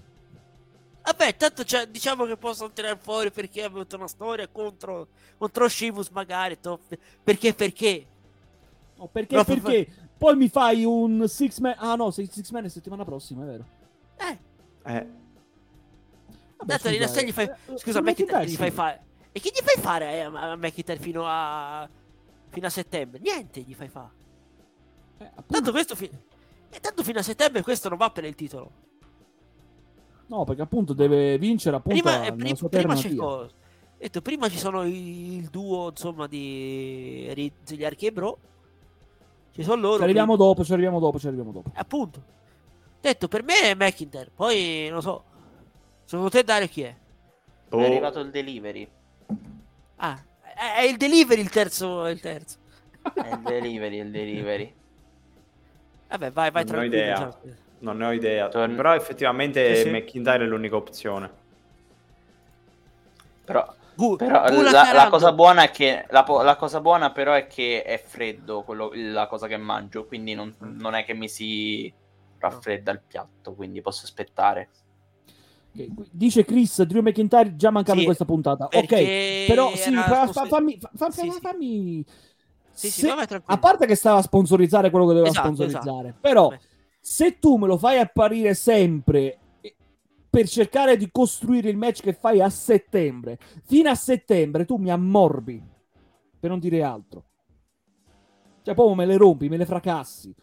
Vabbè, 1.02 1.36
tanto 1.36 1.62
c'è- 1.64 1.86
diciamo 1.86 2.26
che 2.26 2.36
possono 2.36 2.70
tirare 2.72 2.98
fuori 3.00 3.30
perché 3.30 3.62
ha 3.62 3.66
avuto 3.66 3.96
una 3.96 4.08
storia 4.08 4.48
contro, 4.48 5.08
contro 5.38 5.66
Shimus 5.68 6.08
magari. 6.10 6.58
to- 6.60 6.80
perché, 7.22 7.54
perché? 7.54 8.04
No, 8.96 9.06
perché, 9.10 9.34
No, 9.36 9.44
fa- 9.44 9.54
perché 9.54 9.88
poi 10.18 10.36
mi 10.36 10.48
fai 10.50 10.84
un 10.84 11.26
six 11.28 11.58
man... 11.58 11.74
Ah 11.78 11.94
no, 11.94 12.10
sei 12.10 12.28
six 12.30 12.50
man 12.50 12.64
è 12.64 12.68
settimana 12.68 13.04
prossima, 13.04 13.44
è 13.44 13.46
vero. 13.46 13.64
Eh, 14.18 14.38
Eh, 14.92 15.06
Vabbè, 16.58 16.78
tanto 16.78 16.88
in 16.88 16.94
scusa, 16.94 16.98
realtà 16.98 17.22
gli 17.22 17.32
fai... 17.32 17.44
eh, 17.46 17.78
Scusa, 17.78 17.98
su 17.98 18.04
McIntyre 18.04 18.44
gli 18.46 18.54
fai 18.56 18.70
fare... 18.70 19.00
E 19.32 19.40
che 19.40 19.50
gli 19.54 19.62
fai 19.62 19.82
fare 19.82 20.12
eh, 20.12 20.20
a 20.20 20.50
a 20.52 20.56
McIntyre 20.56 20.98
fino 20.98 21.24
a... 21.26 21.88
fino 22.56 22.68
a 22.68 22.70
settembre? 22.70 23.20
Niente 23.20 23.60
gli 23.60 23.74
fai 23.74 23.88
fare. 23.88 24.10
Eh. 25.18 25.30
Tanto 25.46 25.70
questo... 25.72 25.94
Fi... 25.94 26.10
E 26.70 26.80
tanto 26.80 27.02
fino 27.02 27.18
a 27.18 27.22
settembre 27.22 27.60
questo 27.62 27.90
non 27.90 27.98
va 27.98 28.10
per 28.10 28.24
il 28.24 28.34
titolo. 28.34 28.70
No, 30.28 30.44
perché 30.44 30.62
appunto 30.62 30.94
deve 30.94 31.36
vincere 31.36 31.76
appunto 31.76 32.00
Prima, 32.00 32.22
eh, 32.24 32.56
sua 32.56 32.68
prima 32.70 32.94
terra 32.94 32.94
c'è 32.94 33.14
cosa? 33.14 33.44
Ho 33.44 33.98
detto, 33.98 34.22
prima 34.22 34.48
ci 34.48 34.56
sono 34.58 34.84
i- 34.84 35.36
il 35.36 35.48
duo, 35.50 35.90
insomma, 35.90 36.26
di 36.26 37.28
Riz, 37.34 37.52
gli 37.74 37.84
Archi 37.84 38.06
e 38.06 38.12
Bro. 38.12 38.38
Ci 39.52 39.62
sono 39.62 39.80
loro. 39.82 39.96
Ci 39.98 40.02
arriviamo 40.04 40.36
dopo, 40.36 40.64
ci 40.64 40.72
arriviamo 40.72 40.98
dopo, 40.98 41.18
ci 41.18 41.26
arriviamo 41.26 41.52
dopo. 41.52 41.70
Appunto. 41.74 42.22
Detto, 43.00 43.28
per 43.28 43.42
me 43.42 43.60
è 43.60 43.74
McIntyre. 43.74 44.30
Poi, 44.34 44.88
non 44.90 45.02
so. 45.02 45.22
Secondo 46.04 46.30
te 46.30 46.42
dare 46.42 46.68
chi 46.68 46.82
è? 46.82 46.94
boh, 47.68 47.78
È 47.78 47.84
arrivato 47.84 48.20
il 48.20 48.30
delivery. 48.30 48.88
Ah, 49.96 50.22
è, 50.56 50.74
è 50.78 50.82
il 50.82 50.96
delivery 50.96 51.40
il 51.40 51.50
terzo. 51.50 52.06
Il 52.06 52.20
terzo. 52.20 52.56
È 53.14 53.28
il 53.28 53.40
delivery, 53.42 54.00
il 54.00 54.10
delivery. 54.10 54.74
Vabbè, 56.08 56.32
vai, 56.32 56.50
vai 56.50 56.64
Non 56.64 56.74
ho 56.74 56.78
tranquillo. 56.78 57.02
idea. 57.02 57.38
Non 57.78 57.96
ne 57.98 58.04
ho 58.06 58.12
idea. 58.12 58.48
Torn- 58.48 58.74
Però 58.74 58.94
effettivamente 58.94 59.76
Sì, 59.76 59.82
sì. 59.82 59.90
McIntyre 59.90 60.44
è 60.44 60.46
l'unica 60.46 60.76
opzione. 60.76 61.30
Però, 63.44 63.74
Gu- 63.94 64.16
però 64.18 64.44
la, 64.48 64.92
la 64.92 65.08
cosa 65.08 65.32
buona 65.32 65.62
è 65.64 65.70
che 65.70 66.04
la, 66.10 66.24
la 66.42 66.56
cosa 66.56 66.80
buona 66.80 67.12
però 67.12 67.32
è 67.34 67.46
che 67.46 67.82
è 67.82 68.02
freddo 68.04 68.62
quello- 68.62 68.90
la 68.94 69.26
cosa 69.28 69.46
che 69.46 69.56
mangio, 69.56 70.04
quindi 70.06 70.34
non, 70.34 70.52
non 70.58 70.94
è 70.94 71.04
che 71.04 71.14
mi 71.14 71.28
si 71.28 71.92
raffredda 72.38 72.90
il 72.90 73.00
piatto, 73.06 73.54
quindi 73.54 73.80
posso 73.82 74.04
aspettare. 74.04 74.68
Ok, 75.82 75.94
qui- 75.94 76.08
Dice 76.10 76.44
Chris, 76.44 76.82
Drew 76.82 77.02
McIntyre 77.02 77.56
già 77.56 77.70
mancava 77.70 77.94
Sì, 77.94 78.00
in 78.00 78.06
questa 78.06 78.24
puntata. 78.24 78.64
Ok, 78.72 79.46
però 79.46 79.74
sì, 79.74 79.92
fa- 79.94 80.26
fa- 80.28 80.46
fammi, 80.46 80.78
fa- 80.78 80.90
Sì, 80.92 80.96
fa- 80.96 81.10
sì. 81.32 81.40
fammi- 81.40 82.04
Sì, 82.72 82.90
se- 82.90 83.10
a 83.44 83.58
parte 83.58 83.86
che 83.86 83.94
stava 83.94 84.18
a 84.18 84.22
sponsorizzare 84.22 84.90
quello 84.90 85.06
che 85.06 85.12
doveva 85.12 85.30
Esatto, 85.30 85.46
sponsorizzare, 85.46 86.08
esatto. 86.08 86.20
però 86.20 86.48
Vabbè. 86.48 86.60
se 87.00 87.38
tu 87.38 87.56
me 87.56 87.66
lo 87.66 87.78
fai 87.78 87.98
apparire 87.98 88.52
sempre 88.54 89.38
eh, 89.60 89.74
per 90.28 90.46
cercare 90.48 90.96
di 90.96 91.08
costruire 91.10 91.70
il 91.70 91.76
match 91.78 92.02
che 92.02 92.12
fai 92.12 92.40
a 92.42 92.50
settembre, 92.50 93.38
fino 93.64 93.88
a 93.88 93.94
settembre 93.94 94.64
tu 94.66 94.76
mi 94.76 94.90
ammorbi, 94.90 95.62
per 96.38 96.50
non 96.50 96.58
dire 96.58 96.82
altro. 96.82 97.24
Cioè, 98.62 98.74
proprio 98.74 98.94
me 98.96 99.06
le 99.06 99.16
rompi, 99.16 99.48
me 99.48 99.56
le 99.56 99.64
fracassi. 99.64 100.34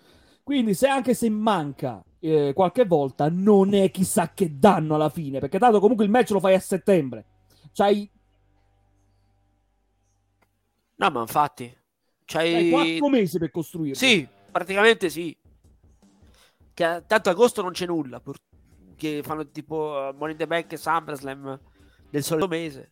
Quindi, 0.42 0.74
se 0.74 0.88
anche 0.88 1.14
se 1.14 1.30
manca 1.30 2.04
eh, 2.24 2.54
qualche 2.54 2.86
volta, 2.86 3.30
non 3.30 3.74
è 3.74 3.92
chissà 3.92 4.32
che 4.34 4.58
danno 4.58 4.96
alla 4.96 5.10
fine, 5.10 5.40
perché 5.40 5.60
tanto 5.60 5.82
comunque 5.82 6.06
il 6.06 6.12
match 6.12 6.30
lo 6.32 6.40
fai 6.40 6.54
a 6.54 6.60
settembre. 6.60 7.26
C'hai, 7.74 8.10
No, 10.96 11.10
ma 11.10 11.22
infatti. 11.22 11.66
c'hai 12.26 12.52
C'hai... 12.52 12.70
quattro 12.70 13.10
mesi 13.10 13.38
per 13.38 13.52
costruirlo. 13.52 13.96
Sì, 13.96 14.26
praticamente 14.52 15.10
sì. 15.10 15.38
Che 16.74 17.04
tanto 17.06 17.30
agosto 17.30 17.62
non 17.62 17.72
c'è 17.74 17.86
nulla. 17.86 18.22
pur- 18.22 18.40
Che 18.96 19.22
fanno 19.22 19.50
tipo 19.50 19.76
uh, 19.92 20.16
Money 20.16 20.32
in 20.32 20.38
the 20.38 20.48
Bank 20.48 20.72
e 20.72 20.78
SummerSlam 20.78 21.60
del 22.10 22.24
solito 22.24 22.48
mese. 22.48 22.92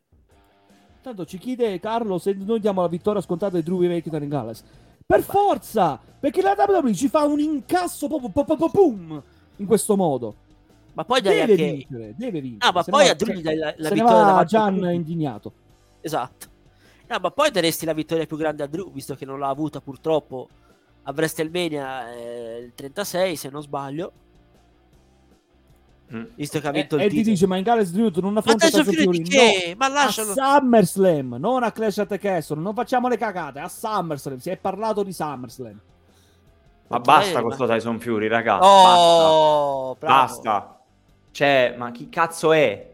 Tanto 1.02 1.26
ci 1.26 1.38
chiede 1.38 1.80
Carlo 1.80 2.18
se 2.18 2.34
noi 2.34 2.60
diamo 2.60 2.82
la 2.82 2.88
vittoria 2.88 3.22
scontata 3.22 3.56
di 3.56 3.64
Drew 3.64 3.80
McIntyre 3.80 4.24
in 4.24 4.30
Galles. 4.30 4.64
Per 5.12 5.24
forza! 5.24 6.00
Perché 6.20 6.42
la 6.42 6.56
WWE 6.58 6.94
ci 6.94 7.10
fa 7.10 7.24
un 7.24 7.40
incasso 7.40 8.08
proprio 8.08 8.30
po- 8.30 8.44
po- 8.44 8.56
po- 8.56 8.70
boom 8.70 9.22
in 9.58 9.66
questo 9.66 9.96
modo. 9.96 10.36
Ma 10.94 11.04
poi 11.06 11.22
Deve 11.22 11.42
anche... 11.42 11.56
vincere, 11.56 12.14
deve 12.16 12.42
vincere. 12.42 12.70
Ah, 12.70 12.72
ma 12.74 12.84
Se 12.84 12.92
poi 12.92 13.06
no- 13.06 13.12
a 13.12 13.14
Drew 13.16 13.34
gli 13.34 13.42
dai 13.42 13.56
la, 13.56 13.74
la 13.78 13.88
se 13.88 13.94
vittoria 13.94 14.16
va 14.18 14.24
davanti 14.26 14.48
Gian 14.56 14.76
tutti. 14.80 14.94
indignato. 14.94 15.52
Esatto. 16.02 16.48
No, 17.08 17.18
ma 17.22 17.32
poi 17.32 17.52
daresti 17.52 17.86
la 17.86 17.94
vittoria 17.94 18.26
più 18.26 18.38
grande 18.38 18.64
a 18.64 18.68
Drew, 18.68 18.92
visto 18.92 19.16
che 19.16 19.26
non 19.26 19.40
l'ha 19.40 19.50
avuta 19.50 19.82
purtroppo 19.82 20.48
a 21.04 21.12
WrestleMania 21.16 22.14
eh, 22.14 22.58
il 22.66 22.72
36, 22.76 23.36
se 23.36 23.50
non 23.50 23.62
sbaglio. 23.62 24.12
Mm. 26.14 26.24
Visto 26.36 26.60
che 26.60 26.68
ha 26.68 26.70
E, 26.72 26.74
vinto 26.74 26.96
il 26.96 27.02
e 27.02 27.04
ti 27.06 27.10
titolo. 27.16 27.32
dice, 27.32 27.48
ma 27.48 27.56
in 27.58 27.64
Galles 27.64 27.92
Drew 27.92 28.12
non 28.16 28.34
ma 28.34 28.40
affronta 28.40 28.68
fine 28.68 28.84
di 28.84 28.96
Fury? 29.24 29.76
Ma 29.76 29.88
no. 29.88 29.94
lascialo. 29.94 30.32
A 30.32 30.34
SummerSlam, 30.60 31.36
non 31.40 31.64
a 31.64 31.72
Clash 31.72 32.00
at 32.00 32.08
the 32.10 32.18
Castle. 32.20 32.60
Non 32.60 32.74
facciamo 32.74 33.08
le 33.08 33.18
cagate, 33.18 33.60
a 33.60 33.68
SummerSlam. 33.70 34.38
Si 34.38 34.50
è 34.50 34.58
parlato 34.58 35.04
di 35.04 35.14
SummerSlam. 35.14 35.80
Ma 36.88 36.98
Ma 36.98 37.00
basta 37.00 37.32
vai, 37.32 37.42
con 37.42 37.50
ma- 37.50 37.56
sto 37.56 37.68
Tyson 37.68 38.00
Fury, 38.02 38.28
raga. 38.28 38.60
Oh, 38.62 39.96
basta. 39.98 40.08
Basta. 40.08 40.82
Cioè, 41.32 41.76
ma 41.78 41.92
chi 41.92 42.10
cazzo 42.10 42.52
è? 42.52 42.90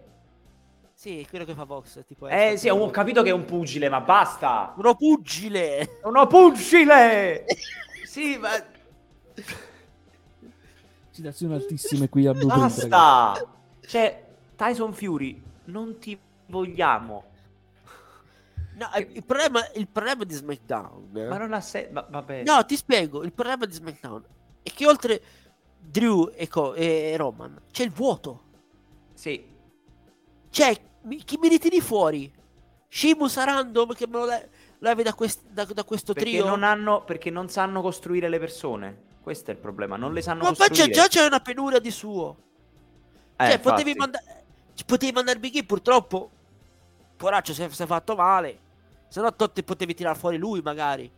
Sì, 0.93 1.25
quello 1.27 1.45
che 1.45 1.55
fa 1.55 1.63
Vox. 1.63 2.03
Tipo, 2.05 2.27
Eh 2.27 2.53
sì, 2.57 2.69
ho 2.69 2.89
capito 2.91 3.23
che 3.23 3.29
è 3.29 3.33
un 3.33 3.45
pugile, 3.45 3.89
ma 3.89 4.01
basta. 4.01 4.73
Uno 4.77 4.93
pugile. 4.95 5.99
Uno 6.03 6.27
pugile! 6.27 7.45
sì, 8.05 8.37
ma 8.37 8.49
Citazioni 11.17 11.55
altissime 11.55 12.09
qui 12.09 12.27
a 12.27 12.31
Blue 12.33 12.45
Print, 12.45 12.87
basta. 12.87 13.47
Cioè, 13.81 14.25
Tyson 14.55 14.93
Fury, 14.93 15.41
non 15.65 15.97
ti 15.97 16.15
vogliamo. 16.45 17.23
No, 18.75 18.93
eh, 18.93 19.09
il 19.13 19.23
problema, 19.23 19.61
il 19.73 19.87
problema 19.87 20.23
di 20.23 20.33
SmackDown. 20.35 21.09
eh. 21.15 21.25
Ma 21.27 21.37
non 21.39 21.53
ha 21.53 21.61
senso. 21.61 22.05
Vabbè. 22.07 22.43
No, 22.43 22.63
ti 22.65 22.75
spiego. 22.75 23.23
Il 23.23 23.33
problema 23.33 23.65
di 23.65 23.73
SmackDown 23.73 24.23
è 24.61 24.69
che 24.69 24.85
oltre 24.85 25.21
Drew 25.79 26.29
e, 26.35 26.47
Co- 26.47 26.75
e 26.75 27.15
Roman 27.17 27.59
c'è 27.71 27.83
il 27.83 27.89
vuoto. 27.91 28.43
Sì. 29.15 29.43
Cioè, 30.51 30.79
mi- 31.05 31.23
chi 31.23 31.39
mi 31.39 31.47
ritiri 31.47 31.81
fuori? 31.81 32.31
Sheamus 32.89 33.43
random 33.43 33.93
che 33.93 34.05
me 34.05 34.17
lo 34.19 34.25
le- 34.25 34.49
levi 34.77 35.01
da, 35.01 35.15
quest- 35.15 35.47
da- 35.49 35.65
da 35.65 35.83
questo 35.83 36.13
Perché 36.13 36.29
trio? 36.29 36.45
non 36.45 36.61
hanno. 36.61 37.03
Perché 37.03 37.31
non 37.31 37.49
sanno 37.49 37.81
costruire 37.81 38.29
le 38.29 38.37
persone. 38.37 39.05
Questo 39.27 39.51
è 39.51 39.55
il 39.55 39.59
problema, 39.59 39.97
non 39.97 40.13
le 40.13 40.21
sanno 40.21 40.43
Ma 40.43 40.53
poi 40.53 40.55
c'è, 40.55 40.67
costruire. 40.67 40.93
già 40.93 41.07
c'è 41.07 41.25
una 41.25 41.41
penuria 41.41 41.79
di 41.79 41.91
suo. 41.91 42.37
Eh, 43.35 43.45
cioè, 43.49 43.59
potevi 43.59 43.93
mandare. 43.93 44.23
Potevi 44.85 45.11
mandare 45.11 45.37
Big 45.37 45.53
E, 45.57 45.65
purtroppo. 45.65 46.29
Poraccio 47.17 47.51
si 47.53 47.61
è, 47.61 47.67
si 47.67 47.83
è 47.83 47.85
fatto 47.85 48.15
male. 48.15 48.57
Se 49.09 49.19
no, 49.19 49.35
Totti 49.35 49.63
potevi 49.63 49.93
tirare 49.93 50.17
fuori 50.17 50.37
lui, 50.37 50.61
magari. 50.61 51.11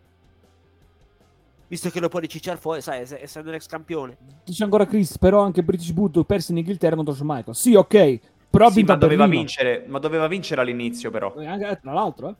Visto 1.67 1.91
che 1.91 1.99
lo 1.99 2.09
puoi 2.09 2.23
ricicciare 2.23 2.57
fuori, 2.57 2.81
sai, 2.81 3.01
ess- 3.01 3.15
essendo 3.19 3.49
un 3.49 3.53
ex 3.55 3.67
campione. 3.67 4.17
Dice 4.43 4.63
ancora 4.63 4.87
Chris, 4.87 5.19
però 5.19 5.41
anche 5.43 5.61
British 5.61 5.91
Bulldog 5.91 6.25
perse 6.25 6.51
in 6.51 6.57
Inghilterra 6.57 6.95
contro 6.95 7.13
Shawn 7.13 7.27
Michaels. 7.27 7.59
Sì, 7.59 7.75
ok, 7.75 8.19
però 8.49 8.71
Sì, 8.71 8.81
ma 8.81 8.95
doveva 8.95 9.27
vincere, 9.27 9.85
ma 9.87 9.99
doveva 9.99 10.25
vincere 10.27 10.61
all'inizio 10.61 11.11
però. 11.11 11.31
Eh, 11.35 11.45
anche- 11.45 11.77
Tra 11.79 11.93
l'altro, 11.93 12.29
eh. 12.29 12.35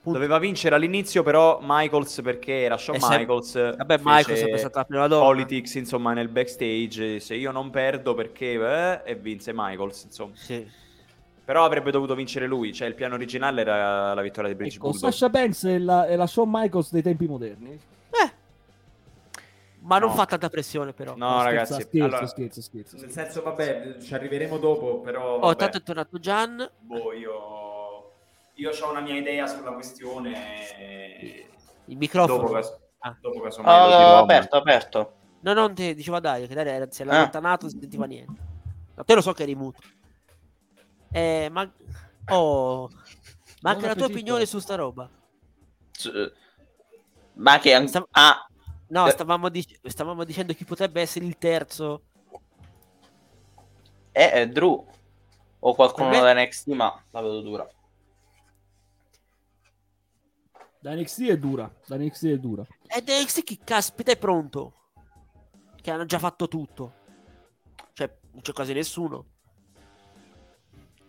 Doveva 0.00 0.38
vincere 0.38 0.74
all'inizio 0.74 1.22
però 1.22 1.58
Michaels 1.60 2.20
perché 2.22 2.62
era 2.62 2.78
Shawn 2.78 2.96
E 2.96 3.00
se- 3.00 3.18
Michaels. 3.18 3.76
Vabbè, 3.76 3.96
fece 3.98 4.08
Michael 4.08 4.36
è 4.36 4.38
sempre 4.40 4.58
stata 4.58 4.78
la 4.78 4.84
prima 4.86 5.06
donna. 5.06 5.24
Politics, 5.24 5.74
insomma, 5.74 6.12
nel 6.14 6.28
backstage. 6.28 7.20
Se 7.20 7.34
io 7.34 7.50
non 7.50 7.68
perdo 7.70 8.14
perché... 8.14 8.52
eh, 9.04 9.10
e 9.10 9.14
vinse 9.16 9.52
Michaels, 9.54 10.04
insomma. 10.04 10.32
Sì. 10.34 10.66
Però 11.44 11.64
avrebbe 11.64 11.90
dovuto 11.90 12.14
vincere 12.14 12.46
lui. 12.46 12.72
Cioè, 12.72 12.88
il 12.88 12.94
piano 12.94 13.14
originale 13.16 13.60
era 13.60 14.14
la 14.14 14.22
vittoria 14.22 14.48
di 14.50 14.56
Bridge 14.56 14.76
Ecco, 14.76 14.90
Bulldog. 14.90 15.10
Sasha 15.10 15.28
Banks 15.28 15.64
è 15.66 15.78
la, 15.78 16.06
è 16.06 16.16
la 16.16 16.26
Shawn 16.26 16.48
Michaels 16.50 16.90
dei 16.92 17.02
tempi 17.02 17.26
moderni. 17.26 17.70
Eh. 18.10 18.32
Ma 19.80 19.98
non 19.98 20.08
No. 20.10 20.14
fa 20.14 20.24
tanta 20.26 20.48
pressione, 20.48 20.92
però. 20.92 21.14
No, 21.16 21.40
Scherza, 21.40 21.44
ragazzi. 21.44 21.72
Scherzo, 21.82 22.04
allora, 22.04 22.26
scherzo, 22.26 22.60
scherzo, 22.62 22.96
Nel 22.96 23.10
scherzo. 23.10 23.20
senso, 23.32 23.42
vabbè, 23.42 23.96
ci 24.00 24.14
arriveremo 24.14 24.58
dopo, 24.58 25.00
però... 25.00 25.36
Oh, 25.36 25.38
vabbè. 25.40 25.56
tanto 25.56 25.76
è 25.78 25.82
tornato 25.82 26.18
Gian. 26.18 26.70
Boh, 26.80 27.12
io... 27.12 27.67
Io 28.58 28.70
ho 28.70 28.90
una 28.90 29.00
mia 29.00 29.14
idea 29.16 29.46
sulla 29.46 29.72
questione... 29.72 31.46
Il 31.86 31.96
microfono. 31.96 32.38
Dopo, 32.42 32.52
cas- 32.52 32.76
Ah. 33.00 33.16
dopo 33.20 33.38
lo 33.38 33.48
dirò, 33.48 33.62
Ah, 33.62 33.88
ma- 33.88 34.18
aperto, 34.18 34.56
aperto. 34.56 35.12
No, 35.40 35.52
non 35.52 35.72
ti 35.74 35.94
diceva 35.94 36.18
Dario, 36.18 36.48
che 36.48 36.54
Dario 36.54 36.72
era, 36.72 36.86
si 36.90 37.02
era 37.02 37.12
Ah. 37.12 37.16
allontanato, 37.18 37.62
non 37.66 37.70
si 37.70 37.78
sentiva 37.80 38.06
niente. 38.06 38.40
Ma 38.96 39.04
te 39.04 39.14
lo 39.14 39.20
so 39.20 39.32
che 39.32 39.44
eri 39.44 39.54
muto. 39.54 39.80
Eh, 41.12 41.48
ma... 41.50 41.70
Oh... 42.30 42.90
Ma 43.62 43.70
anche 43.70 43.86
la 43.86 43.94
tua 43.94 44.06
opinione 44.06 44.44
su 44.46 44.58
sta 44.58 44.74
roba? 44.74 45.08
S- 45.92 46.32
Ma 47.34 47.58
che... 47.60 47.74
an- 47.74 47.86
Sta- 47.88 48.06
Ah, 48.10 48.44
No, 48.90 49.06
Eh. 49.06 49.10
stavamo, 49.10 49.48
dic- 49.50 49.86
stavamo 49.86 50.24
dicendo 50.24 50.52
chi 50.54 50.64
potrebbe 50.64 51.00
essere 51.02 51.24
il 51.26 51.36
terzo. 51.38 52.02
è, 54.10 54.30
è 54.32 54.48
Drew. 54.48 54.84
O 55.60 55.74
qualcuno 55.74 56.08
me- 56.08 56.20
da 56.20 56.32
NXT, 56.34 56.68
ma 56.68 57.00
la 57.10 57.20
vedo 57.20 57.40
dura. 57.42 57.68
Da 60.80 60.94
NXT 60.94 61.22
è 61.24 61.38
dura, 61.38 61.68
da 61.86 61.96
NXT 61.96 62.26
è 62.26 62.38
dura. 62.38 62.64
Ed 62.86 63.08
NXT 63.08 63.42
chi 63.42 63.58
caspita 63.64 64.12
è 64.12 64.16
pronto? 64.16 64.74
Che 65.80 65.90
hanno 65.90 66.04
già 66.04 66.20
fatto 66.20 66.46
tutto. 66.46 66.92
Cioè, 67.92 68.16
non 68.30 68.42
c'è 68.42 68.52
quasi 68.52 68.72
nessuno. 68.72 69.26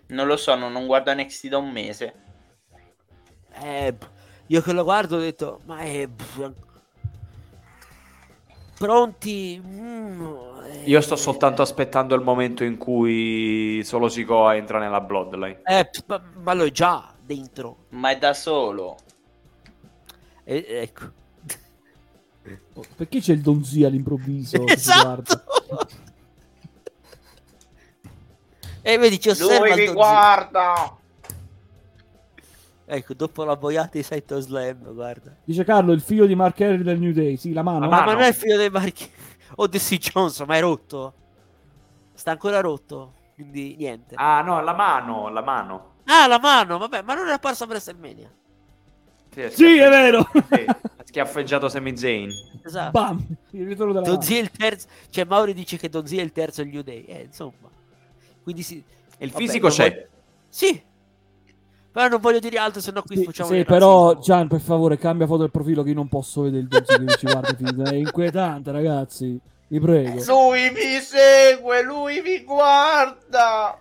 Non 0.08 0.26
lo 0.26 0.38
so, 0.38 0.56
non, 0.56 0.72
non 0.72 0.88
guardo 0.88 1.14
NXT 1.14 1.48
da 1.48 1.58
un 1.60 1.70
mese. 1.70 2.14
Eh, 3.62 3.96
io 4.48 4.62
che 4.62 4.74
lo 4.74 4.84
guardo 4.84 5.18
ho 5.18 5.20
detto, 5.20 5.62
ma 5.66 5.80
è... 5.82 6.10
Pronti? 8.76 9.62
Mm, 9.64 10.36
eh, 10.64 10.84
Io 10.86 11.02
sto 11.02 11.16
soltanto 11.16 11.62
aspettando 11.62 12.16
il 12.16 12.22
momento 12.22 12.64
in 12.64 12.78
cui 12.78 13.82
Solo 13.84 14.08
Sikoa 14.08 14.56
entra 14.56 14.80
nella 14.80 15.02
Bloodline. 15.02 15.62
Eh, 15.64 15.90
ma, 16.08 16.22
ma 16.42 16.54
lo 16.54 16.64
è 16.64 16.72
già 16.72 17.14
dentro. 17.22 17.86
Ma 17.90 18.10
è 18.12 18.18
da 18.18 18.34
solo. 18.34 18.98
Eh, 20.52 20.66
ecco. 20.68 21.12
Oh, 22.74 22.84
Perché 22.96 23.20
c'è 23.20 23.34
il 23.34 23.42
Donzi 23.42 23.84
all'improvviso? 23.84 24.66
esatto. 24.66 25.44
e 28.82 28.98
vedi, 28.98 29.20
ci 29.20 29.30
osserva 29.30 29.68
Lui 29.68 29.84
il 29.84 29.90
mi 29.90 29.94
guarda. 29.94 30.98
Ecco, 32.86 33.14
dopo 33.14 33.44
la 33.44 33.56
boiata 33.56 33.90
di 33.94 34.02
Saito 34.02 34.40
Slam, 34.40 34.92
guarda. 34.96 35.36
Dice 35.44 35.64
Carlo, 35.64 35.92
il 35.92 36.02
figlio 36.02 36.26
di 36.26 36.34
Mark 36.34 36.60
Henry 36.60 36.82
del 36.82 37.00
New 37.00 37.12
Day. 37.12 37.38
Sì, 37.38 37.54
la 37.54 37.62
mano. 37.62 37.82
La 37.82 37.86
Ma, 37.88 37.98
mano. 37.98 38.06
ma 38.08 38.14
non 38.14 38.22
è 38.24 38.28
il 38.30 38.34
figlio 38.34 38.58
dei 38.58 38.72
marchi. 38.72 39.08
O 39.58 39.68
di 39.68 39.78
C. 39.78 39.98
Johnson, 39.98 40.48
ma 40.48 40.56
è 40.56 40.62
rotto. 40.62 41.14
Sta 42.16 42.32
ancora 42.32 42.60
rotto. 42.62 43.14
Quindi 43.36 43.76
niente. 43.78 44.16
Ah, 44.16 44.40
Ah, 44.40 44.42
no, 44.42 44.62
la 44.62 44.74
mano, 44.74 45.30
la 45.30 45.44
mano. 45.44 45.94
la 46.06 46.40
mano, 46.40 46.80
vabbè, 46.80 47.04
ma 47.04 47.14
non 47.14 47.26
era 47.26 47.36
apparsa 47.36 47.66
a 47.66 47.68
WrestleMania. 47.68 48.32
Sì, 49.40 49.46
è, 49.46 49.50
Sì, 49.50 49.78
è 49.78 49.90
vero. 49.90 50.30
Sì, 50.34 50.66
ha 50.68 50.78
schiaffeggiato 51.04 51.70
Sami 51.70 51.96
Zayn. 51.98 52.30
Esatto. 52.66 52.92
Bam, 52.92 53.26
il 53.52 53.66
ritorno 53.68 53.94
della 53.94 54.06
Don 54.06 54.20
è 54.28 54.34
il 54.38 54.52
terzo. 54.52 54.88
Cioè, 55.10 55.24
Mauri 55.26 55.54
dice 55.54 55.78
che 55.78 55.90
Don 55.90 56.04
è 56.08 56.22
il 56.22 56.32
terzo 56.32 56.64
New 56.64 56.82
Day. 56.82 57.04
Eh, 57.06 57.22
insomma. 57.28 57.70
Quindi 58.44 58.64
sì. 58.64 58.84
E 59.18 59.26
il 59.26 59.32
Vabbè, 59.32 59.44
fisico 59.44 59.70
c'è. 59.70 59.90
voglio- 59.90 60.08
Sì. 60.50 60.82
Però 61.92 62.08
non 62.08 62.22
voglio 62.22 62.40
dire 62.40 62.58
altro, 62.58 62.82
se 62.82 62.92
no 62.92 63.02
qui 63.02 63.18
Sì, 63.18 63.24
facciamo 63.24 63.50
sì, 63.50 63.64
però 63.64 64.10
razzismo. 64.14 64.22
Gian, 64.24 64.48
per 64.48 64.60
favore, 64.62 64.98
cambia 64.98 65.26
foto 65.26 65.42
del 65.42 65.52
profilo 65.52 65.82
che 65.84 65.90
io 65.90 65.96
non 65.96 66.08
posso 66.08 66.42
vedere 66.44 66.62
il 66.64 66.68
Donzi 66.68 67.06
che 67.06 67.18
ci 67.18 67.26
guarda. 67.26 67.90
È 67.90 67.96
inquietante, 67.96 68.72
ragazzi. 68.72 69.40
Vi 69.68 69.80
prego. 69.80 70.24
Lui 70.26 70.72
mi 70.72 71.00
segue, 71.02 71.84
lui 71.84 72.22
mi 72.22 72.44
guarda. 72.44 73.78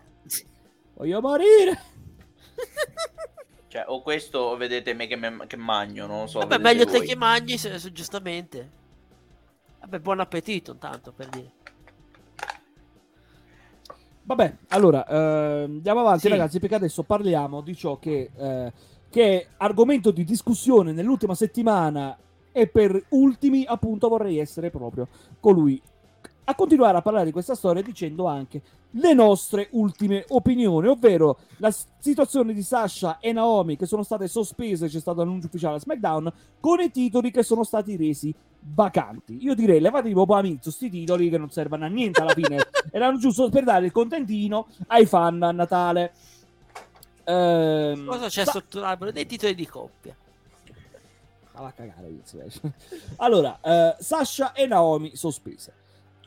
Voglio 0.95 1.21
morire. 1.21 1.83
Cioè, 3.69 3.85
o 3.87 4.01
questo 4.03 4.39
o 4.39 4.57
vedete 4.57 4.95
me 4.95 5.07
che, 5.07 5.17
me- 5.17 5.45
che 5.47 5.57
magno, 5.57 6.07
non 6.07 6.21
lo 6.23 6.27
so. 6.27 6.39
Vabbè, 6.39 6.59
meglio 6.59 6.85
te 6.87 6.99
voi. 6.99 7.07
che 7.07 7.17
mangi, 7.17 7.59
se- 7.59 7.79
se- 7.79 7.93
giustamente. 7.93 8.71
Vabbè, 9.81 9.99
buon 10.01 10.21
appetito, 10.21 10.73
intanto, 10.73 11.13
per 11.13 11.29
dire. 11.29 11.53
Vabbè, 14.23 14.57
allora, 14.69 15.07
ehm, 15.07 15.71
andiamo 15.77 16.01
avanti 16.01 16.21
Sì. 16.21 16.29
ragazzi, 16.29 16.59
perché 16.61 16.75
adesso 16.75 17.03
parliamo 17.03 17.63
di 17.63 17.75
ciò 17.75 17.99
che, 17.99 18.31
eh, 18.37 18.73
che 19.09 19.41
è 19.41 19.47
argomento 19.59 20.11
di 20.11 20.25
discussione 20.25 20.93
nell'ultima 20.93 21.35
settimana 21.35 22.17
e 22.53 22.67
per 22.67 23.05
ultimi 23.11 23.65
appunto 23.67 24.09
vorrei 24.09 24.39
essere 24.39 24.71
proprio 24.71 25.09
colui 25.41 25.81
a 26.51 26.55
continuare 26.55 26.97
a 26.97 27.03
parlare 27.03 27.27
di 27.27 27.31
questa 27.31 27.55
storia 27.55 27.83
dicendo 27.83 28.27
anche 28.27 28.63
le 28.93 29.13
nostre 29.13 29.69
ultime 29.73 30.25
opinioni, 30.29 30.89
ovvero 30.89 31.41
la 31.59 31.71
situazione 31.99 32.55
di 32.55 32.63
Sasha 32.63 33.19
e 33.21 33.33
Naomi 33.33 33.77
che 33.77 33.85
sono 33.85 34.03
state 34.03 34.29
sospese, 34.29 34.89
c'è 34.89 34.99
stato 34.99 35.19
l'annuncio 35.19 35.49
ufficiale 35.49 35.77
a 35.77 35.81
SmackDown, 35.81 36.33
con 36.59 36.81
i 36.81 36.91
titoli 36.91 37.31
che 37.31 37.43
sono 37.43 37.65
stati 37.65 37.97
resi 37.97 38.35
vacanti. 38.61 39.37
Io 39.43 39.55
direi 39.55 39.79
levatevi 39.79 40.15
proprio 40.15 40.39
a 40.39 40.43
mizzo 40.43 40.71
sti 40.71 40.89
titoli 40.89 41.29
che 41.29 41.37
non 41.37 41.51
servono 41.51 41.85
a 41.85 41.89
niente 41.89 42.23
alla 42.23 42.33
fine, 42.33 42.67
erano 42.91 43.19
giusto 43.19 43.51
per 43.51 43.65
dare 43.65 43.85
il 43.85 43.93
contentino 43.93 44.69
ai 44.87 45.05
fan 45.05 45.43
a 45.43 45.53
Natale. 45.53 46.13
Ehm, 47.25 48.07
Cosa 48.07 48.29
c'è 48.29 48.47
Sa- 48.47 48.53
sotto 48.53 48.81
l'albero? 48.81 49.13
Dei 49.13 49.27
titoli 49.27 49.55
di 49.55 49.67
coppia. 49.67 50.17
Ma 51.53 51.61
va 51.61 51.67
a 51.67 51.73
cagare. 51.73 52.09
Allora, 53.17 53.59
eh, 53.61 53.97
Sasha 53.99 54.53
e 54.53 54.67
Naomi 54.67 55.15
sospese. 55.15 55.78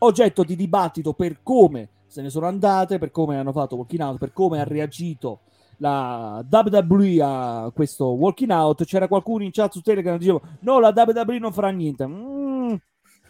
Oggetto 0.03 0.43
di 0.43 0.55
dibattito 0.55 1.13
per 1.13 1.39
come 1.43 1.89
se 2.07 2.21
ne 2.21 2.29
sono 2.29 2.47
andate, 2.47 2.97
per 2.97 3.11
come 3.11 3.37
hanno 3.37 3.51
fatto 3.51 3.75
walking 3.75 4.01
out, 4.01 4.17
per 4.17 4.33
come 4.33 4.59
ha 4.59 4.63
reagito 4.63 5.41
la 5.77 6.43
WWE 6.49 7.21
a 7.21 7.71
questo 7.73 8.07
walking 8.07 8.51
out. 8.51 8.83
C'era 8.83 9.07
qualcuno 9.07 9.43
in 9.43 9.51
chat 9.51 9.71
su 9.71 9.81
Telegram 9.81 10.13
che 10.13 10.19
diceva 10.19 10.41
no, 10.59 10.79
la 10.79 10.93
WWE 10.95 11.39
non 11.39 11.53
farà 11.53 11.69
niente. 11.69 12.05
Mm, 12.05 12.73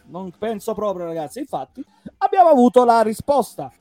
non 0.06 0.32
penso 0.38 0.74
proprio, 0.74 1.06
ragazzi. 1.06 1.38
Infatti, 1.38 1.84
abbiamo 2.18 2.48
avuto 2.48 2.84
la 2.84 3.02
risposta. 3.02 3.72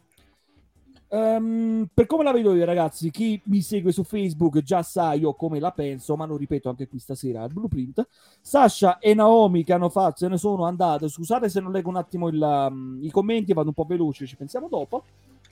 Ehm, 1.13 1.89
per 1.93 2.05
come 2.05 2.23
la 2.23 2.31
vedo 2.31 2.53
io, 2.55 2.63
ragazzi, 2.63 3.11
chi 3.11 3.41
mi 3.45 3.61
segue 3.61 3.91
su 3.91 4.03
Facebook 4.03 4.59
già 4.61 4.81
sa 4.81 5.11
io 5.13 5.33
come 5.33 5.59
la 5.59 5.71
penso, 5.71 6.15
ma 6.15 6.25
lo 6.25 6.37
ripeto 6.37 6.69
anche 6.69 6.87
qui 6.87 6.99
stasera 6.99 7.43
al 7.43 7.51
blueprint. 7.51 8.07
Sasha 8.39 8.97
e 8.97 9.13
Naomi 9.13 9.63
che 9.65 9.73
hanno 9.73 9.89
fatto, 9.89 10.19
se 10.19 10.27
ne 10.29 10.37
sono 10.37 10.63
andate. 10.65 11.09
Scusate 11.09 11.49
se 11.49 11.59
non 11.59 11.71
leggo 11.73 11.89
un 11.89 11.97
attimo 11.97 12.29
il, 12.29 12.39
um, 12.41 12.99
i 13.01 13.11
commenti, 13.11 13.53
vado 13.53 13.67
un 13.69 13.73
po' 13.73 13.83
veloce, 13.83 14.25
ci 14.25 14.37
pensiamo 14.37 14.69
dopo. 14.69 15.03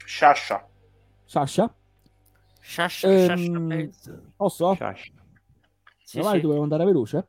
Sasha. 0.06 0.64
Sasha, 1.26 1.70
Shasha, 2.62 3.36
Ehm, 3.36 3.68
Banks. 3.68 4.12
posso? 4.38 4.76
Shash. 4.76 5.12
Sì, 6.04 6.22
sì. 6.24 6.40
dovevo 6.42 6.64
andare 6.64 6.86
veloce. 6.86 7.28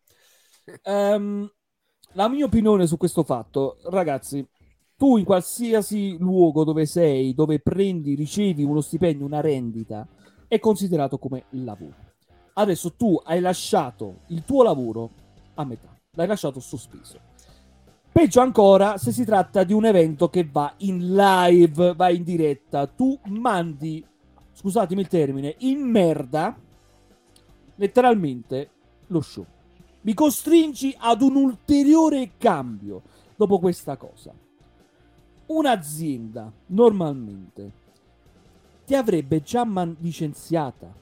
Ehm, 0.83 1.51
la 2.15 2.29
mia 2.29 2.45
opinione 2.47 2.87
su 2.87 2.97
questo 2.97 3.23
fatto, 3.25 3.79
ragazzi, 3.85 4.47
tu 5.01 5.17
in 5.17 5.25
qualsiasi 5.25 6.19
luogo 6.19 6.63
dove 6.63 6.85
sei, 6.85 7.33
dove 7.33 7.59
prendi, 7.59 8.15
ricevi 8.15 8.65
uno 8.65 8.83
stipendio, 8.83 9.25
una 9.25 9.41
rendita, 9.41 10.07
è 10.47 10.59
considerato 10.59 11.17
come 11.17 11.45
lavoro. 11.53 11.95
Adesso 12.53 12.93
tu 12.97 13.19
hai 13.25 13.41
lasciato 13.41 14.17
il 14.27 14.45
tuo 14.45 14.63
lavoro 14.63 15.09
a 15.55 15.65
metà, 15.65 15.89
l'hai 16.17 16.27
lasciato 16.27 16.61
sospeso. 16.61 17.19
Peggio 18.13 18.43
ancora 18.43 18.99
se 18.99 19.11
si 19.11 19.25
tratta 19.25 19.65
di 19.65 19.73
un 19.73 19.87
evento 19.87 20.29
che 20.29 20.47
va 20.47 20.75
in 20.81 21.15
live, 21.15 21.95
va 21.95 22.11
in 22.11 22.23
diretta. 22.23 22.87
Tu 22.87 23.19
mandi, 23.29 24.05
scusatemi 24.53 25.01
il 25.01 25.09
termine, 25.09 25.55
in 25.61 25.81
merda 25.81 26.55
letteralmente 27.77 28.71
lo 29.07 29.23
show. 29.23 29.47
Mi 30.03 30.13
costringi 30.13 30.95
ad 30.99 31.23
un 31.23 31.37
ulteriore 31.37 32.33
cambio 32.37 33.01
dopo 33.35 33.59
questa 33.59 33.97
cosa. 33.97 34.35
Un'azienda 35.51 36.53
normalmente 36.67 37.73
ti 38.87 38.95
avrebbe 38.95 39.43
già 39.43 39.65
man- 39.65 39.97
licenziata 39.99 40.93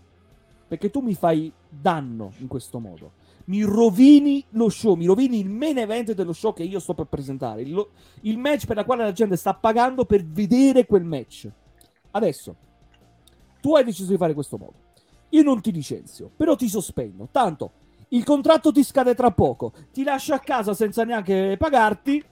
perché 0.67 0.91
tu 0.91 1.01
mi 1.01 1.15
fai 1.15 1.53
danno 1.69 2.33
in 2.39 2.47
questo 2.47 2.79
modo. 2.79 3.13
Mi 3.45 3.63
rovini 3.63 4.43
lo 4.51 4.71
show, 4.71 4.95
mi 4.95 5.05
rovini 5.05 5.39
il 5.39 5.51
main 5.51 5.77
event 5.77 6.13
dello 6.13 6.33
show 6.33 6.55
che 6.55 6.63
io 6.63 6.79
sto 6.81 6.95
per 6.95 7.07
presentare. 7.07 7.61
Il, 7.61 7.73
lo- 7.73 7.91
il 8.23 8.39
match 8.39 8.65
per 8.65 8.77
la 8.77 8.85
quale 8.85 9.05
la 9.05 9.13
gente 9.13 9.37
sta 9.37 9.53
pagando 9.53 10.07
per 10.07 10.25
vedere 10.25 10.87
quel 10.87 11.05
match. 11.05 11.49
Adesso, 12.13 12.57
tu 13.61 13.75
hai 13.77 13.85
deciso 13.85 14.11
di 14.11 14.17
fare 14.17 14.33
questo 14.33 14.57
modo. 14.57 14.75
Io 15.31 15.43
non 15.43 15.61
ti 15.61 15.73
licenzio, 15.73 16.31
però 16.35 16.57
ti 16.57 16.69
sospendo. 16.69 17.29
Tanto 17.31 17.73
il 18.09 18.25
contratto 18.25 18.73
ti 18.73 18.83
scade 18.83 19.15
tra 19.15 19.31
poco, 19.31 19.73
ti 19.93 20.03
lascio 20.05 20.33
a 20.33 20.39
casa 20.39 20.73
senza 20.73 21.05
neanche 21.05 21.57
pagarti. 21.59 22.25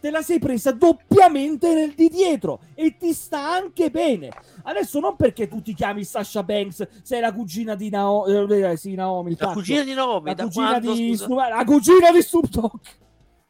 Te 0.00 0.10
la 0.10 0.22
sei 0.22 0.38
presa 0.38 0.72
doppiamente 0.72 1.74
nel 1.74 1.92
di 1.94 2.08
dietro 2.08 2.60
e 2.74 2.96
ti 2.96 3.12
sta 3.12 3.52
anche 3.52 3.90
bene. 3.90 4.30
Adesso 4.62 4.98
non 4.98 5.14
perché 5.14 5.46
tu 5.46 5.60
ti 5.60 5.74
chiami 5.74 6.04
Sasha 6.04 6.42
Banks, 6.42 6.88
sei 7.02 7.20
la 7.20 7.32
cugina 7.32 7.74
di 7.74 7.90
Nao- 7.90 8.26
eh, 8.26 8.76
sì, 8.76 8.94
Naomi. 8.94 9.36
La 9.38 9.52
cugina 9.52 9.84
di 9.84 9.92
Naomi, 9.92 10.34
la 10.34 10.42
cugina 10.42 10.68
quando, 10.68 10.92
di? 10.94 11.14
Snoop, 11.14 11.38
la 11.38 11.64
cugina 11.64 12.10
di 12.12 12.22
Snoop 12.22 12.48
Dogg. 12.48 12.80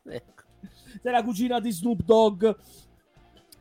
Ecco. 0.09 0.43
Sei 1.03 1.13
la 1.13 1.23
cugina 1.23 1.61
di 1.61 1.71
Snoop 1.71 2.03
Dogg, 2.03 2.55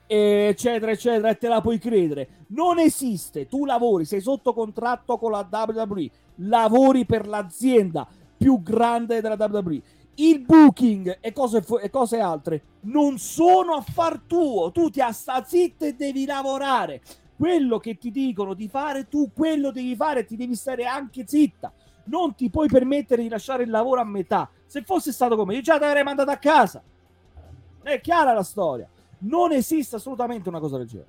eccetera, 0.08 0.92
eccetera, 0.92 1.30
e 1.30 1.38
te 1.38 1.48
la 1.48 1.62
puoi 1.62 1.78
credere. 1.78 2.46
Non 2.48 2.80
esiste. 2.80 3.48
Tu 3.48 3.66
lavori, 3.66 4.06
sei 4.06 4.22
sotto 4.22 4.54
contratto 4.54 5.18
con 5.18 5.32
la 5.32 5.48
WWE, 5.50 6.10
lavori 6.38 7.06
per 7.06 7.28
l'azienda 7.28 8.08
più 8.36 8.64
grande 8.64 9.22
della 9.22 9.36
WWE. 9.38 9.82
Il 10.20 10.42
booking 10.42 11.18
e 11.22 11.32
cose, 11.32 11.62
fu- 11.62 11.80
e 11.80 11.90
cose 11.90 12.20
altre 12.20 12.62
non 12.82 13.18
sono 13.18 13.74
affar 13.74 14.20
tuo. 14.28 14.72
Tu 14.72 14.90
ti 14.90 15.02
sta 15.12 15.44
zitto 15.44 15.86
e 15.86 15.94
devi 15.94 16.26
lavorare. 16.26 17.02
Quello 17.38 17.80
che 17.80 17.98
ti 17.98 18.12
dicono 18.12 18.54
di 18.54 18.68
fare, 18.68 19.08
tu 19.08 19.32
quello 19.34 19.72
devi 19.72 19.96
fare, 19.96 20.26
ti 20.26 20.36
devi 20.36 20.56
stare 20.56 20.86
anche 20.86 21.24
zitta. 21.26 21.72
Non 22.06 22.36
ti 22.36 22.50
puoi 22.50 22.68
permettere 22.68 23.22
di 23.22 23.30
lasciare 23.30 23.64
il 23.64 23.70
lavoro 23.70 24.02
a 24.02 24.04
metà. 24.04 24.50
Se 24.66 24.82
fosse 24.84 25.14
stato 25.14 25.38
come 25.38 25.56
io, 25.56 25.62
già 25.62 25.78
ti 25.78 25.86
avrei 25.86 26.04
mandato 26.04 26.32
a 26.32 26.38
casa. 26.38 26.82
È 27.82 28.02
chiara 28.02 28.34
la 28.34 28.44
storia. 28.44 28.90
Non 29.20 29.54
esiste 29.54 29.96
assolutamente 29.96 30.50
una 30.50 30.60
cosa 30.60 30.78
del 30.78 30.88
genere. 30.88 31.08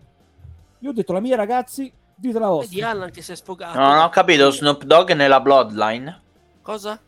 Io 0.81 0.91
ho 0.91 0.93
detto 0.93 1.13
la 1.13 1.21
mia, 1.21 1.35
ragazzi, 1.35 1.93
dite 2.15 2.39
la 2.39 2.47
Vedi 2.49 2.59
vostra. 2.59 2.91
Alan 2.91 3.11
che 3.11 3.23
si 3.23 3.33
è 3.33 3.35
sfogato. 3.35 3.77
No, 3.77 3.89
non 3.89 3.99
ho 4.05 4.09
capito, 4.09 4.51
Snoop 4.53 4.85
Dogg 4.85 5.11
nella 5.13 5.41
Bloodline. 5.41 6.21
Cosa? 6.63 7.01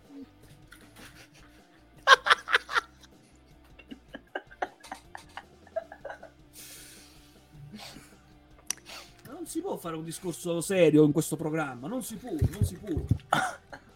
Si 9.52 9.60
può 9.60 9.76
fare 9.76 9.96
un 9.96 10.04
discorso 10.04 10.60
serio 10.62 11.04
in 11.04 11.12
questo 11.12 11.36
programma. 11.36 11.86
Non 11.86 12.02
si 12.02 12.16
può, 12.16 12.30
non 12.50 12.64
si 12.64 12.78
può. 12.78 13.04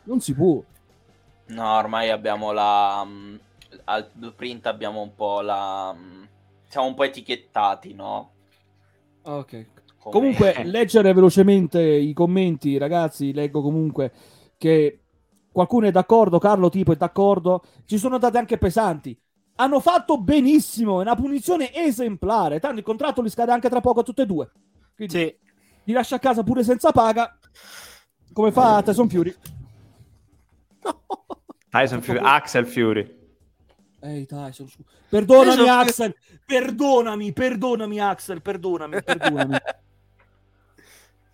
Non 0.04 0.20
si 0.20 0.34
può. 0.34 0.64
No, 1.48 1.76
ormai 1.76 2.10
abbiamo 2.10 2.52
la... 2.52 3.04
mm, 3.04 3.36
al 3.84 4.10
blueprint 4.12 4.66
abbiamo 4.66 5.00
un 5.02 5.14
po' 5.14 5.40
la... 5.40 5.92
mm, 5.94 6.24
Siamo 6.68 6.86
un 6.88 6.94
po' 6.94 7.04
etichettati, 7.04 7.94
no? 7.94 8.32
Ok. 9.22 9.66
Come- 9.98 10.28
Comunque, 10.28 10.60
leggere 10.62 11.12
velocemente 11.12 11.82
i 11.82 12.12
commenti, 12.12 12.78
ragazzi. 12.78 13.32
Leggo 13.32 13.60
comunque 13.60 14.12
che 14.56 15.00
qualcuno 15.50 15.86
è 15.86 15.90
d'accordo. 15.90 16.38
Carlo 16.38 16.68
Tipo 16.68 16.92
è 16.92 16.96
d'accordo. 16.96 17.62
Ci 17.84 17.98
sono 17.98 18.18
date 18.18 18.38
anche 18.38 18.56
pesanti. 18.58 19.18
Hanno 19.56 19.80
fatto 19.80 20.20
benissimo. 20.20 20.98
È 21.00 21.02
una 21.02 21.16
punizione 21.16 21.74
esemplare. 21.74 22.60
Tanto 22.60 22.78
il 22.78 22.84
contratto 22.84 23.20
li 23.22 23.30
scade 23.30 23.52
anche 23.52 23.68
tra 23.68 23.80
poco 23.80 24.00
a 24.00 24.02
tutte 24.04 24.22
e 24.22 24.26
due. 24.26 24.50
Quindi 24.94 25.14
Sì. 25.14 25.36
Li 25.86 25.92
lascia 25.92 26.16
a 26.16 26.18
casa 26.18 26.42
pure 26.42 26.62
senza 26.62 26.92
paga. 26.92 27.38
Come 28.32 28.52
fa 28.52 28.82
Tyson 28.82 29.08
Fury. 29.08 29.34
Tyson 31.70 32.02
Fury, 32.02 32.18
Axel 32.18 32.66
Fury. 32.66 33.14
Ehi, 34.00 34.26
Tyson, 34.26 34.68
scu- 34.68 34.84
Perdonami, 35.08 35.56
Tyson 35.56 35.64
Fury. 35.64 35.68
Axel. 35.68 36.14
Perdonami, 36.44 37.32
perdonami, 37.32 38.00
Axel. 38.00 38.42
Perdonami, 38.42 39.02
perdonami. 39.02 39.56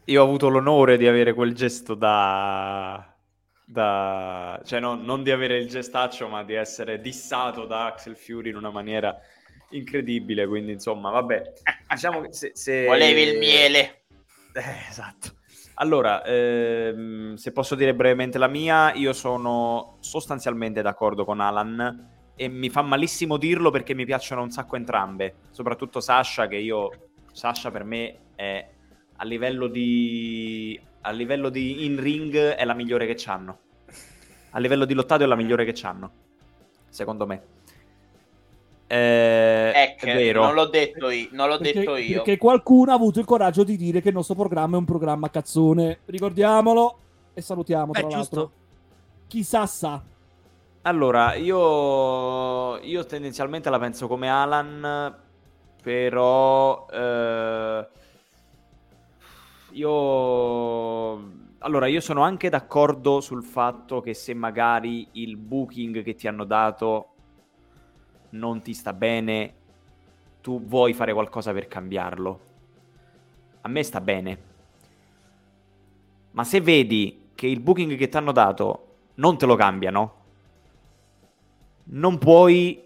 Io 0.06 0.20
ho 0.20 0.24
avuto 0.24 0.48
l'onore 0.48 0.96
di 0.96 1.06
avere 1.06 1.32
quel 1.32 1.54
gesto 1.54 1.94
da... 1.94 3.14
da... 3.64 4.60
cioè 4.64 4.80
no, 4.80 4.94
non 4.94 5.22
di 5.22 5.30
avere 5.30 5.58
il 5.58 5.68
gestaccio, 5.68 6.28
ma 6.28 6.42
di 6.42 6.54
essere 6.54 7.00
dissato 7.00 7.66
da 7.66 7.86
Axel 7.86 8.16
Fury 8.16 8.50
in 8.50 8.56
una 8.56 8.70
maniera 8.70 9.16
incredibile, 9.70 10.46
quindi 10.46 10.72
insomma, 10.72 11.10
vabbè. 11.10 11.52
Diciamo 11.88 12.20
che 12.20 12.32
se... 12.32 12.50
se- 12.54 12.84
Volevi 12.86 13.22
il 13.22 13.38
miele. 13.38 14.01
Eh, 14.52 14.88
esatto. 14.88 15.40
Allora, 15.74 16.22
ehm, 16.24 17.34
se 17.34 17.52
posso 17.52 17.74
dire 17.74 17.94
brevemente 17.94 18.38
la 18.38 18.46
mia, 18.46 18.92
io 18.94 19.12
sono 19.12 19.96
sostanzialmente 20.00 20.82
d'accordo 20.82 21.24
con 21.24 21.40
Alan 21.40 22.10
e 22.36 22.48
mi 22.48 22.68
fa 22.68 22.82
malissimo 22.82 23.36
dirlo 23.36 23.70
perché 23.70 23.94
mi 23.94 24.04
piacciono 24.04 24.42
un 24.42 24.50
sacco 24.50 24.76
entrambe, 24.76 25.34
soprattutto 25.50 26.00
Sasha 26.00 26.46
che 26.46 26.56
io 26.56 26.90
Sasha 27.32 27.70
per 27.70 27.84
me 27.84 28.18
è 28.34 28.68
a 29.16 29.24
livello 29.24 29.66
di 29.66 30.78
a 31.02 31.10
livello 31.10 31.48
di 31.48 31.84
in 31.84 32.00
ring 32.00 32.36
è 32.36 32.64
la 32.64 32.74
migliore 32.74 33.06
che 33.06 33.14
c'hanno. 33.16 33.58
A 34.50 34.58
livello 34.58 34.84
di 34.84 34.94
lottato 34.94 35.24
è 35.24 35.26
la 35.26 35.34
migliore 35.34 35.64
che 35.64 35.72
c'hanno. 35.74 36.12
Secondo 36.88 37.26
me. 37.26 37.42
Eh, 38.92 39.72
Ecco, 39.74 40.04
è 40.04 40.14
vero. 40.16 40.42
non 40.44 40.52
l'ho 40.52 40.66
detto 40.66 41.08
io. 41.08 41.28
Non 41.32 41.48
l'ho 41.48 41.56
Perché, 41.56 41.78
detto 41.78 41.96
io. 41.96 42.12
perché 42.16 42.36
qualcuno 42.36 42.90
ha 42.92 42.94
avuto 42.94 43.20
il 43.20 43.24
coraggio 43.24 43.64
di 43.64 43.78
dire 43.78 44.02
che 44.02 44.08
il 44.10 44.14
nostro 44.14 44.34
programma 44.34 44.76
è 44.76 44.78
un 44.78 44.84
programma 44.84 45.30
cazzone. 45.30 46.00
Ricordiamolo 46.04 46.98
e 47.32 47.40
salutiamo, 47.40 47.92
tra 47.92 48.02
Beh, 48.02 48.10
l'altro. 48.10 48.40
giusto. 48.40 48.52
Chissà 49.28 49.64
sa. 49.64 50.02
Allora, 50.82 51.34
io, 51.36 52.76
io 52.80 53.06
tendenzialmente 53.06 53.70
la 53.70 53.78
penso 53.78 54.06
come 54.08 54.28
Alan, 54.28 55.16
però 55.82 56.86
eh, 56.92 57.86
io... 59.70 61.40
Allora, 61.64 61.86
io 61.86 62.00
sono 62.00 62.22
anche 62.22 62.48
d'accordo 62.50 63.20
sul 63.22 63.42
fatto 63.44 64.00
che 64.00 64.12
se 64.14 64.34
magari 64.34 65.08
il 65.12 65.36
booking 65.36 66.02
che 66.02 66.14
ti 66.14 66.26
hanno 66.26 66.44
dato 66.44 67.11
non 68.32 68.62
ti 68.62 68.74
sta 68.74 68.92
bene, 68.92 69.54
tu 70.40 70.60
vuoi 70.62 70.92
fare 70.92 71.12
qualcosa 71.12 71.52
per 71.52 71.68
cambiarlo. 71.68 72.40
A 73.62 73.68
me 73.68 73.82
sta 73.82 74.00
bene. 74.00 74.50
Ma 76.32 76.44
se 76.44 76.60
vedi 76.60 77.30
che 77.34 77.46
il 77.46 77.60
booking 77.60 77.96
che 77.96 78.08
ti 78.08 78.16
hanno 78.16 78.32
dato 78.32 78.86
non 79.14 79.36
te 79.36 79.46
lo 79.46 79.56
cambiano, 79.56 80.20
non 81.84 82.18
puoi 82.18 82.82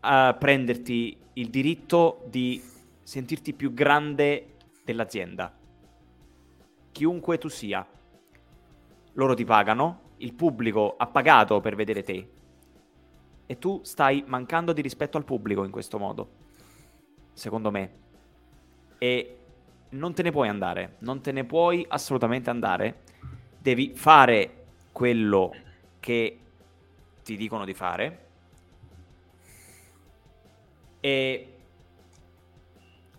eh, 0.00 0.36
prenderti 0.38 1.16
il 1.34 1.48
diritto 1.48 2.24
di 2.28 2.62
sentirti 3.02 3.52
più 3.52 3.72
grande 3.72 4.56
dell'azienda. 4.84 5.52
Chiunque 6.92 7.38
tu 7.38 7.48
sia. 7.48 7.86
Loro 9.12 9.34
ti 9.34 9.44
pagano, 9.44 10.00
il 10.18 10.32
pubblico 10.34 10.94
ha 10.96 11.06
pagato 11.06 11.60
per 11.60 11.74
vedere 11.74 12.02
te. 12.02 12.28
E 13.46 13.58
tu 13.58 13.80
stai 13.84 14.24
mancando 14.26 14.72
di 14.72 14.82
rispetto 14.82 15.16
al 15.16 15.24
pubblico 15.24 15.64
in 15.64 15.70
questo 15.70 15.98
modo. 15.98 16.28
Secondo 17.32 17.70
me. 17.70 17.90
E 18.98 19.38
non 19.90 20.14
te 20.14 20.22
ne 20.22 20.32
puoi 20.32 20.48
andare. 20.48 20.96
Non 20.98 21.20
te 21.20 21.32
ne 21.32 21.44
puoi 21.44 21.84
assolutamente 21.88 22.50
andare. 22.50 23.02
Devi 23.58 23.92
fare 23.94 24.64
quello 24.92 25.54
che 26.00 26.40
ti 27.22 27.36
dicono 27.36 27.64
di 27.64 27.74
fare. 27.74 28.24
E 31.00 31.52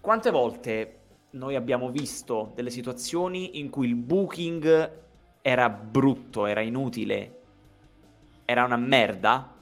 quante 0.01 0.31
volte 0.31 0.99
noi 1.31 1.55
abbiamo 1.55 1.89
visto 1.89 2.51
delle 2.55 2.69
situazioni 2.69 3.59
in 3.59 3.69
cui 3.69 3.87
il 3.87 3.95
booking 3.95 4.91
era 5.41 5.69
brutto, 5.69 6.45
era 6.45 6.61
inutile, 6.61 7.41
era 8.45 8.63
una 8.63 8.77
merda, 8.77 9.55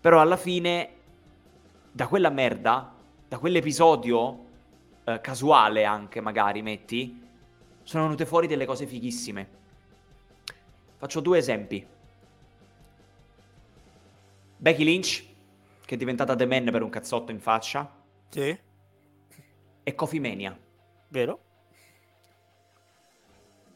però 0.00 0.20
alla 0.20 0.36
fine 0.36 0.90
da 1.90 2.06
quella 2.06 2.30
merda, 2.30 2.94
da 3.26 3.38
quell'episodio 3.38 4.44
eh, 5.04 5.20
casuale 5.20 5.84
anche 5.84 6.20
magari, 6.20 6.62
metti, 6.62 7.26
sono 7.82 8.04
venute 8.04 8.26
fuori 8.26 8.46
delle 8.46 8.66
cose 8.66 8.86
fighissime. 8.86 9.56
Faccio 10.96 11.20
due 11.20 11.38
esempi. 11.38 11.86
Becky 14.56 14.84
Lynch, 14.84 15.24
che 15.84 15.94
è 15.94 15.98
diventata 15.98 16.34
The 16.34 16.46
Man 16.46 16.68
per 16.70 16.82
un 16.82 16.90
cazzotto 16.90 17.30
in 17.32 17.40
faccia, 17.40 17.90
Sì, 18.28 18.58
e 19.82 19.94
Coffee 19.94 20.20
Mania. 20.20 20.58
vero? 21.08 21.42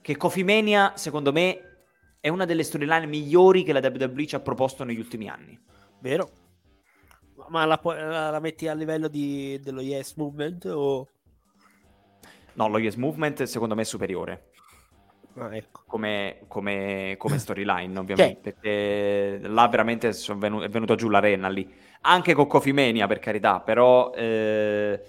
Che 0.00 0.16
Coffee 0.16 0.44
Mania, 0.44 0.92
secondo 0.96 1.32
me, 1.32 1.76
è 2.20 2.28
una 2.28 2.44
delle 2.44 2.64
storyline 2.64 3.06
migliori 3.06 3.62
che 3.62 3.72
la 3.72 3.80
WWE 3.80 4.26
ci 4.26 4.34
ha 4.34 4.40
proposto 4.40 4.84
negli 4.84 4.98
ultimi 4.98 5.28
anni. 5.28 5.58
Vero? 6.02 6.30
Ma 7.48 7.64
la, 7.64 7.80
la- 7.82 8.30
la 8.30 8.40
metti 8.40 8.66
a 8.66 8.74
livello 8.74 9.06
di, 9.08 9.58
dello 9.62 9.80
Yes 9.80 10.14
Movement 10.14 10.64
o... 10.66 11.08
No, 12.54 12.68
lo 12.68 12.78
Yes 12.78 12.96
Movement 12.96 13.44
secondo 13.44 13.74
me 13.76 13.82
è 13.82 13.84
superiore. 13.84 14.50
Ah, 15.34 15.56
ecco. 15.56 15.84
come, 15.86 16.40
come- 16.48 17.14
come 17.16 17.38
storyline, 17.38 17.96
ovviamente. 17.98 18.52
Perché 18.52 19.38
là 19.48 19.68
veramente 19.68 20.10
venu- 20.36 20.62
è 20.62 20.68
venuta 20.68 20.94
giù 20.96 21.08
l'arena 21.08 21.48
lì. 21.48 21.72
Anche 22.02 22.34
con 22.34 22.48
Coffee 22.48 22.72
Mania, 22.72 23.06
per 23.06 23.20
carità, 23.20 23.60
però, 23.60 24.12
eh, 24.12 25.00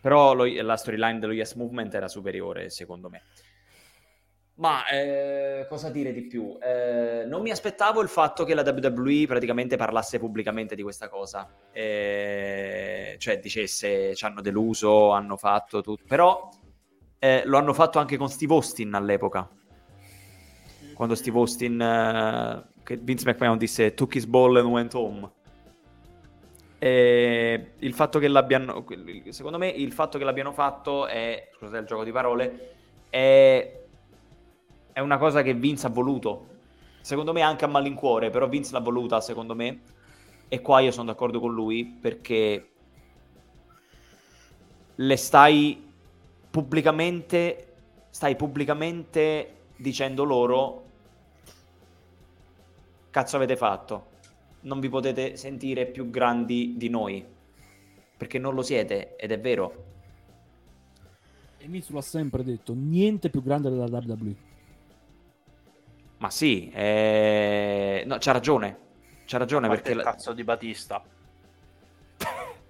però 0.00 0.32
lo- 0.32 0.46
la 0.62 0.76
storyline 0.76 1.18
dello 1.18 1.32
Yes 1.34 1.54
Movement 1.54 1.94
era 1.94 2.08
superiore, 2.08 2.70
secondo 2.70 3.08
me. 3.10 3.22
Ma 4.54 4.86
eh, 4.86 5.66
cosa 5.68 5.88
dire 5.88 6.12
di 6.12 6.22
più? 6.26 6.58
Eh, 6.60 7.24
non 7.26 7.40
mi 7.40 7.50
aspettavo 7.50 8.02
il 8.02 8.08
fatto 8.08 8.44
che 8.44 8.54
la 8.54 8.62
WWE 8.62 9.24
praticamente 9.26 9.76
parlasse 9.76 10.18
pubblicamente 10.18 10.74
di 10.74 10.82
questa 10.82 11.08
cosa. 11.08 11.48
Eh, 11.72 13.16
cioè 13.18 13.38
dicesse 13.38 14.14
ci 14.14 14.24
hanno 14.24 14.42
deluso, 14.42 15.10
hanno 15.10 15.36
fatto 15.36 15.80
tutto. 15.80 16.04
Però 16.06 16.50
eh, 17.18 17.42
lo 17.46 17.56
hanno 17.56 17.72
fatto 17.72 17.98
anche 17.98 18.16
con 18.16 18.28
Steve 18.28 18.52
Austin 18.52 18.92
all'epoca. 18.94 19.48
Quando 20.94 21.14
Steve 21.14 21.38
Austin, 21.38 21.80
eh, 21.80 22.66
che 22.82 22.96
Vince 22.96 23.28
McMahon 23.28 23.56
disse 23.56 23.94
took 23.94 24.14
his 24.14 24.26
ball 24.26 24.56
and 24.56 24.66
went 24.66 24.92
home. 24.94 25.30
E 26.78 27.72
il 27.78 27.94
fatto 27.94 28.18
che 28.18 28.26
l'abbiano, 28.26 28.84
secondo 29.28 29.56
me, 29.56 29.68
il 29.68 29.92
fatto 29.92 30.18
che 30.18 30.24
l'abbiano 30.24 30.52
fatto 30.52 31.06
è, 31.06 31.48
scusate 31.54 31.78
il 31.78 31.86
gioco 31.86 32.02
di 32.02 32.10
parole, 32.10 32.74
è, 33.08 33.81
è 34.92 35.00
una 35.00 35.18
cosa 35.18 35.42
che 35.42 35.54
Vince 35.54 35.86
ha 35.86 35.90
voluto. 35.90 36.48
Secondo 37.00 37.32
me 37.32 37.40
anche 37.40 37.64
a 37.64 37.68
malincuore, 37.68 38.30
però 38.30 38.48
Vince 38.48 38.72
l'ha 38.72 38.80
voluta, 38.80 39.20
secondo 39.20 39.54
me. 39.54 39.80
E 40.48 40.60
qua 40.60 40.80
io 40.80 40.90
sono 40.90 41.06
d'accordo 41.06 41.40
con 41.40 41.52
lui 41.52 41.84
perché 41.84 42.68
le 44.94 45.16
stai 45.16 45.90
pubblicamente 46.50 47.68
stai 48.10 48.36
pubblicamente 48.36 49.54
dicendo 49.74 50.24
loro 50.24 50.84
cazzo 53.08 53.36
avete 53.36 53.56
fatto 53.56 54.06
non 54.60 54.78
vi 54.78 54.90
potete 54.90 55.36
sentire 55.38 55.86
più 55.86 56.10
grandi 56.10 56.74
di 56.76 56.90
noi 56.90 57.24
perché 58.18 58.38
non 58.38 58.54
lo 58.54 58.60
siete 58.60 59.16
ed 59.16 59.32
è 59.32 59.40
vero 59.40 59.84
E 61.56 61.68
Mitsu 61.68 61.94
l'ha 61.94 62.02
sempre 62.02 62.44
detto, 62.44 62.74
niente 62.74 63.30
più 63.30 63.42
grande 63.42 63.70
della 63.70 63.86
WWE. 63.86 64.51
Ma 66.22 66.30
sì 66.30 66.70
eh, 66.72 68.04
no, 68.06 68.16
c'ha 68.20 68.30
ragione 68.30 68.78
c'ha 69.26 69.38
ragione 69.38 69.66
parte 69.66 69.82
perché 69.82 69.98
il 69.98 70.04
cazzo 70.04 70.32
di 70.32 70.44
Batista. 70.44 71.02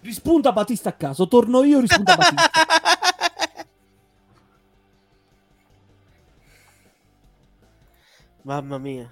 Rispunta 0.00 0.52
Batista 0.52 0.90
a 0.90 0.92
caso, 0.92 1.26
torno 1.28 1.64
io, 1.64 1.80
rispunta 1.80 2.14
Batista. 2.14 2.50
Mamma 8.42 8.78
mia. 8.78 9.10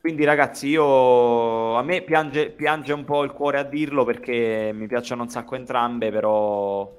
Quindi 0.00 0.24
ragazzi, 0.24 0.68
io 0.68 1.76
a 1.76 1.82
me 1.82 2.00
piange, 2.02 2.48
piange 2.50 2.94
un 2.94 3.04
po' 3.04 3.22
il 3.24 3.32
cuore 3.32 3.58
a 3.58 3.62
dirlo 3.62 4.04
perché 4.04 4.70
mi 4.72 4.86
piacciono 4.86 5.22
un 5.22 5.28
sacco 5.28 5.54
entrambe, 5.54 6.10
però 6.10 6.97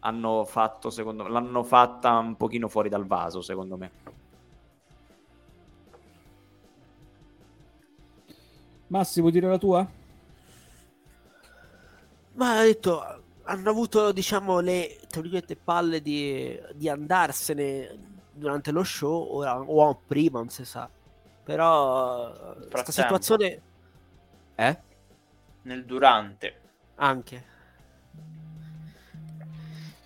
hanno 0.00 0.44
fatto, 0.44 0.90
secondo 0.90 1.24
me, 1.24 1.30
l'hanno 1.30 1.62
fatta 1.62 2.18
un 2.18 2.36
pochino 2.36 2.68
fuori 2.68 2.88
dal 2.88 3.06
vaso, 3.06 3.40
secondo 3.42 3.76
me. 3.76 3.90
Massi, 8.88 9.20
vuoi 9.20 9.32
dire 9.32 9.46
la 9.46 9.58
tua? 9.58 9.88
Ma 12.32 12.58
ha 12.58 12.62
detto, 12.62 13.22
hanno 13.44 13.70
avuto, 13.70 14.12
diciamo, 14.12 14.60
le 14.60 14.98
palle 15.62 16.00
di, 16.00 16.58
di 16.74 16.88
andarsene 16.88 17.98
durante 18.32 18.70
lo 18.72 18.82
show, 18.82 19.36
ora, 19.36 19.60
o 19.60 20.00
prima, 20.06 20.38
non 20.38 20.48
si 20.48 20.64
sa. 20.64 20.88
Però, 21.44 22.54
questa 22.70 22.92
situazione... 22.92 23.60
Eh? 24.54 24.78
Nel 25.62 25.84
durante. 25.84 26.60
Anche. 26.96 27.44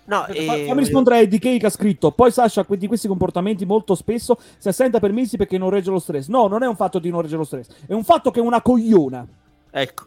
No, 0.05 0.21
Aspetta, 0.21 0.39
e... 0.39 0.45
fa- 0.45 0.65
fammi 0.67 0.79
rispondere 0.79 1.15
a 1.15 1.19
Eddie 1.19 1.39
K 1.39 1.57
che 1.57 1.65
ha 1.65 1.69
scritto. 1.69 2.11
Poi 2.11 2.31
Sasha 2.31 2.65
di 2.67 2.87
questi 2.87 3.07
comportamenti 3.07 3.65
molto 3.65 3.95
spesso 3.95 4.39
si 4.57 4.67
assenta 4.67 4.99
per 4.99 5.11
mesi 5.11 5.37
perché 5.37 5.57
non 5.57 5.69
regge 5.69 5.89
lo 5.89 5.99
stress. 5.99 6.27
No, 6.27 6.47
non 6.47 6.63
è 6.63 6.67
un 6.67 6.75
fatto 6.75 6.99
di 6.99 7.09
non 7.09 7.21
reggere 7.21 7.39
lo 7.39 7.45
stress, 7.45 7.67
è 7.87 7.93
un 7.93 8.03
fatto 8.03 8.31
che 8.31 8.39
è 8.39 8.43
una 8.43 8.61
cogliona. 8.61 9.25
Ecco. 9.71 10.05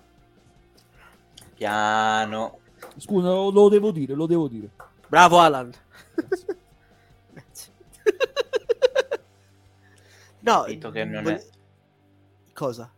Piano. 1.55 2.59
Scusa, 2.97 3.29
lo, 3.29 3.51
lo 3.51 3.69
devo 3.69 3.91
dire, 3.91 4.15
lo 4.15 4.27
devo 4.27 4.47
dire. 4.49 4.71
Bravo 5.09 5.41
Alan. 5.41 5.73
Grazie. 7.33 7.73
no, 10.41 10.61
Capito 10.61 10.91
che 10.91 11.05
non 11.05 11.29
è- 11.29 11.45
Cosa? 12.53 12.91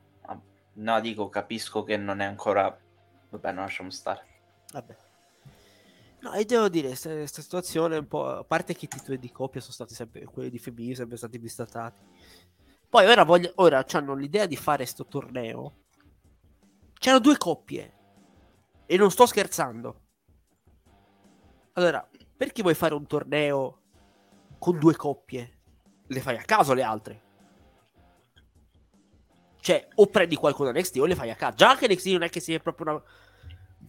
No, 0.72 1.00
dico, 1.00 1.28
capisco 1.28 1.82
che 1.84 1.96
non 1.98 2.20
è 2.20 2.24
ancora... 2.24 2.74
Vabbè, 3.30 3.52
no, 3.52 3.60
lasciamo 3.60 3.90
stare. 3.90 4.24
Vabbè. 4.72 4.96
No, 6.22 6.32
e 6.34 6.44
devo 6.44 6.68
dire, 6.68 6.88
questa 6.88 7.42
situazione 7.42 7.96
un 7.96 8.06
po'... 8.06 8.26
A 8.26 8.44
parte 8.44 8.74
che 8.74 8.84
i 8.84 8.88
titoli 8.88 9.18
di 9.18 9.30
coppia 9.30 9.60
sono 9.60 9.72
stati 9.72 9.94
sempre... 9.94 10.24
Quelli 10.24 10.50
di 10.50 10.58
femminile 10.58 10.94
sempre 10.94 11.16
stati 11.16 11.38
bistrattati. 11.38 12.02
Poi 12.88 13.06
ora, 13.06 13.24
voglio, 13.24 13.52
ora 13.56 13.84
hanno 13.92 14.14
l'idea 14.14 14.46
di 14.46 14.56
fare 14.56 14.84
sto 14.84 15.06
torneo. 15.06 15.84
C'erano 16.98 17.20
due 17.20 17.38
coppie. 17.38 17.98
E 18.84 18.96
non 18.96 19.10
sto 19.10 19.24
scherzando. 19.24 20.00
Allora, 21.74 22.06
perché 22.36 22.62
vuoi 22.62 22.74
fare 22.74 22.94
un 22.94 23.06
torneo 23.06 23.82
con 24.58 24.78
due 24.78 24.96
coppie? 24.96 25.58
Le 26.08 26.20
fai 26.20 26.36
a 26.36 26.42
caso 26.42 26.74
le 26.74 26.82
altre. 26.82 27.22
Cioè, 29.60 29.88
o 29.94 30.06
prendi 30.06 30.36
qualcuno 30.36 30.72
da 30.72 30.78
NXT 30.78 30.96
o 30.96 31.06
le 31.06 31.14
fai 31.14 31.30
a 31.30 31.36
caso. 31.36 31.54
Già 31.56 31.76
che 31.76 31.86
NXT 31.86 32.06
non 32.08 32.22
è 32.22 32.28
che 32.28 32.40
sia 32.40 32.58
proprio 32.58 32.90
una... 32.90 33.02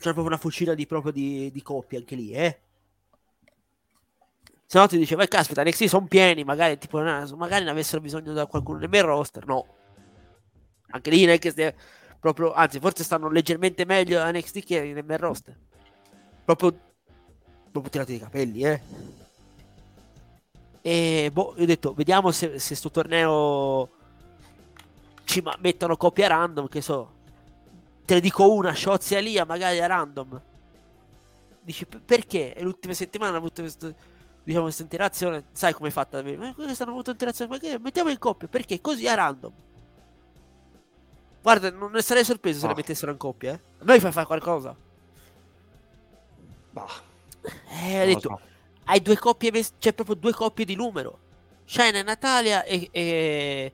C'è 0.02 0.14
proprio 0.14 0.26
una 0.26 0.38
fucina 0.38 0.73
di, 0.73 0.88
proprio 0.88 1.11
di, 1.11 1.52
di 1.52 1.61
coppie 1.61 1.99
anche 1.99 2.15
lì, 2.15 2.32
eh. 2.32 2.60
Se 4.65 4.80
no 4.80 4.88
ti 4.88 4.98
dice, 4.98 5.14
vai 5.14 5.28
caspita, 5.28 5.61
NXT 5.61 5.84
sono 5.86 6.07
pieni, 6.07 6.44
magari, 6.44 6.80
tipo, 6.80 6.99
magari 6.99 7.64
ne 7.65 7.69
avessero 7.69 8.02
bisogno 8.02 8.34
da 8.34 8.48
qualcuno 8.48 8.80
nel 8.80 8.90
main 8.90 9.06
roster. 9.06 9.45
No. 9.45 9.64
Anche 10.88 11.11
lì 11.11 11.23
non 11.23 11.36
è 11.36 11.38
che 11.38 11.52
stia 11.52 11.72
proprio, 12.19 12.52
anzi, 12.52 12.80
forse 12.80 13.03
stanno 13.03 13.30
leggermente 13.30 13.86
meglio 13.86 14.19
a 14.19 14.32
NXT 14.32 14.64
che 14.64 14.91
nel 14.91 15.06
main 15.06 15.19
roster. 15.19 15.56
Proprio, 16.45 16.76
proprio 17.72 17.91
tirati 17.91 18.15
i 18.15 18.19
capelli, 18.19 18.64
eh. 18.64 18.82
E 20.82 21.30
boh, 21.32 21.53
io 21.57 21.64
ho 21.64 21.68
detto, 21.68 21.94
vediamo 21.94 22.32
se, 22.32 22.57
se 22.57 22.73
sto 22.73 22.90
torneo 22.90 23.91
ci 25.26 25.44
mettono 25.60 25.95
coppia 25.95 26.28
random, 26.28 26.68
che 26.68 26.82
so. 26.82 27.19
Te 28.06 28.14
ne 28.15 28.19
dico 28.19 28.52
una, 28.53 28.73
Shotzi 28.73 29.14
e 29.14 29.18
Alia, 29.18 29.45
magari 29.45 29.80
a 29.80 29.88
random. 29.88 30.41
Dici, 31.61 31.86
"P- 31.86 31.99
perché? 31.99 32.53
E 32.56 32.61
l'ultima 32.64 32.94
settimana 32.94 33.30
hanno 33.32 33.40
avuto 33.40 33.61
questo, 33.61 33.94
diciamo, 34.44 34.64
questa 34.64 34.82
interazione. 34.84 35.45
Sai 35.52 35.73
com'è 35.73 35.90
fatta? 35.91 36.22
Ma 36.23 36.53
questa 36.53 36.84
hanno 36.84 36.91
avuto 36.94 37.11
interazione, 37.11 37.52
ma 37.52 37.57
che 37.60 37.78
mettiamo 37.80 38.10
in 38.10 38.18
coppia? 38.18 38.48
Perché? 38.48 38.82
Così 38.82 39.07
a 39.07 39.14
random. 39.14 39.52
Guarda, 41.41 41.72
non 41.72 41.91
ne 41.91 42.02
sarei 42.02 42.23
sorpreso 42.23 42.60
se 42.60 42.65
le 42.68 42.73
Ah. 42.73 42.76
mettessero 42.76 43.11
in 43.11 43.18
coppia, 43.18 43.53
eh. 43.53 43.60
A 43.80 43.84
noi 43.84 43.99
fai 43.99 44.11
fare 44.11 44.26
qualcosa. 44.28 44.76
Bah, 46.72 46.88
Eh, 47.84 47.95
ha 47.98 47.99
lo 48.02 48.06
detto, 48.06 48.19
so. 48.22 48.40
hai 48.86 49.02
due 49.02 49.18
coppie, 49.18 49.52
c'è 49.80 49.94
proprio 49.94 50.15
due 50.15 50.32
coppie 50.34 50.65
di 50.65 50.76
numero. 50.76 51.19
Shine 51.65 51.99
e 51.99 52.03
Natalia 52.03 52.64
e, 52.64 52.90
e, 52.91 53.73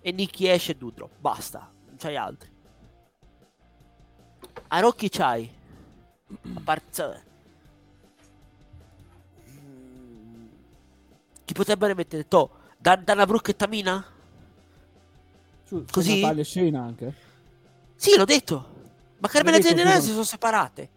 e 0.00 0.12
Nicky 0.12 0.48
Ash 0.50 0.68
e 0.70 0.74
Dudro. 0.76 1.08
Basta, 1.18 1.70
non 1.86 1.96
c'hai 1.96 2.16
altri. 2.16 2.50
A 4.68 4.80
Rocky 4.80 5.08
c'hai. 5.08 5.50
A 6.54 6.60
parte... 6.62 7.22
Mm, 9.50 10.46
Chi 11.44 11.54
potrebbero 11.54 11.94
mettere? 11.94 12.26
To, 12.26 12.50
Dan- 12.78 13.04
Dana 13.04 13.26
Brooke 13.26 13.52
e 13.52 13.56
Tamina? 13.56 14.04
Su- 15.64 15.84
Così? 15.90 16.20
Natalia 16.20 16.42
e 16.42 16.44
Shayna 16.44 16.82
anche. 16.82 17.14
Sì, 17.96 18.16
l'ho 18.16 18.24
detto. 18.24 18.74
Ma 19.18 19.28
Carmela 19.28 19.56
e 19.56 19.62
Zelina 19.62 19.98
si 20.00 20.10
sono 20.10 20.22
separate. 20.24 20.90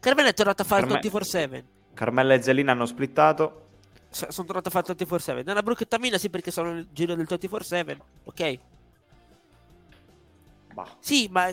Carmela 0.00 0.28
è 0.28 0.34
tornata 0.34 0.62
a 0.62 0.66
fare 0.66 0.86
Carme- 0.86 1.00
24-7. 1.00 1.64
Carmella 1.94 2.34
e 2.34 2.42
Zelina 2.42 2.72
hanno 2.72 2.86
splittato. 2.86 3.64
S- 4.10 4.28
sono 4.28 4.46
tornato 4.46 4.68
a 4.68 4.70
fare 4.70 4.86
24-7. 4.94 5.44
Nella 5.44 5.62
Brooke 5.62 5.82
e 5.84 5.88
Tamina 5.88 6.16
sì 6.18 6.30
perché 6.30 6.50
sono 6.50 6.72
nel 6.72 6.88
giro 6.92 7.14
del 7.14 7.26
24-7. 7.28 7.96
Ok. 8.24 8.58
Bah. 10.72 10.96
Sì, 11.00 11.28
ma 11.30 11.52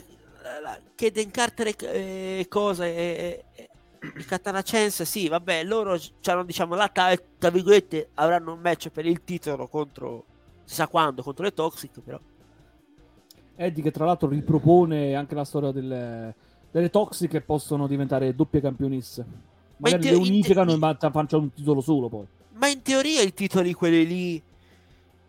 la- 0.61 0.79
che 0.95 1.11
Den 1.11 1.31
Carter 1.31 1.67
e 1.67 1.75
e 2.39 2.45
cosa 2.49 2.85
e, 2.85 3.43
e, 3.55 3.69
e 4.13 4.23
Katana 4.25 4.61
Chance, 4.61 5.05
sì, 5.05 5.27
vabbè, 5.29 5.63
loro 5.63 5.97
hanno 6.25 6.43
diciamo 6.43 6.75
la 6.75 6.89
ta- 6.89 7.17
tra 7.37 7.49
virgolette 7.49 8.09
avranno 8.15 8.53
un 8.53 8.59
match 8.59 8.89
per 8.89 9.05
il 9.05 9.23
titolo 9.23 9.67
contro 9.67 10.25
si 10.65 10.75
sa 10.75 10.87
quando, 10.87 11.21
contro 11.23 11.43
le 11.43 11.53
Toxic, 11.53 11.99
però. 12.01 12.19
Eddie 13.55 13.83
che 13.83 13.91
tra 13.91 14.05
l'altro 14.05 14.27
ripropone 14.29 15.15
anche 15.15 15.35
la 15.35 15.43
storia 15.45 15.71
delle, 15.71 16.33
delle 16.71 16.89
Toxic 16.89 17.29
che 17.29 17.41
possono 17.41 17.87
diventare 17.87 18.33
doppie 18.35 18.61
campionesse. 18.61 19.25
Magari 19.77 20.03
le 20.03 20.09
te- 20.09 20.15
in 20.15 20.21
te- 20.23 20.29
unificano 20.29 20.73
e 20.73 20.77
ma- 20.77 20.97
facciano 20.99 21.43
un 21.43 21.53
titolo 21.53 21.81
solo 21.81 22.09
poi. 22.09 22.25
Ma 22.53 22.67
in 22.67 22.81
teoria 22.81 23.21
i 23.21 23.33
titoli 23.33 23.73
quelli 23.73 24.05
lì 24.05 24.43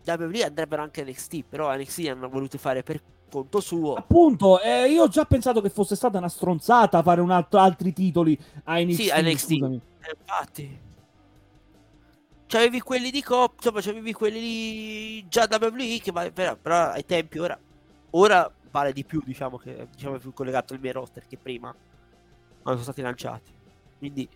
WWE 0.05 0.43
andrebbero 0.43 0.81
anche 0.81 1.01
a 1.01 1.03
NXT, 1.05 1.43
però 1.47 1.73
NXT 1.75 2.07
hanno 2.07 2.29
voluto 2.29 2.57
fare 2.57 2.83
per 2.83 3.01
conto 3.35 3.59
suo. 3.59 3.93
Appunto, 3.95 4.61
eh, 4.61 4.87
io 4.89 5.03
ho 5.03 5.07
già 5.07 5.25
pensato 5.25 5.61
che 5.61 5.69
fosse 5.69 5.95
stata 5.95 6.17
una 6.17 6.29
stronzata 6.29 7.01
fare 7.03 7.21
un 7.21 7.31
altro- 7.31 7.59
altri 7.59 7.93
titoli 7.93 8.37
a 8.65 8.79
NXT. 8.79 9.01
Sì, 9.01 9.09
a 9.09 9.21
NXT. 9.21 9.47
scusami. 9.53 9.75
Eh, 10.01 10.15
infatti. 10.19 10.79
C'avevi 12.47 12.79
quelli 12.81 13.09
di 13.11 13.23
Cop, 13.23 13.53
insomma, 13.57 13.81
c'avevi 13.81 14.13
quelli 14.13 15.27
già 15.27 15.47
WWE 15.49 15.99
che 16.01 16.11
va- 16.11 16.29
però, 16.31 16.55
però 16.55 16.91
ai 16.91 17.03
tempi 17.05 17.39
ora 17.39 17.57
ora 18.11 18.49
vale 18.71 18.93
di 18.93 19.03
più, 19.03 19.21
diciamo 19.25 19.57
che 19.57 19.87
diciamo 19.91 20.15
è 20.15 20.19
più 20.19 20.31
collegato 20.31 20.73
al 20.73 20.79
mio 20.79 20.91
roster 20.91 21.25
che 21.27 21.37
prima 21.37 21.73
quando 22.61 22.81
sono 22.81 22.93
stati 22.93 23.01
lanciati. 23.01 23.51
Quindi 23.97 24.29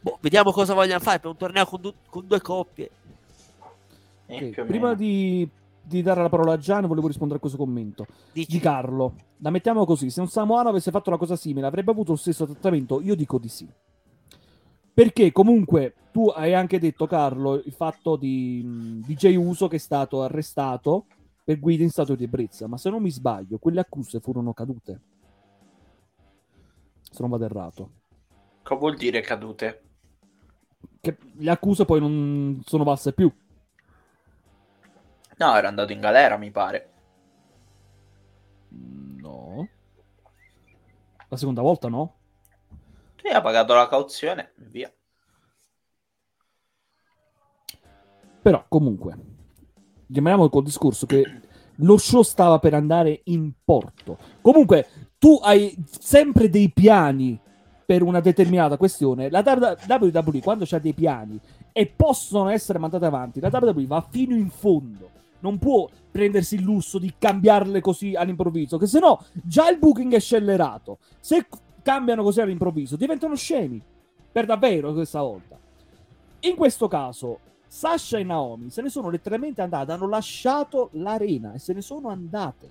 boh, 0.00 0.18
vediamo 0.20 0.52
cosa 0.52 0.74
vogliono 0.74 1.00
fare 1.00 1.18
per 1.18 1.30
un 1.30 1.36
torneo 1.36 1.64
con, 1.66 1.80
du- 1.80 1.94
con 2.08 2.26
due 2.26 2.40
coppie. 2.40 2.90
Eh, 4.26 4.36
Ok, 4.36 4.50
più 4.50 4.62
o 4.62 4.66
Prima 4.66 4.84
meno. 4.88 4.94
di, 4.98 5.48
di 5.88 6.02
dare 6.02 6.20
la 6.22 6.28
parola 6.28 6.52
a 6.52 6.58
Gian, 6.58 6.86
volevo 6.86 7.06
rispondere 7.06 7.38
a 7.38 7.40
questo 7.40 7.58
commento. 7.58 8.06
Dici, 8.32 8.52
Di 8.52 8.58
Carlo, 8.60 9.14
la 9.38 9.50
mettiamo 9.50 9.84
così: 9.84 10.10
se 10.10 10.20
un 10.20 10.28
Samoano 10.28 10.68
avesse 10.68 10.90
fatto 10.90 11.08
una 11.08 11.18
cosa 11.18 11.34
simile, 11.34 11.66
avrebbe 11.66 11.90
avuto 11.90 12.12
lo 12.12 12.16
stesso 12.16 12.44
trattamento? 12.44 13.00
Io 13.00 13.16
dico 13.16 13.38
di 13.38 13.48
sì. 13.48 13.66
Perché 14.92 15.32
comunque 15.32 15.94
tu 16.12 16.26
hai 16.28 16.54
anche 16.54 16.78
detto, 16.78 17.06
Carlo, 17.06 17.54
il 17.54 17.72
fatto 17.72 18.16
di, 18.16 19.00
di 19.04 19.14
Jay 19.14 19.36
Uso 19.36 19.68
che 19.68 19.76
è 19.76 19.78
stato 19.78 20.22
arrestato 20.22 21.06
per 21.44 21.60
guida 21.60 21.82
in 21.82 21.90
stato 21.90 22.14
di 22.14 22.24
ebbrezza. 22.24 22.66
Ma 22.66 22.76
se 22.76 22.90
non 22.90 23.00
mi 23.00 23.10
sbaglio, 23.10 23.58
quelle 23.58 23.80
accuse 23.80 24.20
furono 24.20 24.52
cadute. 24.52 25.00
Se 27.00 27.18
non 27.20 27.30
vado 27.30 27.44
errato. 27.44 27.90
Cosa 28.62 28.80
vuol 28.80 28.96
dire 28.96 29.20
cadute? 29.20 29.82
Che 31.00 31.16
le 31.36 31.50
accuse 31.50 31.84
poi 31.84 32.00
non 32.00 32.60
sono 32.66 32.84
valse 32.84 33.12
più. 33.12 33.32
No, 35.38 35.56
era 35.56 35.68
andato 35.68 35.92
in 35.92 36.00
galera, 36.00 36.36
mi 36.36 36.50
pare. 36.50 36.90
No. 38.70 39.68
La 41.28 41.36
seconda 41.36 41.62
volta 41.62 41.88
no? 41.88 42.14
Sì, 43.22 43.28
ha 43.28 43.40
pagato 43.40 43.74
la 43.74 43.88
cauzione 43.88 44.52
e 44.58 44.64
via. 44.68 44.92
Però 48.42 48.64
comunque, 48.68 49.16
rimaniamo 50.06 50.48
col 50.48 50.64
discorso 50.64 51.06
che 51.06 51.40
lo 51.76 51.98
show 51.98 52.22
stava 52.22 52.58
per 52.58 52.74
andare 52.74 53.20
in 53.24 53.52
porto. 53.64 54.18
Comunque, 54.40 54.88
tu 55.18 55.38
hai 55.42 55.76
sempre 55.88 56.48
dei 56.48 56.70
piani 56.72 57.38
per 57.84 58.02
una 58.02 58.20
determinata 58.20 58.76
questione. 58.76 59.30
La 59.30 59.42
WWE, 59.44 60.40
quando 60.40 60.64
c'ha 60.66 60.78
dei 60.78 60.94
piani 60.94 61.38
e 61.72 61.86
possono 61.86 62.48
essere 62.48 62.78
mandate 62.78 63.06
avanti, 63.06 63.40
la 63.40 63.50
WWE 63.52 63.86
va 63.86 64.00
fino 64.08 64.34
in 64.34 64.50
fondo. 64.50 65.10
Non 65.40 65.58
può 65.58 65.88
prendersi 66.10 66.56
il 66.56 66.62
lusso 66.62 66.98
di 66.98 67.14
cambiarle 67.18 67.80
così 67.80 68.14
all'improvviso, 68.14 68.76
che 68.78 68.86
se 68.86 68.98
no 68.98 69.22
già 69.32 69.68
il 69.70 69.78
booking 69.78 70.12
è 70.14 70.20
scellerato. 70.20 70.98
Se 71.20 71.46
cambiano 71.82 72.22
così 72.22 72.40
all'improvviso, 72.40 72.96
diventano 72.96 73.34
scemi. 73.34 73.80
Per 74.30 74.44
davvero 74.46 74.92
questa 74.92 75.20
volta. 75.22 75.56
In 76.40 76.54
questo 76.54 76.86
caso, 76.88 77.38
Sasha 77.66 78.18
e 78.18 78.24
Naomi 78.24 78.70
se 78.70 78.82
ne 78.82 78.88
sono 78.88 79.10
letteralmente 79.10 79.62
andate, 79.62 79.92
hanno 79.92 80.08
lasciato 80.08 80.90
l'arena 80.92 81.52
e 81.52 81.58
se 81.58 81.72
ne 81.72 81.80
sono 81.82 82.08
andate, 82.08 82.70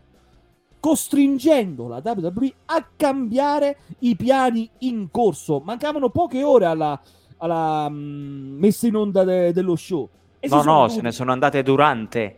costringendo 0.80 1.88
la 1.88 2.02
WWE 2.04 2.54
a 2.66 2.86
cambiare 2.96 3.78
i 4.00 4.16
piani 4.16 4.70
in 4.80 5.10
corso. 5.12 5.60
Mancavano 5.64 6.10
poche 6.10 6.44
ore 6.44 6.66
alla, 6.66 7.00
alla, 7.38 7.88
mm, 7.90 8.58
messa 8.60 8.88
in 8.88 8.96
onda 8.96 9.24
de- 9.24 9.52
dello 9.52 9.76
show. 9.76 10.08
E 10.40 10.48
No, 10.48 10.58
no, 10.58 10.64
dovuti- 10.64 10.94
se 10.96 11.02
ne 11.02 11.12
sono 11.12 11.32
andate 11.32 11.64
durante. 11.64 12.36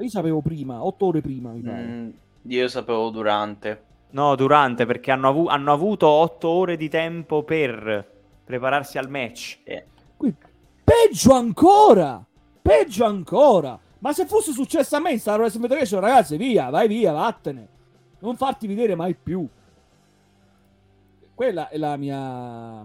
Io 0.00 0.08
sapevo 0.08 0.40
prima, 0.40 0.84
otto 0.84 1.06
ore 1.06 1.20
prima, 1.20 1.50
mi 1.50 1.60
pare. 1.60 1.82
Mm, 1.82 2.10
io 2.42 2.68
sapevo 2.68 3.10
durante. 3.10 3.84
No, 4.10 4.34
durante, 4.34 4.86
perché 4.86 5.10
hanno, 5.10 5.28
avu- 5.28 5.48
hanno 5.48 5.72
avuto 5.72 6.08
otto 6.08 6.48
ore 6.48 6.76
di 6.76 6.88
tempo 6.88 7.42
per 7.44 8.18
prepararsi 8.44 8.98
al 8.98 9.08
match. 9.08 9.58
Qui- 10.16 10.34
peggio 10.82 11.32
ancora! 11.34 12.24
Peggio 12.60 13.04
ancora! 13.04 13.78
Ma 14.00 14.12
se 14.12 14.26
fosse 14.26 14.52
successo 14.52 14.96
a 14.96 15.00
me 15.00 15.12
in 15.12 15.20
Star 15.20 15.38
Wars 15.38 15.58
Federation, 15.58 16.00
ragazzi, 16.00 16.36
via, 16.36 16.70
vai 16.70 16.88
via, 16.88 17.12
vattene. 17.12 17.68
Non 18.20 18.36
farti 18.36 18.66
vedere 18.66 18.94
mai 18.94 19.14
più. 19.14 19.46
Quella 21.34 21.68
è 21.68 21.76
la 21.76 21.96
mia... 21.96 22.84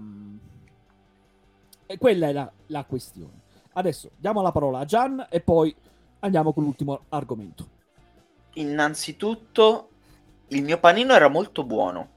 E 1.88 1.98
quella 1.98 2.28
è 2.28 2.32
la, 2.34 2.52
la 2.68 2.84
questione. 2.84 3.42
Adesso 3.74 4.12
diamo 4.18 4.42
la 4.42 4.52
parola 4.52 4.80
a 4.80 4.86
Gian 4.86 5.26
e 5.30 5.42
poi 5.42 5.76
andiamo 6.20 6.54
con 6.54 6.64
l'ultimo 6.64 7.02
argomento. 7.10 7.68
innanzitutto, 8.54 9.90
il 10.50 10.64
mio 10.64 10.78
panino 10.80 11.14
era 11.14 11.28
molto 11.28 11.64
buono. 11.64 12.10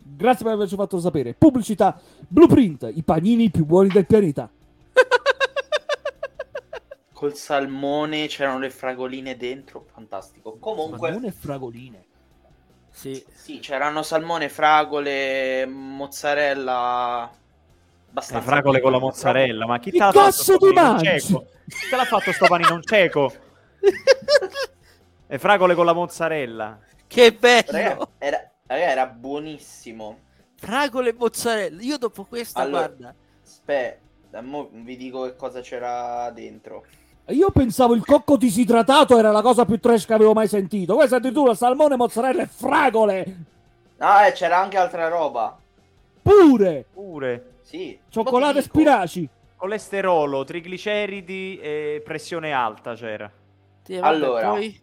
Grazie 0.00 0.44
per 0.44 0.54
averci 0.54 0.74
fatto 0.74 0.98
sapere. 0.98 1.34
Pubblicità 1.34 2.00
Blueprint, 2.26 2.90
i 2.94 3.02
panini 3.02 3.50
più 3.50 3.66
buoni 3.66 3.88
del 3.88 4.06
pianeta. 4.06 4.50
Col 7.12 7.34
salmone 7.34 8.26
c'erano 8.26 8.58
le 8.58 8.70
fragoline 8.70 9.36
dentro. 9.36 9.84
Fantastico. 9.92 10.56
Comunque, 10.58 11.08
Salmone 11.08 11.26
e 11.26 11.32
fragoline. 11.32 12.04
sì. 12.90 13.22
sì, 13.34 13.58
c'erano 13.58 14.02
salmone, 14.02 14.48
fragole, 14.48 15.66
mozzarella. 15.66 17.30
Le 18.12 18.40
fragole 18.40 18.80
con 18.80 18.90
la 18.92 18.98
mozzarella, 18.98 19.66
ma 19.66 19.78
chi 19.78 19.90
Che 19.90 19.98
te 19.98 20.04
l'ha 20.04 20.12
fatto 20.12 20.24
cazzo 20.24 20.42
sto 20.42 20.58
panino 20.58 20.98
cieco? 20.98 21.46
Chi 21.66 21.88
te 21.90 21.96
l'ha 21.96 22.04
fatto 22.04 22.32
sto 22.32 22.46
panino 22.46 22.80
cieco? 22.80 23.32
Le 25.26 25.38
fragole 25.38 25.74
con 25.74 25.84
la 25.84 25.92
mozzarella. 25.92 26.78
Che 27.06 27.32
bello! 27.32 27.70
Raga, 27.70 28.08
era, 28.18 28.50
raga, 28.66 28.82
era 28.90 29.06
buonissimo. 29.06 30.18
Fragole 30.56 31.10
e 31.10 31.14
mozzarella. 31.16 31.82
Io 31.82 31.98
dopo 31.98 32.24
questa, 32.24 32.60
Allora- 32.60 32.86
guarda. 32.88 33.14
Aspetta, 33.44 34.42
vi 34.72 34.96
dico 34.96 35.22
che 35.24 35.36
cosa 35.36 35.60
c'era 35.60 36.30
dentro. 36.34 36.84
Io 37.28 37.50
pensavo 37.50 37.94
il 37.94 38.04
cocco 38.04 38.36
disidratato 38.38 39.18
era 39.18 39.30
la 39.30 39.42
cosa 39.42 39.66
più 39.66 39.78
trash 39.78 40.06
che 40.06 40.14
avevo 40.14 40.32
mai 40.32 40.48
sentito. 40.48 40.94
Questa 40.94 41.16
addirittura 41.16 41.54
salmone, 41.54 41.96
mozzarella 41.96 42.42
e 42.42 42.46
fragole. 42.46 43.36
Ah, 43.98 44.26
e 44.26 44.32
c'era 44.32 44.58
anche 44.58 44.78
altra 44.78 45.08
roba. 45.08 45.58
Pure. 46.22 46.86
Pure. 46.92 47.57
Sì. 47.68 48.00
Cioccolata 48.08 48.54
mo 48.54 48.58
e 48.60 48.62
spinaci. 48.62 49.28
Colesterolo, 49.54 50.42
trigliceridi 50.42 51.58
e 51.60 52.00
pressione 52.02 52.52
alta 52.52 52.94
c'era. 52.94 53.30
Sì, 53.82 53.96
vabbè, 53.96 54.06
Allora. 54.06 54.50
poi- 54.52 54.80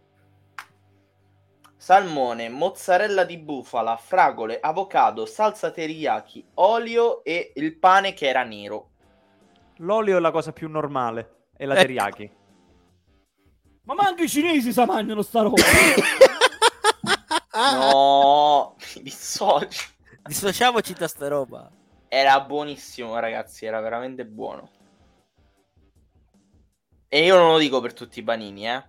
Salmone, 1.77 2.49
mozzarella 2.49 3.23
di 3.23 3.37
bufala, 3.39 3.95
fragole, 3.97 4.59
avocado, 4.59 5.25
salsa 5.25 5.71
teriyaki, 5.71 6.45
olio 6.55 7.23
e 7.23 7.53
il 7.55 7.75
pane 7.77 8.13
che 8.13 8.27
era 8.27 8.43
nero. 8.43 8.89
L'olio 9.77 10.17
è 10.17 10.19
la 10.19 10.31
cosa 10.31 10.51
più 10.51 10.69
normale. 10.69 11.47
E 11.57 11.65
la 11.65 11.73
Ecco. 11.73 11.81
teriyaki. 11.81 12.31
Ma 13.85 13.93
manco 13.95 14.21
i 14.21 14.29
cinesi 14.29 14.71
sa 14.71 14.85
mangiano 14.85 15.23
sta 15.23 15.41
roba. 15.41 15.55
No, 17.55 18.75
mi 18.95 19.01
dissocio. 19.03 19.81
Dissociamoci 20.23 20.93
da 20.93 21.07
sta 21.07 21.27
roba. 21.29 21.71
Era 22.17 22.39
buonissimo, 22.39 23.19
ragazzi, 23.19 23.65
era 23.65 23.81
veramente 23.81 24.25
buono. 24.25 24.69
E 27.09 27.25
io 27.25 27.35
non 27.35 27.51
lo 27.51 27.57
dico 27.57 27.81
per 27.81 27.91
tutti 27.91 28.19
i 28.19 28.23
panini, 28.23 28.69
eh. 28.69 28.81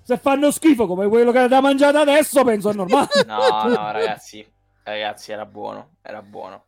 Se 0.00 0.16
fanno 0.16 0.50
schifo 0.50 0.86
come 0.86 1.06
quello 1.06 1.30
che 1.30 1.40
avete 1.40 1.60
mangiato 1.60 1.98
adesso, 1.98 2.42
penso 2.44 2.70
è 2.70 2.72
normale. 2.72 3.08
No, 3.26 3.62
no, 3.64 3.92
ragazzi. 3.92 4.42
Ragazzi, 4.82 5.30
era 5.30 5.44
buono, 5.44 5.96
era 6.00 6.22
buono. 6.22 6.64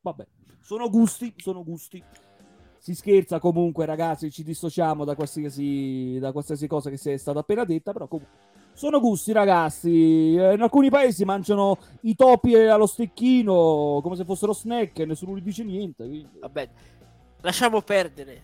Vabbè, 0.00 0.26
sono 0.62 0.88
gusti, 0.88 1.34
sono 1.36 1.62
gusti. 1.62 2.02
Si 2.78 2.94
scherza 2.94 3.38
comunque, 3.38 3.84
ragazzi, 3.84 4.30
ci 4.30 4.42
dissociamo 4.42 5.04
da 5.04 5.14
qualsiasi, 5.14 6.16
da 6.18 6.32
qualsiasi 6.32 6.66
cosa 6.66 6.88
che 6.88 6.96
sia 6.96 7.18
stata 7.18 7.40
appena 7.40 7.64
detta, 7.64 7.92
però 7.92 8.08
comunque 8.08 8.47
sono 8.78 9.00
gusti, 9.00 9.32
ragazzi. 9.32 10.34
Eh, 10.36 10.54
In 10.54 10.62
alcuni 10.62 10.88
paesi 10.88 11.24
mangiano 11.24 11.76
i 12.02 12.14
topi 12.14 12.54
allo 12.54 12.86
stecchino 12.86 13.98
come 14.02 14.14
se 14.16 14.24
fossero 14.24 14.52
snack 14.52 15.00
e 15.00 15.04
nessuno 15.04 15.36
gli 15.36 15.42
dice 15.42 15.64
niente. 15.64 16.04
quindi- 16.06 16.38
Vabbè, 16.40 16.68
lasciamo 17.40 17.82
perdere. 17.82 18.42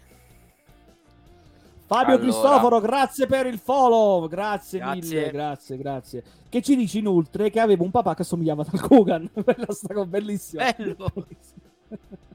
Fabio 1.87 2.15
Allora. 2.15 2.23
Cristoforo, 2.23 2.81
grazie 2.81 3.27
per 3.27 3.47
il 3.47 3.59
follow. 3.59 4.27
Grazie, 4.27 4.79
Grazie. 4.81 5.01
mille, 5.19 5.31
grazie, 5.31 5.77
grazie. 5.77 6.25
Che 6.49 6.63
ci 6.63 6.77
dici 6.77 6.99
inoltre 6.99 7.51
che 7.51 7.61
avevo 7.61 7.85
un 7.85 7.91
papà 7.91 8.15
che 8.15 8.23
assomigliava 8.23 8.65
al 8.69 8.81
Kogan. 8.81 9.31
Quella 9.45 9.67
sta 9.73 10.05
bellissima. 10.05 10.75
Bello. 10.77 11.13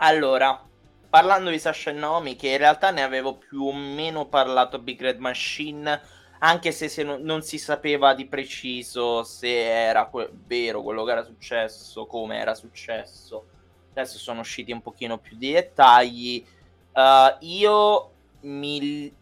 Allora, 0.00 0.60
parlando 1.08 1.50
di 1.50 1.58
Sasha 1.58 1.90
e 1.90 1.94
Naomi, 1.94 2.36
che 2.36 2.48
in 2.48 2.58
realtà 2.58 2.90
ne 2.90 3.02
avevo 3.02 3.36
più 3.36 3.64
o 3.64 3.72
meno 3.72 4.26
parlato 4.26 4.76
a 4.76 4.78
Big 4.80 5.00
Red 5.00 5.18
Machine, 5.18 6.00
anche 6.40 6.70
se, 6.70 6.88
se 6.88 7.02
non, 7.02 7.22
non 7.22 7.42
si 7.42 7.58
sapeva 7.58 8.14
di 8.14 8.26
preciso 8.26 9.24
se 9.24 9.48
era 9.48 10.06
que- 10.06 10.30
vero 10.46 10.82
quello 10.82 11.04
che 11.04 11.12
era 11.12 11.24
successo, 11.24 12.06
come 12.06 12.38
era 12.38 12.54
successo. 12.54 13.46
Adesso 13.90 14.18
sono 14.18 14.40
usciti 14.40 14.70
un 14.70 14.82
pochino 14.82 15.18
più 15.18 15.36
di 15.36 15.52
dettagli. 15.52 16.44
Uh, 16.92 17.36
io 17.40 18.12
mi, 18.42 19.12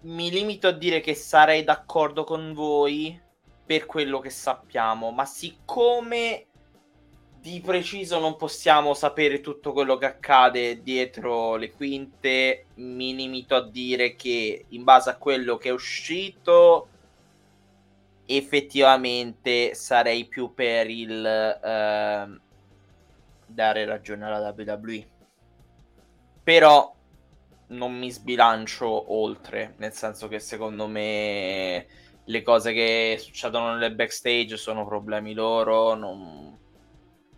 mi 0.00 0.30
limito 0.30 0.68
a 0.68 0.72
dire 0.72 1.00
che 1.00 1.14
sarei 1.14 1.64
d'accordo 1.64 2.24
con 2.24 2.52
voi 2.52 3.20
per 3.64 3.86
quello 3.86 4.20
che 4.20 4.30
sappiamo, 4.30 5.10
ma 5.10 5.24
siccome 5.24 6.46
di 7.40 7.62
preciso 7.62 8.18
non 8.18 8.36
possiamo 8.36 8.92
sapere 8.92 9.40
tutto 9.40 9.72
quello 9.72 9.96
che 9.96 10.04
accade 10.04 10.82
dietro 10.82 11.56
le 11.56 11.72
quinte. 11.72 12.66
Mi 12.74 13.14
limito 13.14 13.54
a 13.54 13.66
dire 13.66 14.14
che 14.14 14.66
in 14.68 14.84
base 14.84 15.08
a 15.08 15.16
quello 15.16 15.56
che 15.56 15.70
è 15.70 15.72
uscito, 15.72 16.88
effettivamente 18.26 19.74
sarei 19.74 20.26
più 20.26 20.52
per 20.52 20.90
il 20.90 21.24
eh, 21.24 22.40
dare 23.46 23.84
ragione 23.86 24.24
alla 24.26 24.54
WWE. 24.54 25.08
Però 26.42 26.94
non 27.68 27.98
mi 27.98 28.10
sbilancio 28.10 29.14
oltre, 29.14 29.74
nel 29.78 29.94
senso 29.94 30.28
che 30.28 30.40
secondo 30.40 30.86
me 30.86 31.86
le 32.22 32.42
cose 32.42 32.72
che 32.74 33.16
succedono 33.18 33.72
nelle 33.72 33.92
backstage 33.92 34.58
sono 34.58 34.84
problemi 34.84 35.32
loro, 35.32 35.94
non 35.94 36.59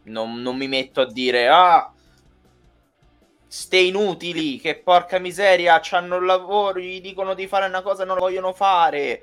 non, 0.04 0.40
non 0.40 0.56
mi 0.56 0.68
metto 0.68 1.00
a 1.00 1.10
dire, 1.10 1.48
ah, 1.48 1.92
ste 3.46 3.78
inutili, 3.78 4.58
che 4.58 4.76
porca 4.76 5.18
miseria, 5.18 5.80
hanno 5.90 6.16
il 6.16 6.24
lavoro, 6.24 6.80
gli 6.80 7.00
dicono 7.00 7.34
di 7.34 7.46
fare 7.46 7.66
una 7.66 7.82
cosa 7.82 8.02
e 8.02 8.06
non 8.06 8.16
lo 8.16 8.22
vogliono 8.22 8.52
fare. 8.52 9.22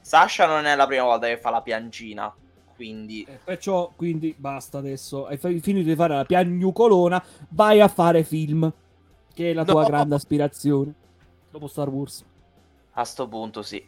Sasha 0.00 0.46
non 0.46 0.66
è 0.66 0.76
la 0.76 0.86
prima 0.86 1.04
volta 1.04 1.26
che 1.26 1.38
fa 1.38 1.50
la 1.50 1.62
piangina, 1.62 2.32
quindi... 2.76 3.24
Eh, 3.28 3.40
perciò, 3.42 3.90
quindi, 3.96 4.34
basta 4.36 4.78
adesso. 4.78 5.26
Hai 5.26 5.38
finito 5.38 5.88
di 5.88 5.94
fare 5.96 6.14
la 6.14 6.24
piagnucolona, 6.24 7.22
vai 7.48 7.80
a 7.80 7.88
fare 7.88 8.22
film, 8.22 8.72
che 9.34 9.50
è 9.50 9.54
la 9.54 9.64
tua 9.64 9.82
no. 9.82 9.86
grande 9.88 10.14
aspirazione. 10.14 10.94
Dopo 11.50 11.66
Star 11.66 11.88
Wars. 11.88 12.24
A 12.92 13.04
sto 13.04 13.26
punto, 13.26 13.62
sì. 13.62 13.84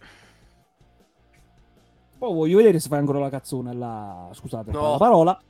Poi 2.19 2.33
voglio 2.33 2.57
vedere 2.57 2.81
se 2.81 2.89
fai 2.89 2.99
ancora 2.99 3.19
la 3.19 3.29
cazzone 3.29 3.73
là. 3.73 4.29
Scusate 4.33 4.71
no. 4.73 4.93
la 4.93 4.97
parola. 4.97 5.41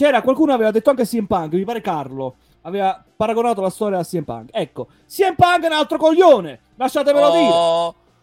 C'era 0.00 0.22
qualcuno 0.22 0.54
aveva 0.54 0.70
detto 0.70 0.88
anche 0.88 1.04
CM 1.04 1.26
Punk, 1.26 1.52
mi 1.52 1.64
pare 1.64 1.82
Carlo. 1.82 2.36
Aveva 2.62 3.04
paragonato 3.14 3.60
la 3.60 3.68
storia 3.68 3.98
a 3.98 4.02
CM 4.02 4.22
Punk. 4.22 4.48
Ecco, 4.50 4.86
CM 5.06 5.34
Punk 5.34 5.64
è 5.64 5.66
un 5.66 5.72
altro 5.74 5.98
coglione. 5.98 6.58
Lasciatemelo 6.76 7.26
oh, 7.26 7.32
dire. 7.32 8.14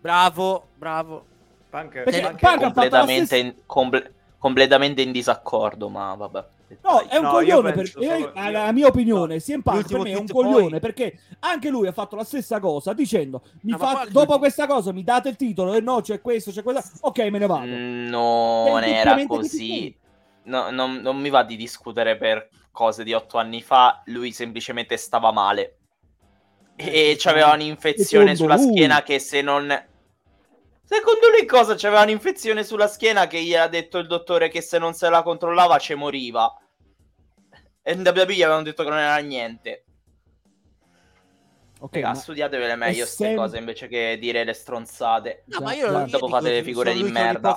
Bravo, 0.00 0.66
bravo. 0.74 1.24
Punk, 1.70 2.02
Perché 2.02 2.20
Punk, 2.22 2.40
Punk 2.40 2.60
completamente, 2.62 3.26
stessa... 3.26 3.44
in, 3.44 3.54
comple- 3.66 4.12
completamente 4.36 5.02
in 5.02 5.12
disaccordo, 5.12 5.88
ma 5.88 6.12
vabbè. 6.16 6.44
No, 6.82 7.06
è 7.06 7.18
un 7.18 7.22
no, 7.22 7.30
coglione 7.30 7.70
per 7.70 7.86
solo... 7.86 8.32
la 8.34 8.72
mia 8.72 8.88
opinione. 8.88 9.34
No, 9.34 9.40
CM 9.40 9.60
Punk 9.60 9.86
per 9.86 10.00
me 10.00 10.10
è 10.10 10.16
un 10.16 10.26
coglione 10.26 10.70
poi... 10.70 10.80
perché 10.80 11.18
anche 11.38 11.68
lui 11.68 11.86
ha 11.86 11.92
fatto 11.92 12.16
la 12.16 12.24
stessa 12.24 12.58
cosa 12.58 12.94
dicendo 12.94 13.42
mi 13.60 13.72
no, 13.72 13.78
fa... 13.78 14.06
dopo 14.10 14.38
questa 14.38 14.66
cosa 14.66 14.90
mi 14.90 15.04
date 15.04 15.28
il 15.28 15.36
titolo 15.36 15.74
e 15.74 15.80
no, 15.80 16.00
c'è 16.00 16.20
questo, 16.20 16.50
c'è 16.50 16.64
quello. 16.64 16.82
Ok, 17.02 17.18
me 17.30 17.38
ne 17.38 17.46
vado. 17.46 17.66
Non 17.66 18.82
era 18.82 19.24
così 19.24 20.00
no, 20.44 20.70
non, 20.70 20.96
non, 20.96 21.18
mi 21.18 21.30
va 21.30 21.42
di 21.42 21.56
discutere 21.56 22.16
per 22.16 22.48
cose 22.70 23.04
di 23.04 23.12
otto 23.12 23.38
anni 23.38 23.62
fa, 23.62 24.02
lui 24.06 24.32
semplicemente 24.32 24.96
stava 24.96 25.30
male. 25.30 25.76
E 26.76 27.10
eh, 27.10 27.16
c'aveva 27.18 27.52
un'infezione 27.52 28.34
sulla 28.34 28.56
lui. 28.56 28.68
schiena 28.68 29.02
che 29.02 29.18
se 29.18 29.42
non... 29.42 29.68
Secondo 30.84 31.28
lui 31.30 31.46
cosa? 31.46 31.74
C'aveva 31.74 32.02
un'infezione 32.02 32.64
sulla 32.64 32.88
schiena 32.88 33.26
che 33.26 33.42
gli 33.42 33.54
ha 33.54 33.68
detto 33.68 33.98
il 33.98 34.06
dottore 34.06 34.48
che 34.48 34.60
se 34.60 34.78
non 34.78 34.94
se 34.94 35.08
la 35.08 35.22
controllava 35.22 35.78
ci 35.78 35.94
moriva. 35.94 36.54
E 37.82 37.92
in 37.92 38.00
WWE 38.00 38.34
gli 38.34 38.42
avevano 38.42 38.62
detto 38.62 38.82
che 38.82 38.88
non 38.90 38.98
era 38.98 39.16
niente. 39.18 39.84
Ok, 41.80 41.96
Raga, 41.96 42.14
studiatevele 42.14 42.76
meglio 42.76 42.98
queste 42.98 43.24
sem- 43.24 43.36
cose 43.36 43.58
invece 43.58 43.88
che 43.88 44.16
dire 44.20 44.44
le 44.44 44.52
stronzate. 44.52 45.44
No, 45.46 45.60
ma 45.60 45.74
io, 45.74 45.90
io 45.90 46.06
dopo 46.06 46.28
fate 46.28 46.50
le 46.50 46.62
figure 46.62 46.92
di 46.92 47.02
merda. 47.02 47.56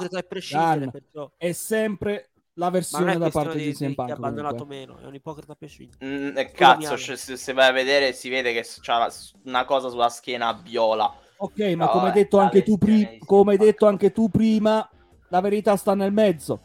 È 1.38 1.52
sempre 1.52 2.30
la 2.56 2.70
versione 2.70 3.18
da 3.18 3.30
parte 3.30 3.58
di, 3.58 3.66
di 3.66 3.74
CM 3.74 3.94
Punk. 3.94 4.10
Ha 4.10 4.14
abbandonato 4.14 4.66
meno, 4.66 4.98
è 5.00 5.06
un 5.06 5.16
ipocrita 5.16 5.56
pescito. 5.56 5.98
Mm, 6.04 6.38
eh, 6.38 6.52
cazzo, 6.52 6.98
se, 6.98 7.16
se, 7.16 7.54
vai 7.54 7.70
a 7.70 7.72
vedere 7.72 8.14
si 8.14 8.30
vede 8.30 8.54
che 8.54 8.66
c'ha 8.82 9.12
una 9.44 9.66
cosa 9.66 9.90
sulla 9.90 10.10
schiena 10.10 10.54
viola. 10.54 11.14
Ok, 11.38 11.60
ma 11.76 11.86
no, 11.86 11.92
come, 11.92 12.08
hai 12.08 12.14
detto, 12.14 12.40
anche 12.40 12.64
tu 12.64 12.78
pri- 12.78 13.20
come 13.26 13.54
hai 13.54 13.58
detto 13.58 13.88
anche 13.88 14.12
tu 14.12 14.30
prima, 14.30 14.88
la 15.30 15.42
verità 15.42 15.76
sta 15.76 15.94
nel 15.96 16.14
mezzo. 16.14 16.60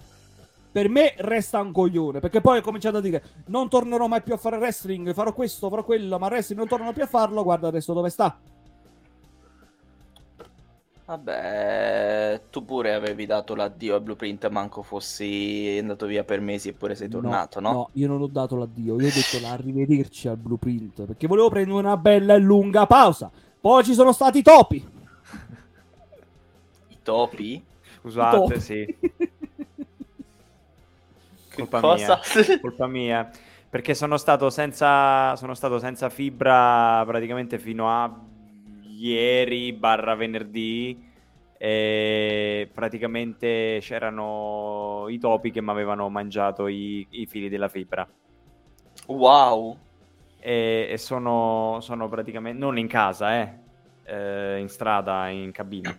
Per 0.73 0.89
me 0.89 1.15
resta 1.17 1.61
un 1.61 1.73
coglione, 1.73 2.21
perché 2.21 2.41
poi 2.41 2.59
ho 2.59 2.63
cominciato 2.63 2.99
a 2.99 3.01
dire 3.01 3.23
non 3.47 3.69
tornerò 3.69 4.07
mai 4.07 4.23
più 4.23 4.35
a 4.35 4.37
fare 4.37 4.57
wrestling, 4.57 5.13
farò 5.13 5.33
questo, 5.33 5.69
farò 5.69 5.83
quello, 5.83 6.17
ma 6.19 6.29
wrestling 6.29 6.61
non 6.61 6.69
tornerò 6.69 6.93
più 6.93 7.03
a 7.03 7.09
farlo, 7.09 7.43
guarda 7.43 7.67
adesso 7.67 7.93
dove 7.93 8.09
sta. 8.09 8.39
Vabbè, 11.11 12.43
tu 12.51 12.65
pure 12.65 12.95
avevi 12.95 13.27
dato 13.27 13.57
l'addio 13.57 13.97
a 13.97 14.01
Blueprint, 14.01 14.49
manco 14.49 14.83
fossi 14.83 15.77
andato 15.81 16.07
via 16.07 16.23
per 16.23 16.41
mesi 16.41 16.69
eppure 16.69 16.95
sei 16.95 17.09
tornato, 17.09 17.59
no? 17.59 17.69
No, 17.69 17.79
no 17.79 17.91
io 17.95 18.07
non 18.07 18.23
ho 18.23 18.29
dato 18.29 18.55
l'addio, 18.55 18.95
io 19.01 19.09
ho 19.09 19.13
detto 19.13 19.41
l'arrivederci 19.41 20.29
al 20.29 20.37
Blueprint, 20.37 21.07
perché 21.07 21.27
volevo 21.27 21.49
prendere 21.49 21.77
una 21.77 21.97
bella 21.97 22.35
e 22.35 22.39
lunga 22.39 22.87
pausa. 22.87 23.29
Poi 23.61 23.83
ci 23.83 23.95
sono 23.95 24.13
stati 24.13 24.39
i 24.39 24.43
topi. 24.43 24.89
I 26.87 26.99
topi? 27.03 27.61
Scusate, 28.03 28.37
I 28.37 28.39
topi. 28.39 28.61
sì. 28.61 28.97
colpa 31.57 31.81
cosa? 31.81 32.21
mia, 32.37 32.61
colpa 32.61 32.87
mia. 32.87 33.29
Perché 33.69 33.97
sono 33.97 34.17
stato 34.17 34.49
senza, 34.49 35.35
sono 35.35 35.55
stato 35.55 35.81
senza 35.81 36.09
fibra 36.09 37.03
praticamente 37.05 37.59
fino 37.59 37.91
a 37.91 38.29
ieri 39.01 39.73
barra 39.73 40.15
venerdì 40.15 41.09
e 41.57 42.71
praticamente 42.73 43.79
c'erano 43.81 45.07
i 45.09 45.19
topi 45.19 45.51
che 45.51 45.61
mi 45.61 45.71
avevano 45.71 46.09
mangiato 46.09 46.69
i, 46.69 47.07
i, 47.11 47.27
fili 47.27 47.49
della 47.49 47.69
fibra. 47.69 48.09
Wow! 49.07 49.77
E, 50.39 50.89
e 50.91 50.99
sono, 50.99 51.79
sono, 51.81 52.09
praticamente 52.09 52.59
non 52.59 52.79
in 52.79 52.87
casa, 52.87 53.41
eh, 53.41 53.59
eh 54.05 54.59
in 54.59 54.69
strada, 54.69 55.29
in 55.29 55.53
cabina. 55.53 55.95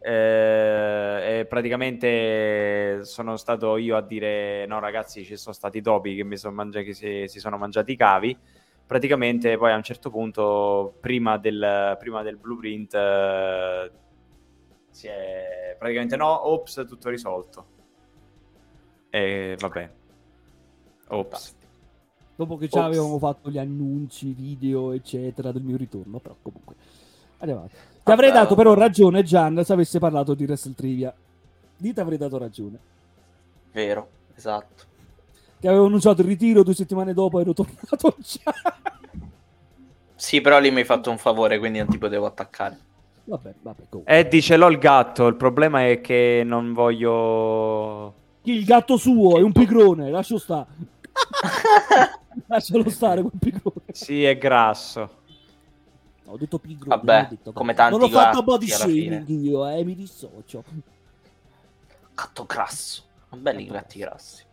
Eh, 0.00 1.46
praticamente 1.48 3.04
sono 3.04 3.36
stato 3.36 3.76
io 3.76 3.96
a 3.96 4.02
dire: 4.02 4.66
No, 4.66 4.80
ragazzi, 4.80 5.24
ci 5.24 5.36
sono 5.36 5.54
stati 5.54 5.80
topi 5.80 6.16
che, 6.16 6.24
mi 6.24 6.36
son 6.36 6.54
mangi- 6.54 6.82
che 6.82 6.92
si, 6.92 7.24
si 7.28 7.38
sono 7.38 7.56
mangiati 7.56 7.92
i 7.92 7.96
cavi 7.96 8.36
praticamente 8.86 9.56
poi 9.56 9.72
a 9.72 9.76
un 9.76 9.82
certo 9.82 10.10
punto, 10.10 10.94
prima 11.00 11.38
del, 11.38 11.96
prima 11.98 12.22
del 12.22 12.36
blueprint, 12.36 12.94
eh, 12.94 13.90
si 14.90 15.06
è 15.06 15.76
praticamente 15.78 16.16
no, 16.16 16.48
ops, 16.48 16.84
tutto 16.86 17.10
risolto. 17.10 17.66
E 19.10 19.56
vabbè, 19.58 19.90
ops. 21.08 21.56
Dopo 22.36 22.56
che 22.56 22.66
già 22.66 22.84
avevamo 22.84 23.18
fatto 23.18 23.48
gli 23.48 23.58
annunci, 23.58 24.32
video, 24.32 24.92
eccetera, 24.92 25.52
del 25.52 25.62
mio 25.62 25.76
ritorno, 25.76 26.18
però 26.18 26.36
comunque 26.42 26.74
andiamo 27.38 27.62
avanti. 27.62 27.76
Ti 28.02 28.10
avrei 28.10 28.32
dato 28.32 28.54
però 28.54 28.74
ragione, 28.74 29.22
Gian, 29.22 29.64
se 29.64 29.72
avesse 29.72 29.98
parlato 29.98 30.34
di 30.34 30.44
Wrestle 30.44 30.74
Trivia. 30.74 31.14
Dite 31.76 32.00
avrei 32.00 32.18
dato 32.18 32.38
ragione. 32.38 32.78
Vero, 33.72 34.08
esatto 34.34 34.92
che 35.64 35.70
avevo 35.70 35.86
annunciato 35.86 36.20
il 36.20 36.26
ritiro 36.26 36.62
due 36.62 36.74
settimane 36.74 37.14
dopo 37.14 37.40
ero 37.40 37.54
tornato 37.54 38.16
già. 38.18 38.52
Sì, 40.14 40.42
però 40.42 40.58
lì 40.58 40.70
mi 40.70 40.80
hai 40.80 40.84
fatto 40.84 41.10
un 41.10 41.16
favore, 41.16 41.58
quindi 41.58 41.78
non 41.78 41.88
ti 41.88 41.96
potevo 41.96 42.26
attaccare. 42.26 42.78
Vabbè, 43.24 43.54
vabbè, 43.62 43.82
Eh, 44.04 44.28
dice 44.28 44.58
l'ho 44.58 44.68
il 44.68 44.76
gatto, 44.76 45.26
il 45.26 45.36
problema 45.36 45.88
è 45.88 46.02
che 46.02 46.42
non 46.44 46.74
voglio... 46.74 48.12
Il 48.42 48.62
gatto 48.66 48.98
suo 48.98 49.38
è 49.38 49.40
un 49.40 49.52
pigrone, 49.52 50.10
lascio 50.10 50.36
stare. 50.36 50.66
Lascialo 52.46 52.90
stare 52.90 53.22
quel 53.22 53.32
pigrone. 53.38 53.86
Sì, 53.92 54.22
è 54.22 54.36
grasso. 54.36 55.22
Ho 56.26 56.36
detto 56.36 56.58
pigrone. 56.58 56.96
Vabbè, 56.96 57.28
detto, 57.30 57.52
come 57.52 57.72
tanti 57.72 57.96
Non 57.96 58.06
ho 58.06 58.08
fatto 58.10 58.42
body 58.42 58.66
shaming 58.66 59.28
io, 59.28 59.66
eh, 59.66 59.82
mi 59.82 59.94
dissocio. 59.94 60.62
Gatto 62.14 62.44
grasso. 62.44 63.02
Belli 63.30 63.62
i 63.62 63.66
gatti 63.68 63.98
grassi. 63.98 64.44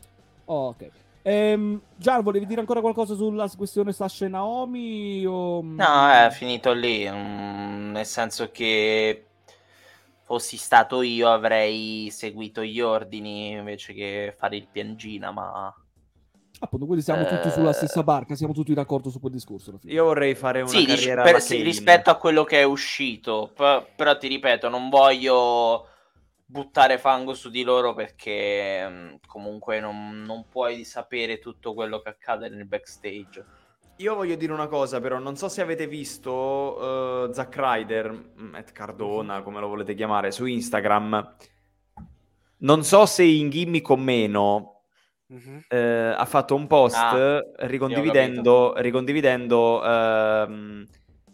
Oh, 0.52 0.68
ok. 0.70 0.90
Ehm, 1.24 1.82
Gian, 1.96 2.22
volevi 2.24 2.46
dire 2.46 2.60
ancora 2.60 2.82
qualcosa 2.82 3.16
sulla 3.16 3.50
questione 3.56 3.94
Sasha 3.94 4.26
e 4.26 4.28
Naomi? 4.28 5.26
O... 5.26 5.62
No, 5.76 6.10
è 6.10 6.30
finito 6.32 6.74
lì. 6.74 7.10
Mm, 7.10 7.92
nel 7.92 8.06
senso 8.06 8.52
che 8.52 9.26
fossi 10.24 10.58
stato 10.58 11.02
io 11.02 11.30
avrei 11.30 12.10
seguito 12.12 12.64
gli 12.64 12.80
ordini 12.80 13.52
invece 13.52 13.94
che 13.94 14.36
fare 14.38 14.58
il 14.58 14.68
piangina, 14.68 15.32
ma... 15.32 15.74
Appunto, 16.64 16.86
quindi 16.86 17.04
siamo 17.04 17.26
tutti 17.26 17.50
sulla 17.50 17.72
Eh. 17.72 17.74
stessa 17.74 18.04
barca, 18.04 18.36
siamo 18.36 18.54
tutti 18.54 18.74
d'accordo 18.74 19.10
su 19.10 19.20
quel 19.20 19.32
discorso. 19.32 19.72
alla 19.72 19.80
fine. 19.80 19.94
Io 19.94 20.04
vorrei 20.04 20.36
fare 20.36 20.62
una 20.62 20.70
Sì, 20.70 20.86
carriera 20.86 21.24
per- 21.24 21.42
sì, 21.42 21.62
rispetto 21.64 22.12
a 22.12 22.16
quello 22.18 22.44
che 22.44 22.60
è 22.60 22.64
uscito. 22.64 23.52
P- 23.56 23.86
però 23.96 24.16
ti 24.18 24.28
ripeto, 24.28 24.70
non 24.70 24.90
voglio 24.90 25.88
buttare 26.52 26.98
fango 26.98 27.34
su 27.34 27.50
di 27.50 27.64
loro 27.64 27.94
perché 27.94 28.88
mh, 28.88 29.20
comunque 29.26 29.80
non, 29.80 30.22
non 30.24 30.46
puoi 30.50 30.84
sapere 30.84 31.40
tutto 31.40 31.74
quello 31.74 32.02
che 32.02 32.10
accade 32.10 32.50
nel 32.50 32.66
backstage. 32.68 33.46
Io 33.98 34.16
voglio 34.16 34.36
dire 34.36 34.52
una 34.52 34.68
cosa, 34.68 35.00
però, 35.00 35.20
non 35.20 35.38
so 35.38 35.48
se 35.48 35.62
avete 35.62 35.88
visto 35.88 37.30
eh, 37.30 37.34
Zack 37.34 37.56
Ryder, 37.58 38.12
mm, 38.42 38.56
at 38.56 38.72
Cardona, 38.72 39.42
come 39.44 39.60
lo 39.60 39.68
volete 39.68 39.94
chiamare, 39.94 40.32
su 40.32 40.46
Instagram. 40.46 41.36
Non 42.58 42.84
so 42.84 43.06
se 43.06 43.24
in 43.24 43.50
gimmick 43.50 43.90
o 43.90 43.96
meno, 43.96 44.84
Mhm. 45.28 45.62
eh, 45.70 46.14
ha 46.18 46.26
fatto 46.26 46.56
un 46.56 46.68
post 46.68 46.98
Ah, 46.98 47.42
ricondividendo, 47.68 48.74
ricondividendo 48.78 49.84
ehm, 49.84 50.86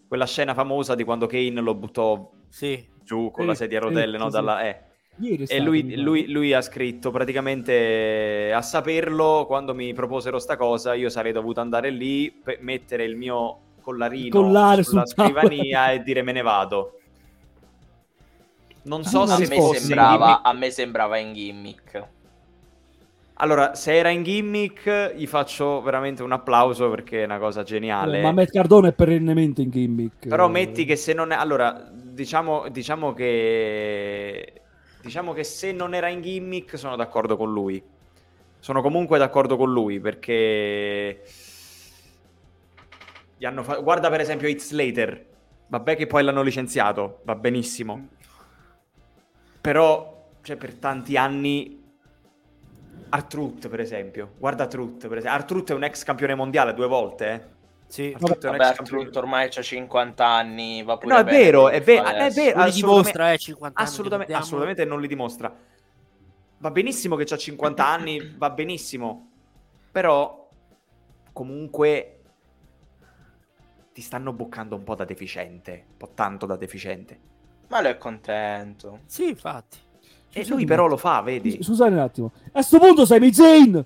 quella 0.07 0.25
scena 0.27 0.53
famosa 0.53 0.93
di 0.93 1.03
quando 1.03 1.25
Kane 1.25 1.59
lo 1.61 1.73
buttò 1.73 2.31
Sì. 2.49 2.85
giù 3.03 3.31
con 3.31 3.43
Sì, 3.43 3.49
la 3.49 3.55
sedia 3.55 3.77
a 3.79 3.81
rotelle, 3.81 4.17
sì, 4.17 4.23
no? 4.23 4.29
sì. 4.29 4.35
Dalla, 4.35 4.61
eh. 4.67 4.81
E 5.19 5.59
mi 5.59 5.65
lui, 5.65 5.95
lui- 5.95 6.27
lui 6.27 6.53
ha 6.53 6.61
scritto 6.61 7.09
praticamente 7.09 8.51
a 8.53 8.61
saperlo, 8.61 9.45
quando 9.47 9.73
mi 9.73 9.93
proposero 9.93 10.37
sta 10.37 10.55
cosa, 10.55 10.93
io 10.93 11.09
sarei 11.09 11.31
dovuto 11.31 11.59
andare 11.59 11.89
lì, 11.89 12.31
pe- 12.31 12.59
mettere 12.61 13.03
il 13.03 13.15
mio 13.15 13.59
collarino 13.81 14.29
collare 14.29 14.83
sulla 14.83 15.05
sul 15.05 15.15
tavolo. 15.15 15.39
scrivania 15.39 15.91
e 15.91 16.03
dire 16.03 16.21
me 16.21 16.31
ne 16.33 16.41
vado. 16.41 16.99
Non 18.83 19.03
so 19.03 19.23
una 19.23 19.33
a, 19.33 19.37
se 19.37 19.45
fosse 19.47 19.79
sembrava, 19.79 20.41
a 20.43 20.53
me 20.53 20.69
sembrava 20.69 21.17
in 21.17 21.33
gimmick. 21.33 22.07
Allora, 23.39 23.75
se 23.75 23.95
era 23.95 24.09
in 24.09 24.23
gimmick, 24.23 25.13
gli 25.15 25.27
faccio 25.27 25.81
veramente 25.81 26.23
un 26.23 26.31
applauso 26.31 26.89
perché 26.89 27.21
è 27.21 27.25
una 27.25 27.37
cosa 27.37 27.63
geniale. 27.63 28.19
Eh, 28.19 28.21
ma 28.23 28.31
Matt 28.31 28.49
Cardone 28.49 28.89
è 28.89 28.93
perennemente 28.93 29.61
in 29.61 29.69
gimmick. 29.69 30.27
Però 30.27 30.47
eh. 30.47 30.51
metti 30.51 30.85
che 30.85 30.95
se 30.95 31.13
non 31.13 31.31
è... 31.31 31.35
Allora, 31.35 31.87
diciamo, 31.91 32.67
diciamo 32.69 33.13
che... 33.13 34.53
Diciamo 35.07 35.31
che 35.31 35.45
se 35.45 35.71
non 35.71 35.93
era 35.93 36.09
in 36.09 36.19
gimmick 36.19 36.77
sono 36.77 36.97
d'accordo 36.97 37.37
con 37.37 37.49
lui. 37.49 37.81
Sono 38.59 38.81
comunque 38.81 39.17
d'accordo 39.17 39.55
con 39.55 39.71
lui 39.71 40.01
perché... 40.01 41.23
Gli 43.37 43.45
hanno 43.45 43.63
fa- 43.63 43.77
Guarda 43.77 44.09
per 44.09 44.19
esempio 44.19 44.49
Heath 44.49 44.59
Slater. 44.59 45.25
Vabbè 45.67 45.95
che 45.95 46.07
poi 46.07 46.23
l'hanno 46.23 46.41
licenziato, 46.41 47.21
va 47.23 47.35
benissimo. 47.35 48.09
Però, 49.61 50.27
cioè, 50.41 50.57
per 50.57 50.73
tanti 50.73 51.15
anni... 51.15 51.81
Artruth, 53.07 53.69
per 53.69 53.79
esempio. 53.79 54.33
Guarda 54.37 54.67
Truth, 54.67 55.07
per 55.07 55.19
esempio. 55.19 55.39
Artruth 55.39 55.71
è 55.71 55.73
un 55.73 55.85
ex 55.85 56.03
campione 56.03 56.35
mondiale 56.35 56.73
due 56.73 56.87
volte, 56.87 57.31
eh. 57.31 57.56
Sì. 57.87 58.13
Vabbè, 58.19 58.63
Artruth 58.65 59.15
ormai 59.15 59.49
c'ha 59.49 59.61
50 59.61 60.25
anni, 60.25 60.83
va 60.83 60.97
pure 60.97 61.13
No, 61.13 61.19
è 61.21 61.23
vero, 61.23 61.69
è 61.69 61.81
vero, 61.81 62.03
è 62.05 62.29
vero. 62.31 62.57
Non 62.57 62.65
li 62.65 62.69
assolutamente- 62.69 62.75
dimostra, 62.75 63.31
eh, 63.31 63.37
50 63.37 63.79
anni. 63.79 63.87
Assolutamente, 63.89 64.33
ricordiamo. 64.33 64.43
assolutamente 64.43 64.85
non 64.85 65.01
li 65.01 65.07
dimostra. 65.07 65.55
Va 66.59 66.71
benissimo 66.71 67.15
che 67.15 67.23
ha 67.33 67.37
50 67.37 67.87
anni, 67.87 68.35
va 68.37 68.49
benissimo. 68.49 69.29
Però, 69.91 70.49
comunque, 71.31 72.19
ti 73.93 74.01
stanno 74.01 74.33
boccando 74.33 74.75
un 74.75 74.83
po' 74.83 74.95
da 74.95 75.05
deficiente. 75.05 75.85
Un 75.91 75.97
po' 75.97 76.11
tanto 76.13 76.45
da 76.45 76.55
deficiente. 76.57 77.19
Ma 77.69 77.79
lui 77.81 77.91
è 77.91 77.97
contento. 77.97 78.99
Sì, 79.05 79.29
infatti. 79.29 79.77
E 80.33 80.45
lui 80.47 80.65
però 80.65 80.87
lo 80.87 80.97
fa, 80.97 81.21
vedi? 81.21 81.63
Scusate 81.63 81.93
un 81.93 81.99
attimo. 81.99 82.31
A 82.51 82.61
sto 82.61 82.79
punto 82.79 83.05
Sami 83.05 83.33
Zayn! 83.33 83.85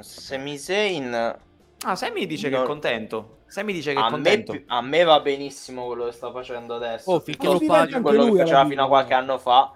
Sami 0.00 0.56
Zayn 0.58 1.36
Ah, 1.82 1.96
Sammy 1.96 2.26
dice 2.26 2.48
che 2.50 2.56
No. 2.56 2.62
è 2.62 2.66
contento. 2.66 3.38
Sammy 3.46 3.72
dice 3.72 3.92
che 3.92 3.98
è 3.98 4.02
a 4.02 4.04
me, 4.06 4.10
contento. 4.10 4.52
pi- 4.52 4.64
a 4.66 4.80
me 4.82 5.02
va 5.02 5.20
benissimo 5.20 5.86
quello 5.86 6.04
che 6.06 6.12
sta 6.12 6.30
facendo 6.30 6.74
adesso. 6.74 7.10
Oh, 7.10 7.20
finché 7.20 7.46
lo 7.46 7.58
paghi 7.58 7.88
di 7.88 7.94
anche 7.94 8.00
quello 8.00 8.24
lui 8.26 8.32
che 8.32 8.38
faceva 8.40 8.58
fine. 8.60 8.70
fino 8.70 8.84
a 8.84 8.88
qualche 8.88 9.14
anno 9.14 9.38
fa. 9.38 9.72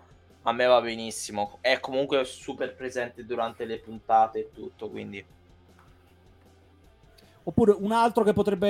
A 0.47 0.53
me 0.53 0.67
va 0.67 0.81
benissimo. 0.83 1.57
È 1.63 1.81
comunque 1.81 2.23
super 2.25 2.75
presente 2.75 3.25
durante 3.25 3.65
le 3.65 3.79
puntate 3.79 4.39
e 4.41 4.51
tutto. 4.53 4.89
Quindi 4.91 5.25
Oppure 7.47 7.73
un 7.79 7.93
altro 7.93 8.25
che 8.25 8.33
potrebbe 8.33 8.69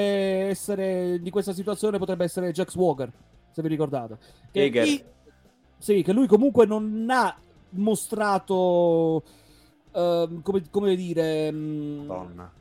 essere 0.48 1.20
di 1.20 1.30
questa 1.30 1.52
situazione 1.52 1.98
potrebbe 1.98 2.24
essere 2.24 2.50
Jax 2.50 2.74
Walker, 2.74 3.08
se 3.52 3.62
vi 3.62 3.68
ricordate. 3.68 4.18
Che, 4.50 4.68
chi- 4.70 5.04
sì, 5.78 6.02
che 6.02 6.12
lui 6.12 6.26
comunque 6.26 6.66
non 6.66 7.06
ha 7.08 7.36
mostrato, 7.70 9.22
ehm, 9.92 10.42
come, 10.42 10.62
come 10.70 10.96
dire, 10.96 11.52
mm, 11.52 12.06
Madonna. 12.06 12.52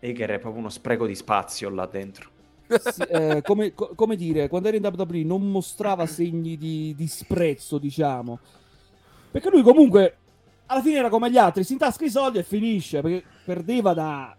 Hager 0.00 0.30
è 0.30 0.38
proprio 0.38 0.60
uno 0.60 0.68
spreco 0.68 1.06
di 1.06 1.14
spazio 1.14 1.70
là 1.70 1.86
dentro. 1.86 2.30
sì, 2.68 3.02
eh, 3.02 3.42
come, 3.42 3.74
co- 3.74 3.92
come 3.94 4.16
dire, 4.16 4.48
quando 4.48 4.68
era 4.68 4.76
in 4.76 4.84
WWE 4.84 5.24
non 5.24 5.50
mostrava 5.50 6.06
segni 6.06 6.56
di 6.56 6.94
disprezzo, 6.96 7.78
diciamo. 7.78 8.38
Perché 9.30 9.50
lui 9.50 9.62
comunque 9.62 10.16
alla 10.66 10.82
fine 10.82 10.98
era 10.98 11.08
come 11.08 11.30
gli 11.30 11.38
altri, 11.38 11.64
si 11.64 11.72
intasca 11.72 12.04
i 12.04 12.10
soldi 12.10 12.38
e 12.38 12.42
finisce, 12.42 13.00
perché 13.00 13.24
perdeva 13.44 13.94
da 13.94 14.36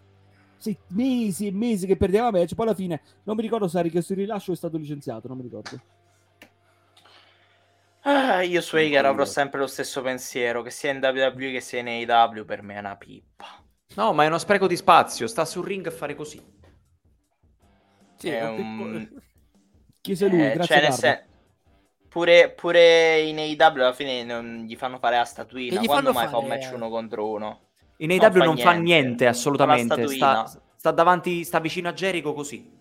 sei 0.57 0.77
mesi 0.89 1.47
e 1.47 1.51
mesi 1.51 1.87
che 1.87 1.95
perdeva 1.95 2.31
match, 2.31 2.53
poi 2.53 2.67
alla 2.67 2.75
fine 2.75 3.01
non 3.23 3.35
mi 3.35 3.41
ricordo 3.41 3.67
se 3.67 3.79
ha 3.79 3.81
richiesto 3.81 4.13
il 4.13 4.19
rilascio 4.19 4.51
o 4.51 4.53
è 4.53 4.57
stato 4.57 4.77
licenziato, 4.77 5.27
non 5.27 5.37
mi 5.37 5.43
ricordo. 5.43 5.79
Ah, 8.01 8.41
io 8.41 8.61
su 8.61 8.75
Hager 8.75 9.05
avrò 9.05 9.25
sempre 9.25 9.59
lo 9.59 9.67
stesso 9.67 10.01
pensiero. 10.01 10.61
Che 10.61 10.69
sia 10.69 10.91
in 10.91 10.99
WWE 11.01 11.51
che 11.51 11.61
sia 11.61 11.79
in 11.79 11.87
AEW, 11.87 12.45
per 12.45 12.61
me 12.61 12.75
è 12.75 12.79
una 12.79 12.95
pippa. 12.95 13.61
No, 13.95 14.13
ma 14.13 14.23
è 14.23 14.27
uno 14.27 14.37
spreco 14.37 14.67
di 14.67 14.75
spazio. 14.75 15.27
Sta 15.27 15.45
sul 15.45 15.65
ring 15.65 15.85
a 15.87 15.91
fare 15.91 16.15
così. 16.15 16.41
Sì, 18.17 18.29
È 18.29 18.47
un 18.47 18.55
piccolo- 18.55 19.21
Chiese 20.01 20.27
lui, 20.27 20.45
Eh, 20.45 20.51
grazie 20.53 20.81
cioè, 20.81 20.91
sen- 20.91 21.23
pure, 22.07 22.51
pure 22.51 23.19
in 23.21 23.37
AEW 23.37 23.81
alla 23.81 23.93
fine 23.93 24.23
non 24.23 24.63
gli 24.65 24.75
fanno 24.75 24.97
fare 24.97 25.17
la 25.17 25.25
statuina. 25.25 25.81
Quando 25.81 26.13
fanno 26.13 26.13
mai 26.13 26.27
fa 26.27 26.37
un 26.37 26.47
match 26.47 26.71
uno 26.73 26.89
contro 26.89 27.27
uno? 27.29 27.59
In 27.97 28.09
Non 28.09 28.19
AEW 28.19 28.31
fa 28.37 28.45
non 28.45 28.57
fa 28.57 28.71
niente. 28.71 28.83
niente, 28.83 29.27
assolutamente. 29.27 30.07
Sta, 30.07 30.45
sta 30.77 30.91
davanti, 30.91 31.43
sta 31.43 31.59
vicino 31.59 31.89
a 31.89 31.93
Jericho 31.93 32.33
così. 32.33 32.77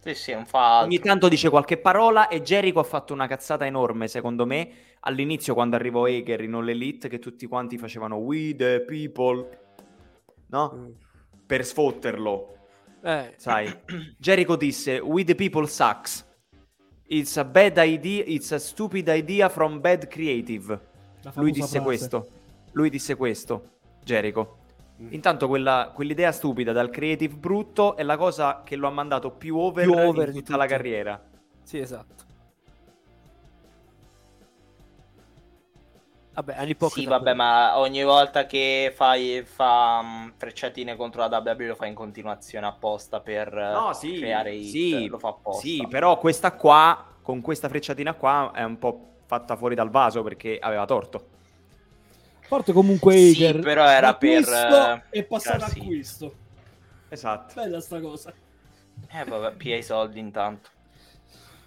Sì, 0.00 0.14
sì, 0.14 0.32
non 0.32 0.46
fa 0.46 0.82
Ogni 0.84 0.98
tanto 1.00 1.28
dice 1.28 1.50
qualche 1.50 1.76
parola 1.76 2.28
e 2.28 2.40
Jericho 2.40 2.78
ha 2.78 2.84
fatto 2.84 3.12
una 3.12 3.26
cazzata 3.26 3.66
enorme, 3.66 4.08
secondo 4.08 4.46
me, 4.46 4.70
all'inizio 5.00 5.52
quando 5.54 5.76
arrivò 5.76 6.06
Hager 6.06 6.40
in 6.42 6.54
All 6.54 6.68
Elite, 6.68 7.08
che 7.08 7.18
tutti 7.18 7.46
quanti 7.46 7.76
facevano 7.76 8.16
We 8.16 8.54
the 8.56 8.80
people, 8.86 9.46
no? 10.48 10.72
Mm. 10.74 10.90
Per 11.46 11.64
sfotterlo, 11.64 12.56
Eh, 13.02 13.34
sai. 13.36 13.72
Jericho 14.18 14.56
disse 14.56 14.98
We 14.98 15.24
the 15.24 15.34
people 15.34 15.66
sucks. 15.66 16.26
It's 17.06 17.36
a 17.38 17.44
bad 17.44 17.78
idea, 17.78 18.22
it's 18.26 18.52
a 18.52 18.58
stupid 18.58 19.08
idea 19.08 19.48
from 19.48 19.80
bad 19.80 20.08
creative. 20.08 20.78
Lui 21.34 21.52
disse 21.52 21.80
frase. 21.80 21.84
questo. 21.84 22.28
Lui 22.72 22.90
disse 22.90 23.14
questo, 23.16 23.78
Jericho. 24.04 24.58
Mm. 25.00 25.12
Intanto 25.12 25.48
quella, 25.48 25.92
quell'idea 25.94 26.32
stupida 26.32 26.72
dal 26.72 26.90
creative 26.90 27.34
brutto 27.34 27.96
è 27.96 28.02
la 28.02 28.16
cosa 28.16 28.62
che 28.62 28.76
lo 28.76 28.88
ha 28.88 28.90
mandato 28.90 29.30
più 29.30 29.56
over, 29.56 29.84
Più 29.84 29.94
over 29.94 30.28
in 30.28 30.34
tutta 30.34 30.56
la 30.56 30.66
carriera. 30.66 31.22
Sì, 31.62 31.78
esatto. 31.78 32.24
Vabbè, 36.38 36.54
è. 36.54 36.88
Sì, 36.88 37.04
vabbè, 37.04 37.34
ma 37.34 37.78
ogni 37.78 38.04
volta 38.04 38.46
che 38.46 38.92
fai, 38.94 39.42
fa 39.44 40.00
mm, 40.00 40.28
frecciatine 40.36 40.94
contro 40.94 41.26
la 41.26 41.42
WWE 41.44 41.66
lo 41.66 41.74
fa 41.74 41.86
in 41.86 41.94
continuazione 41.94 42.64
apposta 42.64 43.18
per 43.18 43.52
eh, 43.52 43.72
No, 43.72 43.92
sì, 43.92 44.18
creare 44.18 44.54
hit. 44.54 44.70
sì, 44.70 45.06
lo 45.08 45.18
fa 45.18 45.30
apposta. 45.30 45.62
Sì, 45.62 45.84
però 45.88 46.16
questa 46.18 46.52
qua, 46.52 47.16
con 47.22 47.40
questa 47.40 47.68
frecciatina 47.68 48.14
qua, 48.14 48.52
è 48.54 48.62
un 48.62 48.78
po' 48.78 49.14
fatta 49.26 49.56
fuori 49.56 49.74
dal 49.74 49.90
vaso 49.90 50.22
perché 50.22 50.58
aveva 50.60 50.84
torto. 50.84 51.26
Forte 52.42 52.72
comunque 52.72 53.14
Sì, 53.16 53.44
Hager. 53.44 53.58
però 53.58 53.84
era 53.88 54.14
per, 54.14 54.38
Acquisto 54.44 54.92
eh, 54.92 55.02
e 55.18 55.24
passato 55.24 55.56
tirarsi. 55.56 55.80
acquisto. 55.80 56.34
Esatto. 57.08 57.54
Bella 57.54 57.80
sta 57.80 58.00
cosa. 58.00 58.32
Eh, 59.10 59.24
vabbè, 59.24 59.56
pia 59.56 59.76
i 59.76 59.82
soldi 59.82 60.20
intanto. 60.20 60.70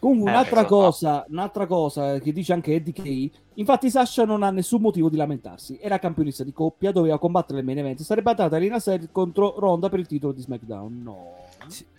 Comunque, 0.01 0.31
Eh, 0.31 0.33
un'altra 0.33 0.65
cosa 0.65 0.65
fa? 0.65 1.21
cosa, 1.21 1.25
un'altra 1.29 1.65
cosa 1.67 2.17
che 2.19 2.31
dice 2.33 2.53
anche 2.53 2.73
Eddie 2.73 2.91
Kay. 2.93 3.31
Infatti, 3.55 3.91
Sasha 3.91 4.25
non 4.25 4.41
ha 4.41 4.49
nessun 4.49 4.81
motivo 4.81 5.09
di 5.09 5.15
lamentarsi. 5.15 5.77
Era 5.79 5.99
campionessa 5.99 6.43
di 6.43 6.51
coppia, 6.53 6.91
doveva 6.91 7.19
combattere 7.19 7.59
il 7.59 7.65
main 7.65 7.77
event. 7.77 8.01
Sarebbe 8.01 8.31
andata 8.31 8.57
Lina 8.57 8.79
Seth 8.79 9.11
contro 9.11 9.59
Ronda 9.59 9.89
per 9.89 9.99
il 9.99 10.07
titolo 10.07 10.33
di 10.33 10.41
SmackDown. 10.41 11.01
No. 11.03 11.35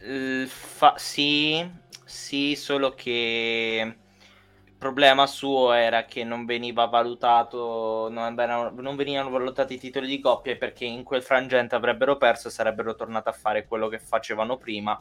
Eh, 0.00 0.46
fa- 0.48 0.94
sì, 0.96 1.64
sì, 2.04 2.56
solo 2.56 2.90
che 2.90 3.94
il 4.66 4.74
problema 4.76 5.28
suo 5.28 5.70
era 5.70 6.04
che 6.04 6.24
non 6.24 6.44
veniva 6.44 6.86
valutato, 6.86 8.08
non, 8.10 8.34
venivano- 8.34 8.72
non 8.80 8.96
venivano 8.96 9.30
valutati 9.30 9.74
i 9.74 9.78
titoli 9.78 10.08
di 10.08 10.18
coppia 10.20 10.56
perché 10.56 10.84
in 10.84 11.04
quel 11.04 11.22
frangente 11.22 11.76
avrebbero 11.76 12.16
perso 12.16 12.48
e 12.48 12.50
sarebbero 12.50 12.96
tornati 12.96 13.28
a 13.28 13.32
fare 13.32 13.64
quello 13.68 13.86
che 13.86 14.00
facevano 14.00 14.56
prima. 14.56 15.00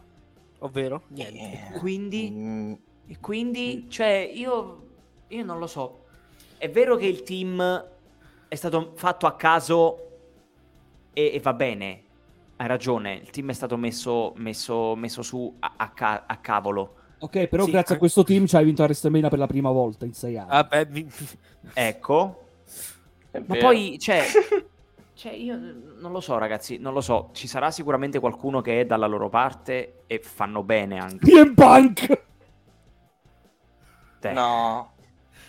Ovvero? 0.59 1.05
Niente. 1.07 1.63
Eh, 1.73 1.77
Quindi, 1.79 2.29
mm, 2.31 2.73
e 3.11 3.19
quindi, 3.19 3.87
cioè, 3.89 4.29
io, 4.33 4.87
io 5.27 5.43
non 5.43 5.59
lo 5.59 5.67
so. 5.67 6.05
È 6.57 6.69
vero 6.69 6.95
che 6.95 7.07
il 7.07 7.23
team 7.23 7.61
è 8.47 8.55
stato 8.55 8.93
fatto 8.95 9.25
a 9.27 9.35
caso 9.35 10.05
E, 11.13 11.31
e 11.35 11.39
va 11.41 11.53
bene, 11.53 12.03
hai 12.57 12.67
ragione, 12.67 13.15
il 13.15 13.29
team 13.31 13.49
è 13.49 13.53
stato 13.53 13.77
messo, 13.77 14.33
messo, 14.37 14.95
messo 14.95 15.21
su 15.23 15.53
a, 15.59 15.73
a 15.77 15.91
ca- 15.93 16.25
a 16.27 16.37
cavolo. 16.37 16.95
Ok, 17.19 17.47
però 17.47 17.65
Sì, 17.65 17.71
grazie 17.71 17.95
a 17.95 17.97
questo 17.97 18.23
team 18.23 18.45
ci 18.47 18.55
hai 18.55 18.63
vinto 18.65 18.81
a 18.81 18.85
WrestleMania 18.85 19.29
per 19.29 19.39
la 19.39 19.47
prima 19.47 19.71
volta 19.71 20.05
in 20.05 20.13
sei 20.13 20.37
anni. 20.37 20.49
Vabbè, 20.49 20.85
mi- 20.89 21.07
Ecco, 21.73 22.47
ma 23.45 23.55
poi, 23.55 23.97
cioè, 23.99 24.37
cioè, 25.13 25.31
io 25.33 25.57
non 25.99 26.11
lo 26.11 26.19
so, 26.19 26.37
ragazzi, 26.37 26.77
non 26.77 26.93
lo 26.93 27.01
so. 27.01 27.29
Ci 27.33 27.47
sarà 27.47 27.71
sicuramente 27.71 28.19
qualcuno 28.19 28.61
che 28.61 28.81
è 28.81 28.85
dalla 28.85 29.07
loro 29.07 29.29
parte 29.29 30.03
e 30.07 30.19
fanno 30.19 30.63
bene 30.63 30.99
anche. 30.99 31.25
CM 31.25 31.53
Punk! 31.53 32.29
Te. 34.21 34.31
No, 34.31 34.91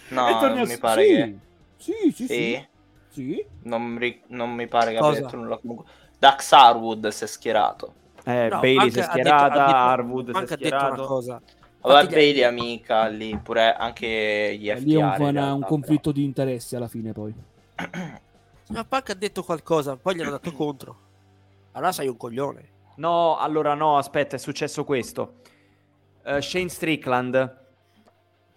no, 0.09 0.29
E 0.29 0.33
torni 0.41 0.59
non 0.59 0.67
mi 0.69 0.79
pare 0.79 1.05
sì. 1.05 1.15
che... 1.15 1.37
Sì, 1.77 1.93
sì, 2.13 2.13
sì. 2.13 2.27
Sì, 2.27 2.67
Sì. 3.11 3.45
non, 3.65 3.83
mi 3.83 3.99
ri- 3.99 4.23
non 4.29 4.51
mi 4.55 4.67
pare 4.67 4.93
che 4.93 4.97
abbia 4.97 5.09
Cosa? 5.11 5.21
detto 5.21 5.37
nulla 5.37 5.59
comunque. 5.59 5.85
Dax 6.19 6.53
Harwood 6.53 7.09
si 7.09 7.25
è 7.25 7.27
schierato. 7.27 7.95
Eh, 8.25 8.49
no, 8.49 8.61
Bailey 8.61 8.91
si 8.91 8.99
è 8.99 9.03
ha 9.03 9.07
detto- 9.07 9.11
schierata, 9.19 9.45
ha 9.45 9.67
detto- 9.67 9.77
Harwood 9.77 10.37
si 10.37 10.43
è 10.43 10.57
schierato. 10.57 11.05
cosa. 11.05 11.41
Vabbè, 11.81 11.95
Infatti, 11.97 12.15
Bailey 12.15 12.41
è 12.41 12.45
amica 12.45 13.07
lì, 13.09 13.37
pure 13.39 13.75
anche 13.75 14.57
gli 14.59 14.69
FTR. 14.71 14.79
lì 14.85 14.95
è 14.95 15.03
un, 15.03 15.17
realtà, 15.17 15.53
un 15.53 15.59
però. 15.59 15.67
conflitto 15.69 16.13
di 16.13 16.25
interessi 16.25 16.77
alla 16.77 16.89
fine 16.89 17.13
poi. 17.13 17.35
Ma 18.69 18.85
Punk 18.85 19.11
ha 19.11 19.15
detto 19.15 19.43
qualcosa, 19.43 19.97
poi 19.97 20.15
gli 20.15 20.21
hanno 20.23 20.31
dato 20.31 20.53
contro. 20.53 20.97
Allora 21.73 21.93
sei 21.93 22.09
un 22.09 22.17
coglione. 22.17 22.69
No, 22.97 23.37
allora 23.37 23.75
no, 23.75 23.99
aspetta, 23.99 24.37
è 24.37 24.39
successo 24.39 24.85
questo. 24.85 25.35
Eh, 26.23 26.41
Shane 26.41 26.69
Strickland. 26.69 27.61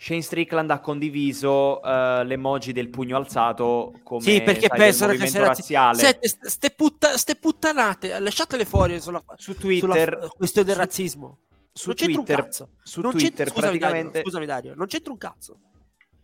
Shane 0.06 0.22
Strickland 0.22 0.70
ha 0.70 0.80
condiviso 0.82 1.82
eh, 1.82 2.24
l'emoji 2.26 2.72
del 2.74 2.90
pugno 2.90 3.18
alzato 3.18 3.92
come 4.04 4.22
sì, 4.22 4.40
perché 4.40 4.68
sai, 4.68 4.78
pensano 4.78 5.12
che 5.14 5.18
movimento 5.18 5.56
sia 5.64 5.80
razzi- 5.82 5.98
razziale. 5.98 6.28
St- 6.28 6.46
ste, 6.46 6.70
putta- 6.70 7.18
ste 7.18 7.36
puttanate, 7.38 8.20
lasciatele 8.20 8.66
fuori 8.66 9.02
sulla, 9.02 9.24
Su 9.36 9.56
Twitter, 9.56 10.14
sulla 10.14 10.28
questione 10.28 10.68
del 10.68 10.76
su- 10.76 10.82
razzismo. 10.82 11.38
su 11.74 11.88
non 11.88 11.96
c'entra 11.96 12.16
Twitter, 12.18 12.38
un 12.38 12.44
cazzo. 12.46 12.70
su 12.84 13.02
Non 13.02 13.12
Twitter 13.14 13.30
c'entra- 13.30 13.46
scusami, 13.46 13.78
praticamente 13.80 14.12
Dario, 14.12 14.24
scusami 14.30 14.46
Dario, 14.46 14.74
non 14.76 14.86
c'entra 14.86 15.12
un 15.12 15.18
cazzo. 15.18 15.58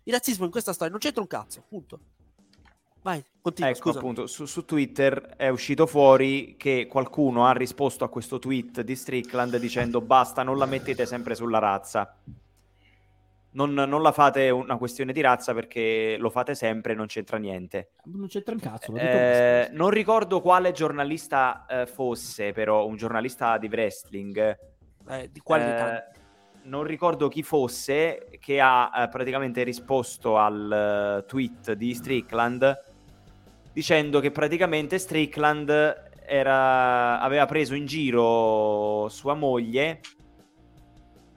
Il 0.03 0.13
razzismo 0.13 0.45
in 0.45 0.51
questa 0.51 0.73
storia 0.73 0.91
non 0.91 0.99
c'entra 1.01 1.21
un 1.23 1.27
cazzo, 1.27 1.63
punto. 1.67 1.99
Vai, 3.01 3.23
continua, 3.41 3.71
Ecco, 3.71 3.79
scusa. 3.79 3.97
appunto, 3.97 4.27
su, 4.27 4.45
su 4.45 4.63
Twitter 4.63 5.33
è 5.37 5.49
uscito 5.49 5.87
fuori 5.87 6.53
che 6.55 6.85
qualcuno 6.87 7.47
ha 7.47 7.51
risposto 7.53 8.03
a 8.03 8.09
questo 8.09 8.37
tweet 8.37 8.81
di 8.81 8.95
Strickland 8.95 9.57
dicendo 9.57 10.01
basta, 10.01 10.43
non 10.43 10.59
la 10.59 10.67
mettete 10.67 11.07
sempre 11.07 11.33
sulla 11.33 11.57
razza. 11.57 12.15
Non, 13.53 13.73
non 13.73 14.01
la 14.01 14.11
fate 14.11 14.49
una 14.49 14.77
questione 14.77 15.11
di 15.11 15.19
razza 15.19 15.53
perché 15.53 16.15
lo 16.17 16.29
fate 16.29 16.55
sempre 16.55 16.93
e 16.93 16.95
non 16.95 17.07
c'entra 17.07 17.37
niente. 17.37 17.91
Non 18.05 18.27
c'entra 18.27 18.53
un 18.53 18.59
cazzo. 18.59 18.95
Eh, 18.95 19.69
non 19.73 19.89
ricordo 19.89 20.39
quale 20.39 20.71
giornalista 20.71 21.65
eh, 21.67 21.85
fosse, 21.85 22.53
però 22.53 22.85
un 22.85 22.95
giornalista 22.95 23.57
di 23.57 23.67
wrestling. 23.67 24.57
Eh, 25.09 25.29
di 25.31 25.39
quali 25.41 25.65
di 25.65 25.71
Eh, 25.71 26.03
non 26.63 26.83
ricordo 26.83 27.27
chi 27.27 27.43
fosse 27.43 28.29
che 28.39 28.61
ha 28.61 28.91
eh, 28.95 29.07
praticamente 29.09 29.63
risposto 29.63 30.37
al 30.37 31.21
eh, 31.21 31.25
tweet 31.25 31.73
di 31.73 31.93
Strickland 31.93 32.83
dicendo 33.73 34.19
che 34.19 34.31
praticamente 34.31 34.99
Strickland 34.99 35.69
era- 36.25 37.19
aveva 37.19 37.45
preso 37.45 37.73
in 37.73 37.85
giro 37.85 39.07
sua 39.09 39.33
moglie. 39.33 39.99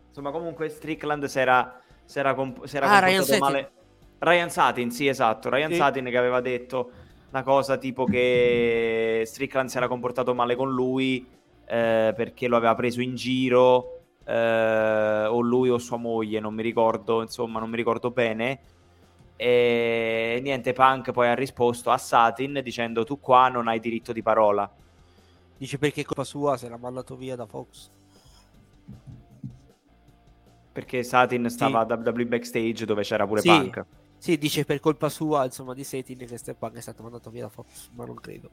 Insomma, 0.09 0.31
comunque 0.31 0.69
Strickland 0.69 1.25
si 1.25 1.39
era, 1.39 1.81
si 2.05 2.19
era 2.19 2.35
comp- 2.35 2.65
si 2.65 2.77
era 2.77 2.89
Ah, 2.91 2.99
Ryan 3.01 3.23
Satin. 3.25 3.41
male. 3.41 3.71
Ryan 4.19 4.51
Satin, 4.51 4.91
sì, 4.91 5.07
esatto. 5.07 5.51
Ryan 5.51 5.71
Sì. 5.71 5.77
Satin 5.77 6.05
che 6.07 6.17
aveva 6.19 6.41
detto 6.41 6.91
una 7.31 7.43
cosa 7.43 7.77
tipo 7.77 8.05
che 8.05 9.23
Strickland 9.27 9.69
si 9.69 9.77
era 9.77 9.89
comportato 9.89 10.35
male 10.35 10.55
con 10.57 10.73
lui 10.73 11.27
eh, 11.67 12.13
perché 12.17 12.47
lo 12.49 12.57
aveva 12.57 12.75
preso 12.75 13.01
in 13.01 13.15
giro, 13.15 14.01
eh, 14.25 15.25
o 15.29 15.41
lui 15.41 15.69
o 15.71 15.79
sua 15.79 15.97
moglie, 15.97 16.41
non 16.41 16.55
mi 16.55 16.63
ricordo, 16.63 17.21
insomma, 17.23 17.59
non 17.59 17.71
mi 17.71 17.77
ricordo 17.77 18.11
bene. 18.11 18.61
E 19.37 20.39
niente, 20.43 20.73
Punk 20.73 21.11
poi 21.11 21.29
ha 21.29 21.35
risposto 21.35 21.91
a 21.91 21.99
Satin 21.99 22.61
dicendo 22.63 23.05
tu 23.05 23.19
qua 23.19 23.49
non 23.49 23.67
hai 23.67 23.81
diritto 23.81 24.13
di 24.13 24.23
parola. 24.23 24.71
Dice 25.57 25.79
perché 25.79 26.03
è 26.03 26.05
colpa 26.05 26.25
sua 26.25 26.57
se 26.57 26.69
l'ha 26.69 26.77
mandato 26.77 27.17
via 27.17 27.35
da 27.35 27.47
Fox. 27.47 27.91
Perché 30.75 31.05
Satin 31.05 31.49
stava 31.51 31.87
a 31.87 31.87
WWE 31.87 32.27
backstage 32.27 32.85
dove 32.85 33.03
c'era 33.03 33.27
pure 33.29 33.41
Sì. 33.41 33.49
Punk. 33.49 33.85
Sì, 34.19 34.37
dice 34.39 34.65
per 34.65 34.81
colpa 34.81 35.09
sua, 35.09 35.45
insomma, 35.45 35.73
di 35.73 35.85
Setin 35.85 36.19
che 36.19 36.37
Step 36.37 36.57
Punk 36.59 36.75
è 36.75 36.81
stato 36.81 37.03
mandato 37.05 37.31
via 37.31 37.43
da 37.43 37.49
Fox, 37.49 37.91
ma 37.95 38.05
non 38.05 38.17
credo. 38.17 38.51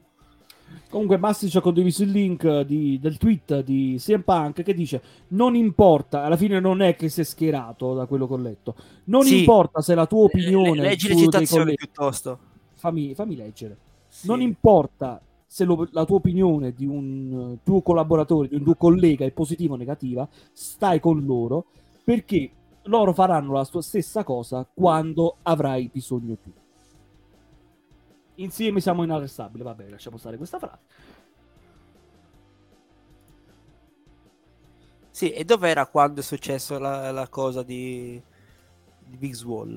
Comunque 0.88 1.16
Massi 1.18 1.50
ci 1.50 1.56
ha 1.56 1.60
condiviso 1.60 2.02
il 2.04 2.10
link 2.10 2.60
di- 2.60 2.98
del 3.00 3.18
tweet 3.18 3.62
di 3.62 3.96
CM 3.98 4.20
Punk 4.22 4.62
che 4.62 4.72
dice 4.72 5.02
non 5.28 5.54
importa, 5.56 6.22
alla 6.24 6.36
fine 6.36 6.60
non 6.60 6.80
è 6.80 6.94
che 6.94 7.08
si 7.08 7.22
è 7.22 7.24
schierato 7.24 7.92
da 7.94 8.06
quello 8.06 8.26
che 8.28 8.32
ho 8.34 8.38
letto, 8.38 8.74
non 9.04 9.24
Sì. 9.24 9.40
importa 9.40 9.80
se 9.82 9.94
la 9.94 10.06
tua 10.06 10.24
opinione... 10.24 10.76
Le- 10.76 10.82
leggi 10.82 11.08
le 11.08 11.14
su 11.14 11.18
dei 11.18 11.24
citazioni 11.24 11.74
piuttosto. 11.74 12.38
fammi, 12.74 13.14
fammi 13.14 13.36
leggere. 13.36 13.76
Sì. 14.08 14.26
Non 14.28 14.40
importa 14.40 15.20
se 15.46 15.64
lo- 15.64 15.88
la 15.90 16.04
tua 16.06 16.16
opinione 16.16 16.72
di 16.72 16.86
un 16.86 17.52
eh, 17.54 17.58
tuo 17.64 17.82
collaboratore, 17.82 18.48
di 18.48 18.54
un 18.54 18.62
tuo 18.62 18.74
collega 18.76 19.24
è 19.26 19.30
positiva 19.30 19.74
o 19.74 19.76
negativa, 19.76 20.26
stai 20.52 21.00
con 21.00 21.22
loro 21.24 21.66
perché 22.04 22.50
loro 22.84 23.12
faranno 23.12 23.52
la 23.52 23.64
tua 23.64 23.82
stessa 23.82 24.24
cosa 24.24 24.66
quando 24.72 25.36
avrai 25.42 25.88
bisogno 25.92 26.36
tu. 26.36 26.52
Insieme 28.36 28.80
siamo 28.80 29.02
inarrestabili, 29.04 29.62
vabbè, 29.62 29.88
lasciamo 29.88 30.16
stare 30.16 30.36
questa 30.36 30.58
frase. 30.58 30.80
Sì, 35.10 35.30
e 35.30 35.44
dov'era 35.44 35.86
quando 35.86 36.20
è 36.20 36.22
successo 36.22 36.78
la, 36.78 37.10
la 37.12 37.28
cosa 37.28 37.62
di, 37.62 38.20
di 38.98 39.16
Big 39.16 39.34
Swall 39.34 39.76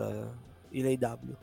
eh, 0.72 0.78
in 0.78 0.98
AW? 1.04 1.36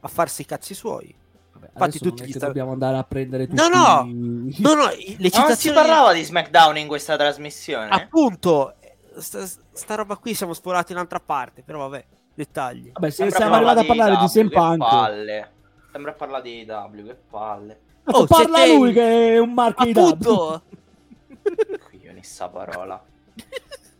A 0.00 0.08
farsi 0.08 0.42
i 0.42 0.44
cazzi 0.46 0.74
suoi. 0.74 1.14
Vabbè, 1.52 1.70
Infatti 1.72 1.98
tutti 2.00 2.24
gli 2.26 2.32
sta- 2.32 2.46
dobbiamo 2.46 2.72
andare 2.72 2.96
a 2.98 3.04
prendere 3.04 3.46
tutti 3.46 3.60
No, 3.60 3.68
no! 3.68 4.04
i- 4.04 4.56
No, 4.60 4.74
no, 4.74 4.82
le 4.86 4.86
Ma 4.86 4.90
non 4.90 5.16
si 5.20 5.30
citazioni... 5.30 5.76
parlava 5.76 6.12
di 6.12 6.24
SmackDown 6.24 6.76
in 6.76 6.88
questa 6.88 7.16
trasmissione? 7.16 7.88
Appunto, 7.88 8.74
sta, 9.20 9.44
sta 9.72 9.94
roba 9.94 10.16
qui 10.16 10.34
siamo 10.34 10.52
sforati 10.54 10.92
in 10.92 10.98
un'altra 10.98 11.20
parte, 11.20 11.62
però 11.62 11.88
vabbè, 11.88 12.04
dettagli. 12.34 12.90
Vabbè, 12.92 13.10
se 13.10 13.30
siamo 13.30 13.54
arrivati 13.54 13.80
a 13.80 13.84
parlare 13.84 14.16
di 14.16 14.48
palle. 14.48 15.50
Sembra 15.90 16.12
parlare 16.12 16.42
di 16.42 16.66
AEW, 16.68 17.06
che 17.06 17.16
palle. 17.30 17.80
Oh, 18.04 18.24
parla 18.26 18.58
siete- 18.58 18.74
lui 18.74 18.92
che 18.92 19.34
è 19.34 19.38
un 19.38 19.52
marchio 19.52 19.84
di. 19.84 19.90
Appunto! 19.98 20.62
Qui 21.88 22.00
io 22.02 22.12
sta 22.22 22.48
parola. 22.48 23.02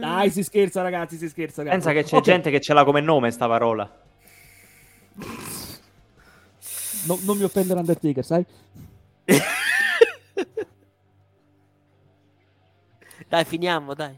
Dai, 0.00 0.30
si 0.30 0.42
scherza 0.42 0.82
ragazzi, 0.82 1.16
si 1.16 1.28
scherza 1.28 1.62
ragazzi. 1.62 1.84
Pensa 1.84 1.92
che 1.92 2.02
c'è 2.04 2.16
Ok, 2.16 2.22
gente 2.22 2.50
che 2.50 2.60
ce 2.60 2.72
l'ha 2.74 2.84
come 2.84 3.00
nome 3.00 3.30
sta 3.30 3.46
parola. 3.46 3.88
no- 7.06 7.18
non 7.22 7.36
mi 7.36 7.44
offendere 7.44 7.78
Undertaker, 7.80 8.24
sai? 8.24 8.44
Dai, 13.28 13.44
finiamo, 13.44 13.94
dai. 13.94 14.14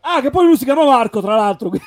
Ah, 0.00 0.20
che 0.20 0.30
poi 0.30 0.46
lui 0.46 0.56
si 0.56 0.64
chiama 0.64 0.84
Marco, 0.84 1.20
tra 1.20 1.34
l'altro. 1.36 1.70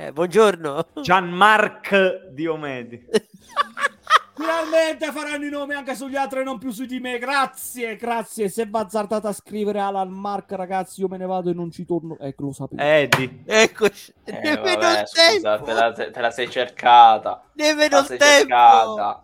Eh, 0.00 0.12
buongiorno. 0.12 0.86
Gianmark 1.02 2.28
Diomedi. 2.28 3.04
Finalmente 4.32 5.10
faranno 5.10 5.44
i 5.44 5.50
nomi 5.50 5.74
anche 5.74 5.96
sugli 5.96 6.14
altri 6.14 6.38
e 6.38 6.44
non 6.44 6.58
più 6.58 6.70
su 6.70 6.84
di 6.84 7.00
me. 7.00 7.18
Grazie, 7.18 7.96
grazie. 7.96 8.48
Se 8.48 8.66
va 8.68 8.78
azzardato 8.82 9.26
a 9.26 9.32
scrivere 9.32 9.80
Alan 9.80 10.08
Mark, 10.10 10.52
ragazzi, 10.52 11.00
io 11.00 11.08
me 11.08 11.16
ne 11.16 11.26
vado 11.26 11.50
e 11.50 11.52
non 11.52 11.72
ci 11.72 11.84
torno. 11.84 12.16
Ecco, 12.20 12.44
lo 12.44 12.52
sapevo. 12.52 12.80
Eddie. 12.80 13.42
Eccoci. 13.44 14.14
Eh, 14.22 14.32
Nemmeno 14.40 14.78
vabbè, 14.82 15.00
il 15.00 15.06
scusa, 15.08 15.56
tempo. 15.56 15.64
te 15.64 15.72
la, 15.72 15.92
te 15.92 16.20
la 16.20 16.30
sei 16.30 16.48
cercata. 16.48 17.42
Nemmeno 17.54 17.96
La 17.96 17.98
il 18.02 18.06
sei 18.06 18.18
tempo. 18.18 18.54
cercata. 18.54 19.22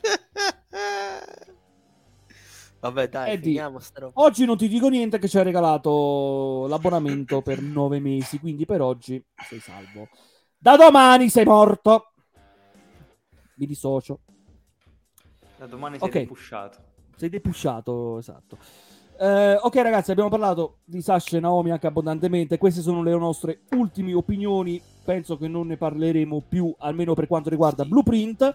Vabbè, 2.80 3.08
dai, 3.08 3.32
Eddie. 3.32 3.52
finiamo 3.52 3.78
sta 3.78 4.00
roba. 4.00 4.22
Oggi 4.22 4.46
non 4.46 4.56
ti 4.56 4.66
dico 4.66 4.88
niente 4.88 5.18
che 5.18 5.28
ci 5.28 5.38
ha 5.38 5.42
regalato 5.42 6.66
l'abbonamento 6.66 7.42
per 7.42 7.60
nove 7.60 8.00
mesi, 8.00 8.38
quindi 8.40 8.64
per 8.64 8.80
oggi 8.80 9.22
sei 9.48 9.60
salvo. 9.60 10.08
Da 10.56 10.76
domani 10.76 11.28
sei 11.28 11.44
morto. 11.44 12.12
Mi 13.56 13.66
dissocio. 13.66 14.20
Da 15.58 15.66
domani 15.66 15.98
sei 15.98 16.26
pushato. 16.26 16.78
Sei 17.16 17.28
depusciato, 17.28 18.18
esatto. 18.18 18.56
Eh, 19.18 19.58
ok, 19.60 19.74
ragazzi, 19.76 20.10
abbiamo 20.10 20.30
parlato 20.30 20.78
di 20.82 21.02
Sasha 21.02 21.36
e 21.36 21.40
Naomi 21.40 21.70
anche 21.70 21.86
abbondantemente. 21.86 22.56
Queste 22.56 22.80
sono 22.80 23.02
le 23.02 23.14
nostre 23.14 23.60
ultime 23.72 24.14
opinioni. 24.14 24.80
Penso 25.04 25.36
che 25.36 25.46
non 25.46 25.66
ne 25.66 25.76
parleremo 25.76 26.44
più, 26.48 26.74
almeno 26.78 27.12
per 27.12 27.26
quanto 27.26 27.50
riguarda 27.50 27.84
Blueprint. 27.84 28.54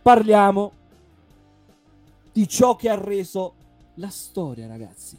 Parliamo 0.00 0.72
di 2.38 2.46
ciò 2.46 2.76
che 2.76 2.88
ha 2.88 2.94
reso 2.94 3.54
la 3.94 4.10
storia, 4.10 4.68
ragazzi. 4.68 5.18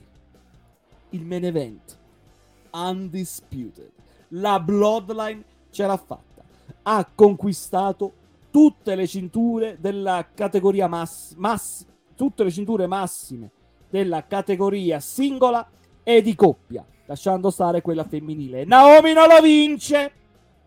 Il 1.10 1.26
main 1.26 1.44
event. 1.44 1.98
Undisputed. 2.72 3.91
La 4.30 4.58
Bloodline 4.62 5.44
ce 5.70 5.86
l'ha 5.86 5.98
fatta. 5.98 6.41
Ha 6.84 7.06
conquistato 7.14 8.14
tutte 8.50 8.96
le 8.96 9.06
cinture 9.06 9.76
della 9.82 10.30
categoria 10.34 10.88
mass, 10.88 11.34
mass 11.34 11.86
tutte 12.16 12.46
le 12.46 12.52
cinture 12.52 12.88
massime 12.88 13.52
della 13.90 14.26
categoria 14.26 15.02
singola 15.02 15.68
e 16.04 16.22
di 16.22 16.36
coppia, 16.36 16.86
lasciando 17.06 17.50
stare 17.50 17.82
quella 17.82 18.06
femminile. 18.06 18.64
Naomi 18.64 19.12
non 19.12 19.28
lo 19.28 19.41
vince. 19.41 20.14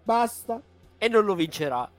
Basta. 0.03 0.61
E 0.99 1.09
non 1.09 1.25
lo 1.25 1.35
vincerà. 1.35 1.91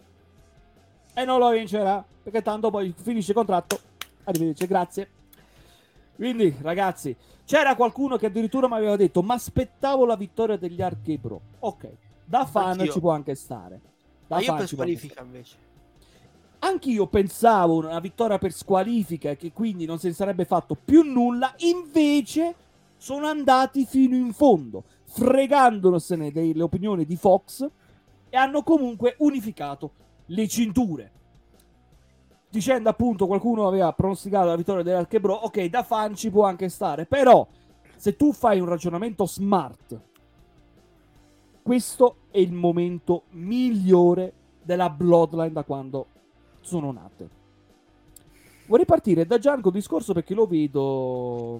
E 1.16 1.26
non 1.26 1.40
lo 1.40 1.50
vincerà, 1.50 2.06
perché 2.22 2.44
tanto 2.44 2.70
poi 2.70 2.94
finisce 2.96 3.32
il 3.32 3.38
contratto. 3.38 3.93
Arrivederci, 4.24 4.68
grazie. 4.68 5.10
Quindi, 6.16 6.56
ragazzi, 6.62 7.16
c'era 7.46 7.76
qualcuno 7.76 8.18
che 8.18 8.28
addirittura 8.28 8.68
mi 8.68 8.76
aveva 8.76 8.96
detto: 8.96 9.22
Ma 9.22 9.34
aspettavo 9.34 10.06
la 10.06 10.16
vittoria 10.16 10.58
degli 10.58 10.82
Archebro. 10.82 11.42
Ok, 11.60 11.90
da 12.26 12.46
fan 12.46 12.72
Anch'io. 12.72 12.92
ci 12.92 13.00
può 13.00 13.12
anche 13.12 13.36
stare. 13.36 13.82
Da 14.28 14.36
Ma 14.36 14.42
io 14.42 14.56
per 14.56 14.68
squalifica 14.68 15.22
invece. 15.22 15.72
Anch'io 16.60 17.08
pensavo 17.08 17.76
una 17.76 18.00
vittoria 18.00 18.38
per 18.38 18.54
squalifica 18.54 19.32
e 19.32 19.36
che 19.36 19.52
quindi 19.52 19.86
non 19.86 20.00
ne 20.02 20.14
sarebbe 20.14 20.46
fatto 20.46 20.76
più 20.82 21.02
nulla, 21.02 21.54
invece 21.58 22.56
sono 22.96 23.28
andati 23.28 23.86
fino 23.86 24.16
in 24.16 24.32
fondo, 24.32 24.86
fregandosene 25.04 26.32
delle 26.32 26.64
opinioni 26.64 27.06
di 27.06 27.18
Fox 27.18 27.70
e 28.30 28.38
hanno 28.38 28.64
comunque 28.64 29.16
unificato 29.18 29.92
le 30.28 30.48
cinture. 30.48 31.12
Dicendo 32.54 32.88
appunto 32.88 33.26
qualcuno 33.26 33.66
aveva 33.68 33.92
pronosticato 33.94 34.46
la 34.46 34.56
vittoria 34.56 34.84
dell'Archebro, 34.84 35.34
ok, 35.34 35.64
da 35.66 35.82
fan 35.82 36.14
ci 36.14 36.30
può 36.30 36.46
anche 36.46 36.70
stare, 36.70 37.08
però 37.08 37.48
se 37.96 38.16
tu 38.16 38.32
fai 38.32 38.60
un 38.60 38.68
ragionamento 38.68 39.26
smart, 39.26 40.00
questo 41.64 42.18
è 42.30 42.38
il 42.38 42.52
momento 42.52 43.24
migliore 43.32 44.34
della 44.62 44.92
Bloodline 44.92 45.52
da 45.52 45.64
quando 45.64 46.06
sono 46.62 46.92
nate. 46.92 47.28
Vorrei 48.68 48.86
partire 48.86 49.26
da 49.26 49.40
Gian 49.40 49.60
con 49.60 49.72
il 49.72 49.80
discorso 49.80 50.14
perché 50.14 50.36
lo 50.36 50.46
vedo. 50.46 51.60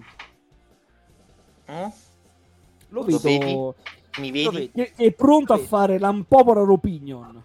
Mm? 1.72 1.88
Lo 2.90 3.00
Lo 3.00 3.04
vedo. 3.04 3.20
vedi? 3.20 3.74
Mi 4.20 4.30
vedi? 4.30 4.70
Che 4.72 4.94
è 4.96 5.12
pronto 5.12 5.54
a 5.54 5.58
fare 5.58 5.98
l'unpopular 5.98 6.70
opinion. 6.70 7.44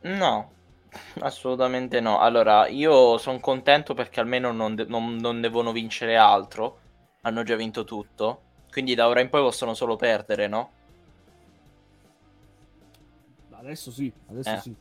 No, 0.00 0.50
assolutamente 1.20 2.00
no. 2.00 2.18
Allora, 2.20 2.66
io 2.68 3.18
sono 3.18 3.40
contento 3.40 3.94
perché 3.94 4.20
almeno 4.20 4.52
non, 4.52 4.74
de- 4.74 4.84
non- 4.86 5.16
non 5.16 5.40
devono 5.40 5.72
vincere 5.72 6.16
altro. 6.16 6.78
Hanno 7.22 7.42
già 7.42 7.56
vinto 7.56 7.84
tutto. 7.84 8.42
Quindi 8.70 8.94
da 8.94 9.08
ora 9.08 9.20
in 9.20 9.28
poi 9.30 9.42
possono 9.42 9.74
solo 9.74 9.96
perdere, 9.96 10.46
no? 10.46 10.70
Adesso 13.52 13.90
sì, 13.90 14.12
adesso 14.30 14.50
Eh. 14.50 14.60
sì. 14.60 14.74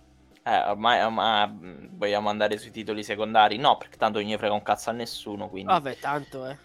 Eh, 0.44 0.58
ormai, 0.70 1.02
ormai, 1.02 1.48
mh, 1.48 1.98
vogliamo 1.98 2.30
andare 2.30 2.58
sui 2.58 2.70
titoli 2.70 3.04
secondari? 3.04 3.58
No, 3.58 3.78
perché 3.78 3.98
tanto 3.98 4.20
non 4.20 4.28
gli 4.28 4.36
frega 4.36 4.54
un 4.54 4.62
cazzo 4.62 4.92
a 4.92 4.94
nessuno, 4.94 5.50
quindi... 5.50 5.72
Vabbè, 5.72 5.98
tanto, 5.98 6.46
eh. 6.46 6.58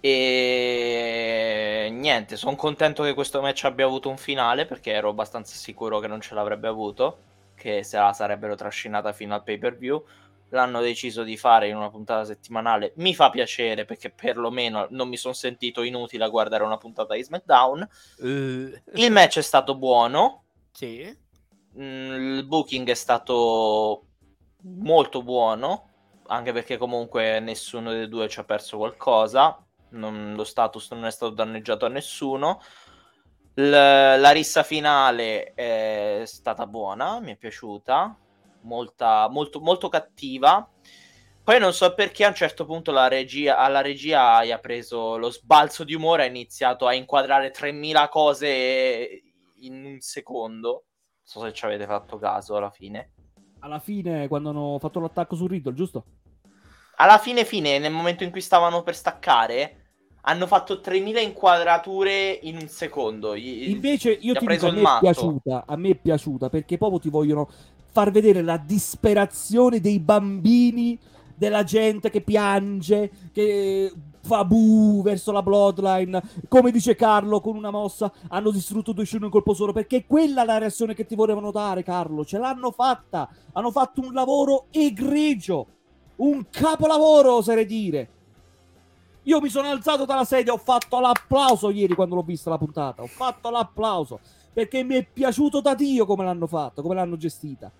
E 0.00 1.88
niente, 1.92 2.36
sono 2.36 2.56
contento 2.56 3.04
che 3.04 3.14
questo 3.14 3.40
match 3.40 3.62
abbia 3.64 3.86
avuto 3.86 4.08
un 4.08 4.16
finale 4.16 4.66
perché 4.66 4.90
ero 4.90 5.10
abbastanza 5.10 5.54
sicuro 5.54 6.00
che 6.00 6.08
non 6.08 6.20
ce 6.20 6.34
l'avrebbe 6.34 6.66
avuto, 6.66 7.18
che 7.62 7.84
se 7.84 7.96
la 7.96 8.12
sarebbero 8.12 8.56
trascinata 8.56 9.12
fino 9.12 9.34
al 9.34 9.44
pay 9.44 9.56
per 9.56 9.78
view. 9.78 10.04
L'hanno 10.48 10.80
deciso 10.80 11.22
di 11.22 11.36
fare 11.38 11.68
in 11.68 11.76
una 11.76 11.88
puntata 11.88 12.24
settimanale. 12.24 12.92
Mi 12.96 13.14
fa 13.14 13.30
piacere 13.30 13.84
perché 13.84 14.10
perlomeno 14.10 14.88
non 14.90 15.08
mi 15.08 15.16
sono 15.16 15.32
sentito 15.32 15.82
inutile 15.82 16.24
a 16.24 16.28
guardare 16.28 16.64
una 16.64 16.76
puntata 16.76 17.14
di 17.14 17.22
SmackDown. 17.22 17.88
Eh, 18.18 18.82
Il 18.94 19.12
match 19.12 19.38
è 19.38 19.42
stato 19.42 19.76
buono, 19.76 20.42
sì. 20.72 21.16
Mm, 21.78 22.36
il 22.38 22.44
booking 22.44 22.86
è 22.90 22.94
stato 22.94 24.08
molto 24.64 25.22
buono, 25.22 25.88
anche 26.26 26.52
perché 26.52 26.76
comunque 26.76 27.40
nessuno 27.40 27.90
dei 27.92 28.08
due 28.08 28.28
ci 28.28 28.40
ha 28.40 28.44
perso 28.44 28.76
qualcosa, 28.76 29.64
non- 29.90 30.34
lo 30.34 30.44
status 30.44 30.90
non 30.90 31.06
è 31.06 31.10
stato 31.10 31.32
danneggiato 31.32 31.86
a 31.86 31.88
nessuno. 31.88 32.60
L- 33.54 33.70
la 33.70 34.30
rissa 34.30 34.62
finale 34.62 35.52
è 35.54 36.22
stata 36.24 36.66
buona, 36.66 37.20
mi 37.20 37.32
è 37.32 37.36
piaciuta, 37.36 38.16
molta, 38.62 39.28
molto, 39.28 39.60
molto 39.60 39.88
cattiva. 39.88 40.68
Poi 41.44 41.58
non 41.58 41.72
so 41.72 41.92
perché 41.94 42.24
a 42.24 42.28
un 42.28 42.34
certo 42.34 42.64
punto 42.64 42.92
la 42.92 43.08
regia, 43.08 43.58
alla 43.58 43.80
regia 43.80 44.38
ha 44.38 44.58
preso 44.58 45.16
lo 45.16 45.30
sbalzo 45.30 45.82
di 45.82 45.92
umore, 45.92 46.22
ha 46.22 46.26
iniziato 46.26 46.86
a 46.86 46.94
inquadrare 46.94 47.50
3000 47.50 48.08
cose 48.08 49.22
in 49.56 49.84
un 49.84 50.00
secondo. 50.00 50.68
Non 50.68 51.24
so 51.24 51.40
se 51.40 51.52
ci 51.52 51.64
avete 51.64 51.84
fatto 51.86 52.16
caso 52.16 52.56
alla 52.56 52.70
fine. 52.70 53.12
Alla 53.58 53.80
fine, 53.80 54.28
quando 54.28 54.50
hanno 54.50 54.78
fatto 54.78 55.00
l'attacco 55.00 55.34
su 55.34 55.46
Riddle, 55.46 55.74
giusto? 55.74 56.04
Alla 56.96 57.18
fine, 57.18 57.44
fine, 57.44 57.78
nel 57.78 57.92
momento 57.92 58.22
in 58.22 58.30
cui 58.30 58.40
stavano 58.40 58.82
per 58.82 58.94
staccare, 58.94 59.81
hanno 60.22 60.46
fatto 60.46 60.80
3000 60.80 61.20
inquadrature 61.20 62.38
in 62.42 62.56
un 62.56 62.68
secondo. 62.68 63.36
Gli- 63.36 63.68
Invece 63.70 64.12
io 64.12 64.34
ti 64.34 64.46
dico, 64.46 64.66
a 64.66 64.72
me 64.72 64.82
è 64.82 64.98
piaciuta, 65.00 65.64
a 65.66 65.76
me 65.76 65.90
è 65.90 65.94
piaciuta 65.96 66.48
perché 66.48 66.78
proprio 66.78 67.00
ti 67.00 67.08
vogliono 67.08 67.48
far 67.90 68.10
vedere 68.10 68.42
la 68.42 68.56
disperazione 68.56 69.80
dei 69.80 69.98
bambini, 69.98 70.98
della 71.34 71.64
gente 71.64 72.08
che 72.08 72.20
piange, 72.20 73.10
che 73.32 73.92
fa 74.22 74.44
bu 74.44 75.02
verso 75.02 75.32
la 75.32 75.42
bloodline, 75.42 76.22
come 76.48 76.70
dice 76.70 76.94
Carlo 76.94 77.40
con 77.40 77.56
una 77.56 77.70
mossa, 77.70 78.12
hanno 78.28 78.52
distrutto 78.52 78.92
due 78.92 79.04
in 79.10 79.28
colpo 79.28 79.52
solo, 79.52 79.72
perché 79.72 80.06
quella 80.06 80.42
è 80.42 80.46
la 80.46 80.58
reazione 80.58 80.94
che 80.94 81.04
ti 81.04 81.16
volevano 81.16 81.50
dare 81.50 81.82
Carlo, 81.82 82.24
ce 82.24 82.38
l'hanno 82.38 82.70
fatta, 82.70 83.28
hanno 83.52 83.72
fatto 83.72 84.00
un 84.00 84.12
lavoro 84.12 84.66
egregio, 84.70 85.66
un 86.16 86.46
capolavoro 86.48 87.34
oserei 87.34 87.66
dire. 87.66 88.08
Io 89.24 89.40
mi 89.40 89.48
sono 89.48 89.68
alzato 89.68 90.04
dalla 90.04 90.24
sedia, 90.24 90.52
ho 90.52 90.58
fatto 90.58 90.98
l'applauso 90.98 91.70
ieri 91.70 91.94
quando 91.94 92.16
l'ho 92.16 92.22
vista 92.22 92.50
la 92.50 92.58
puntata. 92.58 93.02
Ho 93.02 93.06
fatto 93.06 93.50
l'applauso 93.50 94.18
perché 94.52 94.82
mi 94.82 94.96
è 94.96 95.06
piaciuto 95.10 95.60
da 95.60 95.74
Dio 95.74 96.04
come 96.06 96.24
l'hanno 96.24 96.46
fatto, 96.46 96.82
come 96.82 96.94
l'hanno 96.96 97.16
gestita. 97.16 97.70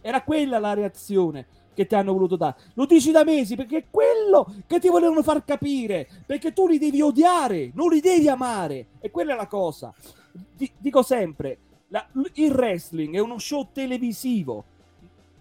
Era 0.00 0.22
quella 0.22 0.58
la 0.58 0.74
reazione 0.74 1.46
che 1.74 1.86
ti 1.86 1.94
hanno 1.94 2.12
voluto 2.12 2.36
dare. 2.36 2.56
Lo 2.74 2.86
dici 2.86 3.10
da 3.10 3.24
mesi 3.24 3.56
perché 3.56 3.76
è 3.78 3.84
quello 3.90 4.46
che 4.66 4.78
ti 4.78 4.88
volevano 4.88 5.22
far 5.22 5.44
capire. 5.44 6.08
Perché 6.24 6.52
tu 6.52 6.66
li 6.66 6.78
devi 6.78 7.02
odiare, 7.02 7.70
non 7.74 7.90
li 7.90 8.00
devi 8.00 8.28
amare. 8.28 8.86
E 9.00 9.10
quella 9.10 9.34
è 9.34 9.36
la 9.36 9.46
cosa. 9.46 9.92
Di- 10.32 10.72
dico 10.78 11.02
sempre: 11.02 11.58
la- 11.88 12.06
il 12.34 12.52
wrestling 12.52 13.14
è 13.14 13.18
uno 13.18 13.38
show 13.38 13.68
televisivo. 13.72 14.64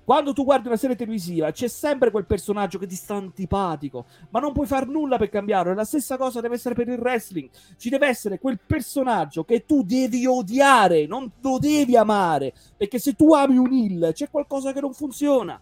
Quando 0.03 0.33
tu 0.33 0.43
guardi 0.43 0.67
una 0.67 0.75
serie 0.75 0.97
televisiva 0.97 1.51
c'è 1.51 1.67
sempre 1.67 2.11
quel 2.11 2.25
personaggio 2.25 2.77
che 2.77 2.87
ti 2.87 2.95
sta 2.95 3.15
antipatico, 3.15 4.05
ma 4.31 4.39
non 4.39 4.51
puoi 4.51 4.67
far 4.67 4.87
nulla 4.87 5.17
per 5.17 5.29
cambiarlo. 5.29 5.73
La 5.73 5.85
stessa 5.85 6.17
cosa 6.17 6.41
deve 6.41 6.55
essere 6.55 6.75
per 6.75 6.89
il 6.89 6.99
wrestling. 6.99 7.49
Ci 7.77 7.89
deve 7.89 8.07
essere 8.07 8.37
quel 8.37 8.59
personaggio 8.65 9.45
che 9.45 9.65
tu 9.65 9.83
devi 9.83 10.25
odiare, 10.25 11.07
non 11.07 11.31
lo 11.41 11.57
devi 11.57 11.95
amare. 11.95 12.53
Perché 12.75 12.99
se 12.99 13.13
tu 13.13 13.33
ami 13.33 13.57
un 13.57 13.71
heel 13.71 14.11
c'è 14.13 14.29
qualcosa 14.29 14.73
che 14.73 14.81
non 14.81 14.93
funziona. 14.93 15.59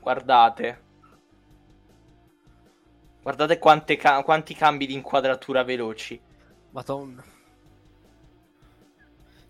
Guardate. 0.00 0.82
Guardate 3.22 3.58
quante 3.58 3.96
ca- 3.96 4.22
quanti 4.22 4.54
cambi 4.54 4.86
di 4.86 4.94
inquadratura 4.94 5.62
veloci. 5.62 6.20
Madonna. 6.70 7.22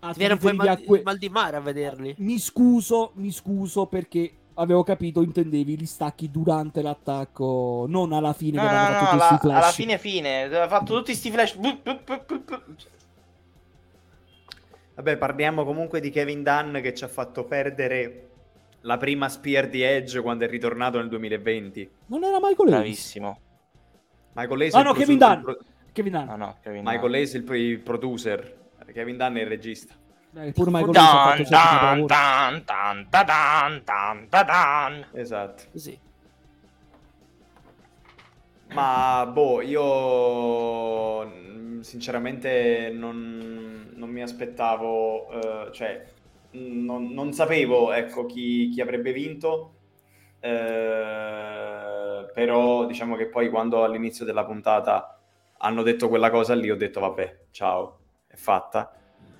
Ah, 0.03 0.13
viene 0.15 0.33
un 0.33 0.39
po' 0.39 0.49
il 0.49 0.55
mal, 0.55 0.83
que- 0.83 1.01
mal 1.03 1.17
di 1.17 1.29
mare 1.29 1.57
a 1.57 1.59
vederli. 1.59 2.15
Mi 2.17 2.39
scuso, 2.39 3.11
mi 3.15 3.31
scuso 3.31 3.85
perché 3.85 4.31
avevo 4.55 4.83
capito, 4.83 5.21
intendevi 5.21 5.77
gli 5.79 5.85
stacchi 5.85 6.29
durante 6.31 6.81
l'attacco, 6.81 7.85
non 7.87 8.11
alla 8.11 8.33
fine 8.33 8.57
No, 8.61 8.67
che 8.67 8.73
no, 8.73 8.79
avevano 8.79 8.99
no, 8.99 9.05
fatto 9.05 9.13
alla, 9.15 9.27
questi 9.27 9.47
flash. 9.47 9.63
alla 9.63 9.71
fine 9.71 9.97
fine. 9.97 10.43
Ha 10.55 10.67
fatto 10.67 10.95
tutti 10.97 11.13
sti 11.13 11.31
flash. 11.31 11.57
Vabbè, 14.95 15.17
parliamo 15.17 15.63
comunque 15.63 15.99
di 15.99 16.09
Kevin 16.09 16.43
Dunn 16.43 16.77
che 16.81 16.93
ci 16.93 17.03
ha 17.03 17.07
fatto 17.07 17.45
perdere 17.45 18.27
la 18.81 18.97
prima 18.97 19.29
spear 19.29 19.69
di 19.69 19.81
Edge 19.81 20.19
quando 20.21 20.45
è 20.45 20.49
ritornato 20.49 20.97
nel 20.97 21.07
2020. 21.09 21.89
Non 22.07 22.23
era 22.23 22.37
Michael 22.41 22.57
Hayes. 22.69 22.79
Bravissimo. 22.79 23.39
Michael 24.33 24.59
Hayes 24.61 24.73
Ah, 24.73 24.79
il 24.79 24.85
no, 24.85 24.93
Kevin 24.93 25.17
Dunn. 25.17 25.41
pro- 25.41 25.57
Kevin 25.91 26.11
Dunn. 26.11 26.25
No, 26.25 26.35
no, 26.35 26.55
Kevin 26.61 26.81
Michael 26.83 27.01
Dunn. 27.01 27.13
Hayes 27.13 27.33
il, 27.33 27.51
il 27.53 27.79
producer. 27.79 28.59
Kevin 28.93 29.17
Dunn 29.17 29.35
è 29.35 29.41
il 29.41 29.47
regista. 29.47 29.93
Eh, 30.35 30.51
pure 30.53 30.71
Michael 30.71 30.95
Hayes 30.95 31.51
ha 31.51 31.95
Dun, 31.95 32.07
fatto 32.07 32.63
dun, 32.65 32.65
dun, 32.65 33.03
dun, 33.05 33.83
dun, 33.85 34.27
dun, 34.29 34.45
dun. 34.45 35.19
Esatto. 35.19 35.63
Così. 35.71 35.99
Ma 38.73 39.25
boh, 39.25 39.61
io 39.61 41.29
sinceramente 41.83 42.89
non, 42.93 43.91
non 43.95 44.09
mi 44.09 44.21
aspettavo, 44.21 45.29
eh, 45.31 45.71
cioè 45.73 46.05
non, 46.51 47.11
non 47.11 47.33
sapevo 47.33 47.91
ecco, 47.91 48.25
chi, 48.25 48.69
chi 48.69 48.79
avrebbe 48.79 49.11
vinto, 49.11 49.73
eh, 50.39 52.29
però 52.33 52.85
diciamo 52.85 53.17
che 53.17 53.27
poi 53.27 53.49
quando 53.49 53.83
all'inizio 53.83 54.23
della 54.23 54.45
puntata 54.45 55.19
hanno 55.57 55.83
detto 55.83 56.07
quella 56.07 56.29
cosa 56.29 56.53
lì 56.55 56.71
ho 56.71 56.77
detto 56.77 57.01
vabbè, 57.01 57.39
ciao, 57.51 57.99
fatta. 58.41 58.91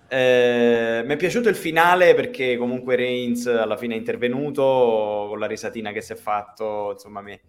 Eh, 0.08 1.04
mi 1.06 1.14
è 1.14 1.18
piaciuto 1.18 1.50
il 1.50 1.56
finale 1.56 2.14
perché 2.14 2.58
comunque 2.58 2.96
Reigns 2.96 3.46
alla 3.48 3.78
fine 3.78 3.96
è 3.96 3.98
intervenuto 3.98 5.28
con 5.30 5.40
la 5.40 5.48
risatina 5.48 5.92
che 5.92 6.02
si 6.02 6.12
è 6.12 6.16
fatto, 6.16 6.92
insomma 6.92 7.22
mi, 7.22 7.40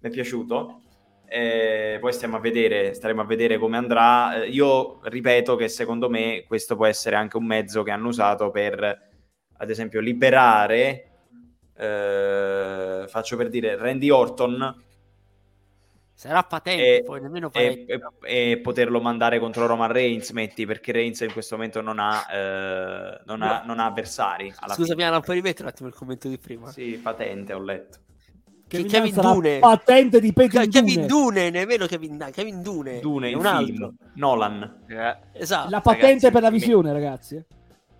è 0.00 0.10
piaciuto. 0.10 0.82
Eh, 1.26 1.98
poi 2.00 2.12
stiamo 2.12 2.36
a 2.36 2.40
vedere, 2.40 2.94
staremo 2.94 3.20
a 3.20 3.24
vedere 3.24 3.58
come 3.58 3.76
andrà. 3.76 4.42
Eh, 4.42 4.48
io 4.48 5.00
ripeto 5.02 5.56
che 5.56 5.68
secondo 5.68 6.10
me 6.10 6.44
questo 6.46 6.76
può 6.76 6.86
essere 6.86 7.16
anche 7.16 7.36
un 7.36 7.46
mezzo 7.46 7.82
che 7.82 7.90
hanno 7.90 8.08
usato 8.08 8.50
per, 8.50 9.08
ad 9.56 9.70
esempio, 9.70 10.00
liberare, 10.00 11.08
eh, 11.76 13.04
faccio 13.06 13.36
per 13.36 13.48
dire, 13.48 13.76
Randy 13.76 14.10
Orton 14.10 14.86
Sarà 16.18 16.42
patente, 16.42 16.96
e, 16.96 17.02
poi 17.04 17.20
nemmeno 17.20 17.48
e, 17.52 17.84
e- 17.86 18.00
e 18.50 18.58
poterlo 18.58 19.00
mandare 19.00 19.38
contro 19.38 19.66
Roman 19.66 19.92
Reigns, 19.92 20.30
metti, 20.30 20.66
perché 20.66 20.90
Reigns 20.90 21.20
in 21.20 21.30
questo 21.32 21.54
momento 21.54 21.80
non 21.80 22.00
ha, 22.00 22.26
eh, 22.28 23.20
non 23.24 23.40
ha, 23.40 23.62
non 23.64 23.78
ha 23.78 23.84
avversari. 23.84 24.52
Alla 24.58 24.74
Scusami, 24.74 25.04
Alan, 25.04 25.20
puoi 25.20 25.36
rimettere 25.36 25.62
un 25.62 25.68
attimo 25.68 25.88
il 25.88 25.94
commento 25.94 26.26
di 26.26 26.36
prima? 26.36 26.72
Sì, 26.72 26.98
patente, 27.00 27.52
ho 27.52 27.62
letto. 27.62 27.98
Che 28.66 28.82
Kevin 28.82 29.14
Kevin 29.14 29.14
Dune. 29.32 29.58
patente 29.60 30.18
di 30.18 30.32
Ke- 30.32 30.48
Pekin 30.48 30.70
Kevin 30.72 30.94
Dune. 30.94 31.06
Dune, 31.06 31.50
nemmeno 31.50 31.86
Kevin, 31.86 32.28
Kevin 32.32 32.62
Dune. 32.62 32.98
Dune, 32.98 33.30
è 33.30 33.34
un 33.34 33.46
altro. 33.46 33.64
film. 33.64 33.96
Nolan. 34.14 34.82
Eh, 34.88 35.16
Esatto. 35.34 35.70
La 35.70 35.80
patente 35.80 36.06
Ragazzi, 36.06 36.30
per 36.32 36.42
la 36.42 36.50
visione, 36.50 36.92
ragazzi. 36.92 37.36
eh. 37.36 37.44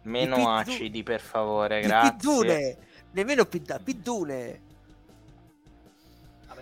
meno 0.03 0.51
acidi, 0.57 1.05
per 1.05 1.21
favore, 1.21 1.83
grazie. 1.83 2.11
Piddune. 2.17 2.77
Nemmeno 3.13 3.45
Pid- 3.45 3.81
Piddune. 3.81 4.37
Vabbè, 4.47 4.68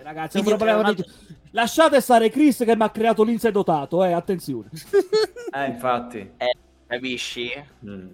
ragazzi, 0.06 0.36
è 0.38 0.40
un 0.40 0.56
parliamo 0.56 0.82
altro- 0.82 1.04
di- 1.04 1.34
Lasciate 1.50 2.00
stare 2.00 2.28
Chris 2.30 2.58
che 2.58 2.76
mi 2.76 2.82
ha 2.82 2.90
creato 2.90 3.22
l'inse 3.22 3.50
dotato, 3.50 4.04
eh, 4.04 4.12
attenzione. 4.12 4.68
Eh, 5.56 5.66
infatti. 5.68 6.32
Capisci? 6.86 7.50
Mm. 7.86 8.08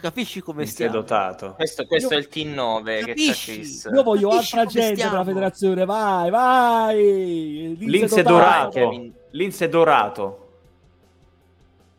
Capisci 0.00 0.40
come 0.40 0.64
sei 0.64 0.72
stiamo? 0.72 0.92
dotato. 0.94 1.54
Questo, 1.54 1.86
questo 1.86 2.14
Io- 2.14 2.18
è 2.18 2.22
il 2.22 2.28
T9 2.32 2.82
che 2.84 2.92
c'è 3.00 3.06
Capisci? 3.06 3.52
Chris. 3.54 3.88
Io 3.94 4.02
voglio 4.02 4.28
Capisci 4.30 4.56
altra 4.58 4.70
gente 4.72 4.88
per 4.94 5.04
la 5.04 5.08
stiamo? 5.10 5.24
federazione, 5.24 5.84
vai, 5.84 6.30
vai. 6.30 7.76
Lince 7.78 8.22
dotato. 8.22 8.78
dorato. 8.80 9.12
Lince 9.30 9.68
dorato. 9.68 10.48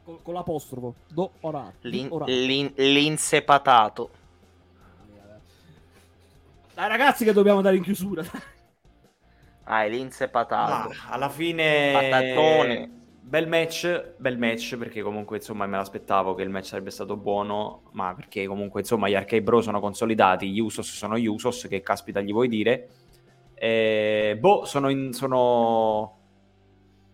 Con, 0.04 0.18
con 0.24 0.34
l'apostrofo. 0.34 0.96
Do, 1.08 1.32
ora, 1.42 1.72
Lin- 1.82 2.10
lin- 2.26 2.74
linse 2.76 3.42
patato. 3.44 4.10
Dai 6.74 6.88
ragazzi 6.90 7.24
che 7.24 7.32
dobbiamo 7.32 7.58
andare 7.60 7.78
in 7.78 7.84
chiusura. 7.84 8.24
Ah, 9.72 9.84
è 9.84 9.90
linse 9.90 10.30
patato. 10.30 10.90
Ah, 10.90 11.12
alla 11.12 11.30
fine 11.30 11.92
Patatone. 11.92 12.90
bel 13.22 13.48
match, 13.48 14.14
bel 14.18 14.38
match 14.40 14.76
perché 14.78 15.02
comunque 15.04 15.38
insomma 15.38 15.68
me 15.68 15.78
l'aspettavo 15.78 16.34
che 16.34 16.42
il 16.42 16.50
match 16.50 16.66
sarebbe 16.66 16.90
stato 16.90 17.16
buono, 17.18 17.84
ma 17.92 18.14
perché 18.16 18.48
comunque 18.48 18.80
insomma 18.82 19.08
gli 19.08 19.14
Arcade 19.16 19.44
Bro 19.44 19.62
sono 19.62 19.80
consolidati, 19.80 20.50
gli 20.50 20.60
Usos 20.60 20.92
sono 20.92 21.18
gli 21.20 21.28
Usos, 21.28 21.68
che 21.70 21.82
caspita 21.82 22.20
gli 22.22 22.32
vuoi 22.32 22.48
dire? 22.48 22.88
Eh, 23.54 24.38
boh, 24.40 24.66
sono, 24.66 24.90
in- 24.90 25.14
sono, 25.14 26.18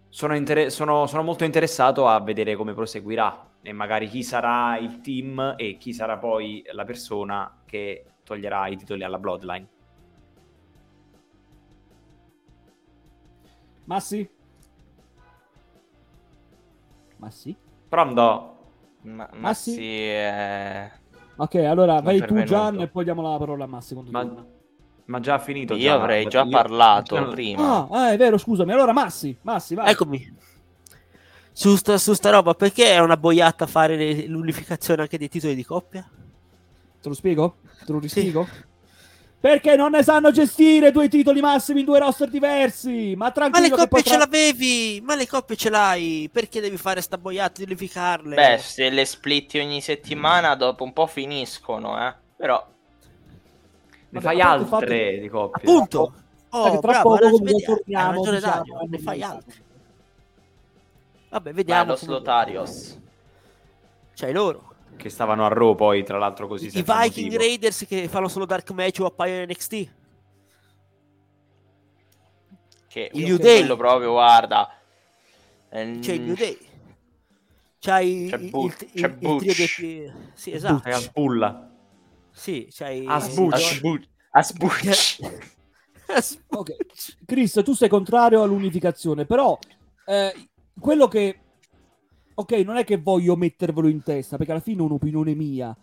sono, 0.07 0.35
inter- 0.35 0.67
sono- 0.69 1.07
sono 1.07 1.23
molto 1.23 1.43
interessato 1.43 2.07
a 2.07 2.21
vedere 2.21 2.55
come 2.55 2.73
proseguirà 2.73 3.49
e 3.61 3.73
magari 3.73 4.07
chi 4.07 4.23
sarà 4.23 4.77
il 4.77 5.01
team 5.01 5.55
e 5.57 5.75
chi 5.77 5.91
sarà 5.91 6.17
poi 6.17 6.63
la 6.71 6.85
persona 6.85 7.63
che 7.65 8.05
toglierà 8.23 8.67
i 8.67 8.77
titoli 8.77 9.03
alla 9.03 9.19
Bloodline. 9.19 9.67
Ma 13.85 13.99
sì. 13.99 14.27
Ma 17.17 17.29
sì. 17.31 17.55
Pronto? 17.87 18.51
Ma, 19.01 19.29
ma 19.33 19.49
Ah, 19.49 19.53
sì? 19.53 19.71
sì, 19.73 19.81
eh, 20.09 20.91
Ok, 21.37 21.55
allora 21.55 21.99
vai 22.01 22.25
tu. 22.25 22.41
Gian 22.43 22.79
e 22.81 22.87
poi 22.87 23.03
diamo 23.03 23.21
la 23.21 23.37
parola 23.37 23.65
a 23.65 23.67
Massi. 23.67 23.93
quando 23.93 24.11
Ma, 24.11 24.21
torna. 24.25 24.45
ma 25.05 25.19
già 25.19 25.33
ha 25.35 25.39
finito. 25.39 25.73
io 25.73 25.81
già. 25.81 25.93
avrei 25.95 26.25
già 26.27 26.43
Io- 26.43 26.49
parlato 26.49 27.15
Già- 27.15 27.25
prima. 27.27 27.61
Ah, 27.61 27.87
ah, 27.91 28.11
è 28.11 28.17
vero, 28.17 28.37
scusami. 28.37 28.71
Allora 28.71 28.93
Massi, 28.93 29.37
Massi, 29.41 29.75
vai. 29.75 29.91
Eccomi. 29.91 30.33
Su 31.51 31.75
sta, 31.75 31.97
su 31.97 32.13
sta 32.13 32.31
roba, 32.31 32.53
perché 32.53 32.91
è 32.93 32.99
una 32.99 33.17
boiata 33.17 33.65
fare 33.67 33.95
le- 33.95 34.27
l'unificazione 34.27 35.01
anche 35.03 35.17
dei 35.17 35.29
titoli 35.29 35.55
di 35.55 35.63
coppia? 35.63 36.09
Te 37.01 37.07
lo 37.09 37.13
spiego? 37.15 37.57
Te 37.85 37.91
lo 37.91 38.01
Sì. 38.07 38.33
Perché 39.45 39.75
non 39.75 39.91
ne 39.91 40.01
sanno 40.01 40.31
gestire 40.31 40.89
due 40.89 41.07
titoli 41.07 41.39
massimi 41.39 41.81
in 41.81 41.85
due 41.85 41.99
roster 41.99 42.29
diversi. 42.29 43.13
Ma 43.15 43.25
Ma 43.25 43.27
le 43.27 43.31
tranquillo 43.31 43.75
coppie 43.75 43.87
potrà... 44.01 44.11
ce 44.11 44.17
l'avevi! 44.17 45.01
Ma 45.03 45.13
le 45.13 45.27
coppie 45.27 45.55
ce 45.55 45.69
l'hai! 45.69 46.29
Perché 46.33 46.59
devi 46.61 46.77
fare 46.77 46.99
sta 46.99 47.19
boiata 47.19 47.53
di 47.57 47.63
unificarle? 47.65 48.33
Beh, 48.33 48.57
se 48.57 48.89
le 48.89 49.05
splitti 49.05 49.59
ogni 49.59 49.81
settimana, 49.81 50.55
dopo 50.55 50.83
un 50.83 50.93
po' 50.93 51.05
finiscono, 51.05 51.95
eh. 52.07 52.15
Però, 52.35 52.67
Ne 54.09 54.19
Vabbè, 54.19 54.25
fai 54.25 54.39
fatto 54.39 54.75
altre 54.77 54.87
che- 54.87 55.19
di 55.19 55.29
coppie. 55.29 55.61
Appunto! 55.61 56.13
Oh, 56.49 56.79
tra 56.79 56.79
bravo, 56.79 57.09
poco 57.19 57.25
hai 57.45 57.63
torniamo, 57.63 58.11
ragione 58.13 58.37
diciamo, 58.37 58.55
Dario, 58.55 58.79
ne 58.89 58.97
fai 58.97 59.21
altri. 59.21 59.63
Vabbè, 61.29 61.53
vediamo. 61.53 61.91
Los 61.91 61.99
come- 61.99 62.11
Lotarios. 62.13 62.99
C'hai 64.15 64.33
loro. 64.33 64.74
Che 64.97 65.09
stavano 65.09 65.45
a 65.45 65.49
Raw 65.49 65.75
poi, 65.75 66.03
tra 66.03 66.17
l'altro 66.17 66.47
così 66.47 66.65
I 66.67 66.69
Viking 66.69 66.85
motivo. 67.31 67.37
Raiders 67.37 67.85
che 67.87 68.07
fanno 68.07 68.27
solo 68.27 68.45
Dark 68.45 68.69
Match 68.71 68.99
o 69.01 69.05
appaiono 69.05 69.41
in 69.41 69.49
NXT. 69.49 69.89
Che 72.87 73.09
Il 73.13 73.23
New 73.25 73.37
Day. 73.37 73.59
quello 73.59 73.75
proprio, 73.75 74.11
guarda. 74.11 74.69
ehm, 75.69 75.99
C'è 75.99 76.13
il 76.13 76.21
New 76.21 76.35
Day. 76.35 76.57
C'hai 77.79 78.27
C'è 78.29 78.37
il, 78.37 78.49
Butch, 78.49 78.81
il- 78.81 79.01
c'è 79.01 79.07
il- 79.07 79.11
il 79.13 79.17
trio 79.19 79.35
Butch. 79.37 79.79
dei- 79.81 80.11
Sì, 80.33 80.51
esatto. 80.53 80.79
Fai 80.79 80.91
a 80.93 80.99
spulla. 80.99 81.69
Sì, 82.31 82.67
c'hai... 82.71 83.05
Ah, 83.07 83.19
Sbucci. 83.19 83.63
Asbu- 83.63 84.07
Asbucci. 84.31 85.23
Ok. 86.49 86.75
Chris, 87.25 87.61
tu 87.63 87.73
sei 87.73 87.89
contrario 87.89 88.41
all'unificazione, 88.43 89.25
però 89.25 89.57
eh, 90.05 90.33
quello 90.79 91.07
che... 91.07 91.39
Ok, 92.37 92.51
non 92.51 92.75
è 92.75 92.83
che 92.83 92.97
voglio 92.97 93.35
mettervelo 93.35 93.87
in 93.87 94.03
testa, 94.03 94.35
perché 94.35 94.51
alla 94.51 94.61
fine 94.61 94.79
è 94.79 94.85
un'opinione 94.85 95.33
mia. 95.33 95.75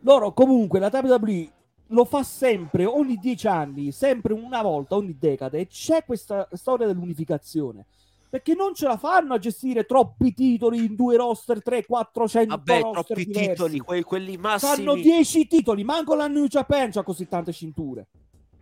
Loro 0.00 0.32
comunque, 0.32 0.78
la 0.80 0.90
WWE 0.92 1.52
lo 1.88 2.04
fa 2.04 2.24
sempre, 2.24 2.84
ogni 2.84 3.16
dieci 3.16 3.46
anni, 3.46 3.92
sempre 3.92 4.32
una 4.32 4.62
volta, 4.62 4.96
ogni 4.96 5.16
decade, 5.18 5.60
e 5.60 5.66
c'è 5.68 6.04
questa 6.04 6.48
storia 6.52 6.86
dell'unificazione. 6.86 7.86
Perché 8.28 8.54
non 8.54 8.74
ce 8.74 8.86
la 8.86 8.96
fanno 8.96 9.34
a 9.34 9.38
gestire 9.38 9.84
troppi 9.84 10.34
titoli 10.34 10.84
in 10.84 10.96
due 10.96 11.16
roster, 11.16 11.62
3, 11.62 11.86
400 11.86 12.56
Vabbè, 12.56 12.80
roster 12.80 13.04
troppi 13.04 13.24
diversi. 13.24 13.48
titoli, 13.48 13.78
que- 13.78 14.02
quelli 14.02 14.36
massimi. 14.36 14.74
Fanno 14.74 14.94
10 14.94 15.46
titoli, 15.46 15.84
manco 15.84 16.14
la 16.16 16.26
New 16.26 16.46
Japan 16.46 16.90
c'ha 16.90 17.04
così 17.04 17.28
tante 17.28 17.52
cinture. 17.52 18.08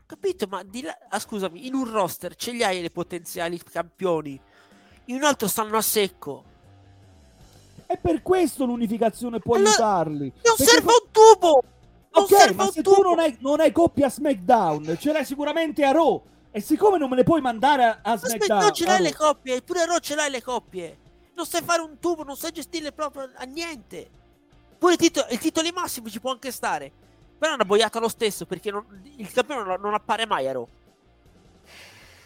Capito, 0.05 0.47
ma 0.49 0.63
di 0.63 0.83
là... 0.83 0.97
ah, 1.09 1.19
scusami, 1.19 1.67
in 1.67 1.75
un 1.75 1.91
roster 1.91 2.37
ce 2.37 2.53
li 2.53 2.63
hai 2.63 2.83
le 2.83 2.91
potenziali 2.91 3.59
campioni. 3.59 4.39
In 5.07 5.17
un 5.17 5.25
altro 5.25 5.49
stanno 5.49 5.79
a 5.79 5.83
secco. 5.83 6.53
E 7.95 7.99
per 7.99 8.23
questo 8.23 8.65
l'unificazione 8.65 9.39
può 9.39 9.55
Allora, 9.55 9.71
aiutarli. 9.71 10.33
Non 10.43 10.55
Perché 10.57 10.65
serve 10.65 10.87
co- 10.87 11.01
un 11.05 11.11
tubo! 11.13 11.63
Non 12.15 12.23
Ok, 12.25 12.29
serve 12.29 12.55
ma 12.55 12.65
un 12.65 12.73
se 12.73 12.83
tubo! 12.83 12.97
tu 12.97 13.03
non 13.03 13.19
hai, 13.21 13.37
non 13.41 13.61
hai 13.61 13.71
coppia 13.73 14.11
SmackDown, 14.11 14.97
ce 14.99 15.13
l'hai 15.13 15.25
sicuramente 15.25 15.85
a 15.85 15.93
Raw. 15.93 16.21
E 16.51 16.61
siccome 16.61 16.99
non 16.99 17.09
me 17.09 17.17
le 17.17 17.23
puoi 17.25 17.41
mandare 17.41 17.85
a, 17.85 17.99
a 18.03 18.17
SmackDown, 18.17 18.61
non 18.63 18.73
ce 18.73 18.85
l'hai 18.85 19.01
le 19.03 19.15
coppie, 19.15 19.63
pure 19.63 19.87
Raw 19.87 19.99
ce 19.99 20.15
l'hai 20.17 20.31
le 20.31 20.43
coppie. 20.43 20.99
Non 21.37 21.47
sai 21.47 21.63
fare 21.63 21.83
un 21.83 21.99
tubo, 22.01 22.25
non 22.25 22.37
sai 22.37 22.51
gestirle 22.51 22.91
proprio 22.93 23.31
a 23.37 23.45
niente. 23.45 24.11
Pure 24.77 24.95
i, 24.95 24.97
tito- 24.97 25.27
i 25.31 25.39
titoli 25.39 25.71
massimi 25.73 26.11
ci 26.11 26.19
può 26.21 26.33
anche 26.33 26.51
stare. 26.51 26.91
Però 27.39 27.53
è 27.53 27.55
una 27.55 27.65
boiata 27.65 28.01
lo 28.01 28.09
stesso, 28.09 28.45
perché 28.45 28.73
non- 28.73 28.87
il 29.17 29.31
campione 29.33 29.63
non, 29.65 29.81
non 29.81 29.95
appare 29.95 30.27
mai 30.27 30.49
a 30.49 30.53
Raw. 30.53 30.67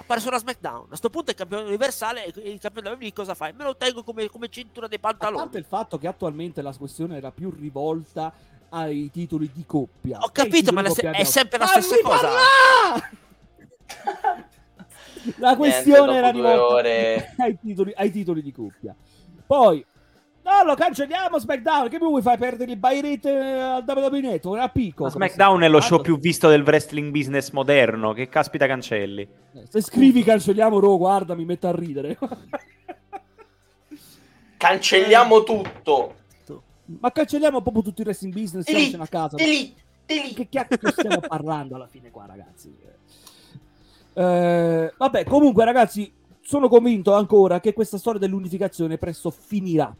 Appare 0.09 0.23
solo 0.23 0.37
a 0.37 0.39
SmackDown. 0.39 0.87
A 0.89 0.97
sto 0.97 1.11
punto 1.11 1.29
è 1.29 1.33
il 1.33 1.37
campione 1.37 1.65
universale 1.65 2.25
e 2.25 2.51
il 2.51 2.59
campione 2.59 2.89
WWE 2.93 3.13
cosa 3.13 3.35
fai? 3.35 3.53
Me 3.53 3.63
lo 3.63 3.77
tengo 3.77 4.03
come, 4.03 4.27
come 4.31 4.49
cintura 4.49 4.89
dei 4.89 4.97
a 4.97 5.01
pantaloni. 5.03 5.43
parte 5.43 5.59
il 5.59 5.67
fatto 5.67 5.99
che 5.99 6.07
attualmente 6.07 6.63
la 6.63 6.75
questione 6.75 7.19
era 7.19 7.31
più 7.31 7.51
rivolta 7.51 8.33
ai 8.71 9.11
titoli 9.13 9.51
di 9.53 9.67
coppia. 9.67 10.21
Ho 10.21 10.31
capito, 10.31 10.73
ma 10.73 10.81
la 10.81 10.89
se- 10.89 11.11
è 11.11 11.25
sempre 11.25 11.59
la 11.59 11.67
Fammi 11.67 11.83
stessa 11.83 12.03
cosa. 12.03 12.29
La 15.37 15.57
questione 15.57 16.13
Niente, 16.13 16.17
era 16.17 16.31
rivolta 16.31 17.35
ai, 17.43 17.59
titoli, 17.61 17.93
ai 17.95 18.11
titoli 18.11 18.41
di 18.41 18.53
coppia. 18.53 18.95
Poi, 19.47 19.85
no, 20.49 20.65
lo 20.65 20.75
cancelliamo 20.75 21.39
SmackDown. 21.39 21.89
Che 21.89 21.99
mi 22.01 22.07
vuoi 22.07 22.23
fare 22.23 22.39
perdere 22.39 22.73
il 22.73 22.79
buy 22.79 23.01
rate 23.01 23.31
eh, 23.31 23.61
al 23.61 23.85
WWE 23.87 24.20
Network? 24.20 24.62
A 24.62 24.69
picco. 24.69 25.05
Ma 25.05 25.11
SmackDown 25.11 25.62
è 25.62 25.69
lo 25.69 25.81
show 25.81 26.01
più 26.01 26.19
visto 26.19 26.49
del 26.49 26.62
wrestling 26.62 27.11
business 27.11 27.51
moderno. 27.51 28.12
Che 28.12 28.29
caspita 28.29 28.66
cancelli. 28.66 29.29
Se 29.69 29.83
scrivi 29.83 30.23
cancelliamo 30.23 30.81
Raw, 30.81 30.97
guarda, 30.97 31.35
mi 31.35 31.45
metto 31.45 31.69
a 31.69 31.75
ridere. 31.75 32.19
Cancelliamo 34.59 35.45
tutto. 35.45 36.15
Ma 37.01 37.12
cancelliamo 37.12 37.61
proprio 37.61 37.83
tutto 37.85 38.01
il 38.01 38.09
wrestling 38.09 38.35
business, 38.35 38.65
Delete, 38.65 38.97
a 38.97 39.07
casa. 39.07 39.37
delete, 39.37 39.83
delete. 40.05 40.35
Che 40.35 40.49
cacchio 40.51 40.91
stiamo 40.91 41.20
parlando 41.20 41.77
alla 41.77 41.87
fine 41.87 42.11
qua, 42.11 42.27
ragazzi? 42.27 42.75
Eh, 44.15 44.93
vabbè, 44.97 45.25
comunque, 45.25 45.65
ragazzi, 45.65 46.12
sono 46.41 46.69
convinto 46.69 47.15
ancora 47.15 47.61
che 47.61 47.73
questa 47.73 47.99
storia 47.99 48.19
dell'unificazione 48.19 48.99
presto 48.99 49.31
finirà. 49.31 49.95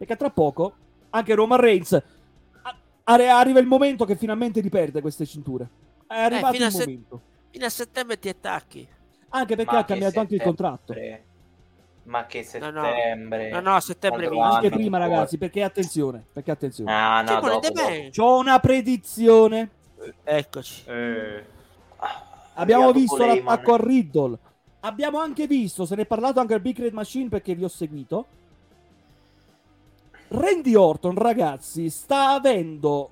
Perché 0.00 0.16
tra 0.16 0.30
poco 0.30 0.72
anche 1.10 1.34
Roman 1.34 1.60
Reigns. 1.60 1.92
a- 1.92 2.74
arri- 3.04 3.28
arriva 3.28 3.60
il 3.60 3.66
momento 3.66 4.06
che 4.06 4.16
finalmente 4.16 4.62
riperde 4.62 5.02
queste 5.02 5.26
cinture. 5.26 5.68
È 6.06 6.18
arrivato 6.18 6.54
fino 6.54 6.64
il 6.66 6.70
a 6.70 6.74
se- 6.74 6.84
momento. 6.86 7.20
Fino 7.50 7.66
a 7.66 7.68
settembre 7.68 8.18
ti 8.18 8.30
attacchi. 8.30 8.88
Anche 9.28 9.56
perché 9.56 9.72
Ma 9.74 9.78
ha 9.80 9.84
cambiato 9.84 10.20
anche 10.20 10.34
il 10.36 10.40
contratto. 10.42 10.94
settembre? 10.94 11.24
Ma 12.04 12.24
che 12.24 12.48
No, 12.58 12.70
no. 12.70 12.82
settembre? 12.84 13.50
No, 13.50 13.60
no, 13.60 13.74
a 13.74 13.80
settembre. 13.80 14.26
Anche 14.26 14.70
prima, 14.70 14.96
ragazzi, 14.96 15.36
perché 15.36 15.62
attenzione, 15.62 16.24
perché 16.32 16.50
attenzione. 16.50 16.90
Ah, 16.90 17.20
no, 17.20 17.34
dopo, 17.34 17.48
dopo. 17.60 17.82
C'ho 18.10 18.38
una 18.38 18.58
predizione. 18.58 19.70
Eccoci. 20.24 20.82
Eh, 20.86 21.44
Abbiamo 22.54 22.88
Arrivato 22.88 22.98
visto 22.98 23.26
l'attacco 23.26 23.74
a 23.74 23.76
Riddle. 23.78 24.38
Abbiamo 24.80 25.18
anche 25.18 25.46
visto, 25.46 25.84
se 25.84 25.94
ne 25.94 26.02
è 26.02 26.06
parlato 26.06 26.40
anche 26.40 26.54
al 26.54 26.60
Big 26.62 26.78
Red 26.78 26.94
Machine 26.94 27.28
perché 27.28 27.54
vi 27.54 27.64
ho 27.64 27.68
seguito. 27.68 28.26
Randy 30.32 30.74
Orton, 30.74 31.14
ragazzi, 31.16 31.90
sta 31.90 32.30
avendo 32.30 33.10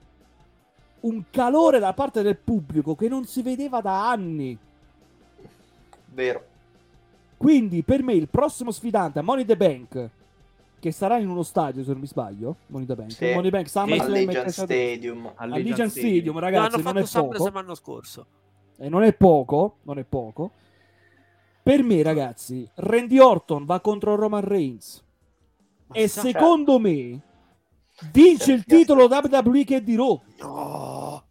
un 1.01 1.24
calore 1.31 1.81
da 1.81 1.93
parte 1.93 2.23
del 2.23 2.36
pubblico 2.36 2.95
che 2.95 3.09
non 3.09 3.24
si 3.24 3.43
vedeva 3.43 3.81
da 3.81 4.09
anni. 4.09 4.57
Vero. 6.12 6.45
Quindi, 7.36 7.82
per 7.82 8.03
me, 8.03 8.12
il 8.12 8.28
prossimo 8.28 8.70
sfidante 8.70 9.19
a 9.19 9.23
Money 9.23 9.45
the 9.45 9.57
Bank, 9.57 10.11
che 10.78 10.93
sarà 10.93 11.19
in 11.19 11.28
uno 11.28 11.43
stadio, 11.43 11.82
se 11.82 11.90
non 11.90 12.01
mi 12.01 12.07
sbaglio, 12.07 12.57
Money 12.66 12.86
the 12.86 12.95
Bank, 12.95 13.12
Sì. 13.12 13.24
Money 13.27 13.43
the 13.43 13.51
Bank, 13.51 13.69
SummerSlam 13.69 14.11
Allegiant 14.11 14.49
Stadium. 14.49 15.32
Allegiant 15.35 15.90
Stadium, 15.90 16.39
ragazzi, 16.39 16.74
hanno 16.74 16.82
non 16.85 16.99
è 16.99 17.05
fatto 17.05 17.28
poco. 17.28 17.51
L'anno 17.51 17.74
scorso. 17.74 18.27
E 18.77 18.89
non 18.89 19.03
è 19.03 19.12
poco, 19.12 19.78
non 19.82 19.99
è 19.99 20.05
poco. 20.05 20.53
Per 21.65 21.82
me, 21.82 22.01
ragazzi, 22.03 22.69
Randy 22.74 23.19
Orton 23.19 23.65
va 23.65 23.81
contro 23.81 24.15
Roman 24.15 24.40
Reigns. 24.40 25.03
Ma 25.89 25.94
E 25.94 26.09
sa- 26.09 26.20
secondo 26.23 26.78
me 26.78 27.20
vince 28.12 28.52
il 28.52 28.65
titolo 28.65 29.06
WWE 29.06 29.65
che 29.65 29.77
è 29.77 29.82
di 29.82 29.97
Raw. 29.97 30.20
No. 30.40 31.24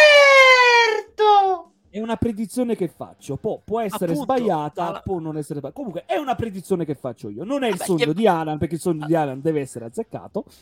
Certo! 0.00 1.72
È 1.90 1.98
una 2.00 2.16
predizione 2.16 2.76
che 2.76 2.88
faccio. 2.88 3.36
Poi 3.36 3.58
può 3.64 3.80
essere 3.80 4.12
Appunto, 4.12 4.22
sbagliata, 4.34 4.90
ma- 4.92 5.00
può 5.00 5.18
non 5.18 5.36
essere 5.36 5.58
sbagliata. 5.58 5.72
Comunque 5.80 6.04
è 6.06 6.16
una 6.16 6.34
predizione 6.36 6.84
che 6.84 6.94
faccio 6.94 7.28
io. 7.28 7.42
Non 7.44 7.64
è 7.64 7.66
il 7.68 7.72
Vabbè, 7.76 7.84
sogno 7.84 8.04
che- 8.06 8.14
di 8.14 8.26
Alan, 8.28 8.58
perché 8.58 8.74
il 8.76 8.80
sogno 8.80 9.06
di 9.06 9.14
Alan 9.16 9.40
deve 9.40 9.60
essere 9.60 9.84
azzeccato. 9.86 10.44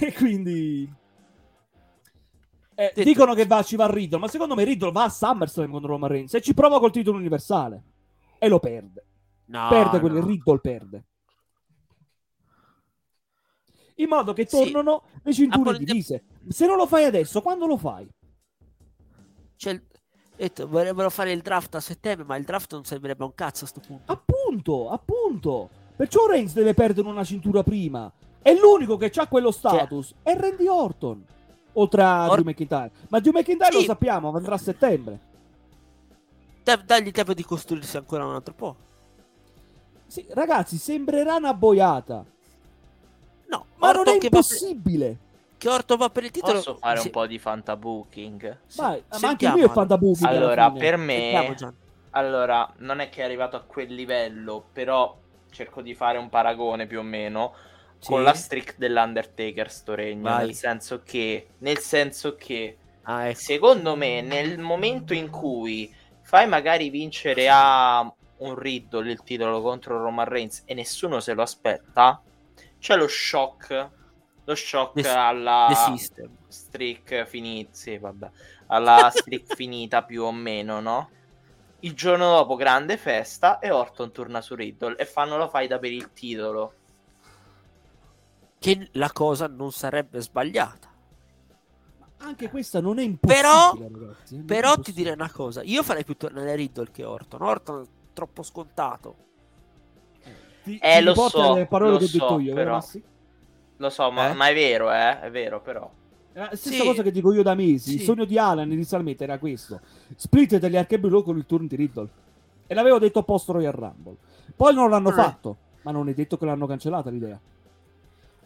E 0.00 0.12
quindi... 0.14 0.90
Eh, 2.78 2.92
Detto- 2.94 3.02
dicono 3.08 3.34
che 3.34 3.44
va, 3.46 3.62
ci 3.62 3.76
va 3.76 3.86
Riddle, 3.90 4.18
ma 4.18 4.26
secondo 4.28 4.54
me 4.54 4.64
Riddle 4.64 4.90
va 4.90 5.04
a 5.04 5.08
SummerSlam 5.10 5.70
contro 5.70 5.90
Roman 5.90 6.08
Reigns 6.10 6.32
e 6.34 6.40
ci 6.40 6.52
prova 6.54 6.78
col 6.78 6.90
titolo 6.90 7.16
universale. 7.18 7.82
E 8.38 8.48
lo 8.48 8.58
perde. 8.58 9.04
No, 9.46 9.68
perde 9.68 10.00
quello, 10.00 10.20
no. 10.20 10.26
Riddle 10.26 10.58
perde. 10.60 11.04
In 13.96 14.08
modo 14.08 14.32
che 14.32 14.46
Sì. 14.46 14.56
tornano 14.56 15.02
le 15.22 15.32
cinture 15.32 15.70
Napoli- 15.70 15.84
divise. 15.84 16.24
Se 16.48 16.66
non 16.66 16.76
lo 16.76 16.86
fai 16.86 17.04
adesso, 17.04 17.40
quando 17.42 17.66
lo 17.66 17.76
fai? 17.76 18.08
Cioè, 19.56 19.80
detto, 20.36 20.68
vorrebbero 20.68 21.08
fare 21.10 21.32
il 21.32 21.40
draft 21.40 21.74
a 21.76 21.80
settembre, 21.80 22.24
ma 22.26 22.36
il 22.36 22.44
draft 22.44 22.72
non 22.72 22.84
servirebbe 22.84 23.22
a 23.22 23.26
un 23.26 23.34
cazzo 23.34 23.64
a 23.64 23.68
sto 23.68 23.80
punto. 23.80 24.12
Appunto, 24.12 24.90
appunto. 24.90 25.70
Perciò 25.96 26.26
Reigns 26.26 26.52
deve 26.52 26.74
perdere 26.74 27.08
una 27.08 27.24
cintura 27.24 27.62
prima. 27.62 28.12
E 28.42 28.58
l'unico 28.58 28.96
che 28.96 29.10
ha 29.14 29.26
quello 29.26 29.50
status 29.50 30.14
è 30.22 30.36
Randy 30.36 30.66
Orton. 30.66 31.24
Oltre 31.72 32.02
a 32.02 32.28
Or- 32.28 32.34
Drew 32.40 32.44
McIntyre. 32.44 32.90
Ma 33.08 33.18
Drew 33.18 33.32
McIntyre 33.32 33.72
lo 33.72 33.80
Sì. 33.80 33.86
sappiamo, 33.86 34.30
andrà 34.34 34.54
a 34.54 34.58
settembre. 34.58 35.20
Da- 36.62 36.76
dagli 36.76 37.10
tempo 37.12 37.32
di 37.32 37.42
costruirsi 37.44 37.96
ancora 37.96 38.26
un 38.26 38.34
altro 38.34 38.52
po'. 38.54 38.76
Sì, 40.06 40.24
ragazzi, 40.30 40.76
sembrerà 40.76 41.36
una 41.36 41.54
boiata. 41.54 42.24
No, 43.48 43.66
Ma 43.76 43.92
non 43.92 43.98
Orton 43.98 44.14
è 44.14 44.18
che 44.18 44.28
per- 44.28 44.40
impossibile. 44.40 45.18
che 45.56 45.68
Orton 45.68 45.96
va 45.98 46.10
per 46.10 46.24
il 46.24 46.30
titolo. 46.30 46.54
Posso 46.54 46.76
fare 46.76 46.98
Sì, 46.98 47.06
un 47.06 47.12
po' 47.12 47.26
di 47.26 47.38
fantabooking? 47.38 48.60
sì, 48.66 48.76
Vai, 48.80 49.04
ma 49.20 49.28
anche 49.28 49.48
lui 49.48 49.62
è 49.62 49.68
fantabooking. 49.68 50.26
Allora, 50.28 50.70
per 50.72 50.96
me... 50.96 51.56
Allora, 52.10 52.72
non 52.78 53.00
è 53.00 53.08
che 53.10 53.20
è 53.20 53.24
arrivato 53.24 53.56
a 53.56 53.60
quel 53.60 53.92
livello, 53.94 54.68
però 54.72 55.16
cerco 55.50 55.82
di 55.82 55.94
fare 55.94 56.18
un 56.18 56.28
paragone 56.30 56.86
più 56.86 56.98
o 57.00 57.02
meno 57.02 57.54
Sì. 57.98 58.08
con 58.08 58.22
la 58.22 58.32
streak 58.34 58.76
dell'Undertaker 58.78 59.70
sto 59.70 59.94
regno, 59.94 60.22
Vai. 60.22 60.46
nel 60.46 60.54
senso 60.54 61.02
che 61.02 61.48
nel 61.58 61.78
senso 61.78 62.34
che 62.36 62.78
Ah, 63.02 63.28
ecco. 63.28 63.38
secondo 63.38 63.96
me 63.96 64.20
nel 64.22 64.58
momento 64.58 65.14
in 65.14 65.30
cui 65.30 65.92
fai 66.22 66.46
magari 66.48 66.90
vincere 66.90 67.48
a 67.50 68.00
un 68.38 68.54
Riddle 68.54 69.10
il 69.10 69.22
titolo 69.22 69.60
contro 69.62 70.02
Roman 70.02 70.26
Reigns 70.26 70.62
e 70.66 70.74
nessuno 70.74 71.20
se 71.20 71.32
lo 71.34 71.42
aspetta, 71.42 72.22
c'è 72.86 72.96
lo 72.96 73.08
shock 73.08 73.90
lo 74.44 74.54
shock 74.54 75.00
The- 75.00 75.08
alla 75.08 75.66
The 75.68 76.30
streak 76.46 77.24
finita, 77.26 77.70
sì, 77.72 77.98
vabbè, 77.98 78.30
alla 78.66 79.10
streak 79.12 79.56
finita 79.56 80.04
più 80.04 80.22
o 80.22 80.30
meno, 80.30 80.78
no? 80.78 81.10
Il 81.80 81.94
giorno 81.94 82.30
dopo 82.30 82.54
grande 82.54 82.96
festa 82.96 83.58
e 83.58 83.72
Orton 83.72 84.12
torna 84.12 84.40
su 84.40 84.54
Riddle 84.54 84.94
e 84.94 85.04
fanno 85.04 85.36
la 85.36 85.48
faida 85.48 85.80
per 85.80 85.90
il 85.90 86.12
titolo. 86.12 86.74
Che 88.56 88.88
la 88.92 89.10
cosa 89.10 89.48
non 89.48 89.72
sarebbe 89.72 90.20
sbagliata. 90.20 90.88
Anche 92.18 92.48
questa 92.48 92.80
non 92.80 93.00
è 93.00 93.02
impossibile, 93.02 93.42
Però- 93.42 93.76
ragazzi, 93.80 94.36
Però 94.42 94.76
ti 94.78 94.92
direi 94.92 95.12
una 95.14 95.30
cosa. 95.32 95.62
Io 95.64 95.82
farei 95.82 96.04
più 96.04 96.16
tornare 96.16 96.54
Riddle 96.54 96.92
che 96.92 97.02
Orton. 97.04 97.42
Orton 97.42 97.82
è 97.82 97.86
troppo 98.12 98.44
scontato. 98.44 99.16
Ti- 100.66 100.78
Eh, 100.82 100.98
ti 100.98 101.04
lo 101.04 101.14
so, 101.14 101.54
le 101.54 101.66
parole 101.66 101.92
lo 101.92 101.98
che 101.98 102.04
ho 102.04 102.08
detto 102.08 102.28
so, 102.28 102.38
io, 102.40 102.54
però. 102.54 102.72
Massi? 102.72 103.02
Lo 103.76 103.88
so, 103.90 104.10
ma, 104.10 104.30
Eh? 104.30 104.34
ma 104.34 104.48
è 104.48 104.54
vero, 104.54 104.90
eh? 104.90 105.20
È 105.20 105.30
vero, 105.30 105.60
però. 105.60 105.88
È 106.32 106.38
la 106.40 106.56
stessa 106.56 106.82
Sì. 106.82 106.86
cosa 106.88 107.02
che 107.04 107.12
dico 107.12 107.32
io 107.32 107.42
da 107.44 107.54
mesi. 107.54 107.94
Il 107.94 107.98
Sì. 108.00 108.04
sogno 108.04 108.24
di 108.24 108.36
Alan 108.36 108.70
inizialmente 108.72 109.22
era 109.22 109.38
questo: 109.38 109.80
split 110.16 110.56
degli 110.58 110.76
Archebrew 110.76 111.22
con 111.22 111.36
il 111.38 111.46
turno 111.46 111.68
di 111.68 111.76
Riddle. 111.76 112.08
E 112.66 112.74
l'avevo 112.74 112.98
detto 112.98 113.22
post 113.22 113.48
Royal 113.50 113.72
Rumble. 113.72 114.16
Poi 114.56 114.74
non 114.74 114.90
l'hanno 114.90 115.10
Eh. 115.10 115.12
fatto, 115.12 115.56
ma 115.82 115.92
non 115.92 116.08
è 116.08 116.14
detto 116.14 116.36
che 116.36 116.44
l'hanno 116.46 116.66
cancellata 116.66 117.10
l'idea. 117.10 117.38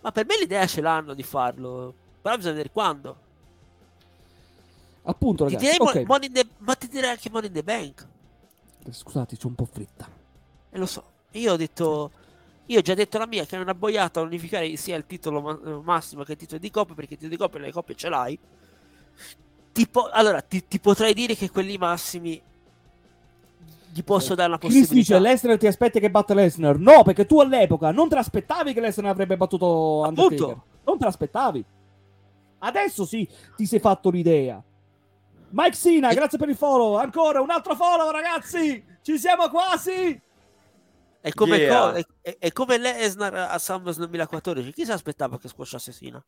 Ma 0.02 0.12
per 0.12 0.26
me 0.26 0.38
l'idea 0.38 0.66
ce 0.66 0.80
l'hanno 0.82 1.14
di 1.14 1.22
farlo. 1.22 1.94
Però 2.20 2.36
bisogna 2.36 2.52
vedere 2.54 2.70
quando. 2.72 3.16
Appunto, 5.04 5.46
Ti 5.46 5.54
ragazzi. 5.54 5.78
direi 5.78 6.02
ok. 6.02 6.06
Mo- 6.08 6.18
the- 6.18 6.46
ma 6.58 6.74
ti 6.74 6.86
direi 6.88 7.10
anche 7.10 7.30
Money 7.30 7.48
in 7.48 7.54
the 7.54 7.62
Bank. 7.62 8.06
Scusate, 8.90 9.36
c'ho 9.36 9.48
un 9.48 9.54
po' 9.54 9.64
fretta. 9.70 10.06
E 10.70 10.78
lo 10.78 10.86
so. 10.86 11.04
Io 11.32 11.52
ho 11.52 11.56
detto. 11.56 12.10
Io 12.66 12.78
ho 12.78 12.82
già 12.82 12.94
detto 12.94 13.18
la 13.18 13.26
mia 13.26 13.44
che 13.44 13.56
è 13.56 13.60
una 13.60 13.74
boiata 13.74 14.20
unificare 14.20 14.76
sia 14.76 14.96
il 14.96 15.04
titolo 15.04 15.40
ma- 15.40 15.58
eh, 15.64 15.80
massimo 15.82 16.22
che 16.22 16.32
il 16.32 16.38
titolo 16.38 16.60
di 16.60 16.70
coppia, 16.70 16.94
perché 16.94 17.14
il 17.14 17.18
titolo 17.18 17.36
di 17.36 17.42
coppia 17.42 17.60
le 17.60 17.72
coppie 17.72 17.94
ce 17.96 18.08
l'hai. 18.08 18.38
Tipo, 19.72 20.08
allora, 20.08 20.40
ti, 20.40 20.66
ti 20.66 20.78
potrei 20.78 21.12
dire 21.12 21.34
che 21.34 21.50
quelli 21.50 21.76
massimi 21.78 22.40
gli 23.92 24.04
posso 24.04 24.36
dare 24.36 24.48
una 24.50 24.58
Chris 24.58 24.72
dice: 24.72 24.86
possibilità. 24.86 25.18
Lesnar 25.18 25.58
ti 25.58 25.66
aspetti 25.66 25.98
che 25.98 26.10
batta 26.10 26.32
Lesnar. 26.32 26.78
No, 26.78 27.02
perché 27.02 27.26
tu 27.26 27.40
all'epoca 27.40 27.90
non 27.90 28.08
te 28.08 28.14
l'aspettavi 28.14 28.72
che 28.72 28.80
Lesnar 28.80 29.10
avrebbe 29.10 29.36
battuto 29.36 30.04
Undertaker. 30.06 30.42
Appunto. 30.44 30.64
Non 30.84 30.98
te 30.98 31.04
l'aspettavi. 31.04 31.64
Adesso 32.60 33.04
sì, 33.04 33.28
ti 33.56 33.66
sei 33.66 33.80
fatto 33.80 34.10
l'idea. 34.10 34.62
Mike 35.50 35.74
Sina, 35.74 36.10
E- 36.10 36.14
grazie 36.14 36.38
per 36.38 36.48
il 36.48 36.56
follow. 36.56 36.94
Ancora 36.94 37.40
un 37.40 37.50
altro 37.50 37.74
follow, 37.74 38.10
ragazzi. 38.10 38.84
Ci 39.02 39.18
siamo 39.18 39.48
quasi. 39.48 40.20
È 41.22 41.32
come, 41.32 41.56
Yeah. 41.58 41.90
co- 41.92 41.96
è, 41.98 42.04
è- 42.22 42.36
è 42.38 42.52
come 42.52 42.78
Lesnar 42.78 43.34
a 43.34 43.58
SummerSlam 43.58 44.06
2014. 44.08 44.72
Chi 44.72 44.84
si 44.84 44.92
aspettava 44.92 45.38
che 45.38 45.48
squasciasse 45.48 45.92
Sina? 45.92 46.24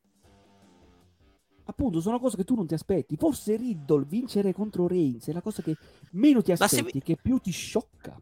Appunto, 1.65 2.01
sono 2.01 2.19
cose 2.19 2.37
che 2.37 2.45
tu 2.45 2.55
non 2.55 2.67
ti 2.67 2.75
aspetti. 2.75 3.17
Forse 3.17 3.57
Riddle 3.57 4.05
vincere 4.07 4.53
contro 4.53 4.87
Reigns 4.87 5.29
è 5.29 5.33
la 5.33 5.41
cosa 5.41 5.63
che 5.63 5.77
meno 6.13 6.43
ti 6.43 6.53
aspetti, 6.53 6.91
vi- 6.93 7.01
che 7.03 7.17
più 7.21 7.39
ti 7.39 7.51
sciocca. 7.53 8.19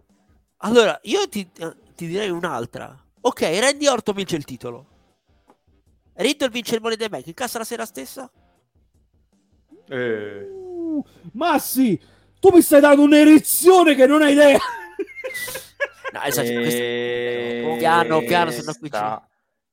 Allora, 0.58 0.98
io 1.04 1.26
ti, 1.28 1.48
eh, 1.58 1.74
ti 1.96 2.06
direi 2.06 2.28
un'altra. 2.30 2.96
Ok, 3.22 3.40
Randy 3.40 3.86
Orton 3.86 4.14
vince 4.14 4.36
il 4.36 4.44
titolo. 4.44 4.86
Riddle 6.14 6.50
vince 6.50 6.74
il 6.74 6.80
Money 6.82 6.96
in 6.98 7.02
the 7.02 7.08
Bank. 7.08 7.26
Incassa 7.26 7.58
la 7.58 7.64
sera 7.64 7.86
stessa? 7.86 8.30
eh. 9.88 10.48
Uh, 10.48 11.02
Massi, 11.32 11.98
tu 12.38 12.50
mi 12.52 12.60
stai 12.62 12.80
dando 12.80 13.02
un'erezione 13.02 13.94
che 13.94 14.06
non 14.06 14.22
hai 14.22 14.32
idea. 14.32 14.58
No, 16.12 16.22
esatto. 16.22 16.52
questo- 16.52 16.80
E... 16.80 17.74
Piano, 17.78 18.20
piano, 18.20 18.50
sono 18.50 18.72
qui. 18.72 18.88
questa- 18.90 19.28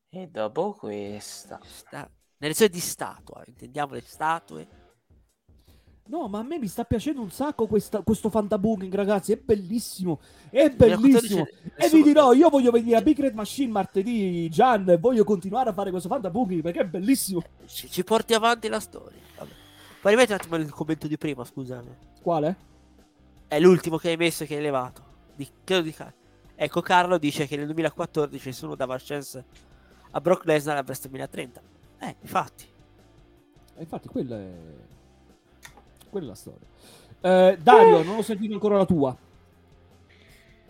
E 0.09 0.27
dopo 0.27 0.73
questa. 0.73 1.59
sta- 1.63 2.09
Nell'elezione 2.39 2.71
di 2.71 2.79
statua, 2.79 3.43
intendiamo 3.47 3.93
le 3.93 4.01
statue. 4.05 4.67
No, 6.09 6.29
ma 6.29 6.39
a 6.39 6.43
me 6.43 6.57
mi 6.57 6.67
sta 6.67 6.85
piacendo 6.85 7.19
un 7.19 7.31
sacco 7.31 7.67
questa- 7.67 8.01
questo 8.01 8.29
fantabooking, 8.29 8.93
ragazzi. 8.93 9.33
È 9.33 9.37
bellissimo. 9.37 10.19
È 10.49 10.69
bellissimo. 10.69 11.45
E 11.75 11.89
vi 11.89 12.01
dirò, 12.03 12.31
io 12.31 12.47
voglio 12.49 12.71
venire 12.71 12.95
a 12.95 13.01
Big 13.01 13.19
Red 13.19 13.33
Machine 13.33 13.71
martedì, 13.71 14.47
Gian, 14.49 14.87
e 14.89 14.97
voglio 14.97 15.25
continuare 15.25 15.71
a 15.71 15.73
fare 15.73 15.89
questo 15.89 16.07
fantabooking 16.07 16.61
perché 16.61 16.79
è 16.81 16.85
bellissimo. 16.85 17.41
Ci, 17.65 17.89
ci 17.89 18.03
porti 18.05 18.33
avanti 18.33 18.69
la 18.69 18.79
storia. 18.79 19.19
Vabbè. 19.37 19.51
Puoi 19.99 20.13
rimettere 20.13 20.35
un 20.35 20.39
attimo 20.39 20.55
il 20.63 20.71
commento 20.71 21.07
di 21.07 21.17
prima, 21.17 21.43
scusami. 21.43 21.89
Quale? 22.21 22.55
È 23.49 23.59
l'ultimo 23.59 23.97
che 23.97 24.09
hai 24.09 24.17
messo 24.17 24.43
e 24.43 24.47
che 24.47 24.55
hai 24.55 24.61
levato. 24.61 25.03
Di, 25.35 25.45
credo 25.63 25.81
di 25.81 25.91
Car- 25.91 26.13
Ecco, 26.59 26.81
Carlo 26.81 27.19
dice 27.19 27.45
che 27.45 27.55
nel 27.55 27.65
2014 27.65 28.47
nessuno 28.47 28.73
dava 28.73 28.97
chance 28.99 29.43
a 30.11 30.19
Brock 30.19 30.45
Lesnar 30.45 30.77
a 30.77 30.81
WrestleMania 30.83 31.27
30. 31.27 31.61
Eh, 31.99 32.15
infatti. 32.21 32.65
E 33.75 33.81
infatti, 33.81 34.07
quella 34.07 34.37
è... 34.37 34.49
quella 36.09 36.25
è 36.25 36.29
la 36.29 36.35
storia. 36.35 36.65
Eh, 37.21 37.57
Dario, 37.61 38.01
non 38.03 38.17
ho 38.17 38.21
sentito 38.23 38.53
ancora 38.53 38.77
la 38.77 38.85
tua. 38.85 39.15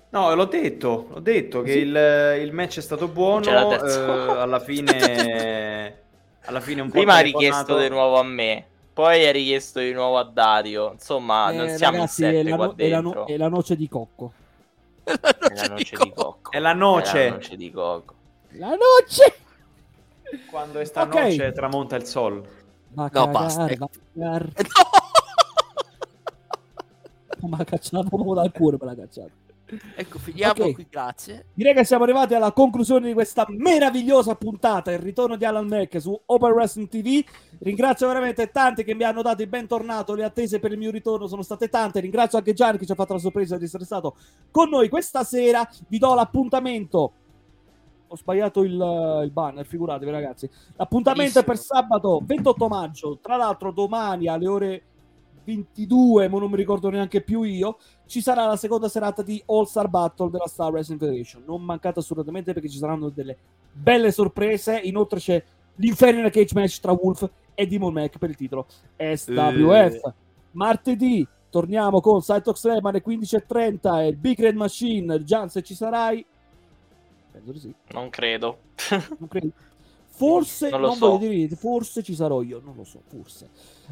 No, 0.10 0.34
l'ho 0.36 0.46
detto, 0.46 1.08
l'ho 1.10 1.20
detto 1.20 1.62
che 1.62 1.72
Sì. 1.72 1.78
il, 1.80 2.38
il 2.42 2.52
match 2.54 2.78
è 2.78 2.82
stato 2.82 3.08
buono, 3.08 3.46
eh, 3.72 3.80
alla 3.80 4.60
fine... 4.60 6.02
alla 6.48 6.60
fine 6.62 6.82
un 6.82 6.88
po' 6.88 6.94
Prima 6.98 7.16
ha 7.16 7.20
richiesto 7.20 7.78
di 7.78 7.90
nuovo 7.90 8.18
a 8.20 8.24
me, 8.24 8.66
poi 8.94 9.26
ha 9.28 9.32
richiesto 9.32 9.80
di 9.80 9.92
nuovo 9.94 10.18
a 10.18 10.24
Dario. 10.24 10.92
Insomma, 10.94 11.52
non 11.52 11.68
Eh, 11.68 11.78
siamo 11.78 11.98
ragazzi, 11.98 12.24
in 12.24 12.30
è 12.30 12.32
sette 12.36 12.50
la, 12.50 12.56
qua 12.56 12.66
no- 12.66 12.74
è 12.76 12.88
la 12.90 13.00
no- 13.02 13.12
dentro. 13.12 13.28
è 13.28 13.38
la 13.38 13.48
noce 13.50 13.76
di 13.76 13.88
cocco. 13.90 14.32
È 15.08 15.54
la 15.56 15.68
noce 15.68 15.96
di 15.98 16.12
cocco. 16.14 16.52
È 16.52 16.60
la 16.60 16.72
È 16.72 16.76
noce, 16.76 17.30
la 17.30 17.36
noce 17.36 17.56
di 17.56 17.72
cocco. 17.72 18.14
La 18.52 18.68
noce! 18.70 19.38
quando 20.50 20.80
è 20.80 20.86
sta 20.86 21.04
Ok. 21.04 21.14
noce 21.14 21.52
tramonta 21.54 21.96
il 21.96 22.06
sol. 22.06 22.42
Va 22.90 23.06
a 23.06 23.10
No, 23.14 23.28
basta, 23.28 23.70
ecco. 23.70 23.90
No! 24.14 24.40
Ma 27.48 27.58
l'ha 27.58 27.64
cacciato 27.64 28.10
proprio 28.10 28.34
dal 28.34 28.52
cuore, 28.52 28.78
me 28.80 28.86
l'ha 28.88 28.96
cacciato. 28.96 29.32
Ecco, 29.96 30.18
finiamo 30.18 30.64
Ok. 30.64 30.74
qui, 30.74 30.88
grazie. 30.90 31.48
Direi 31.54 31.74
che 31.74 31.84
siamo 31.84 32.06
arrivati 32.06 32.34
alla 32.34 32.54
conclusione 32.54 33.08
di 33.08 33.14
questa 33.14 33.46
meravigliosa 33.50 34.36
puntata, 34.36 34.92
il 34.94 35.00
ritorno 35.00 35.36
di 35.36 35.44
Alan 35.44 35.68
Mac 35.68 36.00
su 36.00 36.18
Open 36.28 36.52
Wrestling 36.52 36.88
TV. 36.88 37.22
Ringrazio 37.60 38.08
veramente 38.08 38.50
tanti 38.52 38.86
che 38.86 38.96
mi 38.96 39.04
hanno 39.04 39.22
dato 39.22 39.42
il 39.42 39.50
bentornato, 39.50 40.14
le 40.14 40.24
attese 40.24 40.60
per 40.60 40.72
il 40.72 40.78
mio 40.78 40.92
ritorno 40.92 41.28
sono 41.28 41.42
state 41.42 41.68
tante. 41.68 42.00
Ringrazio 42.00 42.38
anche 42.38 42.54
Gianni 42.54 42.78
che 42.78 42.86
ci 42.86 42.94
ha 42.94 42.96
fatto 42.96 43.14
la 43.14 43.20
sorpresa 43.20 43.58
di 43.58 43.66
essere 43.66 43.84
stato 43.84 44.16
con 44.52 44.70
noi 44.70 44.88
questa 44.88 45.24
sera. 45.26 45.68
Vi 45.88 45.98
do 45.98 46.14
l'appuntamento. 46.14 47.12
Ho 48.08 48.16
sbagliato 48.16 48.64
il, 48.64 48.72
il 48.72 49.32
banner, 49.32 49.66
figuratevi 49.66 50.10
ragazzi. 50.10 50.50
L'appuntamento 50.78 51.40
è 51.40 51.44
per 51.44 51.58
sabato 51.58 52.22
28 52.24 52.68
maggio. 52.70 53.20
Tra 53.22 53.36
l'altro 53.36 53.72
domani 53.72 54.28
alle 54.30 54.48
ore 54.48 54.84
22, 55.48 56.28
ma 56.28 56.40
non 56.40 56.50
mi 56.50 56.58
ricordo 56.58 56.90
neanche 56.90 57.22
più 57.22 57.44
io, 57.44 57.78
ci 58.06 58.20
sarà 58.20 58.46
la 58.46 58.58
seconda 58.58 58.90
serata 58.90 59.22
di 59.22 59.42
All 59.46 59.64
Star 59.64 59.88
Battle 59.88 60.30
della 60.30 60.48
Star 60.48 60.72
Wrestling 60.72 61.00
Federation. 61.00 61.44
Non 61.46 61.64
mancate 61.64 62.00
assolutamente 62.00 62.52
perché 62.52 62.68
ci 62.68 62.78
saranno 62.78 63.08
delle 63.08 63.38
belle 63.72 64.12
sorprese. 64.12 64.78
Inoltre 64.84 65.20
c'è 65.20 65.42
l'Inferno 65.76 66.30
Cage 66.30 66.54
Match 66.54 66.80
tra 66.82 66.92
Wolf 66.92 67.30
e 67.54 67.66
Demon 67.66 67.94
Mac 67.94 68.18
per 68.18 68.30
il 68.30 68.36
titolo 68.36 68.66
SWF. 68.98 70.14
Martedì 70.52 71.26
torniamo 71.50 72.02
con 72.02 72.20
Cytox 72.20 72.60
Slam 72.60 72.86
alle 72.86 73.02
15.30 73.02 74.00
e 74.02 74.08
il 74.08 74.18
Big 74.18 74.40
Red 74.42 74.56
Machine. 74.56 75.24
Gian, 75.24 75.48
se 75.50 75.62
ci 75.64 75.76
sarai, 75.76 76.26
penso 77.32 77.52
di 77.54 77.60
sì. 77.60 77.74
Non 77.92 78.10
credo. 78.10 78.58
Non 79.18 79.30
credo. 79.30 79.52
Forse, 80.18 80.70
Non 80.72 80.82
non, 80.82 80.90
lo 80.90 80.96
so. 80.96 81.06
voglio 81.10 81.18
dire 81.20 81.36
niente, 81.36 81.56
forse 81.56 82.02
ci 82.02 82.16
sarò 82.16 82.42
io, 82.42 82.60
non 82.64 82.76
lo 82.76 82.84
so, 82.84 83.02
forse. 83.08 83.50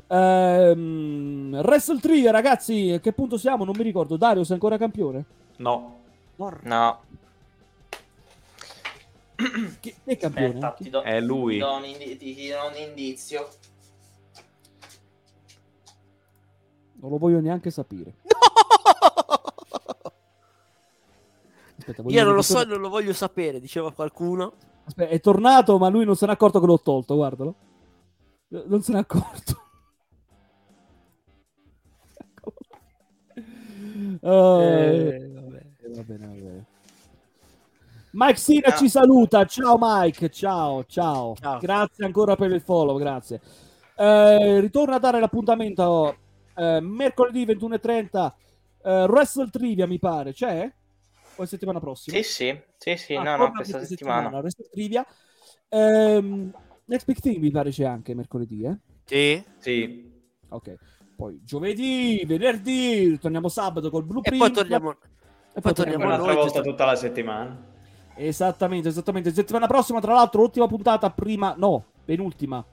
Ehm, 0.07 1.59
Wrestle 1.63 1.99
3, 1.99 2.31
ragazzi, 2.31 2.89
a 2.89 2.99
che 2.99 3.13
punto 3.13 3.37
siamo? 3.37 3.63
Non 3.63 3.75
mi 3.77 3.83
ricordo. 3.83 4.17
Dario, 4.17 4.43
sei 4.43 4.55
ancora 4.55 4.77
campione? 4.79 5.25
No, 5.57 5.99
No. 6.63 6.99
Chi, 9.79 9.93
chi 9.93 9.93
è 10.05 10.17
campione? 10.17 10.47
Aspetta, 10.47 10.73
Chi- 10.73 10.83
ti 10.85 10.89
do, 10.89 11.01
è 11.03 11.19
lui. 11.21 11.53
ti 11.53 11.59
do 11.59 11.73
un, 11.75 11.85
indi- 11.85 12.17
ti- 12.17 12.33
ti 12.35 12.47
do 12.49 12.65
un 12.71 12.75
indizio. 12.89 13.47
Non 17.01 17.11
lo 17.11 17.17
voglio 17.19 17.39
neanche 17.39 17.69
sapere. 17.69 18.15
Aspetta, 21.77 22.01
voglio 22.01 22.17
Io 22.17 22.23
non 22.23 22.33
lo 22.33 22.41
so 22.41 22.63
non 22.63 22.79
lo 22.79 22.89
voglio 22.89 23.13
sapere, 23.13 23.59
diceva 23.59 23.91
qualcuno. 23.91 24.53
Aspetta, 24.85 25.09
è 25.11 25.19
tornato, 25.19 25.77
ma 25.77 25.89
lui 25.89 26.05
non 26.05 26.15
se 26.15 26.25
n'è 26.25 26.31
accorto 26.31 26.59
che 26.59 26.65
l'ho 26.65 26.79
tolto, 26.79 27.15
guardalo. 27.15 27.55
Eh, 28.49 28.63
Non 28.67 28.81
se 28.81 28.93
n'è 28.93 28.99
accorto. 28.99 29.63
Oh, 34.21 34.61
Eh, 34.61 35.31
vabbè. 35.33 35.65
Eh, 35.81 35.93
va 35.93 36.01
bene, 36.03 36.27
va 36.27 36.33
bene. 36.33 36.65
Mike 38.11 38.37
Sina 38.37 38.71
ci 38.71 38.87
saluta. 38.87 39.43
Ciao 39.45 39.77
Mike, 39.79 40.29
ciao, 40.29 40.85
ciao. 40.85 41.35
Ciao. 41.35 41.59
Grazie 41.59 42.05
ancora 42.05 42.35
per 42.35 42.51
il 42.51 42.61
follow, 42.61 42.97
grazie. 42.97 43.41
Eh, 43.97 44.59
ritorno 44.61 44.95
a 44.95 44.99
dare 44.99 45.19
l'appuntamento 45.19 46.15
eh, 46.55 46.79
mercoledì 46.81 47.45
21.30 47.45 48.31
eh, 48.83 49.03
Wrestle 49.05 49.49
Trivia 49.49 49.87
mi 49.87 49.99
pare, 49.99 50.31
c'è? 50.31 50.71
O 51.37 51.45
settimana 51.45 51.79
prossima? 51.79 52.15
Sì, 52.17 52.23
sì, 52.23 52.61
sì, 52.77 52.95
sì, 52.97 53.15
Ah, 53.15 53.23
no, 53.23 53.37
no, 53.37 53.51
questa 53.51 53.77
questa 53.77 53.85
settimana. 53.85 54.29
Wrestle 54.39 54.69
Trivia. 54.71 55.05
Ehm, 55.69 56.53
Next 56.85 57.05
Big 57.05 57.19
Thing 57.19 57.37
mi 57.41 57.51
pare 57.51 57.71
c'è 57.71 57.83
anche 57.85 58.13
mercoledì, 58.13 58.63
eh? 58.63 58.77
Sì. 59.05 59.43
sì. 59.57 60.11
Ok. 60.49 60.75
Poi 61.15 61.39
giovedì, 61.43 62.23
venerdì, 62.25 63.17
torniamo 63.19 63.47
sabato 63.49 63.89
col 63.89 64.01
E 64.03 64.05
Blueprint. 64.05 64.37
poi 64.37 64.51
torniamo, 64.51 64.97
E 65.53 65.61
poi 65.61 65.73
torniamo 65.73 66.05
Un'altra 66.05 66.25
noi, 66.27 66.35
volta 66.35 66.51
giusto- 66.59 66.69
tutta 66.69 66.85
la 66.85 66.95
settimana. 66.95 67.73
Esattamente, 68.15 68.87
esattamente. 68.89 69.33
Settimana 69.33 69.67
prossima, 69.67 69.99
tra 69.99 70.13
l'altro, 70.13 70.41
l'ultima 70.41 70.67
puntata 70.67 71.09
prima, 71.11 71.53
no, 71.57 71.85
penultima. 72.05 72.63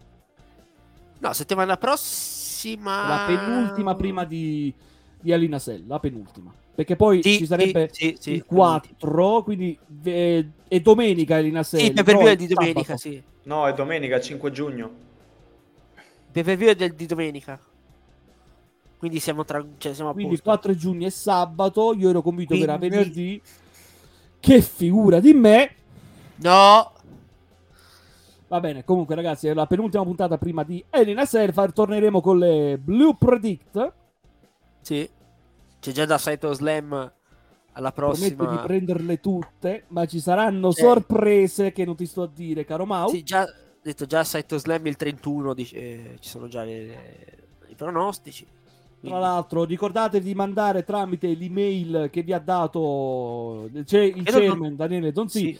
No, 1.19 1.33
settimana 1.33 1.77
prossima. 1.77 3.07
La 3.07 3.23
penultima 3.25 3.95
prima 3.95 4.25
di, 4.25 4.73
di 5.21 5.33
Alina 5.33 5.59
Cell, 5.59 5.87
la 5.87 5.99
penultima. 5.99 6.53
Perché 6.75 6.97
poi 6.97 7.23
Sì, 7.23 7.37
ci 7.37 7.47
sarebbe 7.47 7.91
sì, 7.93 8.17
sì, 8.19 8.33
il 8.33 8.45
4, 8.47 9.43
quindi 9.43 9.79
eh, 10.05 10.49
è 10.67 10.81
domenica 10.81 11.37
Cell. 11.63 11.81
Sì, 11.81 11.93
per 11.93 12.05
per 12.05 12.17
è 12.17 12.37
di 12.37 12.47
domenica, 12.47 12.97
sì. 12.97 13.23
No, 13.45 13.67
è 13.67 13.75
domenica 13.75 14.21
5 14.21 14.51
giugno. 14.51 14.91
Per 16.33 16.45
per 16.45 16.57
view 16.57 16.73
del 16.73 16.95
di 16.95 17.05
domenica. 17.07 17.61
Quindi 18.97 19.21
siamo 19.21 19.45
tra 19.45 19.63
cioè 19.79 19.93
siamo 19.93 20.11
a 20.11 20.13
Quindi 20.15 20.35
il 20.35 20.43
posto. 20.43 20.69
4 20.69 20.75
giugno 20.81 21.07
è 21.07 21.11
sabato, 21.11 21.93
io 21.95 22.09
ero 22.09 22.23
convinto 22.23 22.55
che 22.55 22.63
era 22.63 22.79
Quindi- 22.79 22.97
venerdì. 22.97 23.43
Che 24.41 24.61
figura 24.63 25.21
di 25.21 25.35
me! 25.35 25.75
No. 26.37 26.93
Va 28.49 28.61
bene, 28.61 28.83
comunque 28.85 29.15
ragazzi, 29.15 29.47
è 29.47 29.55
la 29.55 29.67
penultima 29.67 30.03
puntata 30.05 30.37
prima 30.39 30.63
di 30.65 30.83
Elena 30.91 31.25
Selfa. 31.27 31.69
Torneremo 31.69 32.21
con 32.21 32.39
le 32.39 32.79
Blue 32.79 33.15
Predict. 33.19 33.93
Sì. 34.81 35.09
C'è 35.83 35.91
già 35.91 36.05
da 36.05 36.17
Saito 36.17 36.53
Slam 36.53 36.93
alla 37.73 37.91
Prometto 37.91 38.21
prossima. 38.37 38.51
di 38.61 38.67
prenderle 38.69 39.19
tutte, 39.19 39.85
ma 39.89 40.07
ci 40.07 40.21
saranno 40.21 40.71
Sì. 40.71 40.81
sorprese 40.83 41.73
che 41.73 41.85
non 41.85 41.97
ti 41.97 42.07
sto 42.07 42.23
a 42.23 42.31
dire, 42.33 42.65
caro 42.65 42.87
Mau. 42.87 43.09
Sì, 43.09 43.25
già 43.25 43.45
detto 43.83 44.07
già 44.07 44.23
Saito 44.23 44.59
Slam 44.59 44.87
il 44.87 44.95
31 44.95 45.55
dice, 45.55 45.77
eh, 45.77 46.17
ci 46.21 46.29
sono 46.29 46.47
già 46.47 46.63
le- 46.63 46.87
le- 46.87 47.39
i 47.67 47.75
pronostici. 47.75 48.47
Tra 49.01 49.19
l'altro, 49.19 49.65
ricordatevi 49.65 50.25
di 50.25 50.35
mandare 50.37 50.85
tramite 50.85 51.35
l'email 51.35 52.11
che 52.13 52.23
vi 52.23 52.33
ha 52.33 52.39
dato 52.39 53.69
c'è 53.85 54.03
il 54.03 54.15
non- 54.15 54.25
chairman 54.25 54.77
Daniele 54.77 55.11
Donzi 55.11 55.39
sì. 55.41 55.59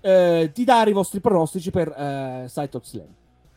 eh, 0.00 0.50
di 0.52 0.64
dare 0.64 0.90
i 0.90 0.92
vostri 0.92 1.20
pronostici 1.20 1.70
per 1.70 1.88
eh, 1.96 2.46
Site 2.48 2.76
of 2.76 2.82
Slam. 2.82 3.06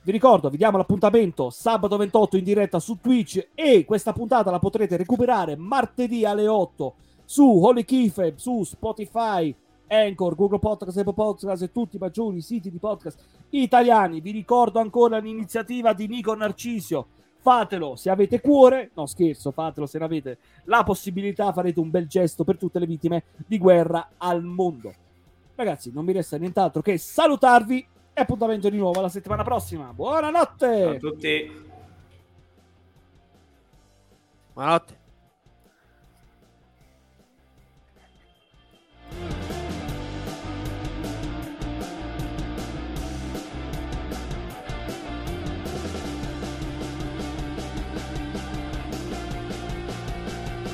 Vi 0.01 0.13
ricordo, 0.13 0.49
vi 0.49 0.55
diamo 0.55 0.77
l'appuntamento 0.77 1.49
sabato 1.49 1.97
28 1.97 2.37
in 2.37 2.45
diretta 2.45 2.79
su 2.79 2.99
Twitch 3.01 3.49
e 3.53 3.83
questa 3.83 4.13
puntata 4.13 4.49
la 4.49 4.57
potrete 4.57 4.95
recuperare 4.95 5.57
martedì 5.57 6.23
alle 6.23 6.47
8 6.47 6.93
su 7.25 7.43
Holy 7.43 7.83
Keyfab, 7.83 8.37
su 8.37 8.63
Spotify, 8.63 9.53
Anchor, 9.89 10.35
Google 10.35 10.59
Podcast, 10.59 10.97
Apple 10.97 11.13
Podcast 11.13 11.63
e 11.63 11.71
tutti 11.73 11.97
i 11.97 11.99
maggiori 11.99 12.39
siti 12.39 12.71
di 12.71 12.77
podcast 12.77 13.19
italiani. 13.49 14.21
Vi 14.21 14.31
ricordo 14.31 14.79
ancora 14.79 15.17
l'iniziativa 15.17 15.91
di 15.91 16.07
Nico 16.07 16.33
Narcisio. 16.33 17.07
Fatelo 17.41 17.97
se 17.97 18.09
avete 18.09 18.39
cuore, 18.39 18.91
no 18.93 19.05
scherzo, 19.05 19.51
fatelo 19.51 19.85
se 19.85 19.99
ne 19.99 20.05
avete 20.05 20.37
la 20.63 20.85
possibilità, 20.85 21.51
farete 21.51 21.81
un 21.81 21.89
bel 21.89 22.07
gesto 22.07 22.45
per 22.45 22.57
tutte 22.57 22.79
le 22.79 22.85
vittime 22.85 23.23
di 23.45 23.57
guerra 23.57 24.11
al 24.15 24.45
mondo. 24.45 24.93
Ragazzi, 25.55 25.91
non 25.93 26.05
mi 26.05 26.13
resta 26.13 26.37
nient'altro 26.37 26.81
che 26.81 26.97
salutarvi 26.97 27.85
e 28.19 28.23
appuntamento 28.23 28.69
di 28.69 28.77
nuovo 28.77 29.01
la 29.01 29.09
settimana 29.09 29.43
prossima. 29.43 29.93
Buonanotte! 29.93 30.77
Ciao 30.77 30.89
a 30.91 30.97
tutti. 30.97 31.67
Buonanotte. 34.53 34.98